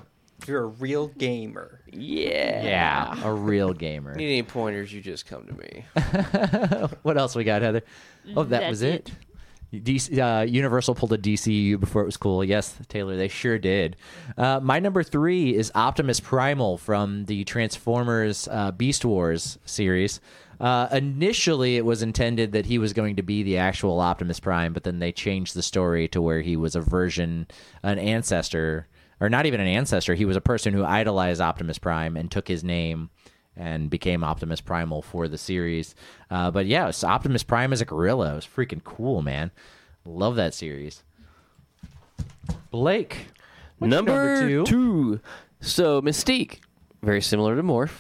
you're 0.47 0.63
a 0.63 0.67
real 0.67 1.09
gamer. 1.09 1.81
Yeah. 1.93 2.63
Yeah, 2.65 3.25
a 3.29 3.33
real 3.33 3.73
gamer. 3.73 4.15
Need 4.17 4.27
any 4.27 4.43
pointers, 4.45 4.93
you 4.93 5.01
just 5.01 5.27
come 5.27 5.47
to 5.47 5.53
me. 5.55 5.85
what 7.03 7.17
else 7.19 7.35
we 7.35 7.45
got, 7.45 7.63
Heather? 7.63 7.83
Oh, 8.37 8.45
that 8.45 8.61
That's 8.61 8.71
was 8.71 8.83
it. 8.83 9.11
DC, 9.73 10.19
uh, 10.19 10.45
Universal 10.45 10.95
pulled 10.95 11.13
a 11.13 11.19
DCU 11.19 11.79
before 11.79 12.03
it 12.03 12.07
was 12.07 12.17
cool. 12.17 12.43
Yes, 12.43 12.75
Taylor, 12.89 13.17
they 13.17 13.29
sure 13.29 13.59
did. 13.59 13.97
Uh, 14.37 14.61
my 14.63 14.79
number 14.79 15.03
three 15.03 15.55
is 15.55 15.71
Optimus 15.75 16.21
Primal 16.21 16.79
from 16.79 17.27
the 17.27 17.45
Transformers 17.45 18.49
uh, 18.51 18.71
Beast 18.71 19.05
Wars 19.05 19.59
series. 19.67 20.21
Uh, 20.59 20.89
initially, 20.91 21.77
it 21.77 21.85
was 21.85 22.03
intended 22.03 22.53
that 22.53 22.67
he 22.67 22.79
was 22.79 22.93
going 22.93 23.17
to 23.17 23.23
be 23.23 23.43
the 23.43 23.59
actual 23.59 24.01
Optimus 24.01 24.41
Prime, 24.41 24.73
but 24.73 24.85
then 24.85 24.99
they 24.99 25.13
changed 25.13 25.55
the 25.55 25.63
story 25.63 26.09
to 26.09 26.23
where 26.23 26.41
he 26.41 26.57
was 26.57 26.75
a 26.75 26.81
version, 26.81 27.47
an 27.83 27.99
ancestor, 27.99 28.89
or 29.21 29.29
not 29.29 29.47
even 29.47 29.61
an 29.61 29.69
ancestor. 29.69 30.15
He 30.15 30.25
was 30.25 30.37
a 30.37 30.41
person 30.41 30.73
who 30.73 30.83
idolized 30.83 31.41
Optimus 31.41 31.79
Prime 31.79 32.17
and 32.17 32.31
took 32.31 32.49
his 32.49 32.65
name 32.65 33.11
and 33.59 33.91
became 33.91 34.23
Optimus 34.23 34.61
Primal 34.61 35.03
for 35.03 35.29
the 35.29 35.37
series. 35.37 35.95
Uh, 36.31 36.51
but 36.51 36.67
yeah, 36.67 36.89
it's 36.89 37.03
Optimus 37.03 37.43
Prime 37.43 37.73
as 37.73 37.81
a 37.81 37.85
gorilla. 37.85 38.33
It 38.33 38.37
was 38.37 38.47
freaking 38.47 38.83
cool, 38.85 39.21
man. 39.21 39.51
Love 40.07 40.37
that 40.37 40.55
series. 40.55 41.03
Blake, 42.71 43.27
your 43.81 43.89
number, 43.89 44.49
two? 44.49 44.65
two. 44.65 45.21
So, 45.61 46.01
Mystique. 46.01 46.61
Very 47.03 47.21
similar 47.21 47.57
to 47.57 47.63
Morph. 47.63 47.91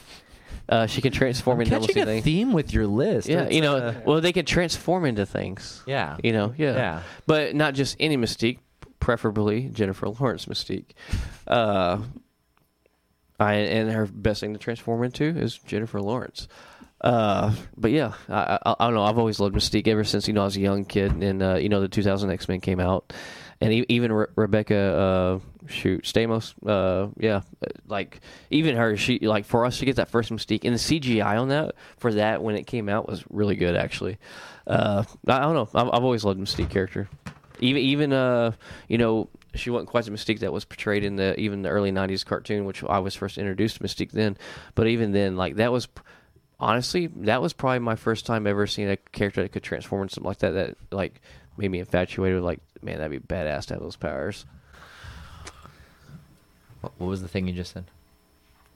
Uh, 0.69 0.87
she 0.87 1.01
can 1.01 1.13
transform 1.13 1.61
into 1.61 1.75
almost 1.75 1.89
catching 1.89 2.07
a 2.07 2.11
anything. 2.11 2.23
theme 2.23 2.53
with 2.53 2.73
your 2.73 2.87
list. 2.87 3.29
Yeah, 3.29 3.49
you 3.49 3.61
know, 3.63 3.77
uh, 3.77 3.95
well, 4.05 4.21
they 4.21 4.33
can 4.33 4.45
transform 4.45 5.07
into 5.07 5.25
things. 5.25 5.83
Yeah. 5.87 6.19
You 6.23 6.33
know, 6.33 6.55
yeah. 6.59 6.75
Yeah. 6.75 7.03
But 7.27 7.55
not 7.55 7.75
just 7.75 7.97
any 7.99 8.17
Mystique, 8.17 8.59
preferably 9.01 9.69
Jennifer 9.69 10.09
Lawrence 10.09 10.45
Mystique. 10.47 10.91
Uh, 11.47 11.99
I, 13.39 13.55
and 13.55 13.91
her 13.91 14.07
best 14.07 14.41
thing 14.41 14.53
to 14.53 14.59
transform 14.59 15.05
into 15.05 15.25
is 15.25 15.59
Jennifer 15.59 16.01
Lawrence. 16.01 16.49
Uh, 17.01 17.55
but 17.77 17.93
yeah, 17.93 18.15
I, 18.29 18.59
I, 18.67 18.75
I 18.81 18.87
don't 18.87 18.95
know. 18.95 19.05
I've 19.05 19.19
always 19.19 19.39
loved 19.39 19.55
Mystique 19.55 19.87
ever 19.87 20.03
since 20.03 20.27
you 20.27 20.35
know 20.35 20.43
I 20.43 20.47
was 20.47 20.57
a 20.57 20.61
young 20.61 20.85
kid, 20.85 21.13
and 21.13 21.43
uh, 21.43 21.55
you 21.55 21.69
know 21.69 21.81
the 21.81 21.89
2000 21.89 22.31
X 22.31 22.49
Men 22.49 22.61
came 22.61 22.81
out, 22.81 23.13
and 23.61 23.73
even 23.73 24.13
Re- 24.13 24.27
Rebecca, 24.35 24.77
uh, 24.77 25.69
shoot, 25.69 26.03
Stamos, 26.03 26.55
uh, 26.67 27.11
yeah, 27.17 27.43
like 27.87 28.21
even 28.51 28.77
her, 28.77 28.97
she 28.97 29.21
like 29.21 29.45
for 29.45 29.65
us 29.65 29.79
to 29.79 29.85
get 29.85 29.97
that 29.97 30.09
first 30.09 30.33
Mystique, 30.33 30.65
and 30.65 30.75
the 30.75 30.79
CGI 30.79 31.41
on 31.41 31.51
that 31.51 31.77
for 31.99 32.15
that 32.15 32.43
when 32.43 32.57
it 32.57 32.67
came 32.67 32.89
out 32.89 33.09
was 33.09 33.25
really 33.31 33.55
good 33.55 33.77
actually. 33.77 34.19
Uh, 34.67 35.05
I, 35.29 35.37
I 35.37 35.41
don't 35.41 35.55
know. 35.55 35.69
I've, 35.75 35.89
I've 35.89 36.05
always 36.05 36.25
loved 36.25 36.41
Mystique 36.41 36.71
character. 36.71 37.09
Even 37.61 37.83
even 37.83 38.13
uh, 38.13 38.53
you 38.89 38.99
know 38.99 39.29
she 39.59 39.71
wasn't 39.71 39.91
quite 39.91 40.05
the 40.05 40.11
Mystique 40.11 40.41
that 40.41 40.53
was 40.53 40.65
portrayed 40.65 41.05
in 41.05 41.17
the 41.17 41.39
even 41.39 41.63
the 41.63 41.69
early 41.69 41.93
'90s 41.93 42.25
cartoon, 42.25 42.65
which 42.65 42.83
I 42.85 42.99
was 42.99 43.15
first 43.15 43.39
introduced 43.39 43.77
to 43.77 43.85
Mystique 43.85 44.13
then. 44.13 44.37
But 44.75 44.87
even 44.87 45.13
then, 45.13 45.37
like 45.37 45.57
that 45.57 45.73
was 45.73 45.89
honestly 46.61 47.07
that 47.09 47.43
was 47.43 47.53
probably 47.53 47.81
my 47.81 47.97
first 47.97 48.27
time 48.27 48.47
ever 48.47 48.67
seeing 48.67 48.91
a 48.91 48.97
character 48.97 49.43
that 49.43 49.53
could 49.53 49.63
transform 49.63 50.03
into 50.03 50.15
something 50.15 50.29
like 50.29 50.39
that. 50.39 50.51
That 50.51 50.77
like 50.91 51.21
made 51.57 51.71
me 51.71 51.81
infatuated 51.81 52.37
with 52.37 52.45
like, 52.45 52.61
man, 52.83 52.99
that'd 52.99 53.11
be 53.11 53.35
badass 53.35 53.67
to 53.67 53.75
have 53.75 53.83
those 53.83 53.97
powers. 53.97 54.47
what 56.81 56.93
what 56.99 57.09
was 57.09 57.23
the 57.23 57.29
thing 57.29 57.47
you 57.47 57.55
just 57.55 57.73
said? 57.73 57.85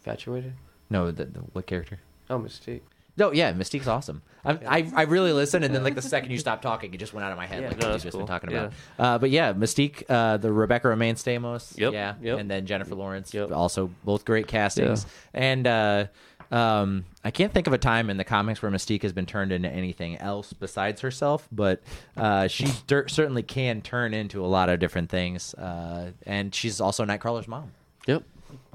Infatuated? 0.01 0.55
No, 0.91 1.11
the, 1.11 1.25
the, 1.25 1.39
what 1.39 1.67
character? 1.67 2.01
Oh, 2.29 2.39
Mystique. 2.39 2.83
No, 3.17 3.31
yeah, 3.33 3.53
Mystique's 3.53 3.89
awesome. 3.89 4.23
I, 4.45 4.53
I 4.67 4.93
I 4.95 5.03
really 5.03 5.33
listened, 5.33 5.65
and 5.65 5.75
then 5.75 5.85
like 5.85 5.95
the 5.95 6.03
second 6.03 6.31
you 6.31 6.39
stopped 6.39 6.63
talking, 6.63 6.93
it 6.95 6.97
just 6.97 7.13
went 7.13 7.25
out 7.27 7.31
of 7.33 7.37
my 7.37 7.47
head. 7.47 7.63
Yeah, 7.63 7.69
like 7.69 7.79
no, 7.79 7.89
what 7.89 7.93
you've 7.95 8.03
just 8.03 8.13
cool. 8.13 8.21
been 8.21 8.27
talking 8.27 8.51
about. 8.51 8.73
Uh, 8.99 9.19
but 9.19 9.31
yeah, 9.31 9.53
Mystique, 9.53 10.03
uh, 10.09 10.39
the 10.39 10.51
Rebecca 10.51 10.89
Romijn 10.89 11.15
Stamos, 11.15 11.77
Yep, 11.79 11.93
yeah, 11.93 12.15
yep. 12.23 12.39
and 12.39 12.51
then 12.51 12.65
Jennifer 12.67 12.95
Lawrence, 12.95 13.33
Yep. 13.35 13.53
also 13.53 13.91
both 14.05 14.25
great 14.25 14.47
castings. 14.49 15.05
And 15.35 15.67
uh, 15.67 16.07
um, 16.51 17.05
I 17.23 17.31
can't 17.31 17.53
think 17.53 17.67
of 17.67 17.73
a 17.73 17.79
time 17.79 18.11
in 18.11 18.17
the 18.17 18.25
comics 18.25 18.61
where 18.63 18.71
Mystique 18.73 19.03
has 19.03 19.13
been 19.13 19.27
turned 19.27 19.53
into 19.53 19.69
anything 19.71 20.17
else 20.19 20.53
besides 20.53 21.03
herself, 21.03 21.47
but 21.53 21.83
uh, 22.17 22.49
she 22.49 22.67
cer- 22.89 23.09
certainly 23.09 23.43
can 23.43 23.81
turn 23.83 24.13
into 24.15 24.45
a 24.45 24.49
lot 24.49 24.69
of 24.71 24.81
different 24.81 25.09
things. 25.11 25.55
Uh, 25.55 26.11
and 26.27 26.55
she's 26.55 26.81
also 26.81 27.05
Nightcrawler's 27.05 27.47
mom. 27.49 27.73
Yep. 28.07 28.23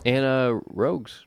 And 0.06 0.24
uh, 0.26 0.60
Rogues. 0.68 1.26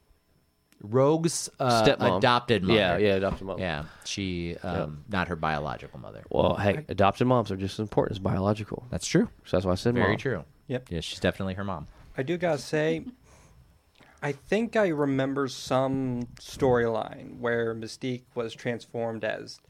Rogue's 0.83 1.51
uh, 1.59 1.85
Stepmom. 1.85 2.19
adopted 2.19 2.63
mother. 2.63 2.79
Yeah, 2.79 2.97
yeah, 2.97 3.15
adopted 3.15 3.47
mom. 3.47 3.59
Yeah, 3.59 3.85
she, 4.05 4.57
um, 4.63 5.05
not 5.09 5.29
her 5.29 5.37
biological 5.37 6.01
mother. 6.01 6.23
Well, 6.31 6.57
hey, 6.57 6.85
adopted 6.89 7.27
moms 7.27 7.51
are 7.51 7.57
just 7.57 7.75
as 7.75 7.81
important 7.81 8.13
as 8.17 8.19
biological. 8.19 8.87
That's 8.91 9.07
true. 9.07 9.29
So 9.45 9.57
that's 9.57 9.67
why 9.67 9.73
I 9.73 9.77
said 9.77 9.95
Very 9.95 10.09
mom. 10.09 10.17
true. 10.17 10.45
Yep. 10.69 10.87
Yeah, 10.91 11.01
she's 11.01 11.21
definitely 11.21 11.55
her 11.55 11.65
mom. 11.65 11.87
I 12.17 12.23
do 12.23 12.37
gotta 12.39 12.59
say, 12.59 13.05
I 14.23 14.33
think 14.33 14.77
I 14.77 14.89
remember 14.89 15.49
some 15.49 16.23
storyline 16.41 17.39
where 17.41 17.75
Mystique 17.75 18.25
was 18.35 18.55
transformed 18.55 19.25
as 19.25 19.61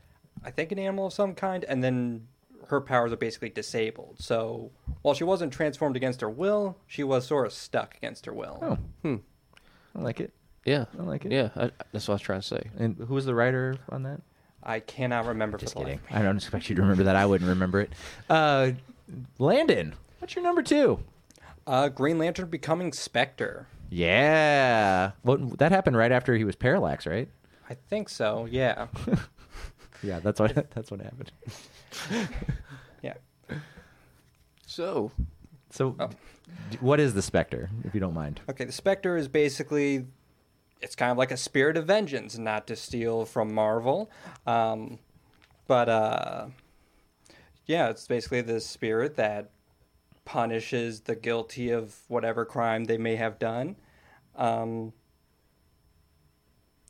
I 0.44 0.50
think, 0.50 0.72
an 0.72 0.78
animal 0.78 1.06
of 1.08 1.12
some 1.12 1.34
kind, 1.34 1.64
and 1.64 1.82
then 1.84 2.26
her 2.68 2.80
powers 2.80 3.12
are 3.12 3.16
basically 3.16 3.50
disabled. 3.50 4.16
So 4.20 4.70
while 5.02 5.14
she 5.14 5.24
wasn't 5.24 5.52
transformed 5.52 5.96
against 5.96 6.20
her 6.22 6.30
will, 6.30 6.78
she 6.86 7.02
was 7.02 7.26
sort 7.26 7.46
of 7.46 7.52
stuck 7.52 7.96
against 7.96 8.26
her 8.26 8.32
will. 8.32 8.58
Oh, 8.62 8.78
Hmm. 9.02 9.16
I 9.94 10.00
like 10.02 10.20
it. 10.20 10.32
Yeah. 10.64 10.84
I 10.98 11.02
like 11.02 11.24
it. 11.24 11.32
Yeah, 11.32 11.48
I, 11.56 11.70
that's 11.92 12.06
what 12.08 12.12
I 12.12 12.16
was 12.16 12.22
trying 12.22 12.40
to 12.42 12.46
say. 12.46 12.62
And 12.78 12.96
who 12.96 13.14
was 13.14 13.24
the 13.26 13.34
writer 13.34 13.76
on 13.88 14.02
that? 14.04 14.20
I 14.62 14.80
cannot 14.80 15.24
remember 15.26 15.56
Just 15.58 15.72
for 15.72 15.80
the 15.80 15.84
kidding. 15.86 16.00
life 16.10 16.20
I 16.20 16.22
don't 16.22 16.36
expect 16.36 16.68
you 16.68 16.76
to 16.76 16.82
remember 16.82 17.04
that. 17.04 17.16
I 17.16 17.24
wouldn't 17.26 17.48
remember 17.48 17.80
it. 17.80 17.92
Uh, 18.28 18.72
Landon, 19.38 19.94
what's 20.18 20.34
your 20.34 20.44
number 20.44 20.62
two? 20.62 21.00
Uh, 21.66 21.88
Green 21.88 22.18
Lantern 22.18 22.48
becoming 22.50 22.92
Spectre. 22.92 23.66
Yeah. 23.88 25.12
What 25.22 25.58
that 25.58 25.72
happened 25.72 25.96
right 25.96 26.12
after 26.12 26.34
he 26.34 26.44
was 26.44 26.56
Parallax, 26.56 27.06
right? 27.06 27.28
I 27.70 27.74
think 27.74 28.08
so. 28.08 28.46
Yeah. 28.50 28.88
Yeah, 30.02 30.18
that's 30.20 30.40
what 30.40 30.54
that's 30.74 30.90
what 30.90 31.00
happened. 31.02 31.30
Yeah. 33.02 33.14
So, 34.66 35.10
So, 35.70 35.94
Oh. 35.98 36.08
d- 36.70 36.78
what 36.80 37.00
is 37.00 37.14
the 37.14 37.22
Spectre, 37.22 37.68
if 37.84 37.92
you 37.94 38.00
don't 38.00 38.14
mind? 38.14 38.40
Okay, 38.48 38.64
the 38.64 38.72
Spectre 38.72 39.16
is 39.16 39.28
basically 39.28 40.06
it's 40.82 40.94
kind 40.94 41.10
of 41.12 41.18
like 41.18 41.30
a 41.30 41.36
spirit 41.36 41.76
of 41.76 41.86
vengeance, 41.86 42.38
not 42.38 42.66
to 42.68 42.76
steal 42.76 43.24
from 43.24 43.52
Marvel. 43.54 44.10
Um, 44.46 44.98
but 45.66 45.88
uh, 45.88 46.46
yeah, 47.66 47.88
it's 47.90 48.06
basically 48.06 48.40
the 48.40 48.60
spirit 48.60 49.16
that 49.16 49.50
punishes 50.24 51.00
the 51.00 51.14
guilty 51.16 51.70
of 51.70 51.96
whatever 52.08 52.44
crime 52.44 52.84
they 52.84 52.98
may 52.98 53.16
have 53.16 53.38
done. 53.38 53.76
Um, 54.36 54.92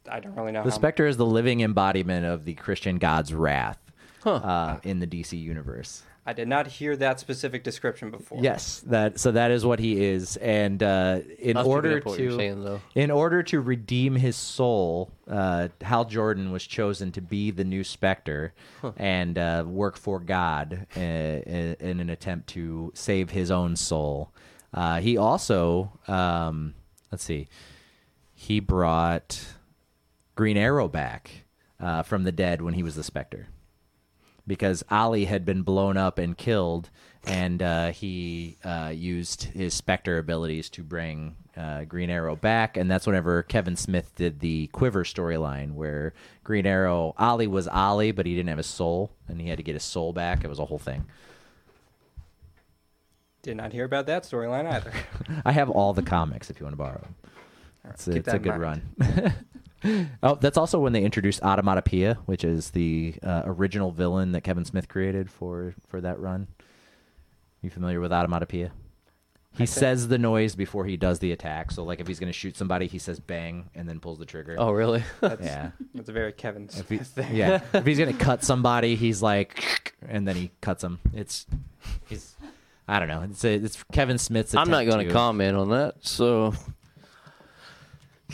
I 0.09 0.21
don't 0.21 0.35
really 0.35 0.53
know. 0.53 0.63
The 0.65 0.71
how- 0.71 0.77
Spectre 0.77 1.07
is 1.07 1.17
the 1.17 1.27
living 1.27 1.61
embodiment 1.61 2.27
of 2.27 2.45
the 2.45 2.55
Christian 2.55 2.99
god's 2.99 3.33
wrath 3.35 3.79
Huh. 4.23 4.35
uh, 4.35 4.81
in 4.83 4.99
the 5.01 5.07
DC 5.07 5.41
universe. 5.41 6.03
I 6.31 6.33
did 6.33 6.47
not 6.47 6.69
hear 6.69 6.97
that 6.99 7.19
specific 7.19 7.65
description 7.65 8.13
before. 8.13 8.39
Yes, 8.41 8.85
that 8.87 9.19
so 9.19 9.33
that 9.33 9.51
is 9.51 9.67
what 9.67 9.81
he 9.81 10.05
is, 10.05 10.37
and 10.37 10.81
uh, 10.81 11.19
in 11.41 11.57
I 11.57 11.65
was 11.65 11.67
picking 11.67 11.73
order 11.73 11.99
up 11.99 12.05
what 12.05 12.17
to 12.19 12.23
you're 12.23 12.39
saying, 12.39 12.63
though. 12.63 12.81
in 12.95 13.11
order 13.11 13.43
to 13.43 13.61
redeem 13.61 14.15
his 14.15 14.37
soul, 14.37 15.11
uh, 15.29 15.69
Hal 15.81 16.05
Jordan 16.05 16.53
was 16.53 16.65
chosen 16.65 17.11
to 17.13 17.21
be 17.21 17.51
the 17.51 17.65
new 17.65 17.83
Spectre 17.83 18.55
and 18.97 19.37
uh, 19.39 19.65
work 19.67 19.97
for 19.97 20.21
God 20.21 20.87
uh, 20.97 21.01
in, 21.01 21.77
in 21.81 21.99
an 21.99 22.11
attempt 22.11 22.49
to 22.51 22.93
save 22.95 23.31
his 23.31 23.51
own 23.51 23.75
soul. 23.75 24.31
Uh, 24.73 25.01
he 25.01 25.17
also, 25.17 25.99
um, 26.07 26.75
let's 27.11 27.25
see, 27.25 27.49
he 28.33 28.61
brought 28.61 29.45
Green 30.37 30.57
Arrow 30.57 30.87
back 30.87 31.45
uh, 31.81 32.05
from 32.05 32.23
the 32.23 32.31
dead 32.31 32.63
when 32.63 32.75
he 32.75 32.85
was 32.85 32.95
the 32.95 33.03
Spectre 33.03 33.49
because 34.47 34.83
Ollie 34.91 35.27
had 35.27 35.45
been 35.45 35.63
blown 35.63 35.97
up 35.97 36.19
and 36.19 36.37
killed, 36.37 36.91
and 37.25 37.63
uh, 37.63 37.91
he 37.91 38.57
uh, 38.65 38.93
used 38.95 39.45
his 39.45 39.75
Spectre 39.75 40.19
abilities 40.19 40.69
to 40.71 40.83
bring 40.83 41.37
uh, 41.57 41.85
Green 41.85 42.11
Arrow 42.11 42.37
back, 42.37 42.77
and 42.77 42.91
that's 42.91 43.07
whenever 43.07 43.43
Kevin 43.43 43.77
Smith 43.77 44.13
did 44.17 44.41
the 44.41 44.69
Quiver 44.69 45.05
storyline, 45.05 45.73
where 45.75 46.13
Green 46.45 46.67
Arrow 46.67 47.15
Ollie 47.19 47.47
was 47.47 47.69
Ollie, 47.69 48.13
but 48.13 48.27
he 48.27 48.35
didn't 48.35 48.49
have 48.49 48.59
his 48.59 48.67
soul, 48.67 49.11
and 49.29 49.41
he 49.41 49.49
had 49.49 49.59
to 49.59 49.63
get 49.63 49.75
his 49.75 49.85
soul 49.85 50.13
back. 50.13 50.45
It 50.45 50.49
was 50.49 50.59
a 50.59 50.65
whole 50.65 50.79
thing. 50.79 51.07
Did 53.43 53.57
not 53.57 53.73
hear 53.73 53.85
about 53.85 54.07
that 54.07 54.25
storyline 54.25 54.71
either. 54.71 54.93
I 55.45 55.53
have 55.53 55.71
all 55.71 55.93
the 55.93 56.03
comics 56.03 56.51
if 56.51 56.61
you 56.61 56.65
want 56.65 56.75
to 56.75 56.79
borrow 56.79 57.01
them. 57.01 57.15
It's 57.89 58.07
a, 58.07 58.17
it's 58.17 58.29
a 58.29 58.39
good 58.39 58.59
mind. 58.59 58.83
run. 58.99 59.35
oh, 60.23 60.35
that's 60.37 60.59
also 60.59 60.79
when 60.79 60.93
they 60.93 61.03
introduced 61.03 61.41
Automatopoeia, 61.43 62.17
which 62.27 62.45
is 62.45 62.71
the 62.71 63.15
uh, 63.23 63.43
original 63.45 63.91
villain 63.93 64.33
that 64.33 64.43
Kevin 64.43 64.65
Smith 64.65 64.89
created 64.89 65.31
for 65.31 65.75
for 65.87 66.01
that 66.01 66.19
run. 66.21 66.49
You 67.63 67.71
familiar 67.71 68.01
with 68.01 68.11
Automatopoeia? 68.11 68.71
He 69.59 69.67
says 69.67 70.07
the 70.07 70.17
noise 70.17 70.55
before 70.55 70.85
he 70.87 70.97
does 70.97 71.19
the 71.19 71.33
attack. 71.33 71.73
So, 71.73 71.83
like, 71.83 71.99
if 71.99 72.07
he's 72.07 72.21
going 72.21 72.33
to 72.33 72.39
shoot 72.39 72.57
somebody, 72.57 72.87
he 72.87 72.99
says 72.99 73.19
"bang" 73.19 73.69
and 73.75 73.89
then 73.89 73.99
pulls 73.99 74.19
the 74.19 74.25
trigger. 74.25 74.55
oh, 74.59 74.71
really? 74.71 75.03
That's, 75.21 75.45
yeah. 75.45 75.71
that's 75.93 76.09
a 76.09 76.13
very 76.13 76.33
Kevin 76.33 76.69
If 76.73 76.89
he, 76.89 76.97
Smith 76.97 77.09
thing. 77.09 77.35
yeah. 77.35 77.61
if 77.73 77.85
he's 77.85 77.99
going 77.99 78.13
to 78.17 78.25
cut 78.25 78.45
somebody, 78.45 78.95
he's 78.95 79.23
like, 79.23 79.95
and 80.09 80.27
then 80.27 80.37
he 80.37 80.53
cuts 80.61 80.85
him. 80.85 81.01
It's, 81.13 81.47
he's, 82.09 82.37
I 82.87 83.01
don't 83.01 83.09
know. 83.09 83.23
It's 83.23 83.45
a, 83.45 83.55
it's 83.55 83.83
Kevin 83.93 84.19
Smith's. 84.19 84.55
I'm 84.55 84.71
not 84.71 84.87
going 84.87 85.07
to 85.09 85.13
comment 85.13 85.57
on 85.57 85.71
that. 85.71 85.97
So, 86.03 86.55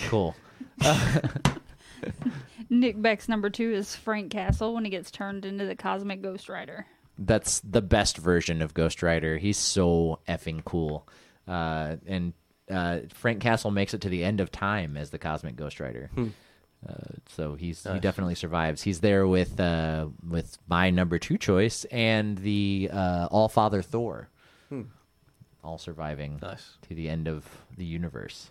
Cool. 0.04 0.36
Nick 2.70 3.00
Beck's 3.00 3.28
number 3.28 3.50
two 3.50 3.72
is 3.72 3.94
Frank 3.94 4.30
Castle 4.32 4.74
when 4.74 4.84
he 4.84 4.90
gets 4.90 5.10
turned 5.10 5.44
into 5.44 5.64
the 5.66 5.76
Cosmic 5.76 6.22
Ghost 6.22 6.48
Rider. 6.48 6.86
that's 7.18 7.60
the 7.60 7.80
best 7.82 8.18
version 8.18 8.60
of 8.60 8.74
Ghost 8.74 9.02
Rider. 9.02 9.38
He's 9.38 9.56
so 9.58 10.18
effing 10.28 10.64
cool. 10.64 11.08
Uh, 11.48 11.96
and 12.06 12.32
uh, 12.70 13.00
Frank 13.14 13.40
Castle 13.40 13.70
makes 13.70 13.94
it 13.94 14.00
to 14.02 14.08
the 14.08 14.24
end 14.24 14.40
of 14.40 14.50
time 14.50 14.96
as 14.96 15.10
the 15.10 15.18
Cosmic 15.18 15.54
Ghost 15.56 15.78
Rider. 15.80 16.10
Uh, 16.86 16.92
so 17.28 17.54
he's 17.54 17.84
he 17.90 17.98
definitely 18.00 18.34
survives. 18.34 18.82
He's 18.82 19.00
there 19.00 19.26
with 19.26 19.58
uh, 19.60 20.08
with 20.28 20.58
my 20.68 20.90
number 20.90 21.18
two 21.18 21.38
choice 21.38 21.84
and 21.86 22.36
the 22.38 22.90
uh, 22.92 23.28
All 23.30 23.48
Father 23.48 23.80
Thor, 23.82 24.28
all 25.64 25.78
surviving 25.78 26.38
Nice. 26.42 26.76
to 26.88 26.94
the 26.94 27.08
end 27.08 27.28
of 27.28 27.44
the 27.76 27.84
universe. 27.84 28.50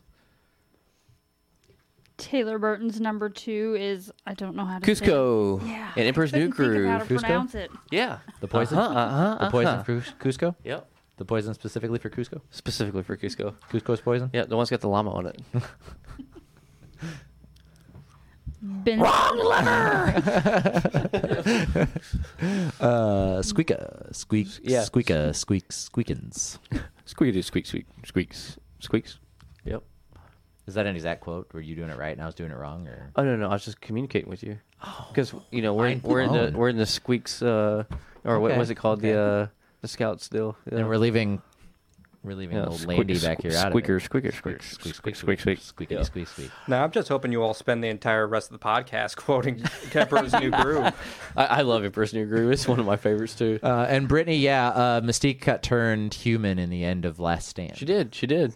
Taylor 2.17 2.57
Burton's 2.59 2.99
number 3.01 3.29
two 3.29 3.75
is 3.79 4.11
I 4.25 4.33
don't 4.33 4.55
know 4.55 4.65
how 4.65 4.79
to 4.79 4.85
say 4.85 4.91
it. 4.91 5.09
Kuzco 5.09 5.67
Yeah, 5.67 5.91
and 5.97 6.07
Emperor's 6.07 6.31
New 6.33 6.49
couldn't 6.49 6.73
think 6.73 6.85
of 6.85 6.91
how 6.91 6.97
to 6.99 7.05
Kuzco? 7.13 7.19
pronounce 7.19 7.55
it. 7.55 7.71
Yeah. 7.91 8.19
The 8.39 8.47
poison, 8.47 8.77
Uh-huh, 8.77 8.97
uh-huh, 8.97 9.45
the 9.45 9.51
poison 9.51 9.73
uh-huh. 9.75 9.83
for 9.83 10.01
Kuzco, 10.23 10.55
Yep. 10.63 10.87
the 11.17 11.25
poison 11.25 11.53
specifically 11.53 11.99
for 11.99 12.09
Kuzco. 12.09 12.41
Specifically 12.51 13.03
for 13.03 13.17
Kuzco. 13.17 13.53
Kuzco's 13.69 14.01
poison. 14.01 14.29
Yeah, 14.33 14.45
the 14.45 14.55
one's 14.55 14.69
got 14.69 14.79
the 14.81 14.87
llama 14.89 15.11
on 15.11 15.27
it. 15.27 15.41
Ben, 18.61 18.99
Uh, 22.79 23.41
squeaka, 23.41 24.13
squeak, 24.15 24.47
Yeah. 24.63 24.81
squeaka, 24.83 25.35
squeak, 25.35 25.67
squeakins. 25.69 26.57
Squeaky, 27.05 27.41
squeak, 27.43 27.65
squeak, 27.67 27.85
squeaks, 28.05 28.57
squeaks. 28.79 29.19
Yep. 29.65 29.83
Is 30.67 30.73
that 30.75 30.85
an 30.87 30.95
exact 30.95 31.21
quote? 31.21 31.47
Were 31.53 31.61
you 31.61 31.75
doing 31.75 31.89
it 31.89 31.97
right 31.97 32.11
and 32.13 32.21
I 32.21 32.25
was 32.25 32.35
doing 32.35 32.51
it 32.51 32.57
wrong, 32.57 32.87
or 32.87 33.11
Oh 33.15 33.23
no, 33.23 33.35
no, 33.35 33.47
I 33.49 33.53
was 33.53 33.65
just 33.65 33.81
communicating 33.81 34.29
with 34.29 34.41
you. 34.43 34.57
Because 35.09 35.33
you 35.51 35.61
know 35.61 35.73
we're 35.73 35.89
mind 35.89 36.03
we're 36.03 36.21
in 36.21 36.29
blown. 36.29 36.51
the 36.53 36.57
we're 36.57 36.69
in 36.69 36.77
the 36.77 36.85
squeaks 36.85 37.41
uh 37.41 37.83
or 38.23 38.39
what 38.39 38.51
Okay, 38.51 38.59
was 38.59 38.69
it 38.69 38.75
called 38.75 38.99
okay. 38.99 39.11
the 39.13 39.19
uh 39.19 39.47
the 39.81 39.87
scouts 39.87 40.23
still. 40.25 40.57
Yeah. 40.71 40.79
and 40.79 40.87
we're 40.87 40.97
leaving, 40.97 41.41
we're 42.23 42.33
leaving 42.33 42.57
Yeah, 42.57 42.65
old 42.65 42.79
squeak- 42.79 42.97
Landy 42.97 43.19
back 43.19 43.43
here 43.43 43.51
out 43.51 43.69
squeaker, 43.71 43.97
of 43.97 44.01
it. 44.01 44.05
squeaker, 44.05 44.31
squeak, 44.31 44.63
squeak, 44.63 44.95
squeak, 44.95 44.95
squeak, 44.95 45.15
squeak, 45.15 45.39
squeak, 45.39 45.59
squeak, 45.59 45.91
Yeah. 45.91 46.01
squeak, 46.01 46.27
squeak. 46.27 46.51
Now 46.67 46.83
I'm 46.83 46.89
just 46.89 47.07
hoping 47.09 47.31
you 47.31 47.43
all 47.43 47.53
spend 47.53 47.83
the 47.83 47.89
entire 47.89 48.25
rest 48.27 48.51
of 48.51 48.59
the 48.59 48.65
podcast 48.65 49.15
quoting 49.17 49.63
Emperor's 49.93 50.33
New 50.33 50.49
Groove. 50.49 50.91
I, 51.37 51.45
I 51.45 51.61
love 51.61 51.83
Emperor's 51.85 52.13
New 52.15 52.25
Groove. 52.25 52.51
It's 52.51 52.67
one 52.67 52.79
of 52.79 52.85
my 52.87 52.97
favorites 52.97 53.35
too. 53.35 53.59
Uh, 53.61 53.85
and 53.87 54.07
Brittany, 54.07 54.37
yeah, 54.37 54.69
uh, 54.69 55.01
Mystique 55.01 55.39
cut 55.41 55.61
turned 55.61 56.15
human 56.15 56.57
in 56.57 56.71
the 56.71 56.83
end 56.83 57.05
of 57.05 57.19
Last 57.19 57.47
Stand. 57.47 57.77
She 57.77 57.85
did. 57.85 58.15
She 58.15 58.25
did. 58.25 58.55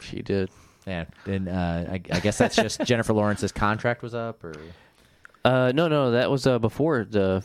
She 0.00 0.22
did. 0.22 0.50
Yeah, 0.86 1.04
and 1.26 1.48
uh, 1.48 1.52
I, 1.92 2.00
I 2.10 2.20
guess 2.20 2.38
that's 2.38 2.56
just 2.56 2.80
Jennifer 2.84 3.12
Lawrence's 3.12 3.52
contract 3.52 4.02
was 4.02 4.14
up, 4.14 4.42
or 4.42 4.54
Uh, 5.44 5.70
no, 5.74 5.88
no, 5.88 6.12
that 6.12 6.30
was 6.30 6.46
uh, 6.46 6.58
before 6.58 7.04
the. 7.04 7.44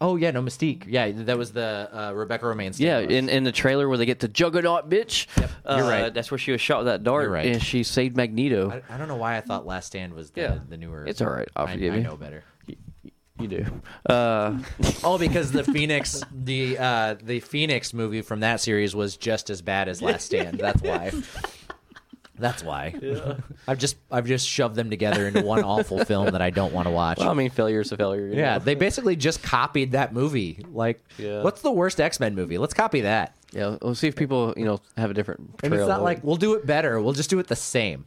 oh 0.00 0.16
yeah, 0.16 0.30
no 0.30 0.40
Mystique, 0.42 0.84
yeah, 0.86 1.10
that 1.12 1.36
was 1.36 1.52
the 1.52 1.90
uh, 1.92 2.12
Rebecca 2.12 2.46
Romijn. 2.46 2.72
stand 2.74 3.10
Yeah, 3.10 3.18
in, 3.18 3.28
in 3.28 3.44
the 3.44 3.52
trailer 3.52 3.88
where 3.88 3.98
they 3.98 4.06
get 4.06 4.20
the 4.20 4.28
Juggernaut 4.28 4.88
bitch. 4.88 5.26
You're 5.68 5.86
right. 5.88 6.12
That's 6.14 6.30
where 6.30 6.38
she 6.38 6.50
was 6.52 6.60
shot 6.62 6.78
with 6.78 6.86
that 6.86 7.02
dart, 7.02 7.24
You're 7.24 7.32
right. 7.32 7.46
and 7.46 7.62
she 7.62 7.82
saved 7.82 8.16
Magneto. 8.16 8.70
I, 8.88 8.94
I 8.94 8.96
don't 8.96 9.08
know 9.08 9.16
why 9.16 9.36
I 9.36 9.42
thought 9.42 9.66
Last 9.66 9.86
Stand 9.88 10.14
was 10.14 10.30
the, 10.30 10.40
Yeah. 10.40 10.58
the 10.68 10.76
newer. 10.78 11.04
It's 11.04 11.20
all 11.20 11.28
right. 11.30 11.48
I'll 11.56 11.66
I, 11.66 11.72
forgive 11.74 11.92
I 11.92 11.96
you. 11.98 12.02
know 12.04 12.16
better. 12.16 12.42
You 13.40 13.46
do. 13.48 13.64
Uh, 14.08 14.58
Oh, 15.04 15.16
because 15.18 15.52
the 15.52 15.62
Phoenix, 15.74 16.22
the 16.32 16.76
uh, 16.78 17.16
the 17.22 17.38
Phoenix 17.40 17.92
movie 17.94 18.22
from 18.22 18.40
that 18.40 18.60
series 18.60 18.96
was 18.96 19.16
just 19.16 19.50
as 19.50 19.60
bad 19.62 19.88
as 19.88 20.00
Last 20.02 20.24
Stand. 20.26 20.58
That's 20.58 20.82
why. 20.82 21.12
That's 22.38 22.62
why. 22.62 22.94
I've 23.66 23.78
just 23.78 23.96
I've 24.10 24.26
just 24.26 24.48
shoved 24.48 24.76
them 24.76 24.90
together 24.90 25.26
into 25.26 25.42
one 25.42 25.62
awful 25.64 26.04
film 26.04 26.26
that 26.30 26.40
I 26.42 26.50
don't 26.50 26.72
want 26.72 26.86
to 26.86 26.90
watch. 26.92 27.18
well, 27.18 27.30
I 27.30 27.34
mean, 27.34 27.50
failure's 27.50 27.90
a 27.92 27.96
failure. 27.96 28.26
you 28.28 28.34
yeah, 28.36 28.54
know? 28.58 28.64
they 28.64 28.74
basically 28.74 29.16
just 29.16 29.42
copied 29.42 29.92
that 29.92 30.12
movie. 30.12 30.64
Like, 30.70 31.02
Yeah. 31.18 31.42
what's 31.42 31.62
the 31.62 31.72
worst 31.72 32.00
X 32.00 32.20
Men 32.20 32.34
movie? 32.34 32.58
Let's 32.58 32.74
copy 32.74 33.00
that. 33.02 33.34
yeah. 33.52 33.76
We'll 33.82 33.94
see 33.94 34.08
if 34.08 34.16
people, 34.16 34.54
you 34.56 34.64
know, 34.64 34.80
have 34.96 35.10
a 35.10 35.14
different. 35.14 35.40
And 35.40 35.58
portrayal 35.58 35.82
it's 35.82 35.88
not 35.88 35.98
of 35.98 36.04
like 36.04 36.22
we'll 36.22 36.36
do 36.36 36.54
it 36.54 36.64
better. 36.66 37.00
We'll 37.00 37.12
just 37.12 37.30
do 37.30 37.38
it 37.38 37.48
the 37.48 37.56
same. 37.56 38.04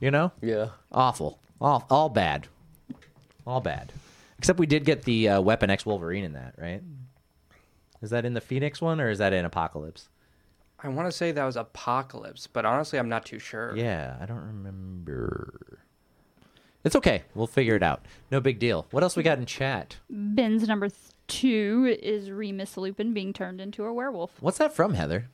You 0.00 0.10
know? 0.10 0.32
Yeah. 0.40 0.68
Awful. 0.92 1.38
All 1.60 1.86
all 1.90 2.08
bad. 2.08 2.46
All 3.46 3.60
bad. 3.60 3.92
Except 4.38 4.58
we 4.58 4.66
did 4.66 4.84
get 4.84 5.02
the 5.02 5.28
uh, 5.28 5.40
Weapon 5.40 5.70
X 5.70 5.84
Wolverine 5.86 6.24
in 6.24 6.34
that, 6.34 6.54
right? 6.58 6.82
Is 8.00 8.10
that 8.10 8.24
in 8.24 8.34
the 8.34 8.40
Phoenix 8.40 8.80
one 8.80 9.00
or 9.00 9.10
is 9.10 9.18
that 9.18 9.32
in 9.32 9.44
Apocalypse? 9.44 10.08
I 10.80 10.88
want 10.88 11.08
to 11.08 11.12
say 11.12 11.32
that 11.32 11.44
was 11.44 11.56
Apocalypse, 11.56 12.46
but 12.46 12.64
honestly, 12.64 12.98
I'm 12.98 13.08
not 13.08 13.26
too 13.26 13.38
sure. 13.38 13.76
Yeah, 13.76 14.16
I 14.20 14.26
don't 14.26 14.40
remember. 14.40 15.80
It's 16.84 16.94
okay. 16.94 17.24
We'll 17.34 17.48
figure 17.48 17.74
it 17.74 17.82
out. 17.82 18.04
No 18.30 18.40
big 18.40 18.58
deal. 18.58 18.86
What 18.92 19.02
else 19.02 19.16
we 19.16 19.22
got 19.24 19.38
in 19.38 19.46
chat? 19.46 19.96
Ben's 20.08 20.66
number 20.68 20.88
th- 20.88 21.00
two 21.26 21.96
is 22.00 22.30
Remus 22.30 22.76
Lupin 22.76 23.12
being 23.12 23.32
turned 23.32 23.60
into 23.60 23.84
a 23.84 23.92
werewolf. 23.92 24.40
What's 24.40 24.58
that 24.58 24.74
from, 24.74 24.94
Heather? 24.94 25.28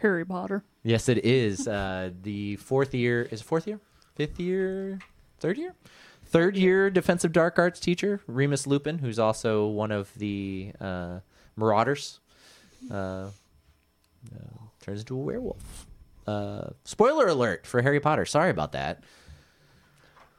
Harry 0.00 0.24
Potter. 0.24 0.62
Yes, 0.84 1.08
it 1.08 1.24
is. 1.24 1.66
Uh, 1.66 2.10
the 2.22 2.56
fourth 2.56 2.94
year 2.94 3.22
is 3.30 3.40
it 3.40 3.44
fourth 3.44 3.66
year, 3.66 3.80
fifth 4.14 4.38
year, 4.38 5.00
third 5.40 5.58
year, 5.58 5.74
third 6.24 6.56
year 6.56 6.90
defensive 6.90 7.32
dark 7.32 7.58
arts 7.58 7.80
teacher 7.80 8.20
Remus 8.26 8.66
Lupin, 8.66 8.98
who's 8.98 9.18
also 9.18 9.66
one 9.66 9.90
of 9.90 10.14
the 10.16 10.72
uh, 10.80 11.20
Marauders, 11.56 12.20
uh, 12.90 12.94
uh, 12.94 13.28
turns 14.86 15.00
into 15.00 15.14
a 15.16 15.18
werewolf. 15.18 15.86
Uh, 16.26 16.68
spoiler 16.84 17.26
alert 17.26 17.66
for 17.66 17.82
Harry 17.82 18.00
Potter. 18.00 18.24
Sorry 18.24 18.50
about 18.50 18.72
that. 18.72 19.02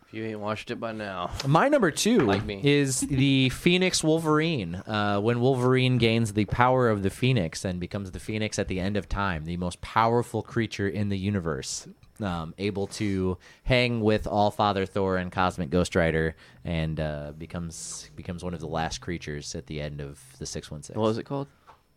If 0.07 0.13
you 0.13 0.23
ain't 0.23 0.39
watched 0.39 0.71
it 0.71 0.79
by 0.79 0.93
now, 0.93 1.31
My 1.45 1.67
number 1.67 1.91
two 1.91 2.19
Like 2.19 2.45
me. 2.45 2.61
is 2.63 3.01
the 3.01 3.49
Phoenix 3.49 4.01
Wolverine. 4.01 4.75
Uh, 4.75 5.19
when 5.19 5.41
Wolverine 5.41 5.97
gains 5.97 6.31
the 6.31 6.45
power 6.45 6.89
of 6.89 7.03
the 7.03 7.09
Phoenix 7.09 7.65
and 7.65 7.77
becomes 7.77 8.11
the 8.11 8.19
Phoenix 8.19 8.57
at 8.57 8.69
the 8.69 8.79
end 8.79 8.95
of 8.95 9.09
time, 9.09 9.43
the 9.43 9.57
most 9.57 9.81
powerful 9.81 10.41
creature 10.41 10.87
in 10.87 11.09
the 11.09 11.17
universe, 11.17 11.89
um, 12.21 12.53
able 12.57 12.87
to 12.87 13.37
hang 13.65 13.99
with 13.99 14.27
All 14.27 14.49
Father 14.49 14.85
Thor 14.85 15.17
and 15.17 15.29
Cosmic 15.29 15.69
Ghost 15.69 15.93
Rider, 15.93 16.37
and 16.63 17.01
uh, 17.01 17.33
becomes 17.37 18.09
becomes 18.15 18.45
one 18.45 18.53
of 18.53 18.61
the 18.61 18.67
last 18.67 19.01
creatures 19.01 19.55
at 19.55 19.67
the 19.67 19.81
end 19.81 19.99
of 19.99 20.21
the 20.39 20.45
six 20.45 20.71
one 20.71 20.83
six. 20.83 20.95
what 20.95 21.03
was 21.09 21.17
it 21.17 21.25
called? 21.25 21.47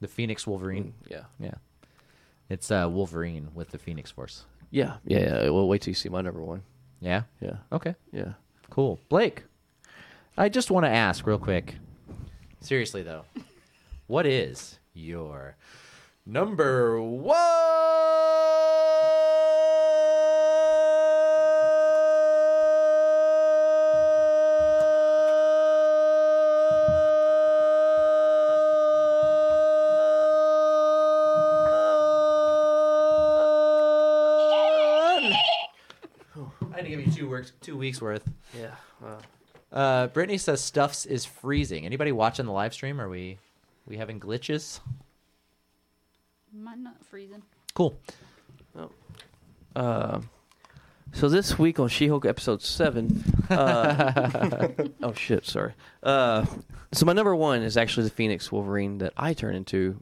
The 0.00 0.08
Phoenix 0.08 0.48
Wolverine. 0.48 0.94
Yeah, 1.08 1.22
Yeah, 1.38 1.54
it's 2.50 2.70
uh, 2.70 2.86
Wolverine 2.90 3.48
with 3.54 3.70
the 3.70 3.78
Phoenix 3.78 4.10
Force. 4.10 4.44
yeah, 4.70 4.96
yeah. 5.04 5.44
yeah. 5.44 5.48
Well, 5.50 5.66
wait 5.68 5.80
till 5.82 5.92
you 5.92 5.94
see 5.94 6.08
my 6.10 6.20
number 6.20 6.42
one. 6.42 6.62
Yeah. 7.00 7.22
Yeah, 7.40 7.56
Okay. 7.72 7.94
yeah. 8.12 8.32
Cool. 8.68 9.00
Blake, 9.08 9.44
I 10.36 10.48
just 10.50 10.70
want 10.70 10.84
to 10.84 10.90
ask 10.90 11.26
real 11.26 11.38
quick. 11.38 11.76
Seriously, 12.60 13.02
though, 13.02 13.24
what 14.06 14.26
is 14.26 14.78
your 14.92 15.56
number 16.26 17.00
one? 17.00 17.36
Had 37.40 37.46
to 37.46 37.52
give 37.52 37.60
you 37.60 37.72
two 37.74 37.78
weeks 37.78 38.00
worth. 38.00 38.30
Yeah. 38.58 38.74
Wow. 39.00 39.18
Uh, 39.72 40.06
Brittany 40.08 40.38
says 40.38 40.62
stuffs 40.62 41.06
is 41.06 41.24
freezing. 41.24 41.86
Anybody 41.86 42.12
watching 42.12 42.46
the 42.46 42.52
live 42.52 42.74
stream? 42.74 43.00
Are 43.00 43.08
we 43.08 43.38
we 43.86 43.96
having 43.96 44.18
glitches? 44.18 44.80
Mine 46.52 46.82
not 46.82 47.04
freezing. 47.04 47.42
Cool. 47.74 47.96
Oh. 48.76 48.90
Uh, 49.76 50.20
so 51.12 51.28
this 51.28 51.58
week 51.58 51.78
on 51.78 51.88
She-Hulk 51.88 52.24
episode 52.26 52.62
seven. 52.62 53.24
Uh, 53.48 54.68
oh 55.02 55.12
shit! 55.12 55.46
Sorry. 55.46 55.74
Uh, 56.02 56.46
so 56.92 57.06
my 57.06 57.12
number 57.12 57.34
one 57.34 57.62
is 57.62 57.76
actually 57.76 58.04
the 58.04 58.10
Phoenix 58.10 58.50
Wolverine 58.50 58.98
that 58.98 59.12
I 59.16 59.34
turn 59.34 59.54
into, 59.54 60.00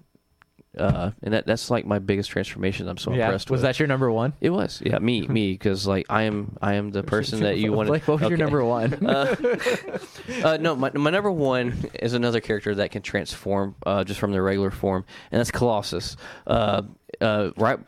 uh, 0.78 1.10
and 1.22 1.34
that 1.34 1.46
that's 1.46 1.70
like 1.70 1.86
my 1.86 1.98
biggest 1.98 2.30
transformation. 2.30 2.88
I'm 2.88 2.98
so 2.98 3.12
yeah. 3.12 3.26
impressed. 3.26 3.50
Was 3.50 3.58
with. 3.58 3.62
that 3.62 3.78
your 3.78 3.88
number 3.88 4.10
one? 4.10 4.32
It 4.40 4.50
was. 4.50 4.82
Yeah, 4.84 4.98
me, 4.98 5.26
me, 5.26 5.52
because 5.52 5.86
like 5.86 6.06
I 6.08 6.22
am, 6.22 6.56
I 6.62 6.74
am 6.74 6.90
the 6.90 7.02
person 7.14 7.40
that 7.40 7.58
you 7.58 7.72
wanted. 7.72 7.88
Blake, 7.88 8.08
what 8.08 8.20
was 8.20 8.28
your 8.28 8.38
number 8.38 8.64
one? 8.64 8.98
Uh, 10.44 10.56
no, 10.58 10.76
my, 10.76 10.90
my 10.92 11.10
number 11.10 11.30
one 11.30 11.90
is 11.94 12.12
another 12.12 12.40
character 12.40 12.74
that 12.74 12.90
can 12.90 13.02
transform 13.02 13.74
uh, 13.84 14.04
just 14.04 14.20
from 14.20 14.30
their 14.30 14.42
regular 14.42 14.70
form, 14.70 15.04
and 15.32 15.38
that's 15.38 15.50
Colossus. 15.50 16.16
Uh, 16.46 16.82
uh, 17.20 17.50
right, 17.56 17.78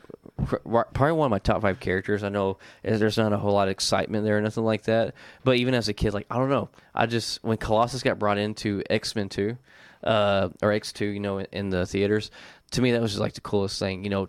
probably 0.47 1.12
one 1.12 1.27
of 1.27 1.31
my 1.31 1.39
top 1.39 1.62
five 1.62 1.81
characters. 1.81 2.23
I 2.23 2.29
know 2.29 2.59
uh, 2.87 2.97
there's 2.97 3.19
not 3.19 3.33
a 3.33 3.37
whole 3.37 3.53
lot 3.53 3.69
of 3.69 3.73
excitement 3.73 4.25
there 4.25 4.39
or 4.39 4.41
nothing 4.41 4.65
like 4.65 4.85
that, 4.85 5.15
but 5.45 5.57
even 5.57 5.75
as 5.75 5.89
a 5.89 5.93
kid, 5.93 6.15
like 6.15 6.27
I 6.31 6.37
don't 6.37 6.51
know, 6.51 6.69
I 6.95 7.07
just 7.07 7.43
when 7.45 7.57
Colossus 7.57 8.03
got 8.03 8.19
brought 8.19 8.39
into 8.39 8.83
X 8.89 9.15
Men 9.15 9.29
Two, 9.29 9.57
uh, 10.05 10.49
or 10.62 10.73
X 10.73 10.93
Two, 10.93 11.07
you 11.07 11.21
know, 11.21 11.39
in, 11.39 11.47
in 11.53 11.71
the 11.71 11.87
theaters, 11.87 12.31
to 12.72 12.82
me 12.82 12.92
that 12.92 13.01
was 13.01 13.12
just 13.12 13.20
like 13.20 13.34
the 13.34 13.40
coolest 13.40 13.78
thing. 13.78 14.05
You 14.05 14.10
know, 14.10 14.28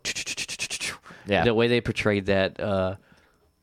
Yeah. 1.27 1.43
the 1.43 1.53
way 1.53 1.67
they 1.67 1.81
portrayed 1.81 2.25
that. 2.27 2.59
Uh, 2.59 2.95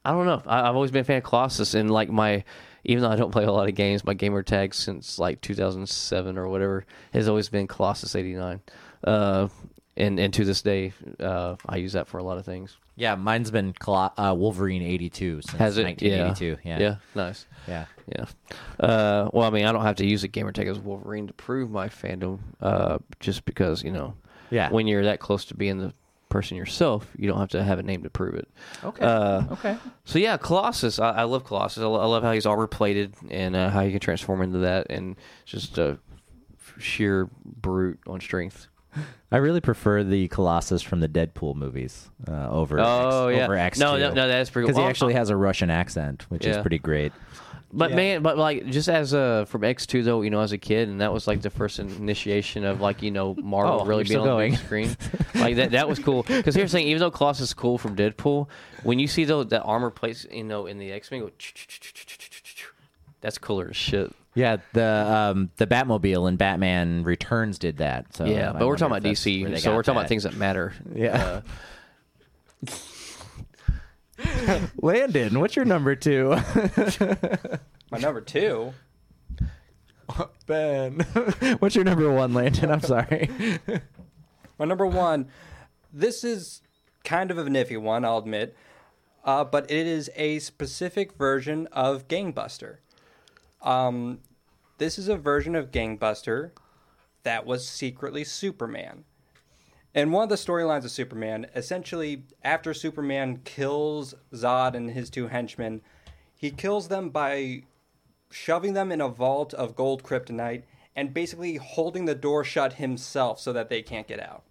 I 0.04 0.12
don't 0.12 0.26
know. 0.26 0.42
I, 0.46 0.68
I've 0.68 0.74
always 0.74 0.90
been 0.90 1.00
a 1.02 1.04
fan 1.04 1.18
of 1.18 1.24
Colossus, 1.24 1.74
and 1.74 1.90
like 1.90 2.08
my, 2.08 2.44
even 2.84 3.02
though 3.02 3.10
I 3.10 3.16
don't 3.16 3.32
play 3.32 3.44
a 3.44 3.52
lot 3.52 3.68
of 3.68 3.74
games, 3.74 4.04
my 4.04 4.14
gamer 4.14 4.42
tag 4.42 4.74
since 4.74 5.18
like 5.18 5.40
2007 5.40 6.38
or 6.38 6.48
whatever 6.48 6.86
has 7.12 7.28
always 7.28 7.48
been 7.48 7.66
Colossus 7.66 8.14
89. 8.14 8.60
Uh, 9.04 9.48
and 9.96 10.18
and 10.20 10.32
to 10.34 10.44
this 10.44 10.62
day, 10.62 10.92
uh, 11.18 11.56
I 11.66 11.76
use 11.76 11.92
that 11.94 12.06
for 12.06 12.18
a 12.18 12.22
lot 12.22 12.38
of 12.38 12.44
things. 12.44 12.76
yeah, 12.94 13.16
mine's 13.16 13.50
been 13.50 13.72
Colo- 13.72 14.12
uh, 14.16 14.32
Wolverine 14.36 14.82
eighty 14.82 15.10
two 15.10 15.42
since 15.42 15.58
Has 15.58 15.76
it? 15.76 15.82
nineteen 15.82 16.12
eighty 16.14 16.34
two. 16.34 16.56
Yeah. 16.64 16.78
Yeah. 16.78 16.94
Nice. 17.16 17.46
Yeah. 17.66 17.86
Yeah. 18.06 18.24
Uh, 18.78 19.28
well, 19.32 19.44
I 19.46 19.50
mean, 19.50 19.64
I 19.66 19.72
don't 19.72 19.82
have 19.82 19.96
to 19.96 20.06
use 20.06 20.22
a 20.22 20.28
gamer 20.28 20.52
tag 20.52 20.68
as 20.68 20.78
Wolverine 20.78 21.26
to 21.26 21.32
prove 21.32 21.68
my 21.70 21.88
fandom, 21.88 22.38
uh, 22.60 22.98
just 23.18 23.44
because 23.44 23.82
you 23.82 23.90
know, 23.90 24.14
Yeah. 24.50 24.70
when 24.70 24.86
you're 24.86 25.04
that 25.04 25.20
close 25.20 25.44
to 25.46 25.54
being 25.54 25.78
the 25.78 25.92
person 26.28 26.56
yourself, 26.56 27.06
you 27.16 27.26
don't 27.28 27.38
have 27.38 27.48
to 27.50 27.62
have 27.62 27.78
a 27.78 27.82
name 27.82 28.02
to 28.02 28.10
prove 28.10 28.34
it. 28.34 28.48
Okay. 28.84 29.04
Uh, 29.04 29.44
okay. 29.52 29.76
So 30.04 30.18
yeah, 30.18 30.36
Colossus. 30.36 30.98
I, 30.98 31.10
I 31.10 31.22
love 31.24 31.44
Colossus. 31.44 31.82
I, 31.82 31.86
lo- 31.86 32.00
I 32.00 32.06
love 32.06 32.22
how 32.22 32.32
he's 32.32 32.44
armor 32.46 32.66
plated 32.66 33.14
and 33.30 33.56
uh, 33.56 33.70
how 33.70 33.82
he 33.82 33.90
can 33.90 34.00
transform 34.00 34.42
into 34.42 34.58
that, 34.58 34.88
and 34.90 35.16
just 35.46 35.78
a 35.78 35.98
sheer 36.78 37.28
brute 37.44 37.98
on 38.06 38.20
strength. 38.20 38.68
I 39.32 39.36
really 39.38 39.60
prefer 39.60 40.02
the 40.04 40.28
Colossus 40.28 40.82
from 40.82 41.00
the 41.00 41.08
Deadpool 41.08 41.54
movies 41.54 42.08
uh, 42.26 42.48
over 42.50 42.80
Oh, 42.80 43.28
X, 43.28 43.36
yeah. 43.36 43.44
over 43.44 43.54
X 43.56 43.78
No, 43.78 43.98
no, 43.98 44.12
no, 44.12 44.26
that's 44.28 44.48
pretty- 44.50 44.66
because 44.66 44.76
he 44.76 44.80
well, 44.82 44.88
actually 44.90 45.14
uh, 45.14 45.18
has 45.18 45.30
a 45.30 45.36
Russian 45.36 45.70
accent, 45.70 46.24
which 46.30 46.46
is 46.46 46.56
pretty 46.58 46.78
great. 46.78 47.12
But 47.70 47.90
Yeah. 47.90 47.96
man, 47.96 48.22
but 48.22 48.38
like 48.38 48.66
just 48.70 48.88
as 48.88 49.12
a 49.12 49.44
from 49.48 49.62
X 49.62 49.84
two 49.86 50.02
though, 50.02 50.22
you 50.22 50.30
know, 50.30 50.40
as 50.40 50.52
a 50.52 50.58
kid, 50.58 50.88
and 50.88 51.00
that 51.02 51.12
was 51.12 51.26
like 51.26 51.42
the 51.42 51.50
first 51.50 51.78
initiation 51.78 52.64
of 52.64 52.80
like 52.80 53.02
you 53.02 53.10
know 53.10 53.34
Marvel 53.42 53.80
Oh, 53.82 53.84
really 53.84 54.04
being 54.04 54.20
on 54.20 54.26
the 54.26 54.36
big 54.50 54.56
screen. 54.58 54.96
like 55.34 55.56
that, 55.56 55.72
that 55.72 55.86
was 55.88 55.98
cool. 55.98 56.22
Because 56.22 56.54
here's 56.54 56.72
the 56.72 56.78
thing: 56.78 56.86
even 56.86 57.00
though 57.00 57.10
Colossus 57.10 57.48
is 57.48 57.54
cool 57.54 57.76
from 57.76 57.94
Deadpool, 57.94 58.48
when 58.84 58.98
you 58.98 59.06
see 59.06 59.24
though 59.24 59.44
that 59.44 59.62
armor 59.64 59.90
plates, 59.90 60.26
you 60.32 60.44
know, 60.44 60.64
in 60.66 60.78
the 60.78 60.90
X 60.92 61.10
Men 61.10 61.30
that's 63.20 63.36
cooler 63.38 63.68
as 63.70 63.76
shit. 63.76 64.12
Yeah, 64.34 64.58
the 64.72 64.84
um, 65.34 65.50
the 65.56 65.66
Batmobile 65.66 66.28
in 66.28 66.36
Batman 66.36 67.02
Returns 67.02 67.58
did 67.58 67.78
that. 67.78 68.14
So 68.14 68.24
yeah, 68.24 68.50
I 68.50 68.58
but 68.58 68.66
we're 68.68 68.76
talking 68.76 68.92
about 68.96 69.02
that's 69.02 69.26
where 69.26 69.34
they 69.34 69.56
DC, 69.56 69.60
so 69.60 69.74
we're 69.74 69.82
talking 69.82 69.96
that. 69.96 70.00
about 70.02 70.08
things 70.08 70.22
that 70.22 70.36
matter. 70.36 70.72
Yeah. 70.94 71.42
Uh, 72.66 72.70
Landon, 74.82 75.40
what's 75.40 75.56
your 75.56 75.64
number 75.64 75.94
two? 75.94 76.30
My 77.90 77.98
number 77.98 78.20
two. 78.20 78.74
Ben, 80.46 81.00
what's 81.58 81.74
your 81.74 81.84
number 81.84 82.10
one, 82.10 82.34
Landon? 82.34 82.70
I'm 82.70 82.80
sorry. 82.80 83.28
My 84.58 84.64
number 84.64 84.86
one. 84.86 85.28
This 85.92 86.24
is 86.24 86.62
kind 87.04 87.30
of 87.30 87.38
a 87.38 87.48
nifty 87.48 87.76
one, 87.76 88.04
I'll 88.04 88.18
admit, 88.18 88.56
uh, 89.24 89.44
but 89.44 89.70
it 89.70 89.86
is 89.86 90.10
a 90.16 90.38
specific 90.40 91.14
version 91.14 91.66
of 91.72 92.08
Gangbuster. 92.08 92.78
Um, 93.62 94.20
this 94.78 94.98
is 94.98 95.08
a 95.08 95.16
version 95.16 95.54
of 95.54 95.70
Gangbuster 95.70 96.50
that 97.22 97.46
was 97.46 97.68
secretly 97.68 98.24
Superman. 98.24 99.04
And 99.94 100.12
one 100.12 100.24
of 100.24 100.28
the 100.28 100.36
storylines 100.36 100.84
of 100.84 100.90
Superman, 100.90 101.46
essentially, 101.54 102.24
after 102.44 102.74
Superman 102.74 103.40
kills 103.44 104.14
Zod 104.32 104.74
and 104.74 104.90
his 104.90 105.10
two 105.10 105.28
henchmen, 105.28 105.80
he 106.36 106.50
kills 106.50 106.88
them 106.88 107.10
by 107.10 107.62
shoving 108.30 108.74
them 108.74 108.92
in 108.92 109.00
a 109.00 109.08
vault 109.08 109.54
of 109.54 109.74
gold 109.74 110.02
kryptonite 110.02 110.62
and 110.94 111.14
basically 111.14 111.56
holding 111.56 112.04
the 112.04 112.14
door 112.14 112.44
shut 112.44 112.74
himself 112.74 113.40
so 113.40 113.52
that 113.52 113.68
they 113.68 113.82
can't 113.82 114.06
get 114.06 114.20
out. 114.20 114.42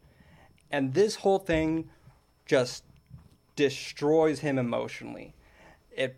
And 0.71 0.93
this 0.93 1.17
whole 1.17 1.39
thing 1.39 1.89
just 2.45 2.83
destroys 3.55 4.39
him 4.39 4.57
emotionally. 4.57 5.33
It 5.91 6.17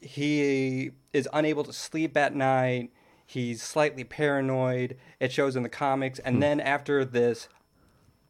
he 0.00 0.92
is 1.12 1.28
unable 1.32 1.64
to 1.64 1.72
sleep 1.72 2.16
at 2.16 2.34
night. 2.34 2.92
He's 3.24 3.62
slightly 3.62 4.04
paranoid. 4.04 4.96
It 5.18 5.32
shows 5.32 5.56
in 5.56 5.62
the 5.62 5.68
comics. 5.68 6.18
And 6.20 6.36
hmm. 6.36 6.40
then 6.40 6.60
after 6.60 7.04
this, 7.04 7.48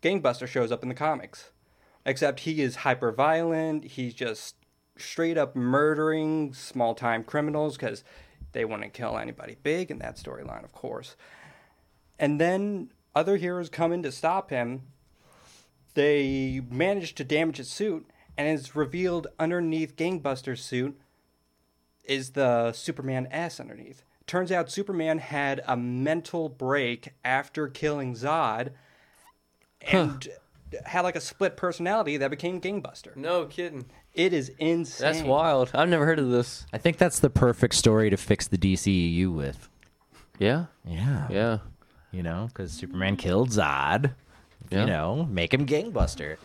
Gangbuster 0.07 0.47
shows 0.47 0.71
up 0.71 0.83
in 0.85 0.89
the 0.89 0.95
comics. 0.95 1.51
Except 2.05 2.41
he 2.41 2.63
is 2.63 2.77
hyper 2.77 3.11
violent. 3.11 3.85
He's 3.85 4.15
just 4.15 4.55
straight 4.97 5.37
up 5.37 5.57
murdering 5.57 6.55
small 6.55 6.95
time 6.95 7.25
criminals 7.25 7.77
because 7.77 8.05
they 8.53 8.65
want 8.65 8.83
to 8.83 8.89
kill 8.89 9.19
anybody 9.19 9.57
big 9.63 9.91
in 9.91 9.99
that 9.99 10.17
storyline, 10.17 10.63
of 10.63 10.73
course. 10.73 11.17
And 12.19 12.41
then 12.41 12.93
other 13.15 13.37
heroes 13.37 13.69
come 13.69 13.93
in 13.93 14.05
to 14.05 14.13
stop 14.13 14.51
him. 14.51 14.83
They 15.95 16.63
manage 16.71 17.15
to 17.17 17.25
damage 17.25 17.57
his 17.57 17.71
suit, 17.71 18.07
and 18.39 18.47
it's 18.47 18.77
revealed 18.77 19.27
underneath 19.41 19.97
Gangbuster's 19.97 20.63
suit 20.63 20.99
is 22.05 22.31
the 22.31 22.73
Superman 22.73 23.27
S 23.33 23.59
underneath. 23.59 24.05
Turns 24.27 24.53
out 24.53 24.71
Superman 24.71 25.19
had 25.19 25.63
a 25.67 25.77
mental 25.77 26.49
break 26.49 27.15
after 27.25 27.67
killing 27.67 28.15
Zod 28.15 28.71
and 29.91 30.29
had 30.85 31.03
like 31.03 31.17
a 31.17 31.21
split 31.21 31.57
personality 31.57 32.17
that 32.19 32.31
became 32.31 32.61
Gangbuster. 32.61 33.15
No 33.17 33.47
kidding. 33.47 33.87
It 34.15 34.33
is 34.33 34.51
insane. 34.59 35.13
That's 35.13 35.23
wild. 35.27 35.71
I've 35.75 35.89
never 35.89 36.07
heard 36.07 36.19
of 36.19 36.31
this. 36.31 36.67
I 36.73 36.79
think 36.79 36.97
that's 36.97 37.21
the 37.21 37.31
perfect 37.31 37.75
story 37.75 38.11
to 38.11 38.17
fix 38.17 38.49
the 38.49 38.59
DCEU 38.59 39.35
with. 39.35 39.69
Yeah. 40.39 40.67
Yeah. 40.85 41.29
Yeah. 41.31 41.59
You 42.13 42.23
know, 42.23 42.49
because 42.49 42.73
Superman 42.73 43.17
killed 43.17 43.51
Zod. 43.51 44.15
Yeah. 44.71 44.81
You 44.81 44.87
know, 44.87 45.29
make 45.31 45.53
him 45.53 45.67
Gangbuster. 45.67 46.37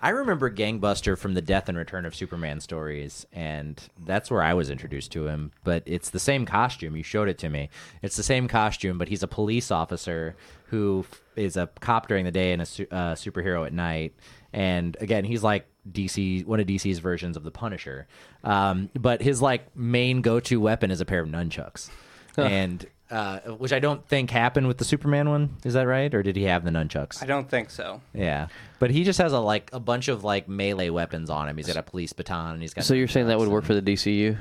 I 0.00 0.10
remember 0.10 0.48
Gangbuster 0.50 1.18
from 1.18 1.34
the 1.34 1.42
Death 1.42 1.68
and 1.68 1.76
Return 1.76 2.04
of 2.06 2.14
Superman 2.14 2.60
stories, 2.60 3.26
and 3.32 3.82
that's 4.06 4.30
where 4.30 4.42
I 4.42 4.54
was 4.54 4.70
introduced 4.70 5.10
to 5.12 5.26
him. 5.26 5.50
But 5.64 5.82
it's 5.86 6.10
the 6.10 6.20
same 6.20 6.46
costume. 6.46 6.96
You 6.96 7.02
showed 7.02 7.28
it 7.28 7.38
to 7.38 7.48
me. 7.48 7.68
It's 8.00 8.16
the 8.16 8.22
same 8.22 8.46
costume, 8.46 8.96
but 8.96 9.08
he's 9.08 9.24
a 9.24 9.28
police 9.28 9.70
officer 9.72 10.36
who 10.66 11.04
is 11.34 11.56
a 11.56 11.68
cop 11.80 12.06
during 12.06 12.24
the 12.24 12.30
day 12.30 12.52
and 12.52 12.62
a 12.62 12.66
su- 12.66 12.86
uh, 12.90 13.14
superhero 13.14 13.66
at 13.66 13.72
night. 13.72 14.14
And 14.52 14.96
again, 15.00 15.24
he's 15.24 15.42
like 15.42 15.66
DC, 15.90 16.46
one 16.46 16.60
of 16.60 16.66
DC's 16.66 17.00
versions 17.00 17.36
of 17.36 17.42
the 17.42 17.50
Punisher. 17.50 18.06
Um, 18.44 18.90
but 18.94 19.20
his 19.20 19.42
like 19.42 19.74
main 19.76 20.20
go-to 20.22 20.60
weapon 20.60 20.90
is 20.92 21.00
a 21.00 21.04
pair 21.04 21.20
of 21.20 21.28
nunchucks, 21.28 21.90
and 22.36 22.86
uh, 23.10 23.40
which 23.58 23.72
I 23.72 23.78
don't 23.78 24.06
think 24.06 24.30
happened 24.30 24.66
with 24.68 24.78
the 24.78 24.84
Superman 24.84 25.28
one. 25.30 25.56
Is 25.64 25.74
that 25.74 25.86
right, 25.86 26.12
or 26.14 26.22
did 26.22 26.36
he 26.36 26.44
have 26.44 26.64
the 26.64 26.70
nunchucks? 26.70 27.22
I 27.22 27.26
don't 27.26 27.48
think 27.48 27.70
so. 27.70 28.00
Yeah, 28.14 28.48
but 28.78 28.90
he 28.90 29.04
just 29.04 29.18
has 29.18 29.32
a 29.32 29.40
like 29.40 29.70
a 29.72 29.80
bunch 29.80 30.08
of 30.08 30.24
like 30.24 30.48
melee 30.48 30.90
weapons 30.90 31.30
on 31.30 31.48
him. 31.48 31.56
He's 31.56 31.66
got 31.66 31.76
a 31.76 31.82
police 31.82 32.12
baton, 32.12 32.52
and 32.54 32.62
he's 32.62 32.74
got. 32.74 32.84
So 32.84 32.94
you're 32.94 33.08
saying 33.08 33.28
that 33.28 33.38
would 33.38 33.48
work 33.48 33.64
for 33.64 33.74
the 33.74 33.82
DCU? 33.82 34.36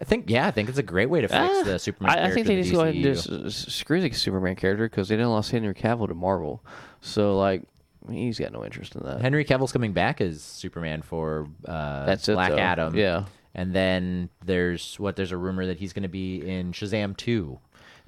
I 0.00 0.04
think 0.04 0.30
yeah, 0.30 0.46
I 0.46 0.50
think 0.52 0.68
it's 0.68 0.78
a 0.78 0.82
great 0.82 1.10
way 1.10 1.20
to 1.22 1.28
fix 1.28 1.40
Ah, 1.40 1.62
the 1.64 1.78
Superman. 1.78 2.16
I, 2.18 2.26
I 2.26 2.30
think 2.30 2.46
character 2.46 2.54
they 2.54 2.56
just 2.62 2.70
the 2.70 2.76
go 2.76 2.82
ahead 2.82 2.94
and 2.94 3.04
just 3.04 3.66
s- 3.68 3.74
screw 3.74 4.00
the 4.00 4.12
Superman 4.12 4.54
character 4.56 4.88
because 4.88 5.08
they 5.08 5.16
didn't 5.16 5.30
lost 5.30 5.50
Henry 5.50 5.74
Cavill 5.74 6.06
to 6.06 6.14
Marvel. 6.14 6.62
So 7.00 7.36
like, 7.36 7.62
he's 8.08 8.38
got 8.38 8.52
no 8.52 8.64
interest 8.64 8.94
in 8.94 9.04
that. 9.04 9.20
Henry 9.20 9.44
Cavill's 9.44 9.72
coming 9.72 9.92
back 9.92 10.20
as 10.20 10.40
Superman 10.40 11.02
for 11.02 11.48
uh, 11.66 12.06
That's 12.06 12.28
it, 12.28 12.34
Black 12.34 12.50
though. 12.52 12.58
Adam. 12.58 12.94
Yeah. 12.94 13.24
and 13.56 13.74
then 13.74 14.28
there's 14.44 15.00
what? 15.00 15.16
There's 15.16 15.32
a 15.32 15.36
rumor 15.36 15.66
that 15.66 15.78
he's 15.78 15.92
going 15.92 16.04
to 16.04 16.08
be 16.08 16.48
in 16.48 16.70
Shazam 16.72 17.16
two. 17.16 17.58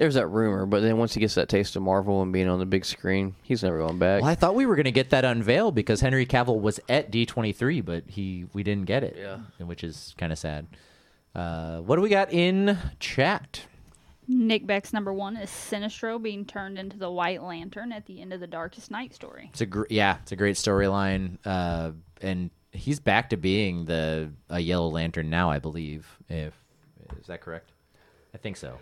There's 0.01 0.15
that 0.15 0.29
rumor, 0.29 0.65
but 0.65 0.81
then 0.81 0.97
once 0.97 1.13
he 1.13 1.21
gets 1.21 1.35
that 1.35 1.51
taste 1.51 1.77
of 1.77 1.83
Marvel 1.83 2.23
and 2.23 2.33
being 2.33 2.49
on 2.49 2.59
the 2.59 2.65
big 2.65 2.87
screen, 2.87 3.35
he's 3.43 3.63
never 3.63 3.77
going 3.77 3.99
back. 3.99 4.23
Well, 4.23 4.31
I 4.31 4.35
thought 4.35 4.55
we 4.55 4.65
were 4.65 4.75
going 4.75 4.87
to 4.87 4.93
get 4.93 5.11
that 5.11 5.27
unveil 5.27 5.73
because 5.73 6.01
Henry 6.01 6.25
Cavill 6.25 6.59
was 6.59 6.81
at 6.89 7.13
D23, 7.13 7.85
but 7.85 8.05
he 8.07 8.47
we 8.55 8.63
didn't 8.63 8.87
get 8.87 9.05
it. 9.05 9.19
Yeah. 9.19 9.41
which 9.59 9.85
is 9.85 10.15
kind 10.17 10.33
of 10.33 10.39
sad. 10.39 10.69
Uh, 11.35 11.81
what 11.81 11.97
do 11.97 12.03
we 12.03 12.09
got 12.09 12.33
in 12.33 12.79
chat? 12.99 13.67
Nick 14.27 14.67
Beck's 14.67 14.95
number 14.95 15.13
one 15.13 15.37
is 15.37 15.51
Sinestro 15.51 16.21
being 16.21 16.47
turned 16.47 16.79
into 16.79 16.97
the 16.97 17.11
White 17.11 17.43
Lantern 17.43 17.93
at 17.93 18.07
the 18.07 18.23
end 18.23 18.33
of 18.33 18.41
the 18.41 18.47
Darkest 18.47 18.91
Night 18.91 19.13
story. 19.13 19.51
It's 19.53 19.61
a 19.61 19.67
gr- 19.67 19.85
yeah, 19.91 20.17
it's 20.23 20.33
a 20.33 20.37
great 20.37 20.57
storyline, 20.57 21.37
uh, 21.45 21.91
and 22.23 22.49
he's 22.73 23.01
back 23.01 23.29
to 23.31 23.37
being 23.37 23.85
the 23.85 24.31
a 24.49 24.61
Yellow 24.61 24.89
Lantern 24.89 25.29
now, 25.29 25.51
I 25.51 25.59
believe. 25.59 26.09
If 26.31 26.55
is 27.21 27.27
that 27.27 27.43
correct? 27.43 27.73
I 28.33 28.39
think 28.39 28.57
so. 28.57 28.79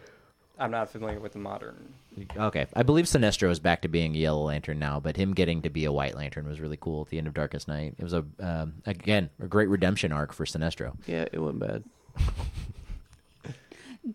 I'm 0.59 0.71
not 0.71 0.91
familiar 0.91 1.21
with 1.21 1.33
the 1.33 1.39
modern. 1.39 1.95
Okay, 2.37 2.67
I 2.75 2.83
believe 2.83 3.05
Sinestro 3.05 3.51
is 3.51 3.61
back 3.61 3.83
to 3.83 3.89
being 3.89 4.15
a 4.15 4.19
Yellow 4.19 4.43
Lantern 4.43 4.79
now, 4.79 4.99
but 4.99 5.17
him 5.17 5.33
getting 5.35 5.63
to 5.63 5.71
be 5.71 5.85
a 5.85 5.93
White 5.93 6.17
Lantern 6.17 6.49
was 6.49 6.61
really 6.61 6.79
cool 6.81 7.03
at 7.03 7.09
the 7.09 7.19
end 7.19 7.29
of 7.29 7.35
Darkest 7.35 7.69
Night. 7.69 7.95
It 7.97 8.03
was 8.03 8.13
a 8.13 8.25
um, 8.41 8.75
again 8.87 9.31
a 9.41 9.47
great 9.47 9.69
redemption 9.69 10.11
arc 10.13 10.33
for 10.33 10.45
Sinestro. 10.45 10.97
yeah, 11.07 11.27
it 11.33 11.39
wasn't 11.39 11.61
bad. 11.61 11.85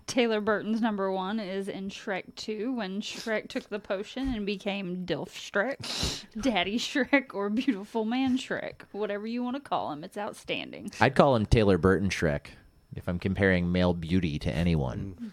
Taylor 0.08 0.42
Burton's 0.42 0.82
number 0.82 1.12
one 1.12 1.40
is 1.40 1.68
in 1.68 1.90
Shrek 1.90 2.36
2 2.36 2.74
when 2.74 3.00
Shrek 3.02 3.48
took 3.48 3.70
the 3.70 3.80
potion 3.80 4.34
and 4.34 4.46
became 4.46 5.06
Dilf 5.06 5.30
Shrek, 5.30 6.26
Daddy 6.42 6.80
Shrek, 6.80 7.34
or 7.34 7.50
Beautiful 7.50 8.04
Man 8.04 8.38
Shrek. 8.38 8.82
Whatever 8.92 9.28
you 9.28 9.44
want 9.44 9.56
to 9.56 9.62
call 9.62 9.92
him, 9.92 10.04
it's 10.04 10.18
outstanding. 10.18 10.92
I'd 11.00 11.16
call 11.16 11.36
him 11.36 11.46
Taylor 11.46 11.78
Burton 11.78 12.10
Shrek 12.10 12.48
if 12.96 13.08
I'm 13.08 13.20
comparing 13.20 13.72
male 13.72 13.94
beauty 13.94 14.40
to 14.40 14.52
anyone. 14.52 15.32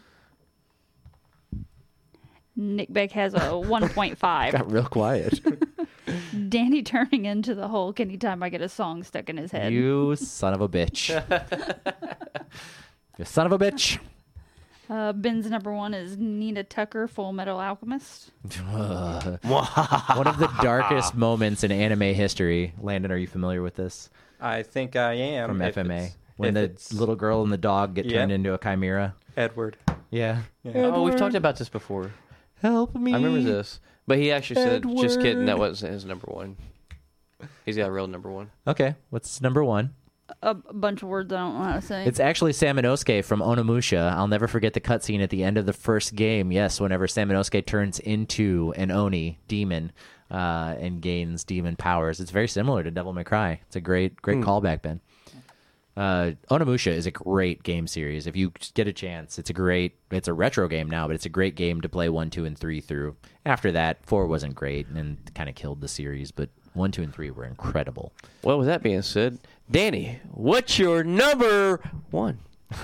Nick 2.60 2.92
Beck 2.92 3.10
has 3.12 3.32
a 3.32 3.38
1.5. 3.38 4.52
Got 4.52 4.70
real 4.70 4.84
quiet. 4.84 5.40
Danny 6.48 6.82
turning 6.82 7.24
into 7.24 7.54
the 7.54 7.68
Hulk 7.68 8.00
anytime 8.00 8.42
I 8.42 8.50
get 8.50 8.60
a 8.60 8.68
song 8.68 9.02
stuck 9.02 9.30
in 9.30 9.38
his 9.38 9.50
head. 9.50 9.72
you 9.72 10.14
son 10.16 10.52
of 10.52 10.60
a 10.60 10.68
bitch. 10.68 11.08
you 13.18 13.24
son 13.24 13.46
of 13.46 13.52
a 13.52 13.58
bitch. 13.58 13.98
Uh, 14.90 15.12
Ben's 15.12 15.48
number 15.48 15.72
one 15.72 15.94
is 15.94 16.18
Nina 16.18 16.64
Tucker, 16.64 17.06
Full 17.08 17.32
Metal 17.32 17.58
Alchemist. 17.58 18.32
One 18.66 20.26
of 20.26 20.38
the 20.38 20.50
darkest 20.60 21.14
moments 21.14 21.64
in 21.64 21.72
anime 21.72 22.14
history. 22.14 22.74
Landon, 22.80 23.10
are 23.12 23.16
you 23.16 23.28
familiar 23.28 23.62
with 23.62 23.76
this 23.76 24.10
I 24.40 24.64
think 24.64 24.96
I 24.96 25.14
am 25.14 25.48
from 25.48 25.62
if 25.62 25.76
FMA? 25.76 26.10
When 26.36 26.54
the 26.54 26.62
it's 26.62 26.92
little 26.92 27.16
girl 27.16 27.42
and 27.42 27.52
the 27.52 27.58
dog 27.58 27.94
get 27.94 28.10
turned 28.10 28.32
into 28.32 28.52
a 28.52 28.58
chimera. 28.58 29.14
Edward. 29.36 29.76
Yeah. 30.10 30.40
Oh, 30.74 31.04
we've 31.04 31.16
talked 31.16 31.36
about 31.36 31.56
this 31.56 31.68
before. 31.68 32.10
Help 32.60 32.94
me. 32.94 33.12
I 33.12 33.16
remember 33.16 33.40
this, 33.40 33.80
but 34.06 34.18
he 34.18 34.32
actually 34.32 34.56
said, 34.62 34.84
"Just 35.00 35.20
kidding." 35.20 35.46
That 35.46 35.58
wasn't 35.58 35.92
his 35.92 36.04
number 36.04 36.26
one. 36.28 36.56
He's 37.64 37.76
got 37.76 37.88
a 37.88 37.92
real 37.92 38.06
number 38.06 38.30
one. 38.30 38.50
Okay, 38.66 38.96
what's 39.10 39.40
number 39.40 39.64
one? 39.64 39.94
A, 40.42 40.50
a 40.50 40.74
bunch 40.74 41.02
of 41.02 41.08
words 41.08 41.32
I 41.32 41.38
don't 41.38 41.54
know 41.58 41.64
how 41.64 41.74
to 41.74 41.82
say. 41.82 42.04
It's 42.04 42.20
actually 42.20 42.52
Samanosuke 42.52 43.24
from 43.24 43.40
Onimusha. 43.40 44.12
I'll 44.12 44.28
never 44.28 44.46
forget 44.46 44.74
the 44.74 44.80
cutscene 44.80 45.22
at 45.22 45.30
the 45.30 45.42
end 45.42 45.58
of 45.58 45.66
the 45.66 45.72
first 45.72 46.14
game. 46.14 46.52
Yes, 46.52 46.80
whenever 46.80 47.06
Samanosuke 47.06 47.66
turns 47.66 47.98
into 47.98 48.72
an 48.76 48.90
Oni 48.90 49.40
demon 49.48 49.90
uh, 50.30 50.74
and 50.78 51.00
gains 51.00 51.42
demon 51.44 51.76
powers, 51.76 52.20
it's 52.20 52.30
very 52.30 52.46
similar 52.48 52.84
to 52.84 52.90
Devil 52.90 53.12
May 53.12 53.24
Cry. 53.24 53.60
It's 53.66 53.76
a 53.76 53.80
great, 53.80 54.20
great 54.22 54.38
callback, 54.38 54.82
Ben. 54.82 55.00
Uh, 55.96 56.32
Onimusha 56.50 56.92
is 56.92 57.06
a 57.06 57.10
great 57.10 57.62
game 57.62 57.86
series. 57.86 58.26
If 58.26 58.36
you 58.36 58.52
get 58.74 58.86
a 58.86 58.92
chance, 58.92 59.38
it's 59.38 59.50
a 59.50 59.52
great. 59.52 59.96
It's 60.10 60.28
a 60.28 60.32
retro 60.32 60.68
game 60.68 60.88
now, 60.88 61.06
but 61.06 61.14
it's 61.14 61.26
a 61.26 61.30
great 61.30 61.56
game 61.56 61.80
to 61.80 61.88
play 61.88 62.08
one, 62.08 62.30
two, 62.30 62.44
and 62.44 62.56
three 62.56 62.80
through. 62.80 63.16
After 63.44 63.72
that, 63.72 64.04
four 64.06 64.26
wasn't 64.26 64.54
great 64.54 64.86
and 64.88 65.18
kind 65.34 65.48
of 65.48 65.54
killed 65.54 65.80
the 65.80 65.88
series, 65.88 66.30
but 66.30 66.48
one, 66.72 66.92
two, 66.92 67.02
and 67.02 67.12
three 67.12 67.30
were 67.30 67.44
incredible. 67.44 68.12
Well, 68.42 68.58
with 68.58 68.68
that 68.68 68.82
being 68.82 69.02
said, 69.02 69.38
Danny, 69.70 70.20
what's 70.30 70.78
your 70.78 71.02
number 71.04 71.80
one? 72.10 72.38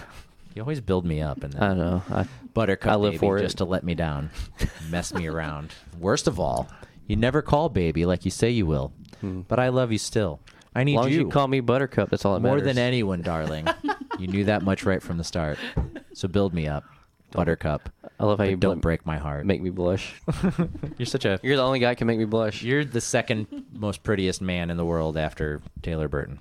You 0.55 0.63
always 0.63 0.81
build 0.81 1.05
me 1.05 1.21
up, 1.21 1.45
and 1.45 1.53
then 1.53 1.63
I 1.63 1.75
know. 1.75 2.03
I, 2.09 2.27
Buttercup 2.55 2.91
I 2.91 2.95
live 2.97 3.13
baby 3.13 3.19
for 3.19 3.37
it. 3.37 3.43
just 3.43 3.59
to 3.59 3.67
let 3.67 3.85
me 3.85 3.95
down, 3.95 4.31
mess 4.89 5.13
me 5.13 5.27
around. 5.27 5.71
Worst 6.01 6.27
of 6.27 6.41
all, 6.41 6.67
you 7.07 7.15
never 7.15 7.43
call 7.43 7.69
baby 7.69 8.07
like 8.07 8.25
you 8.25 8.31
say 8.31 8.49
you 8.49 8.65
will, 8.65 8.91
but 9.21 9.59
I 9.59 9.69
love 9.69 9.93
you 9.93 9.99
still. 9.99 10.41
I 10.77 10.85
need 10.85 10.95
as 10.95 10.97
long 10.99 11.07
as 11.09 11.15
you, 11.15 11.21
you 11.23 11.29
call 11.29 11.49
me 11.49 11.61
Buttercup, 11.61 12.11
that's 12.11 12.25
all 12.25 12.35
that 12.35 12.41
matters. 12.41 12.51
more 12.51 12.57
matters. 12.59 12.75
than 12.77 12.85
anyone, 12.85 13.23
darling. 13.23 13.67
you 14.19 14.27
knew 14.27 14.45
that 14.45 14.63
much 14.63 14.85
right 14.85 15.03
from 15.03 15.17
the 15.19 15.25
start. 15.25 15.59
So 16.13 16.29
build 16.29 16.53
me 16.55 16.69
up, 16.69 16.85
Buttercup. 17.33 17.89
I 18.19 18.25
love 18.25 18.39
how 18.39 18.45
but 18.45 18.51
you 18.51 18.57
don't 18.57 18.77
bl- 18.77 18.81
break 18.83 19.05
my 19.07 19.17
heart. 19.19 19.45
make 19.47 19.61
me 19.61 19.71
blush. 19.71 20.15
You're 20.99 21.07
such 21.07 21.25
a 21.25 21.39
You're 21.43 21.57
the 21.57 21.63
only 21.65 21.79
guy 21.81 21.91
who 21.91 21.97
can 21.97 22.07
make 22.07 22.19
me 22.19 22.25
blush. 22.25 22.63
you're 22.63 22.85
the 22.85 23.01
second 23.01 23.47
most 23.73 24.03
prettiest 24.03 24.41
man 24.41 24.71
in 24.71 24.77
the 24.77 24.85
world 24.85 25.17
after 25.17 25.61
Taylor 25.83 26.09
Burton. 26.09 26.41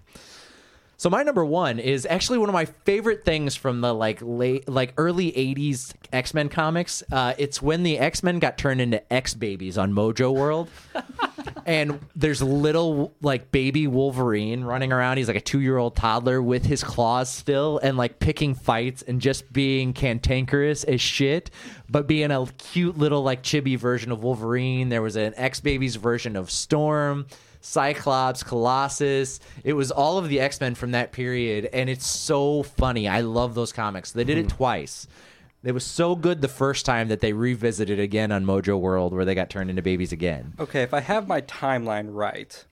So 0.97 1.09
my 1.09 1.23
number 1.23 1.43
one 1.43 1.79
is 1.79 2.07
actually 2.09 2.37
one 2.37 2.47
of 2.47 2.53
my 2.53 2.63
favorite 2.65 3.25
things 3.25 3.53
from 3.55 3.81
the 3.81 3.93
like 3.93 4.19
late, 4.21 4.69
like 4.69 4.93
early 4.97 5.31
'80s 5.33 5.93
X 6.13 6.33
Men 6.33 6.47
comics. 6.47 7.03
Uh, 7.11 7.33
it's 7.37 7.61
when 7.61 7.83
the 7.83 7.99
X 7.99 8.23
Men 8.23 8.39
got 8.39 8.57
turned 8.57 8.79
into 8.79 9.01
X 9.11 9.33
babies 9.33 9.77
on 9.77 9.91
Mojo 9.91 10.33
World, 10.33 10.69
and 11.65 11.99
there's 12.15 12.41
little 12.41 13.13
like 13.21 13.51
baby 13.51 13.87
Wolverine 13.87 14.63
running 14.63 14.91
around. 14.91 15.17
He's 15.17 15.27
like 15.27 15.37
a 15.37 15.41
two 15.41 15.61
year 15.61 15.77
old 15.77 15.95
toddler 15.95 16.41
with 16.41 16.65
his 16.65 16.83
claws 16.83 17.29
still, 17.29 17.79
and 17.79 17.97
like 17.97 18.19
picking 18.19 18.55
fights 18.55 19.01
and 19.01 19.21
just 19.21 19.51
being 19.51 19.93
cantankerous 19.93 20.83
as 20.83 21.01
shit, 21.01 21.51
but 21.89 22.07
being 22.07 22.31
a 22.31 22.45
cute 22.57 22.97
little 22.97 23.23
like 23.23 23.43
chibi 23.43 23.77
version 23.77 24.11
of 24.11 24.23
Wolverine. 24.23 24.89
There 24.89 25.01
was 25.01 25.15
an 25.15 25.33
X 25.35 25.59
babies 25.59 25.95
version 25.95 26.35
of 26.35 26.51
Storm. 26.51 27.25
Cyclops, 27.61 28.43
Colossus. 28.43 29.39
It 29.63 29.73
was 29.73 29.89
all 29.89 30.19
of 30.19 30.29
the 30.29 30.39
X 30.39 30.61
Men 30.61 30.75
from 30.75 30.91
that 30.91 31.11
period, 31.11 31.67
and 31.73 31.89
it's 31.89 32.05
so 32.05 32.61
funny. 32.61 33.07
I 33.07 33.21
love 33.21 33.55
those 33.55 33.73
comics. 33.73 34.11
They 34.11 34.23
did 34.23 34.37
it 34.37 34.47
mm-hmm. 34.47 34.57
twice. 34.57 35.07
It 35.65 35.73
was 35.73 35.83
so 35.83 36.15
good 36.15 36.41
the 36.41 36.47
first 36.47 36.85
time 36.85 37.07
that 37.07 37.21
they 37.21 37.33
revisited 37.33 37.99
again 37.99 38.31
on 38.31 38.45
Mojo 38.45 38.79
World, 38.79 39.13
where 39.13 39.25
they 39.25 39.33
got 39.33 39.49
turned 39.49 39.71
into 39.71 39.81
babies 39.81 40.11
again. 40.11 40.53
Okay, 40.59 40.83
if 40.83 40.93
I 40.93 40.99
have 40.99 41.27
my 41.27 41.41
timeline 41.41 42.09
right, 42.11 42.63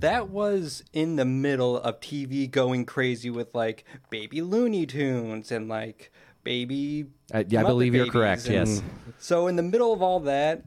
that 0.00 0.30
was 0.30 0.82
in 0.94 1.16
the 1.16 1.26
middle 1.26 1.76
of 1.76 2.00
TV 2.00 2.50
going 2.50 2.86
crazy 2.86 3.28
with 3.28 3.54
like 3.54 3.84
baby 4.08 4.40
Looney 4.40 4.86
Tunes 4.86 5.52
and 5.52 5.68
like 5.68 6.10
baby. 6.42 7.06
Uh, 7.34 7.44
yeah, 7.46 7.60
I 7.60 7.64
believe 7.64 7.94
you're 7.94 8.06
correct, 8.06 8.46
and- 8.46 8.54
yes. 8.68 8.82
So 9.18 9.46
in 9.46 9.56
the 9.56 9.62
middle 9.62 9.92
of 9.92 10.00
all 10.00 10.20
that, 10.20 10.62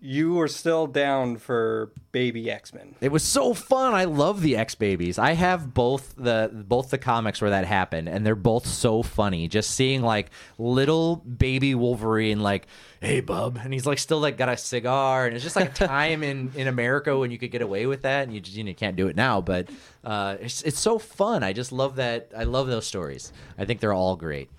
you 0.00 0.34
were 0.34 0.48
still 0.48 0.86
down 0.86 1.38
for 1.38 1.90
Baby 2.12 2.50
X 2.50 2.74
Men. 2.74 2.94
It 3.00 3.10
was 3.10 3.22
so 3.22 3.54
fun. 3.54 3.94
I 3.94 4.04
love 4.04 4.42
the 4.42 4.56
X 4.56 4.74
Babies. 4.74 5.18
I 5.18 5.32
have 5.32 5.72
both 5.72 6.14
the 6.16 6.50
both 6.52 6.90
the 6.90 6.98
comics 6.98 7.40
where 7.40 7.50
that 7.50 7.64
happened, 7.64 8.08
and 8.08 8.24
they're 8.24 8.34
both 8.34 8.66
so 8.66 9.02
funny. 9.02 9.48
Just 9.48 9.70
seeing 9.70 10.02
like 10.02 10.30
little 10.58 11.16
baby 11.16 11.74
Wolverine, 11.74 12.40
like, 12.40 12.66
"Hey, 13.00 13.20
bub," 13.20 13.58
and 13.62 13.72
he's 13.72 13.86
like 13.86 13.98
still 13.98 14.20
like 14.20 14.36
got 14.36 14.50
a 14.50 14.56
cigar, 14.56 15.26
and 15.26 15.34
it's 15.34 15.44
just 15.44 15.56
like 15.56 15.70
a 15.70 15.86
time 15.86 16.22
in 16.22 16.52
in 16.56 16.68
America 16.68 17.16
when 17.18 17.30
you 17.30 17.38
could 17.38 17.50
get 17.50 17.62
away 17.62 17.86
with 17.86 18.02
that, 18.02 18.24
and 18.24 18.34
you 18.34 18.40
just 18.40 18.56
you 18.56 18.64
know 18.64 18.74
can't 18.74 18.96
do 18.96 19.08
it 19.08 19.16
now. 19.16 19.40
But 19.40 19.70
uh, 20.04 20.36
it's 20.40 20.62
it's 20.62 20.78
so 20.78 20.98
fun. 20.98 21.42
I 21.42 21.52
just 21.52 21.72
love 21.72 21.96
that. 21.96 22.32
I 22.36 22.44
love 22.44 22.66
those 22.66 22.86
stories. 22.86 23.32
I 23.58 23.64
think 23.64 23.80
they're 23.80 23.94
all 23.94 24.16
great. 24.16 24.50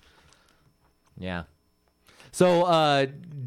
Yeah. 1.16 1.44
So, 2.32 2.64
uh, 2.64 3.06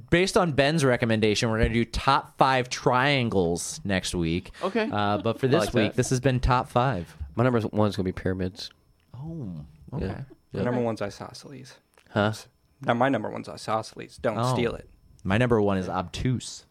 based 0.09 0.37
on 0.37 0.51
Ben's 0.53 0.83
recommendation, 0.85 1.49
we're 1.49 1.57
going 1.59 1.69
to 1.69 1.73
do 1.73 1.85
top 1.85 2.37
five 2.37 2.69
triangles 2.69 3.79
next 3.83 4.13
week. 4.15 4.51
Okay. 4.63 4.89
Uh, 4.91 5.17
but 5.19 5.39
for 5.39 5.47
this 5.47 5.65
like 5.65 5.73
week, 5.73 5.91
that. 5.91 5.95
this 5.95 6.09
has 6.09 6.19
been 6.19 6.39
top 6.39 6.69
five. 6.69 7.15
My 7.35 7.43
number 7.43 7.61
one's 7.71 7.95
gonna 7.95 8.05
be 8.05 8.11
pyramids. 8.11 8.69
Oh, 9.15 9.49
okay. 9.93 10.05
Yeah. 10.07 10.21
The 10.51 10.63
number 10.63 10.81
one's 10.81 11.01
isosceles. 11.01 11.75
Huh? 12.09 12.33
Now 12.81 12.93
my 12.93 13.07
number 13.09 13.29
one's 13.29 13.47
isosceles. 13.47 14.17
Don't 14.17 14.37
Oh. 14.37 14.53
steal 14.53 14.75
it. 14.75 14.89
My 15.23 15.37
number 15.37 15.61
one 15.61 15.77
is 15.77 15.87
obtuse. 15.87 16.65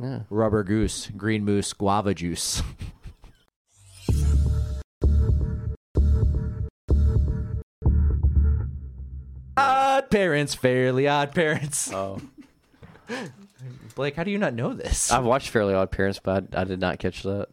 Yeah. 0.00 0.20
Rubber 0.30 0.62
goose, 0.62 1.10
green 1.16 1.44
moose, 1.44 1.72
guava 1.72 2.14
juice. 2.14 2.62
odd 9.56 10.10
parents, 10.10 10.54
fairly 10.54 11.08
odd 11.08 11.34
parents. 11.34 11.92
Oh. 11.92 12.20
Blake, 13.94 14.16
how 14.16 14.24
do 14.24 14.30
you 14.30 14.38
not 14.38 14.54
know 14.54 14.74
this? 14.74 15.10
I've 15.10 15.24
watched 15.24 15.48
Fairly 15.50 15.72
Odd 15.74 15.90
Parents, 15.90 16.20
but 16.22 16.54
I, 16.54 16.62
I 16.62 16.64
did 16.64 16.80
not 16.80 16.98
catch 16.98 17.22
that. 17.22 17.46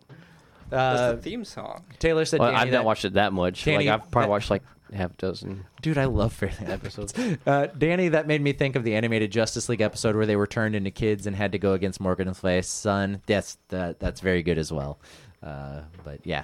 That's 0.70 1.00
Uh, 1.00 1.12
the 1.14 1.22
theme 1.22 1.46
song. 1.46 1.84
Taylor 2.00 2.26
said, 2.26 2.40
Well, 2.40 2.52
Danny, 2.52 2.62
I've 2.64 2.72
that- 2.72 2.78
not 2.78 2.86
watched 2.86 3.06
it 3.06 3.14
that 3.14 3.32
much. 3.32 3.64
Danny, 3.64 3.86
like 3.90 4.02
I've 4.02 4.12
probably 4.12 4.26
that- 4.26 4.32
watched 4.32 4.50
like 4.50 4.64
half 4.94 5.12
a 5.12 5.16
dozen 5.16 5.66
Dude, 5.82 5.98
I 5.98 6.06
love 6.06 6.34
Fairly 6.34 6.56
Odd 6.62 6.70
episodes. 6.70 7.14
Uh, 7.48 7.68
Danny, 7.78 8.10
that 8.10 8.28
made 8.28 8.42
me 8.42 8.52
think 8.54 8.76
of 8.76 8.84
the 8.84 8.96
animated 8.96 9.32
Justice 9.32 9.70
League 9.70 9.82
episode 9.82 10.16
where 10.16 10.26
they 10.26 10.36
were 10.36 10.48
turned 10.48 10.76
into 10.76 10.92
kids 10.92 11.28
and 11.28 11.36
had 11.36 11.52
to 11.54 11.60
go 11.60 11.74
against 11.74 12.00
Morgan 12.02 12.28
le 12.28 12.34
Fay's 12.34 12.68
son. 12.68 13.22
That's 13.26 13.58
that, 13.70 14.00
that's 14.00 14.20
very 14.20 14.44
good 14.44 14.58
as 14.58 14.72
well. 14.72 15.00
Uh, 15.42 15.82
but 16.04 16.20
yeah, 16.26 16.44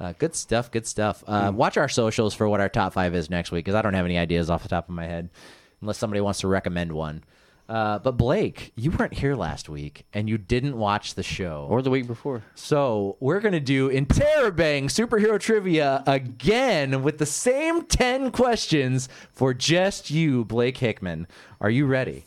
uh, 0.00 0.14
good 0.18 0.34
stuff. 0.34 0.70
Good 0.70 0.86
stuff. 0.86 1.22
Uh, 1.26 1.52
Watch 1.54 1.76
our 1.76 1.88
socials 1.88 2.34
for 2.34 2.48
what 2.48 2.60
our 2.60 2.68
top 2.68 2.94
five 2.94 3.14
is 3.14 3.28
next 3.30 3.52
week 3.52 3.64
because 3.64 3.76
I 3.76 3.82
don't 3.82 3.94
have 3.94 4.06
any 4.06 4.18
ideas 4.18 4.48
off 4.50 4.62
the 4.62 4.68
top 4.68 4.88
of 4.88 4.94
my 4.94 5.06
head, 5.06 5.28
unless 5.80 5.98
somebody 5.98 6.20
wants 6.20 6.40
to 6.40 6.48
recommend 6.48 6.92
one. 6.92 7.22
Uh, 7.68 8.00
but 8.00 8.16
Blake, 8.16 8.72
you 8.74 8.90
weren't 8.90 9.14
here 9.14 9.36
last 9.36 9.68
week 9.68 10.04
and 10.12 10.28
you 10.28 10.36
didn't 10.36 10.76
watch 10.76 11.14
the 11.14 11.22
show. 11.22 11.68
or 11.70 11.82
the 11.82 11.90
week 11.90 12.08
before. 12.08 12.42
So 12.56 13.16
we're 13.20 13.38
gonna 13.38 13.60
do 13.60 13.88
Interrobang 13.88 14.86
superhero 14.86 15.38
trivia 15.38 16.02
again 16.06 17.04
with 17.04 17.18
the 17.18 17.26
same 17.26 17.84
ten 17.84 18.32
questions 18.32 19.08
for 19.32 19.54
just 19.54 20.10
you, 20.10 20.44
Blake 20.44 20.78
Hickman. 20.78 21.28
Are 21.60 21.70
you 21.70 21.86
ready? 21.86 22.24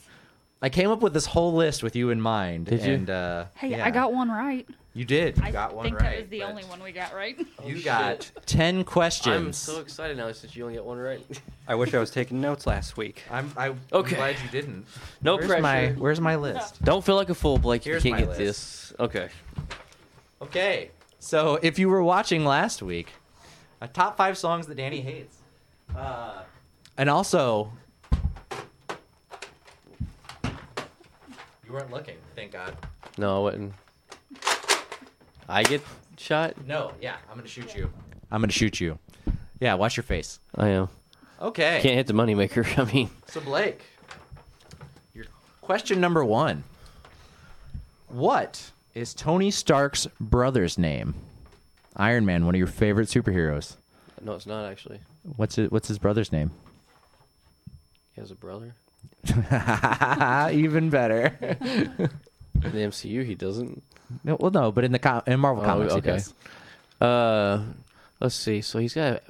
I 0.64 0.69
came 0.69 0.90
up 0.90 1.02
with 1.02 1.14
this 1.14 1.26
whole 1.26 1.53
list 1.53 1.84
with 1.84 1.94
you 1.94 2.10
in 2.10 2.22
mind. 2.22 2.68
Did 2.68 2.85
you? 2.85 2.94
And, 2.94 3.10
uh, 3.10 3.45
Hey, 3.56 3.72
yeah. 3.72 3.85
I 3.85 3.91
got 3.91 4.14
one 4.14 4.30
right. 4.31 4.65
You 4.94 5.03
did. 5.03 5.38
You 5.38 5.44
I 5.44 5.52
got 5.52 5.76
one 5.76 5.84
think 5.84 5.99
right. 5.99 6.11
that 6.11 6.22
was 6.22 6.30
the 6.30 6.40
but 6.40 6.49
only 6.49 6.64
one 6.64 6.81
we 6.81 6.94
got 6.94 7.14
right. 7.14 7.38
You 7.65 7.81
got 7.84 8.31
ten 8.45 8.85
questions. 8.85 9.68
I'm 9.68 9.76
so 9.76 9.81
excited 9.81 10.15
now 10.15 10.31
since 10.31 10.56
you 10.56 10.64
only 10.64 10.76
get 10.76 10.85
one 10.85 10.99
right. 10.99 11.22
I 11.68 11.76
wish 11.76 11.94
I 11.94 11.99
was 11.99 12.11
taking 12.11 12.40
notes 12.40 12.65
last 12.65 12.95
week. 12.95 13.23
I'm, 13.30 13.52
I, 13.57 13.69
am 13.69 13.80
Okay. 13.91 14.15
glad 14.15 14.38
you 14.41 14.49
didn't. 14.52 14.85
No 15.22 15.35
where's 15.35 15.48
pressure. 15.48 15.61
My, 15.61 15.88
where's 15.98 16.22
my 16.22 16.38
list? 16.38 16.81
Don't 16.81 17.03
feel 17.03 17.15
like 17.15 17.30
a 17.30 17.35
fool, 17.35 17.57
Blake. 17.57 17.84
Here's 17.84 18.06
you 18.06 18.11
can't 18.11 18.22
get 18.22 18.30
list. 18.30 18.40
this. 18.40 18.94
Okay. 18.99 19.30
Okay. 20.41 20.91
So 21.19 21.60
if 21.61 21.77
you 21.77 21.90
were 21.90 22.03
watching 22.03 22.45
last 22.45 22.81
week, 22.81 23.10
a 23.81 23.88
top 23.90 24.15
five 24.15 24.38
songs 24.38 24.68
that 24.68 24.76
Danny 24.76 25.02
hates. 25.02 25.35
Uh, 25.94 26.44
and 26.98 27.10
also, 27.10 27.72
you 31.73 31.79
weren't 31.79 31.91
looking, 31.91 32.17
thank 32.35 32.51
God. 32.51 32.77
No, 33.17 33.35
I 33.35 33.43
wouldn't. 33.43 33.73
I 35.49 35.63
get 35.63 35.81
shot. 36.17 36.53
No, 36.67 36.91
yeah, 37.01 37.15
I'm 37.31 37.35
gonna 37.35 37.47
shoot 37.47 37.73
you. 37.75 37.89
I'm 38.31 38.41
gonna 38.41 38.51
shoot 38.51 38.79
you. 38.79 38.99
Yeah, 39.59 39.73
watch 39.73 39.97
your 39.97 40.03
face. 40.03 40.39
I 40.55 40.67
am. 40.69 40.89
Okay. 41.41 41.79
Can't 41.81 41.95
hit 41.95 42.05
the 42.05 42.13
moneymaker. 42.13 42.77
I 42.77 42.93
mean, 42.93 43.09
So 43.25 43.41
Blake, 43.41 43.81
your 45.15 45.25
question 45.61 45.99
number 45.99 46.23
one. 46.23 46.63
What 48.07 48.69
is 48.93 49.15
Tony 49.15 49.49
Stark's 49.49 50.05
brother's 50.21 50.77
name? 50.77 51.15
Iron 51.95 52.23
Man, 52.23 52.45
one 52.45 52.53
of 52.53 52.59
your 52.59 52.67
favorite 52.67 53.07
superheroes. 53.07 53.77
no, 54.21 54.33
it's 54.33 54.45
not 54.45 54.65
actually. 54.65 54.99
What's 55.37 55.57
it, 55.57 55.71
what's 55.71 55.87
his 55.87 55.97
brother's 55.97 56.31
name? 56.31 56.51
He 58.13 58.21
has 58.21 58.29
a 58.29 58.35
brother. 58.35 58.75
Even 60.53 60.89
better. 60.89 61.35
In 61.61 62.71
the 62.71 62.79
MCU, 62.79 63.25
he 63.25 63.35
doesn't. 63.35 63.83
no, 64.23 64.35
well, 64.39 64.51
no, 64.51 64.71
but 64.71 64.83
in 64.83 64.91
the 64.91 64.99
com- 64.99 65.23
in 65.27 65.39
Marvel 65.39 65.63
Oh, 65.63 65.65
comics, 65.65 65.93
okay. 65.93 66.11
he 66.11 66.17
does. 66.17 66.33
Uh, 67.01 67.63
let's 68.19 68.35
see. 68.35 68.61
So 68.61 68.79
he's 68.79 68.93
got 68.93 69.13
a 69.13 69.21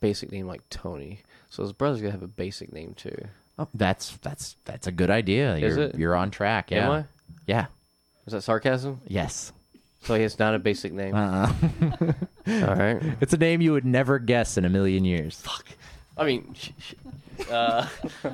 basic 0.00 0.32
name 0.32 0.46
like 0.46 0.62
Tony. 0.70 1.20
So 1.50 1.62
his 1.62 1.72
brother's 1.72 2.00
gonna 2.00 2.12
have 2.12 2.22
a 2.22 2.26
basic 2.28 2.72
name 2.72 2.94
too. 2.94 3.16
Oh, 3.58 3.68
that's 3.74 4.16
that's 4.18 4.56
that's 4.64 4.86
a 4.86 4.92
good 4.92 5.10
idea. 5.10 5.56
Is 5.56 5.76
you're, 5.76 5.84
it? 5.86 5.94
You're 5.98 6.14
on 6.16 6.30
track. 6.30 6.70
Yeah. 6.70 6.86
Am 6.86 6.90
I? 6.92 7.04
Yeah. 7.46 7.66
Is 8.26 8.32
that 8.32 8.42
sarcasm? 8.42 9.00
Yes. 9.06 9.52
So 10.02 10.14
he 10.14 10.22
has 10.22 10.38
not 10.38 10.54
a 10.54 10.58
basic 10.58 10.92
name. 10.92 11.14
Uh-uh. 11.14 11.52
All 12.48 12.74
right. 12.76 13.00
it's 13.20 13.32
a 13.32 13.38
name 13.38 13.60
you 13.60 13.72
would 13.72 13.84
never 13.84 14.18
guess 14.18 14.56
in 14.58 14.64
a 14.64 14.68
million 14.68 15.04
years. 15.04 15.40
Fuck. 15.40 15.66
I 16.18 16.24
mean, 16.26 16.54
sh- 16.54 16.70
sh- 16.78 16.94
uh, 17.50 17.86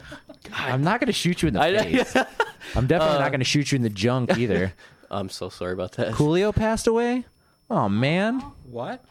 I'm 0.52 0.82
not 0.82 1.00
going 1.00 1.06
to 1.08 1.12
shoot 1.12 1.42
you 1.42 1.48
in 1.48 1.54
the 1.54 1.60
I, 1.60 1.76
face. 1.82 2.16
I'm 2.74 2.86
definitely 2.86 3.16
Uh, 3.16 3.20
not 3.20 3.30
going 3.30 3.40
to 3.40 3.44
shoot 3.44 3.72
you 3.72 3.76
in 3.76 3.82
the 3.82 3.90
junk 3.90 4.36
either. 4.38 4.72
I'm 5.10 5.28
so 5.28 5.48
sorry 5.48 5.72
about 5.72 5.92
that. 5.92 6.14
Coolio 6.14 6.54
passed 6.54 6.86
away. 6.86 7.24
Oh 7.70 7.88
man. 7.88 8.40
What? 8.70 9.04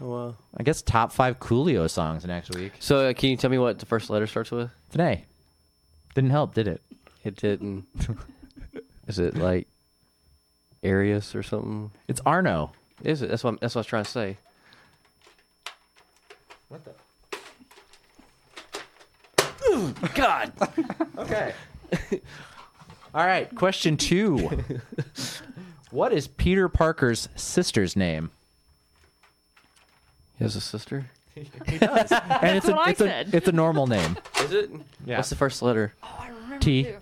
Well, 0.00 0.36
I 0.56 0.62
guess 0.62 0.80
top 0.82 1.10
five 1.12 1.40
Coolio 1.40 1.90
songs 1.90 2.24
next 2.24 2.54
week. 2.54 2.72
so 2.78 3.08
uh, 3.08 3.12
can 3.12 3.30
you 3.30 3.36
tell 3.36 3.50
me 3.50 3.58
what 3.58 3.78
the 3.80 3.86
first 3.86 4.10
letter 4.10 4.26
starts 4.28 4.50
with? 4.52 4.70
Today. 4.90 5.24
Didn't 6.14 6.30
help, 6.30 6.54
did 6.54 6.68
it? 6.68 6.80
It 7.24 7.36
didn't. 7.36 7.84
Is 9.08 9.18
it 9.18 9.36
like 9.36 9.66
Arius 10.84 11.34
or 11.34 11.42
something? 11.42 11.90
It's 12.06 12.20
Arno. 12.24 12.72
Is 13.02 13.22
it? 13.22 13.28
That's 13.30 13.42
what 13.42 13.50
I'm, 13.50 13.58
that's 13.60 13.74
what 13.74 13.80
I 13.80 13.82
was 13.82 13.86
trying 13.86 14.04
to 14.04 14.10
say. 14.10 14.36
What 16.68 16.84
the? 16.84 16.92
God. 20.14 20.52
Okay. 21.18 21.54
All 23.14 23.26
right. 23.26 23.52
Question 23.54 23.96
two. 23.96 24.64
what 25.90 26.12
is 26.12 26.28
Peter 26.28 26.68
Parker's 26.68 27.28
sister's 27.36 27.96
name? 27.96 28.30
He 30.38 30.44
has 30.44 30.56
a 30.56 30.60
sister. 30.60 31.06
He 31.66 31.78
does. 31.78 32.12
and 32.12 32.56
it's 32.56 32.68
a, 32.68 32.72
what 32.72 32.86
I 32.86 32.90
it's 32.90 33.00
a 33.00 33.36
it's 33.36 33.48
a 33.48 33.52
normal 33.52 33.86
name. 33.86 34.16
Is 34.40 34.52
it? 34.52 34.70
Yeah. 35.04 35.16
What's 35.16 35.30
the 35.30 35.36
first 35.36 35.62
letter? 35.62 35.94
Oh, 36.02 36.16
I 36.18 36.28
remember. 36.28 36.58
T. 36.58 36.84
too. 36.84 36.96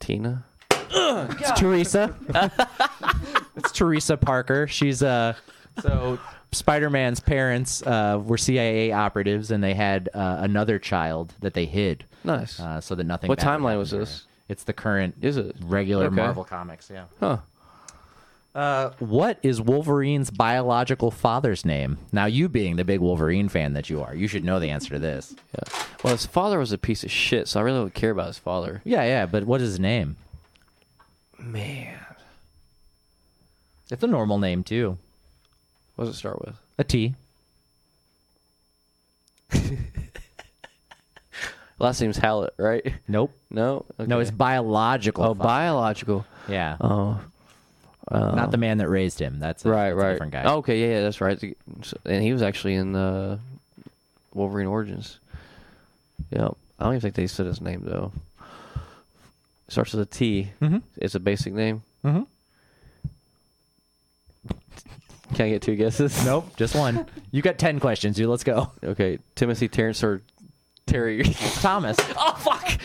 Tina. 0.00 0.44
It's 0.90 1.58
Teresa. 1.58 2.14
it's 3.56 3.72
Teresa 3.72 4.16
Parker. 4.16 4.66
She's 4.68 5.02
uh 5.02 5.34
so 5.80 6.18
Spider-Man's 6.56 7.20
parents 7.20 7.82
uh, 7.82 8.20
were 8.24 8.38
CIA 8.38 8.92
operatives, 8.92 9.50
and 9.50 9.62
they 9.62 9.74
had 9.74 10.08
uh, 10.14 10.38
another 10.40 10.78
child 10.78 11.34
that 11.40 11.54
they 11.54 11.66
hid, 11.66 12.04
Nice. 12.24 12.58
uh, 12.60 12.80
so 12.80 12.94
that 12.94 13.04
nothing. 13.04 13.28
What 13.28 13.38
bad 13.38 13.46
would 13.46 13.60
timeline 13.60 13.62
happen 13.70 13.78
was 13.78 13.90
to 13.90 13.96
her. 13.96 14.00
this? 14.04 14.24
It's 14.48 14.64
the 14.64 14.72
current. 14.72 15.16
Is 15.22 15.36
it? 15.36 15.56
regular 15.62 16.06
Okay. 16.06 16.14
Marvel 16.16 16.44
comics? 16.44 16.90
Yeah. 16.92 17.04
Huh. 17.20 17.38
Uh, 18.54 18.90
what 19.00 19.38
is 19.42 19.60
Wolverine's 19.60 20.30
biological 20.30 21.10
father's 21.10 21.64
name? 21.66 21.98
Now, 22.10 22.24
you 22.24 22.48
being 22.48 22.76
the 22.76 22.84
big 22.84 23.00
Wolverine 23.00 23.50
fan 23.50 23.74
that 23.74 23.90
you 23.90 24.00
are, 24.02 24.14
you 24.14 24.26
should 24.28 24.44
know 24.44 24.58
the 24.58 24.70
answer 24.70 24.90
to 24.90 24.98
this. 24.98 25.34
Yeah. 25.54 25.82
Well, 26.04 26.14
his 26.14 26.26
father 26.26 26.58
was 26.58 26.72
a 26.72 26.78
piece 26.78 27.02
of 27.04 27.10
shit, 27.10 27.48
so 27.48 27.58
I 27.60 27.62
really 27.64 27.78
don't 27.80 27.94
care 27.94 28.10
about 28.12 28.28
his 28.28 28.38
father. 28.38 28.80
Yeah, 28.84 29.02
yeah, 29.04 29.26
but 29.26 29.44
what 29.44 29.60
is 29.60 29.70
his 29.70 29.80
name? 29.80 30.16
Man. 31.38 31.98
It's 33.90 34.02
a 34.02 34.06
normal 34.06 34.38
name 34.38 34.62
too. 34.64 34.98
What 35.96 36.04
does 36.06 36.14
it 36.14 36.18
start 36.18 36.40
with? 36.44 36.54
A 36.78 36.84
T. 36.84 37.14
Last 41.78 42.00
name's 42.00 42.16
Howlett, 42.16 42.54
right? 42.56 42.94
Nope. 43.06 43.32
No. 43.50 43.84
No, 43.98 44.04
Okay. 44.16 44.22
it's 44.22 44.30
biological. 44.30 45.22
oh 45.24 45.34
father. 45.34 45.42
biological. 45.44 46.24
Yeah. 46.48 46.76
Oh. 46.80 47.20
Not 48.10 48.50
the 48.50 48.56
man 48.56 48.78
that 48.78 48.88
raised 48.88 49.18
him. 49.20 49.38
That's 49.40 49.64
a, 49.64 49.68
right, 49.70 49.90
that's 49.90 49.92
a 49.92 49.96
right. 49.96 50.12
different 50.12 50.32
guy. 50.32 50.44
Okay, 50.54 50.80
yeah, 50.80 50.94
yeah, 50.94 51.00
that's 51.02 51.20
right. 51.20 51.38
So- 51.82 51.96
And 52.06 52.22
he 52.22 52.32
was 52.32 52.40
actually 52.40 52.74
in 52.76 52.94
uh, 52.94 53.38
Wolverine 54.32 54.68
Origins. 54.68 55.18
Yep. 56.30 56.56
I 56.78 56.84
don't 56.84 56.92
even 56.94 57.00
think 57.00 57.14
they 57.14 57.26
said 57.26 57.46
his 57.46 57.60
name 57.60 57.82
though. 57.84 58.12
starts 59.68 59.92
with 59.92 60.02
a 60.02 60.06
T. 60.06 60.50
Mhm. 60.62 60.82
It's 60.98 61.14
a 61.16 61.20
basic 61.20 61.52
name. 61.52 61.82
Mm-hmm. 62.04 62.22
Can 65.34 65.46
I 65.46 65.50
get 65.50 65.62
two 65.62 65.76
guesses? 65.76 66.24
Nope, 66.24 66.48
just 66.56 66.74
one. 66.74 67.06
You 67.30 67.42
got 67.42 67.58
ten 67.58 67.80
questions, 67.80 68.16
dude. 68.16 68.28
Let's 68.28 68.44
go. 68.44 68.70
Okay, 68.82 69.18
Timothy, 69.34 69.68
Terrence, 69.68 70.02
or 70.04 70.22
Terry. 70.86 71.22
Thomas. 71.60 71.96
oh 72.16 72.34
fuck! 72.38 72.78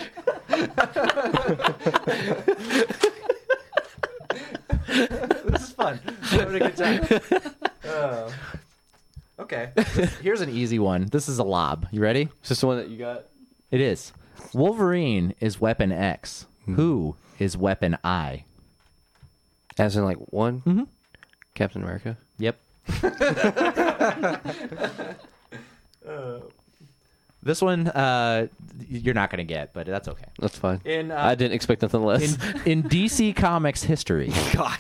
this 4.88 5.62
is 5.64 5.72
fun. 5.72 6.00
Having 6.24 6.62
a 6.62 6.72
good 6.72 6.78
time. 6.78 7.22
Uh, 7.88 8.32
okay. 9.40 9.72
Here's 10.22 10.42
an 10.42 10.50
easy 10.50 10.80
one. 10.80 11.06
This 11.12 11.30
is 11.30 11.40
a 11.40 11.44
lob. 11.44 11.88
You 11.92 12.02
ready? 12.02 12.30
Is 12.44 12.50
this 12.50 12.62
the 12.62 12.68
one 12.68 12.78
that 12.78 12.90
you 12.90 12.98
got? 12.98 13.26
It 13.70 13.82
is. 13.82 14.14
Wolverine 14.54 15.34
is 15.40 15.62
weapon 15.62 15.92
X. 15.92 16.46
Who 16.66 17.16
is 17.40 17.58
weapon 17.58 17.98
I? 18.04 18.46
As 19.78 19.96
in 19.96 20.04
like 20.04 20.18
one? 20.32 20.62
Mhm. 20.62 20.88
Captain 21.56 21.82
America. 21.82 22.18
Yep. 22.42 22.58
this 27.44 27.62
one, 27.62 27.88
uh, 27.88 28.48
you're 28.90 29.14
not 29.14 29.30
gonna 29.30 29.44
get, 29.44 29.74
but 29.74 29.86
that's 29.86 30.08
okay. 30.08 30.26
That's 30.40 30.58
fine. 30.58 30.82
In 30.84 31.12
uh, 31.12 31.18
I 31.18 31.36
didn't 31.36 31.54
expect 31.54 31.84
nothing 31.84 32.04
less. 32.04 32.36
in, 32.66 32.82
in 32.82 32.84
DC 32.90 33.36
Comics 33.36 33.84
history, 33.84 34.32
God. 34.54 34.80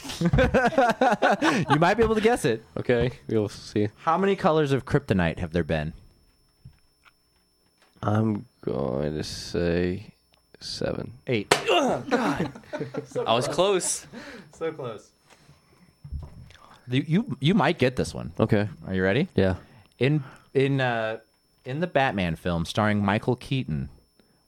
you 1.70 1.80
might 1.80 1.94
be 1.96 2.04
able 2.04 2.16
to 2.16 2.22
guess 2.22 2.46
it. 2.46 2.64
okay, 2.78 3.12
we'll 3.28 3.48
see. 3.50 3.90
How 3.98 4.18
many 4.18 4.36
colors 4.36 4.72
of 4.72 4.86
kryptonite 4.86 5.38
have 5.38 5.54
there 5.54 5.64
been? 5.64 5.94
I'm 8.02 8.46
going 8.62 9.14
to 9.14 9.24
say 9.24 10.14
seven. 10.60 11.14
Eight. 11.28 11.56
I 11.70 12.50
was 13.28 13.48
close. 13.48 14.08
So 14.58 14.72
close. 14.72 15.12
You, 16.88 17.04
you 17.08 17.38
you 17.40 17.54
might 17.54 17.78
get 17.78 17.96
this 17.96 18.14
one. 18.14 18.32
Okay. 18.40 18.68
Are 18.88 18.94
you 18.94 19.04
ready? 19.04 19.28
Yeah. 19.36 19.56
In 20.00 20.24
in 20.54 20.82
uh 20.82 21.20
in 21.66 21.80
the 21.80 21.88
Batman 21.88 22.36
film 22.36 22.66
starring 22.66 23.04
Michael 23.06 23.36
Keaton, 23.36 23.90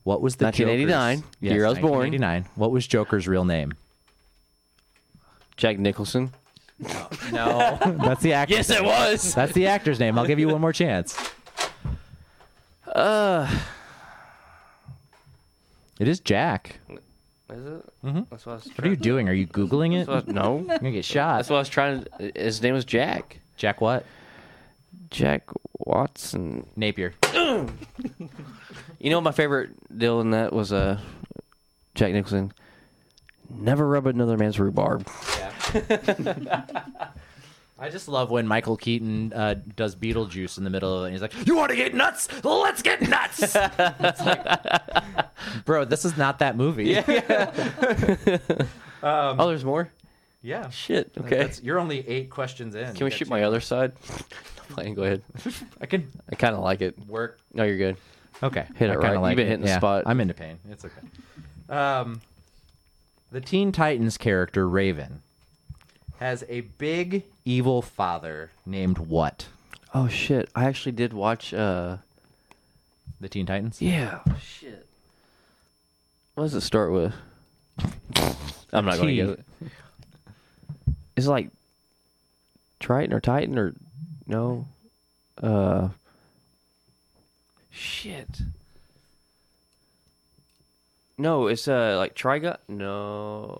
what 0.04 0.22
was 0.22 0.36
the 0.38 0.46
1989, 0.46 1.18
Joker's- 1.18 1.32
year 1.42 1.66
I 1.66 1.70
was 1.70 1.78
born. 1.80 1.92
1989. 2.10 2.46
What 2.56 2.72
was 2.72 2.88
Joker's 2.88 3.28
real 3.28 3.46
name? 3.46 3.74
Jack 5.58 5.78
Nicholson. 5.78 6.32
No, 7.32 7.78
that's 8.04 8.22
the 8.24 8.34
actor. 8.34 8.56
Yes, 8.56 8.70
it 8.72 8.84
was. 8.84 9.34
That's 9.36 9.54
the 9.54 9.68
actor's 9.68 10.00
name. 10.00 10.18
I'll 10.18 10.26
give 10.26 10.40
you 10.40 10.50
one 10.50 10.60
more 10.60 10.74
chance. 10.74 11.16
Uh, 12.88 13.48
It 16.00 16.08
is 16.08 16.20
Jack. 16.20 16.80
Is 17.54 17.66
it? 17.66 17.86
Mhm. 18.06 18.28
That's 18.30 18.46
what 18.46 18.52
I 18.54 18.56
was. 18.56 18.66
What 18.76 18.86
are 18.86 18.90
you 18.90 18.96
doing? 18.96 19.30
Are 19.30 19.34
you 19.34 19.48
googling 19.48 19.94
it? 19.94 20.08
That's 20.08 20.26
what, 20.28 20.34
no. 20.36 20.60
You're 20.68 20.78
gonna 20.80 20.92
get 20.92 21.06
shot. 21.06 21.38
That's 21.38 21.50
what 21.50 21.58
I 21.58 21.60
was 21.60 21.70
trying 21.70 22.04
to. 22.04 22.32
His 22.36 22.62
name 22.62 22.74
was 22.74 22.86
Jack. 22.86 23.40
Jack 23.58 23.80
what? 23.82 24.06
Jack 25.10 25.44
Watson. 25.80 26.66
Napier. 26.76 27.14
You 29.00 29.10
know, 29.10 29.20
my 29.20 29.34
favorite 29.34 29.72
deal 29.98 30.22
in 30.22 30.32
that 30.32 30.54
was 30.54 30.72
uh, 30.72 30.98
Jack 31.94 32.14
Nicholson. 32.14 32.54
Never 33.50 33.86
rub 33.86 34.08
another 34.08 34.38
man's 34.38 34.58
rhubarb. 34.58 35.06
I 37.78 37.90
just 37.90 38.08
love 38.08 38.30
when 38.32 38.48
Michael 38.48 38.78
Keaton 38.78 39.34
uh, 39.34 39.56
does 39.76 39.96
Beetlejuice 39.96 40.58
in 40.60 40.64
the 40.64 40.70
middle 40.70 40.96
of 40.96 41.04
it. 41.04 41.08
And 41.08 41.14
he's 41.14 41.22
like, 41.22 41.48
"You 41.48 41.56
want 41.56 41.72
to 41.72 41.76
get 41.76 41.94
nuts? 41.94 42.28
Let's 42.44 42.82
get 42.82 43.02
nuts!" 43.02 43.56
Like, 44.26 45.66
bro, 45.66 45.84
this 45.86 46.06
is 46.06 46.16
not 46.16 46.40
that 46.40 46.56
movie. 46.56 46.98
oh, 49.04 49.48
there's 49.48 49.66
more. 49.66 49.90
yeah. 50.42 50.70
Shit. 50.70 51.12
Okay. 51.18 51.30
That's- 51.38 51.62
you're 51.64 51.80
only 51.80 52.08
eight 52.08 52.30
questions 52.30 52.76
in. 52.76 52.94
Can 52.96 53.06
we 53.06 53.12
shoot 53.12 53.30
my 53.30 53.44
other 53.44 53.62
side? 53.62 53.98
Fine, 54.00 54.94
go 54.94 55.04
ahead. 55.04 55.22
I 55.82 55.86
can 55.86 56.10
I 56.32 56.36
kind 56.36 56.56
of 56.56 56.62
like 56.62 56.82
it. 56.82 56.98
work. 57.08 57.40
No, 57.54 57.64
you're 57.64 57.78
good. 57.78 57.98
Okay, 58.42 58.66
Hit 58.76 58.90
it 58.90 58.92
I 58.92 58.96
kinda 58.96 59.00
right. 59.00 59.14
You've 59.14 59.22
Like 59.22 59.36
been 59.38 59.46
it. 59.48 59.50
hitting 59.50 59.66
the 59.66 59.72
Yeah, 59.72 59.78
spot. 59.78 60.04
I'm 60.06 60.20
into 60.20 60.34
pain. 60.34 60.60
It's 60.70 60.86
okay. 60.86 61.74
Um, 61.76 62.22
the 63.32 63.42
Teen 63.42 63.72
Titans 63.72 64.18
character 64.18 64.68
Raven 64.68 65.22
has 66.24 66.46
a 66.48 66.62
big 66.62 67.24
evil 67.44 67.82
father 67.82 68.52
named 68.66 68.98
what? 68.98 69.48
Oh 69.94 70.08
shit! 70.08 70.50
I 70.56 70.66
actually 70.66 70.94
did 70.94 71.12
watch. 71.14 71.54
uh 71.54 71.98
The 73.20 73.30
Teen 73.30 73.46
Titans. 73.46 73.82
Yeah. 73.82 74.22
Shit. 74.42 74.88
What 76.36 76.46
does 76.46 76.56
it 76.56 76.62
start 76.62 76.92
with? 76.92 77.14
I'm 78.74 78.86
not 78.86 78.98
going 78.98 79.08
to 79.08 79.14
T. 79.14 79.20
it. 79.20 79.46
it. 79.62 79.72
Is 81.18 81.28
like 81.28 81.50
Triton 82.80 83.14
or 83.14 83.20
Titan 83.20 83.60
or 83.60 83.74
no? 84.26 84.66
Uh. 85.42 85.90
Shit. 87.70 88.30
No, 91.18 91.48
it's 91.48 91.68
uh 91.68 91.96
like 91.98 92.16
Trigon. 92.16 92.58
No. 92.70 93.60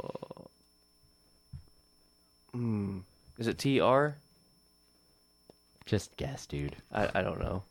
Hmm. 2.54 3.00
Is 3.38 3.48
it 3.48 3.58
T 3.58 3.80
R? 3.80 4.16
Just 5.86 6.16
guess, 6.18 6.46
dude. 6.46 6.76
I 6.92 7.10
I 7.16 7.22
don't 7.22 7.40
know. 7.40 7.64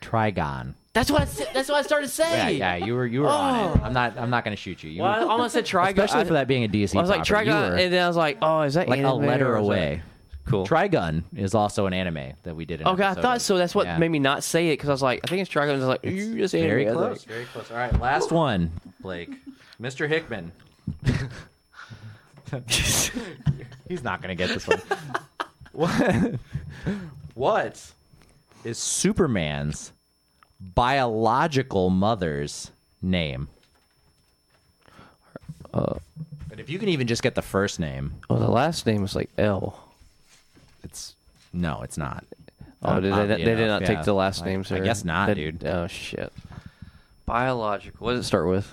Trigon. 0.00 0.74
That's 0.92 1.10
what 1.10 1.22
I, 1.22 1.24
said- 1.24 1.48
that's 1.52 1.68
what 1.68 1.78
I 1.78 1.82
started 1.82 2.06
Yeah, 2.18 2.44
saying. 2.46 2.58
yeah, 2.58 2.76
you 2.76 2.94
were 2.94 3.06
you 3.06 3.22
were 3.22 3.28
on 3.28 3.78
it. 3.78 3.82
I'm 3.82 3.92
not 3.92 4.16
I'm 4.16 4.30
not 4.30 4.44
going 4.44 4.54
to 4.56 4.60
shoot 4.62 4.82
you. 4.84 4.90
you 4.90 5.02
Well, 5.02 5.10
I 5.10 5.20
almost 5.32 5.54
said 5.54 5.64
Trigon. 5.64 5.88
especially 5.90 6.20
I- 6.20 6.24
for 6.24 6.34
that 6.34 6.46
being 6.46 6.62
a 6.64 6.68
DC. 6.68 6.96
I 6.96 7.00
was 7.00 7.10
like 7.10 7.24
property, 7.26 7.48
you 7.50 7.54
Trigon, 7.56 7.70
were 7.70 7.76
and 7.76 7.92
then 7.92 8.04
I 8.04 8.06
was 8.08 8.16
like, 8.16 8.38
oh, 8.42 8.60
is 8.62 8.74
that 8.74 8.88
like 8.88 9.00
a 9.00 9.02
anime 9.02 9.26
letter 9.26 9.46
or 9.56 9.58
is 9.58 9.62
that- 9.62 9.64
away. 9.64 10.02
Cool. 10.46 10.66
Trigun 10.66 11.22
is 11.34 11.54
also 11.54 11.86
an 11.86 11.94
anime 11.94 12.34
that 12.42 12.54
we 12.54 12.66
did. 12.66 12.82
An 12.82 12.88
Okay, 12.88 13.02
I 13.02 13.12
episode 13.12 13.22
thought 13.22 13.36
of. 13.36 13.42
so. 13.42 13.56
That's 13.56 13.74
what 13.74 13.86
Yeah. 13.86 13.96
made 13.96 14.10
me 14.10 14.18
not 14.18 14.44
say 14.44 14.68
it 14.68 14.72
because 14.74 14.90
I 14.90 14.92
was 14.92 15.00
like, 15.02 15.20
I 15.24 15.26
think 15.26 15.40
it's 15.40 15.50
Trigon. 15.50 15.70
I 15.70 15.76
was 15.76 15.84
like, 15.84 16.04
you 16.04 16.36
just 16.36 16.52
very 16.52 16.86
anime. 16.86 16.98
I 16.98 17.08
was 17.08 17.18
close. 17.20 17.24
Very 17.24 17.44
close. 17.46 17.70
All 17.70 17.78
right, 17.78 17.98
last 17.98 18.30
one, 18.30 18.70
Blake. 19.00 19.30
Mr. 19.80 20.06
Hickman. 20.06 20.52
He's 23.88 24.02
not 24.02 24.22
going 24.22 24.36
to 24.36 24.46
get 24.46 24.48
this 24.54 24.66
one. 24.66 24.80
what? 25.72 26.34
what 27.34 27.92
is 28.64 28.78
Superman's 28.78 29.92
biological 30.60 31.90
mother's 31.90 32.70
name? 33.02 33.48
Uh, 35.72 35.96
But 36.48 36.60
if 36.60 36.70
you 36.70 36.78
can 36.78 36.88
even 36.88 37.06
just 37.06 37.22
get 37.22 37.34
the 37.34 37.42
first 37.42 37.80
name, 37.80 38.12
oh, 38.30 38.38
the 38.38 38.48
last 38.50 38.86
name 38.86 39.04
is 39.04 39.14
like 39.16 39.30
L. 39.38 39.92
it's 40.82 41.14
no, 41.52 41.82
it's 41.82 41.98
not. 41.98 42.24
Oh, 42.82 43.00
did 43.00 43.12
they, 43.12 43.16
Oddly 43.16 43.36
they 43.36 43.44
did 43.44 43.60
enough, 43.60 43.80
not 43.80 43.86
take 43.86 44.02
the 44.04 44.12
last 44.14 44.42
I- 44.42 44.46
names 44.46 44.70
I 44.70 44.76
there? 44.76 44.84
guess 44.84 45.04
not, 45.04 45.26
They- 45.28 45.34
dude. 45.34 45.64
Oh 45.64 45.86
shit. 45.86 46.32
Biological. 47.26 48.04
What 48.04 48.12
does 48.12 48.20
it 48.24 48.28
start 48.28 48.46
with? 48.46 48.72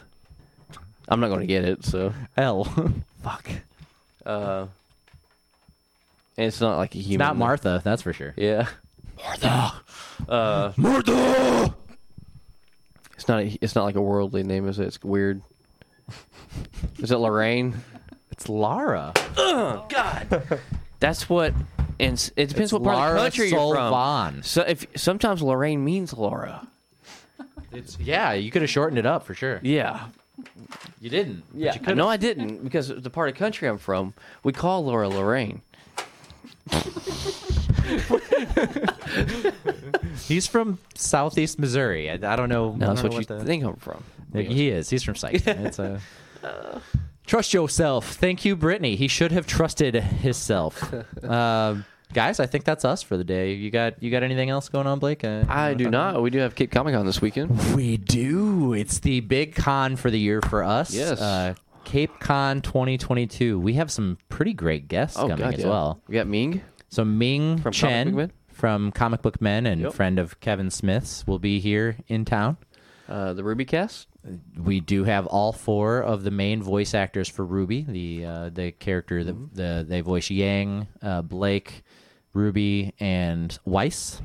I'm 1.08 1.20
not 1.22 1.30
going 1.30 1.40
to 1.41 1.48
get 1.48 1.64
it. 1.66 1.84
So 1.86 2.14
L. 2.38 2.66
fuck. 3.24 3.49
Uh, 4.26 4.68
and 6.38 6.48
it's 6.48 6.61
not 6.61 6.77
like 6.77 6.95
a 6.95 6.98
it's 6.99 7.07
human. 7.07 7.26
not 7.27 7.38
Martha, 7.38 7.81
that's 7.84 8.02
for 8.02 8.14
sure. 8.14 8.34
Yeah. 8.38 8.68
Martha. 9.23 9.73
Uh, 10.27 10.72
Martha. 10.77 11.73
it's 13.15 13.27
not. 13.27 13.41
A, 13.41 13.57
it's 13.61 13.76
not 13.76 13.84
like 13.84 13.95
a 13.95 14.02
worldly 14.02 14.43
name, 14.43 14.68
is 14.68 14.80
it? 14.80 14.85
It's 14.88 15.03
weird. 15.03 15.41
Is 16.99 17.11
it 17.11 17.18
Lorraine? 17.18 17.76
It's 18.31 18.49
Lara. 18.49 19.14
Ugh, 19.38 19.84
God. 19.89 20.60
That's 20.99 21.30
what. 21.30 21.53
And 21.99 22.14
it 22.35 22.49
depends 22.49 22.60
It's 22.60 22.73
what 22.73 22.84
part 22.84 22.95
Lara 22.98 23.10
of 23.11 23.15
the 23.15 23.22
country 23.23 23.49
you're 23.49 23.76
from. 23.76 23.93
Solvan. 23.93 24.45
So 24.45 24.61
if 24.64 24.85
sometimes 24.95 25.41
Lorraine 25.43 25.84
means 25.85 26.14
Laura. 26.14 26.68
It's 27.72 27.98
yeah, 27.99 28.34
you 28.34 28.49
could 28.52 28.64
have 28.64 28.72
shortened 28.72 28.98
it 28.99 29.06
up 29.06 29.26
for 29.26 29.34
sure. 29.34 29.60
Yeah. 29.64 30.07
You 30.99 31.09
didn't. 31.09 31.43
Yeah. 31.53 31.76
you 31.88 31.95
no, 31.95 32.07
I 32.07 32.18
didn't 32.18 32.63
because 32.63 32.88
the 32.89 33.09
part 33.09 33.30
of 33.30 33.35
country 33.35 33.68
I'm 33.68 33.77
from, 33.77 34.13
we 34.43 34.53
call 34.53 34.85
Laura 34.85 35.09
Lorraine. 35.09 35.61
He's 40.27 40.47
from 40.47 40.80
southeast 40.95 41.59
Missouri. 41.59 42.09
I, 42.09 42.13
I 42.13 42.35
don't 42.35 42.49
know. 42.49 42.73
No, 42.73 42.85
I 42.85 42.89
that's 42.89 43.01
don't 43.01 43.13
what 43.13 43.30
know 43.30 43.35
you 43.35 43.39
the- 43.41 43.45
think 43.45 43.63
I'm 43.63 43.76
from. 43.77 44.03
He 44.34 44.69
is. 44.69 44.89
He's 44.89 45.03
from 45.03 45.15
Sykes. 45.15 45.43
It's 45.47 45.80
a. 45.80 45.99
Trust 47.26 47.53
yourself. 47.53 48.13
Thank 48.15 48.43
you, 48.45 48.55
Brittany. 48.55 48.95
He 48.95 49.07
should 49.07 49.31
have 49.31 49.45
trusted 49.47 49.95
himself. 49.95 50.93
um, 51.23 51.85
guys, 52.11 52.39
I 52.39 52.45
think 52.45 52.63
that's 52.63 52.85
us 52.85 53.01
for 53.01 53.17
the 53.17 53.23
day. 53.23 53.53
You 53.53 53.71
got 53.71 54.01
you 54.01 54.11
got 54.11 54.23
anything 54.23 54.49
else 54.49 54.69
going 54.69 54.88
on, 54.88 54.99
Blake? 54.99 55.23
Uh, 55.23 55.43
I 55.47 55.73
do 55.73 55.89
not. 55.89 56.21
We 56.21 56.29
do 56.29 56.39
have 56.39 56.55
Cape 56.55 56.71
Comic 56.71 56.93
Con 56.93 57.05
this 57.05 57.21
weekend. 57.21 57.75
We 57.75 57.97
do. 57.97 58.73
It's 58.73 58.99
the 58.99 59.19
big 59.21 59.55
con 59.55 59.95
for 59.95 60.09
the 60.11 60.19
year 60.19 60.41
for 60.41 60.63
us. 60.63 60.93
Yes. 60.93 61.19
Uh, 61.21 61.55
Cape 61.83 62.19
Con 62.19 62.61
2022. 62.61 63.59
We 63.59 63.73
have 63.73 63.91
some 63.91 64.17
pretty 64.29 64.53
great 64.53 64.88
guests 64.88 65.17
Oh 65.17 65.23
coming 65.27 65.38
god, 65.38 65.53
as 65.55 65.59
yeah. 65.61 65.67
well. 65.69 66.01
We 66.07 66.13
got 66.13 66.27
Ming. 66.27 66.61
So 66.89 67.03
Ming 67.05 67.57
From 67.59 67.71
Chen 67.73 68.15
Men? 68.15 68.31
from 68.51 68.91
Comic 68.91 69.21
Book 69.21 69.41
Men 69.41 69.65
and 69.65 69.81
Yep. 69.81 69.93
friend 69.93 70.19
of 70.19 70.39
Kevin 70.39 70.69
Smith's 70.69 71.25
will 71.25 71.39
be 71.39 71.59
here 71.59 71.97
in 72.07 72.25
town. 72.25 72.57
Uh, 73.09 73.33
the 73.33 73.41
RWBY 73.41 73.67
cast. 73.67 74.07
we 74.57 74.79
do 74.79 75.03
have 75.03 75.25
all 75.25 75.51
four 75.51 75.99
of 76.01 76.23
the 76.23 76.31
main 76.31 76.61
voice 76.61 76.93
actors 76.93 77.27
for 77.27 77.45
RWBY, 77.45 77.88
the 77.88 78.25
uh, 78.25 78.49
the 78.49 78.71
character 78.71 79.23
that 79.23 79.35
Mm-hmm. 79.35 79.55
the 79.55 79.85
they 79.88 80.01
voice 80.01 80.29
Yang, 80.29 80.88
uh, 81.01 81.21
Blake, 81.23 81.83
Ruby, 82.34 82.94
and 82.99 83.58
Weiss. 83.66 84.22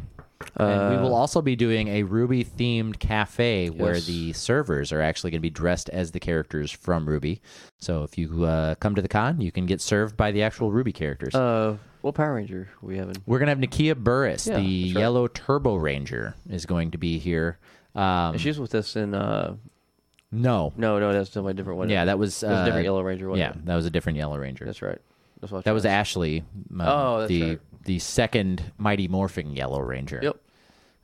and 0.57 0.95
we 0.97 1.03
will 1.03 1.15
also 1.15 1.41
be 1.41 1.57
doing 1.57 1.89
a 1.89 2.03
RWBY 2.05 2.47
themed 2.47 2.99
cafe 2.99 3.69
where 3.69 3.93
Uh, 3.93 3.95
Yes. 3.95 4.07
the 4.07 4.33
servers 4.35 4.93
are 4.93 5.01
actually 5.01 5.31
going 5.31 5.41
to 5.41 5.43
be 5.43 5.51
dressed 5.51 5.89
as 5.91 6.11
the 6.13 6.21
characters 6.21 6.71
from 6.71 7.07
RWBY. 7.07 7.41
So 7.79 8.03
if 8.03 8.19
you 8.19 8.45
uh, 8.45 8.75
come 8.77 8.95
to 8.95 9.03
the 9.03 9.09
con, 9.09 9.41
you 9.41 9.51
can 9.51 9.65
get 9.67 9.81
served 9.81 10.17
by 10.17 10.31
the 10.33 10.43
actual 10.43 10.71
RWBY 10.71 10.93
characters. 10.95 11.35
Uh, 11.35 11.79
what 12.03 12.15
Power 12.15 12.35
Ranger 12.35 12.69
we 12.83 12.99
having? 12.99 13.17
We're 13.27 13.39
going 13.39 13.47
to 13.47 13.51
have 13.51 13.59
Nakia 13.71 13.95
Burrise, 13.95 14.47
Yeah, 14.47 14.59
the 14.59 14.93
right. 14.95 15.01
yellow 15.01 15.27
Turbo 15.27 15.75
Ranger, 15.77 16.35
is 16.51 16.67
going 16.67 16.91
to 16.93 16.99
be 16.99 17.19
here. 17.19 17.59
Um, 17.95 18.37
she's 18.37 18.61
with 18.61 18.75
us 18.75 18.95
in. 18.95 19.15
Uh, 19.15 19.57
no, 20.31 20.73
no, 20.77 20.99
no, 21.01 21.13
that's 21.13 21.35
a 21.35 21.55
different 21.55 21.79
one. 21.79 21.89
yeah, 21.89 22.05
that 22.05 22.19
was, 22.19 22.41
That 22.41 22.49
was 22.51 22.59
a 22.59 22.61
uh, 22.61 22.65
different 22.67 22.85
Yellow 22.85 23.03
Ranger. 23.03 23.35
Yeah, 23.37 23.51
it? 23.51 23.65
that 23.65 23.75
was 23.75 23.87
a 23.87 23.91
different 23.91 24.19
Yellow 24.19 24.37
Ranger. 24.37 24.65
that's 24.67 24.83
right. 24.83 24.99
That 25.65 25.73
was. 25.73 25.85
Ashley. 25.87 26.45
um, 26.73 26.81
Oh, 26.81 27.19
that's 27.21 27.29
the 27.29 27.43
right. 27.43 27.61
The 27.87 27.99
second 27.99 28.73
Mighty 28.77 29.09
Morphing 29.09 29.57
Yellow 29.57 29.81
Ranger. 29.81 30.21
Yep. 30.23 30.37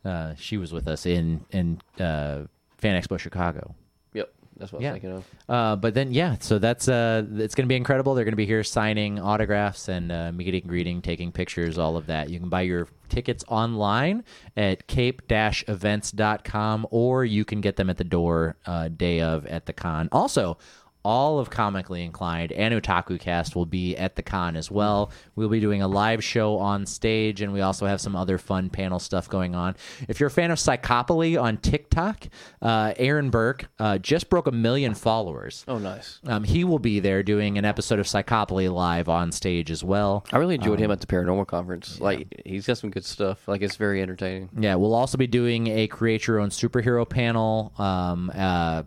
Uh, 0.04 0.34
she 0.36 0.56
was 0.56 0.72
with 0.72 0.88
us 0.88 1.06
in 1.06 1.44
in 1.50 1.80
uh, 1.98 2.42
Fan 2.78 3.00
Expo 3.00 3.18
Chicago. 3.18 3.74
Yep. 4.12 4.32
That's 4.56 4.72
what 4.72 4.82
I 4.82 4.92
was 4.92 5.00
thinking 5.00 5.12
of. 5.12 5.24
Uh, 5.48 5.76
but 5.76 5.94
then 5.94 6.12
yeah, 6.12 6.36
so 6.40 6.58
that's 6.58 6.88
uh, 6.88 7.24
it's 7.36 7.54
going 7.54 7.66
to 7.66 7.68
be 7.68 7.76
incredible. 7.76 8.14
They're 8.14 8.24
going 8.24 8.32
to 8.32 8.36
be 8.36 8.46
here 8.46 8.64
signing 8.64 9.18
autographs 9.20 9.88
and 9.88 10.12
uh, 10.12 10.32
meeting 10.32 10.64
greeting, 10.66 11.00
taking 11.02 11.32
pictures, 11.32 11.78
all 11.78 11.96
of 11.96 12.06
that. 12.06 12.28
You 12.30 12.40
can 12.40 12.48
buy 12.48 12.62
your 12.62 12.88
tickets 13.08 13.44
online 13.48 14.24
at 14.56 14.86
cape-events.com 14.88 16.86
or 16.90 17.24
you 17.24 17.44
can 17.44 17.60
get 17.60 17.76
them 17.76 17.90
at 17.90 17.98
the 17.98 18.04
door 18.04 18.56
uh, 18.66 18.88
day 18.88 19.20
of 19.20 19.46
at 19.46 19.66
the 19.66 19.72
con. 19.72 20.08
Also, 20.10 20.58
all 21.04 21.38
of 21.38 21.50
Comically 21.50 22.04
Inclined 22.04 22.52
and 22.52 22.74
Otaku 22.74 23.18
Cast 23.18 23.56
will 23.56 23.66
be 23.66 23.96
at 23.96 24.16
the 24.16 24.22
con 24.22 24.56
as 24.56 24.70
well. 24.70 25.10
We'll 25.36 25.48
be 25.48 25.60
doing 25.60 25.82
a 25.82 25.88
live 25.88 26.22
show 26.22 26.58
on 26.58 26.86
stage, 26.86 27.40
and 27.40 27.52
we 27.52 27.60
also 27.60 27.86
have 27.86 28.00
some 28.00 28.14
other 28.14 28.38
fun 28.38 28.70
panel 28.70 28.98
stuff 28.98 29.28
going 29.28 29.54
on. 29.54 29.74
If 30.08 30.20
you're 30.20 30.28
a 30.28 30.30
fan 30.30 30.50
of 30.50 30.58
Psychopoly 30.58 31.40
on 31.40 31.56
TikTok, 31.56 32.28
uh, 32.60 32.94
Aaron 32.96 33.30
Burke 33.30 33.66
uh, 33.78 33.98
just 33.98 34.28
broke 34.28 34.46
a 34.46 34.52
million 34.52 34.94
followers. 34.94 35.64
Oh, 35.66 35.78
nice. 35.78 36.20
Um, 36.26 36.44
he 36.44 36.64
will 36.64 36.78
be 36.78 37.00
there 37.00 37.22
doing 37.22 37.58
an 37.58 37.64
episode 37.64 37.98
of 37.98 38.06
Psychopoly 38.06 38.72
live 38.72 39.08
on 39.08 39.32
stage 39.32 39.70
as 39.70 39.82
well. 39.82 40.24
I 40.32 40.38
really 40.38 40.54
enjoyed 40.54 40.78
Um, 40.78 40.84
him 40.84 40.90
at 40.92 41.00
the 41.00 41.06
paranormal 41.06 41.46
conference. 41.46 42.00
Like 42.00 42.42
he's 42.46 42.66
got 42.66 42.78
some 42.78 42.90
good 42.90 43.04
stuff. 43.04 43.46
Like 43.48 43.62
it's 43.62 43.76
very 43.76 44.02
entertaining. 44.02 44.50
Yeah, 44.58 44.76
we'll 44.76 44.94
also 44.94 45.18
be 45.18 45.26
doing 45.26 45.66
a 45.66 45.86
create 45.88 46.26
your 46.26 46.38
own 46.38 46.50
superhero 46.50 47.08
panel. 47.08 47.72
Um, 47.78 48.30
uh, 48.34 48.82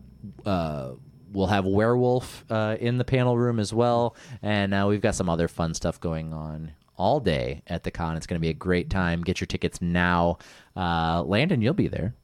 uh, 0.46 0.92
we'll 1.36 1.48
have 1.48 1.66
werewolf 1.66 2.45
uh, 2.49 2.78
in 2.80 2.98
the 2.98 3.03
panel 3.03 3.38
room 3.38 3.60
as 3.60 3.74
well, 3.74 4.16
and 4.41 4.74
uh, 4.74 4.86
we've 4.88 5.02
got 5.02 5.16
some 5.16 5.30
other 5.30 5.48
fun 5.48 5.74
stuff 5.74 5.99
going 5.99 6.34
on 6.34 6.72
all 6.98 7.20
day 7.20 7.62
at 7.68 7.84
the 7.84 7.91
con. 7.91 8.16
It's 8.18 8.26
going 8.26 8.40
to 8.40 8.41
be 8.41 8.49
a 8.49 8.53
great 8.53 8.90
time. 8.90 9.22
Get 9.22 9.41
your 9.41 9.48
tickets 9.48 9.82
now. 9.82 10.38
Uh, 10.76 11.24
Landon, 11.24 11.62
you'll 11.62 11.74
be 11.74 11.88
there. 11.88 12.16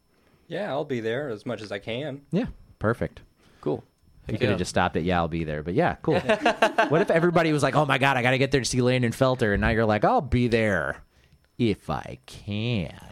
Yeah, 0.47 0.69
I'll 0.69 0.85
be 0.85 0.99
there 0.99 1.29
as 1.29 1.45
much 1.45 1.61
as 1.61 1.71
I 1.71 1.79
can. 1.79 2.21
Yeah, 2.31 2.47
perfect. 2.79 3.21
Cool. 3.61 3.83
You 4.27 4.37
could 4.37 4.49
have 4.49 4.57
just 4.57 4.69
stopped 4.69 4.95
at 4.95 5.03
yeah, 5.03 5.17
I'll 5.17 5.27
be 5.27 5.43
there. 5.43 5.61
But 5.63 5.73
yeah, 5.73 5.95
cool. 6.01 6.19
what 6.89 7.01
if 7.01 7.11
everybody 7.11 7.51
was 7.51 7.63
like, 7.63 7.75
oh 7.75 7.85
my 7.85 7.97
god, 7.97 8.17
I 8.17 8.21
got 8.21 8.31
to 8.31 8.37
get 8.37 8.51
there 8.51 8.61
to 8.61 8.65
see 8.65 8.81
Landon 8.81 9.11
Felter, 9.11 9.53
and 9.53 9.61
now 9.61 9.69
you're 9.69 9.85
like, 9.85 10.05
I'll 10.05 10.21
be 10.21 10.47
there 10.47 11.03
if 11.57 11.89
I 11.89 12.19
can. 12.25 13.10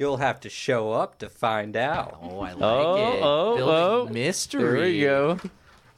You'll 0.00 0.16
have 0.16 0.40
to 0.40 0.48
show 0.48 0.92
up 0.92 1.18
to 1.18 1.28
find 1.28 1.76
out. 1.76 2.18
Oh, 2.22 2.40
I 2.40 2.52
like 2.52 2.62
Oh, 2.62 3.12
it. 3.12 3.20
oh, 3.22 3.56
Building 3.56 4.10
oh. 4.10 4.14
mystery. 4.14 4.62
There 4.62 4.80
we 4.80 5.00
go. 5.02 5.40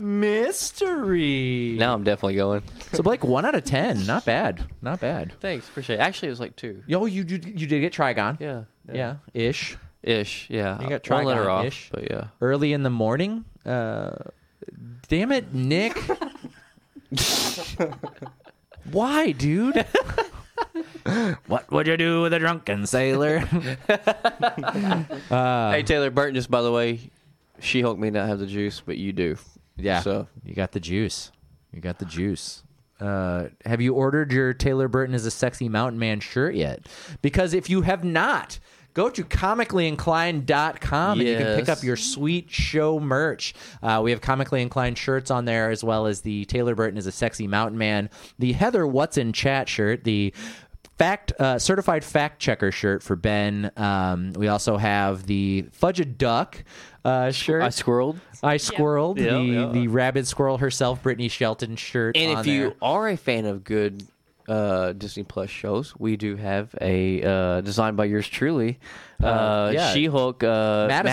Mystery. 0.04 1.76
Now 1.78 1.94
I'm 1.94 2.02
definitely 2.02 2.34
going. 2.34 2.64
so 2.92 3.04
Blake, 3.04 3.22
one 3.22 3.44
out 3.44 3.54
of 3.54 3.62
ten, 3.62 4.04
not 4.04 4.24
bad, 4.24 4.64
not 4.82 4.98
bad. 4.98 5.32
Thanks, 5.40 5.68
appreciate. 5.68 6.00
it. 6.00 6.00
Actually, 6.00 6.28
it 6.28 6.32
was 6.32 6.40
like 6.40 6.56
two. 6.56 6.82
Yo, 6.88 7.04
you 7.06 7.22
you, 7.22 7.38
you 7.44 7.66
did 7.68 7.78
get 7.80 7.92
Trigon. 7.92 8.40
Yeah. 8.40 8.64
yeah, 8.92 9.16
ish. 9.34 9.76
Ish. 10.02 10.48
Yeah. 10.50 10.82
You 10.82 10.88
got 10.88 11.08
one 11.08 11.24
letter 11.24 11.48
off. 11.48 11.64
Trigon-ish. 11.66 11.90
But 11.92 12.10
yeah. 12.10 12.24
Early 12.40 12.72
in 12.72 12.82
the 12.82 12.90
morning. 12.90 13.44
Uh, 13.64 14.16
damn 15.06 15.30
it, 15.30 15.54
Nick. 15.54 15.96
Why, 18.90 19.30
dude? 19.30 19.86
what 21.46 21.70
would 21.70 21.86
you 21.86 21.96
do 21.96 22.22
with 22.22 22.32
a 22.32 22.38
drunken 22.38 22.86
sailor? 22.86 23.38
hey 25.28 25.82
Taylor 25.84 26.10
Burton. 26.10 26.34
Just 26.34 26.50
by 26.50 26.62
the 26.62 26.72
way, 26.72 27.00
She 27.60 27.80
Hulk 27.80 27.98
may 27.98 28.10
not 28.10 28.28
have 28.28 28.38
the 28.38 28.46
juice, 28.46 28.82
but 28.84 28.96
you 28.98 29.12
do. 29.12 29.36
Yeah. 29.76 30.00
So 30.00 30.28
you 30.44 30.54
got 30.54 30.72
the 30.72 30.80
juice. 30.80 31.32
You 31.72 31.80
got 31.80 31.98
the 31.98 32.04
juice. 32.04 32.62
Uh, 33.00 33.48
have 33.64 33.80
you 33.80 33.94
ordered 33.94 34.32
your 34.32 34.52
Taylor 34.54 34.86
Burton 34.86 35.14
as 35.14 35.26
a 35.26 35.30
sexy 35.30 35.68
mountain 35.68 35.98
man 35.98 36.20
shirt 36.20 36.54
yet? 36.54 36.86
Because 37.20 37.52
if 37.54 37.68
you 37.68 37.82
have 37.82 38.04
not, 38.04 38.60
go 38.94 39.08
to 39.10 39.24
comicallyinclined.com 39.24 41.20
and 41.20 41.28
you 41.28 41.36
can 41.36 41.56
pick 41.58 41.66
Yes. 41.68 41.78
up 41.78 41.84
your 41.84 41.96
sweet 41.96 42.50
show 42.50 42.98
merch. 43.00 43.54
Uh, 43.82 44.00
we 44.02 44.10
have 44.10 44.20
comically 44.20 44.62
inclined 44.62 44.98
shirts 44.98 45.30
on 45.30 45.44
there 45.44 45.70
as 45.70 45.82
well 45.84 46.06
as 46.06 46.20
the 46.22 46.44
Taylor 46.46 46.74
Burton 46.74 46.98
is 46.98 47.06
a 47.06 47.12
sexy 47.12 47.46
mountain 47.46 47.78
man, 47.78 48.10
the 48.38 48.52
Heather 48.52 48.86
What's 48.86 49.16
in 49.16 49.32
Chat 49.32 49.68
shirt, 49.68 50.04
the 50.04 50.32
fact 50.98 51.32
uh, 51.40 51.58
certified 51.58 52.04
fact 52.04 52.38
checker 52.40 52.70
shirt 52.70 53.02
for 53.02 53.16
Ben. 53.16 53.70
Um, 53.76 54.32
we 54.34 54.48
also 54.48 54.76
have 54.76 55.26
the 55.26 55.62
Fudge 55.72 56.00
a 56.00 56.04
Duck 56.04 56.62
uh, 57.04 57.30
shirt. 57.32 57.62
I 57.62 57.68
squirreled. 57.68 58.18
I 58.42 58.56
squirreled 58.56 59.18
Yeah, 59.18 59.38
the 59.38 59.42
yeah. 59.44 59.66
the 59.72 59.88
rabid 59.88 60.26
squirrel 60.26 60.58
herself, 60.58 61.02
Brittany 61.02 61.28
Shelton 61.28 61.76
shirt. 61.76 62.16
And 62.16 62.34
on 62.36 62.40
if 62.40 62.46
you 62.46 62.60
there. 62.60 62.74
are 62.82 63.08
a 63.08 63.16
fan 63.16 63.46
of 63.46 63.64
good 63.64 64.04
uh, 64.48 64.92
Disney 64.92 65.22
Plus 65.24 65.50
shows, 65.50 65.94
we 65.98 66.16
do 66.16 66.36
have 66.36 66.74
a 66.80 67.22
uh, 67.22 67.60
designed 67.60 67.96
by 67.96 68.04
yours 68.06 68.26
truly, 68.28 68.78
uh, 69.22 69.70
yeah. 69.74 69.92
She-Hulk 69.92 70.42
uh, 70.42 70.88
Madisynn. 70.88 71.04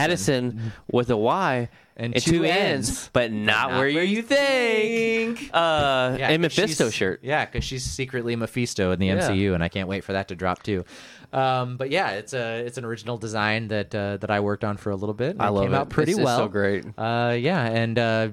Madisynn. 0.54 0.60
with 0.92 1.10
a 1.12 1.18
Y 1.18 1.70
And 1.96 2.14
and, 2.16 2.24
two. 2.24 2.44
N's, 2.46 3.10
but 3.14 3.32
not, 3.32 3.72
where, 3.72 3.88
you 3.90 4.22
think. 4.22 5.50
Uh, 5.54 6.16
Yeah, 6.18 6.30
and 6.30 6.42
Mephisto 6.42 6.90
shirt. 6.90 7.20
Yeah, 7.24 7.46
because 7.46 7.64
she's 7.64 7.84
secretly 7.84 8.36
Mephisto 8.36 8.92
in 8.92 9.00
the 9.00 9.08
Yeah. 9.08 9.20
MCU, 9.30 9.54
and 9.54 9.64
I 9.64 9.68
can't 9.70 9.88
wait 9.90 10.04
for 10.04 10.14
that 10.14 10.30
to 10.30 10.36
drop 10.36 10.64
too. 10.64 10.86
Um, 11.32 11.78
but 11.78 11.92
yeah, 11.92 12.12
it's 12.12 12.34
a 12.34 12.66
it's 12.66 12.78
an 12.80 12.86
original 12.86 13.18
design 13.18 13.68
that 13.68 13.94
uh, 13.94 14.18
that 14.18 14.32
I 14.32 14.40
worked 14.40 14.64
on 14.64 14.78
for 14.78 14.90
a 14.90 14.96
little 14.96 15.14
bit. 15.14 15.36
I 15.40 15.50
love 15.50 15.66
came 15.66 15.74
it. 15.74 15.78
out 15.78 15.90
pretty 15.90 16.14
it's 16.14 16.22
well. 16.22 16.40
so 16.40 16.48
great. 16.48 16.86
Uh, 16.98 17.36
yeah, 17.40 17.62
and 17.64 18.00
uh, 18.00 18.30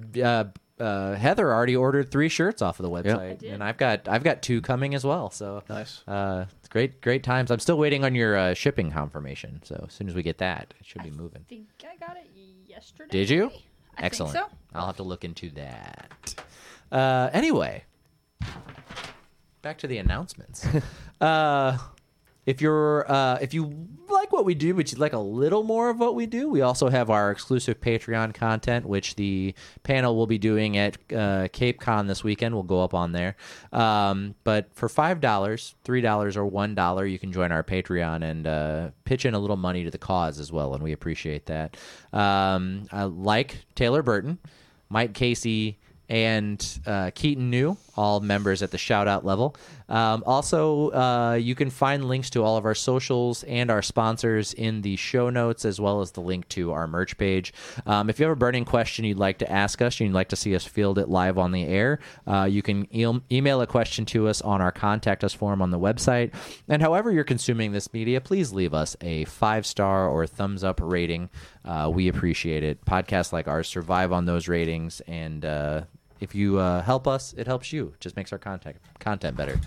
uh, 0.78 1.15
Heather 1.15 1.53
already 1.53 1.74
ordered 1.77 2.11
three 2.11 2.28
shirts 2.28 2.61
off 2.62 2.78
of 2.78 2.85
the 2.85 2.90
website, 2.90 3.39
did. 3.39 3.53
and 3.53 3.65
I've 3.65 3.78
got 3.78 4.09
I've 4.09 4.23
got 4.24 4.43
two 4.43 4.61
coming 4.61 4.94
as 4.94 5.05
well. 5.05 5.31
So 5.31 5.62
Nice. 5.69 6.03
Uh, 6.07 6.47
it's 6.59 6.69
great 6.69 7.01
great 7.01 7.23
times. 7.23 7.51
I'm 7.51 7.59
still 7.61 7.78
waiting 7.78 8.05
on 8.05 8.15
your 8.15 8.36
uh, 8.36 8.55
shipping 8.55 8.90
confirmation. 8.90 9.61
So 9.65 9.85
as 9.89 9.94
soon 9.94 10.09
as 10.09 10.15
we 10.15 10.23
get 10.23 10.39
that, 10.39 10.74
it 10.78 10.86
should 10.86 11.03
be 11.03 11.11
moving. 11.11 11.43
I 11.47 11.48
think 11.48 11.69
I 11.82 11.97
got 12.05 12.16
it 12.16 12.28
yesterday. 12.66 13.11
Did 13.11 13.31
you? 13.31 13.51
I 13.97 14.05
Excellent. 14.05 14.35
Think 14.35 14.47
so. 14.47 14.57
I'll 14.74 14.86
have 14.86 14.97
to 14.97 15.03
look 15.03 15.24
into 15.24 15.51
that. 15.51 16.35
Uh, 16.93 17.31
anyway, 17.32 17.85
back 19.62 19.78
to 19.78 19.86
the 19.86 19.98
announcements. 19.98 20.66
uh, 21.20 21.78
if 22.47 22.60
you're 22.60 23.10
uh, 23.10 23.39
if 23.40 23.52
you 23.52 23.89
like 24.09 24.32
what 24.32 24.44
we 24.44 24.55
do, 24.55 24.73
but 24.73 24.90
you'd 24.90 25.01
like 25.01 25.12
a 25.12 25.18
little 25.18 25.64
more 25.64 25.90
of 25.90 25.98
what 25.98 26.14
we 26.14 26.27
do, 26.27 26.48
we 26.48 26.60
also 26.60 26.89
have 26.89 27.10
our 27.10 27.32
exclusive 27.32 27.81
Patreon 27.81 28.32
content, 28.35 28.86
which 28.86 29.16
the 29.16 29.52
panel 29.82 30.16
will 30.16 30.28
be 30.28 30.39
doing 30.39 30.77
at 30.77 30.97
uh, 31.12 31.48
Cape 31.52 31.81
Con 31.81 32.06
this 32.06 32.23
weekend. 32.23 32.55
We'll 32.55 32.62
go 32.62 32.82
up 32.82 32.94
on 32.94 33.12
there. 33.12 33.36
Um, 33.73 34.36
but 34.44 34.68
for 34.74 34.89
five 34.89 35.20
dollars, 35.20 35.74
three 35.82 36.01
dollars, 36.01 36.36
or 36.36 36.47
one 36.47 36.74
dollar, 36.74 37.05
you 37.05 37.18
can 37.18 37.32
join 37.32 37.51
our 37.51 37.64
Patreon 37.64 38.23
and 38.23 38.47
uh, 38.47 38.90
pitch 39.05 39.27
in 39.27 39.35
a 39.35 39.39
little 39.39 39.56
money 39.56 39.82
to 39.85 39.90
the 39.90 39.98
cause 39.98 40.39
as 40.39 40.52
well, 40.52 40.74
and 40.74 40.82
we 40.82 40.93
appreciate 40.93 41.47
that. 41.47 41.77
Um, 42.12 42.86
like 42.93 43.59
Taylor 43.74 44.02
Burton, 44.02 44.39
Mike 44.89 45.14
Casey, 45.14 45.78
and 46.09 46.78
uh, 46.86 47.10
Keaton 47.14 47.51
New, 47.51 47.77
all 47.97 48.20
members 48.20 48.62
at 48.62 48.70
the 48.70 48.78
shout 48.78 49.09
out 49.09 49.24
level. 49.24 49.56
Um, 49.88 50.22
also, 50.26 50.90
uh, 50.90 51.34
you 51.34 51.54
can 51.54 51.70
find 51.70 52.06
links 52.06 52.30
to 52.30 52.42
all 52.42 52.56
of 52.56 52.64
our 52.64 52.74
socials 52.74 53.42
and 53.44 53.70
our 53.70 53.82
sponsors 53.82 54.52
in 54.52 54.82
the 54.82 54.96
show 54.96 55.30
notes, 55.30 55.64
as 55.64 55.80
well 55.80 56.00
as 56.00 56.12
the 56.12 56.20
link 56.20 56.48
to 56.50 56.72
our 56.72 56.86
merch 56.86 57.16
page. 57.18 57.52
Um, 57.86 58.10
if 58.10 58.18
you 58.18 58.24
have 58.24 58.32
a 58.32 58.36
burning 58.36 58.64
question 58.64 59.04
you'd 59.04 59.18
like 59.18 59.38
to 59.38 59.50
ask 59.50 59.80
us, 59.82 60.00
you'd 60.00 60.12
like 60.12 60.28
to 60.30 60.36
see 60.36 60.54
us 60.54 60.64
field 60.64 60.98
it 60.98 61.08
live 61.08 61.38
on 61.38 61.52
the 61.52 61.64
air, 61.64 62.00
uh, 62.26 62.44
you 62.44 62.62
can 62.62 62.86
e- 62.94 63.20
email 63.30 63.60
a 63.60 63.66
question 63.66 64.04
to 64.06 64.28
us 64.28 64.40
on 64.42 64.60
our 64.60 64.72
contact 64.72 65.22
us 65.24 65.32
form 65.32 65.62
on 65.62 65.70
the 65.70 65.78
website. 65.78 66.32
And 66.68 66.82
however 66.82 67.12
you're 67.12 67.24
consuming 67.24 67.72
this 67.72 67.92
media, 67.92 68.20
please 68.20 68.52
leave 68.52 68.74
us 68.74 68.96
a 69.00 69.24
five 69.24 69.66
star 69.66 70.08
or 70.08 70.26
thumbs 70.26 70.64
up 70.64 70.80
rating. 70.82 71.30
Uh, 71.64 71.90
we 71.92 72.08
appreciate 72.08 72.62
it. 72.62 72.84
Podcasts 72.84 73.32
like 73.32 73.48
ours 73.48 73.68
survive 73.68 74.12
on 74.12 74.24
those 74.24 74.48
ratings, 74.48 75.00
and 75.06 75.44
uh, 75.44 75.82
if 76.20 76.34
you 76.34 76.59
uh, 76.59 76.82
help 76.82 77.06
us, 77.06 77.34
it 77.36 77.47
helps 77.47 77.72
you. 77.72 77.93
It 77.94 78.01
just 78.01 78.16
makes 78.16 78.32
our 78.32 78.38
content 78.38 78.76
content 78.98 79.36
better. 79.36 79.59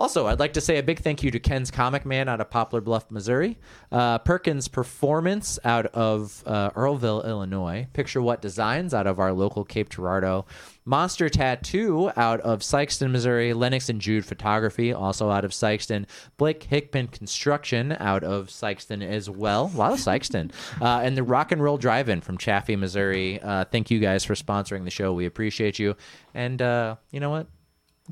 Also, 0.00 0.26
I'd 0.26 0.40
like 0.40 0.54
to 0.54 0.62
say 0.62 0.78
a 0.78 0.82
big 0.82 1.00
thank 1.00 1.22
you 1.22 1.30
to 1.30 1.38
Ken's 1.38 1.70
Comic 1.70 2.06
Man 2.06 2.26
out 2.26 2.40
of 2.40 2.48
Poplar 2.48 2.80
Bluff, 2.80 3.10
Missouri, 3.10 3.58
uh, 3.92 4.16
Perkins 4.20 4.66
Performance 4.66 5.58
out 5.62 5.84
of 5.88 6.42
uh, 6.46 6.70
Earlville, 6.70 7.22
Illinois, 7.22 7.86
Picture 7.92 8.22
What 8.22 8.40
Designs 8.40 8.94
out 8.94 9.06
of 9.06 9.18
our 9.18 9.34
local 9.34 9.62
Cape 9.62 9.90
Girardeau, 9.90 10.46
Monster 10.86 11.28
Tattoo 11.28 12.10
out 12.16 12.40
of 12.40 12.60
Sykeston, 12.60 13.10
Missouri, 13.10 13.52
Lennox 13.52 13.90
and 13.90 14.00
Jude 14.00 14.24
Photography 14.24 14.94
also 14.94 15.28
out 15.28 15.44
of 15.44 15.50
Sykeston, 15.50 16.06
Blake 16.38 16.62
Hickman 16.62 17.08
Construction 17.08 17.94
out 18.00 18.24
of 18.24 18.46
Sykeston 18.46 19.06
as 19.06 19.28
well. 19.28 19.70
A 19.74 19.76
lot 19.76 19.92
of 19.92 19.98
Sykeston. 19.98 20.50
uh, 20.80 21.00
and 21.04 21.14
the 21.14 21.22
Rock 21.22 21.52
and 21.52 21.62
Roll 21.62 21.76
Drive-In 21.76 22.22
from 22.22 22.38
Chaffee, 22.38 22.74
Missouri. 22.74 23.38
Uh, 23.38 23.66
thank 23.66 23.90
you 23.90 23.98
guys 23.98 24.24
for 24.24 24.34
sponsoring 24.34 24.84
the 24.84 24.90
show. 24.90 25.12
We 25.12 25.26
appreciate 25.26 25.78
you. 25.78 25.94
And 26.32 26.62
uh, 26.62 26.96
you 27.10 27.20
know 27.20 27.28
what? 27.28 27.48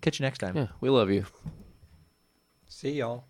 Catch 0.03 0.21
you 0.21 0.25
next 0.25 0.41
time. 0.41 0.55
Yeah, 0.55 0.67
we 0.83 0.91
love 0.91 1.09
you. 1.09 1.25
See 2.81 2.93
y'all. 2.93 3.25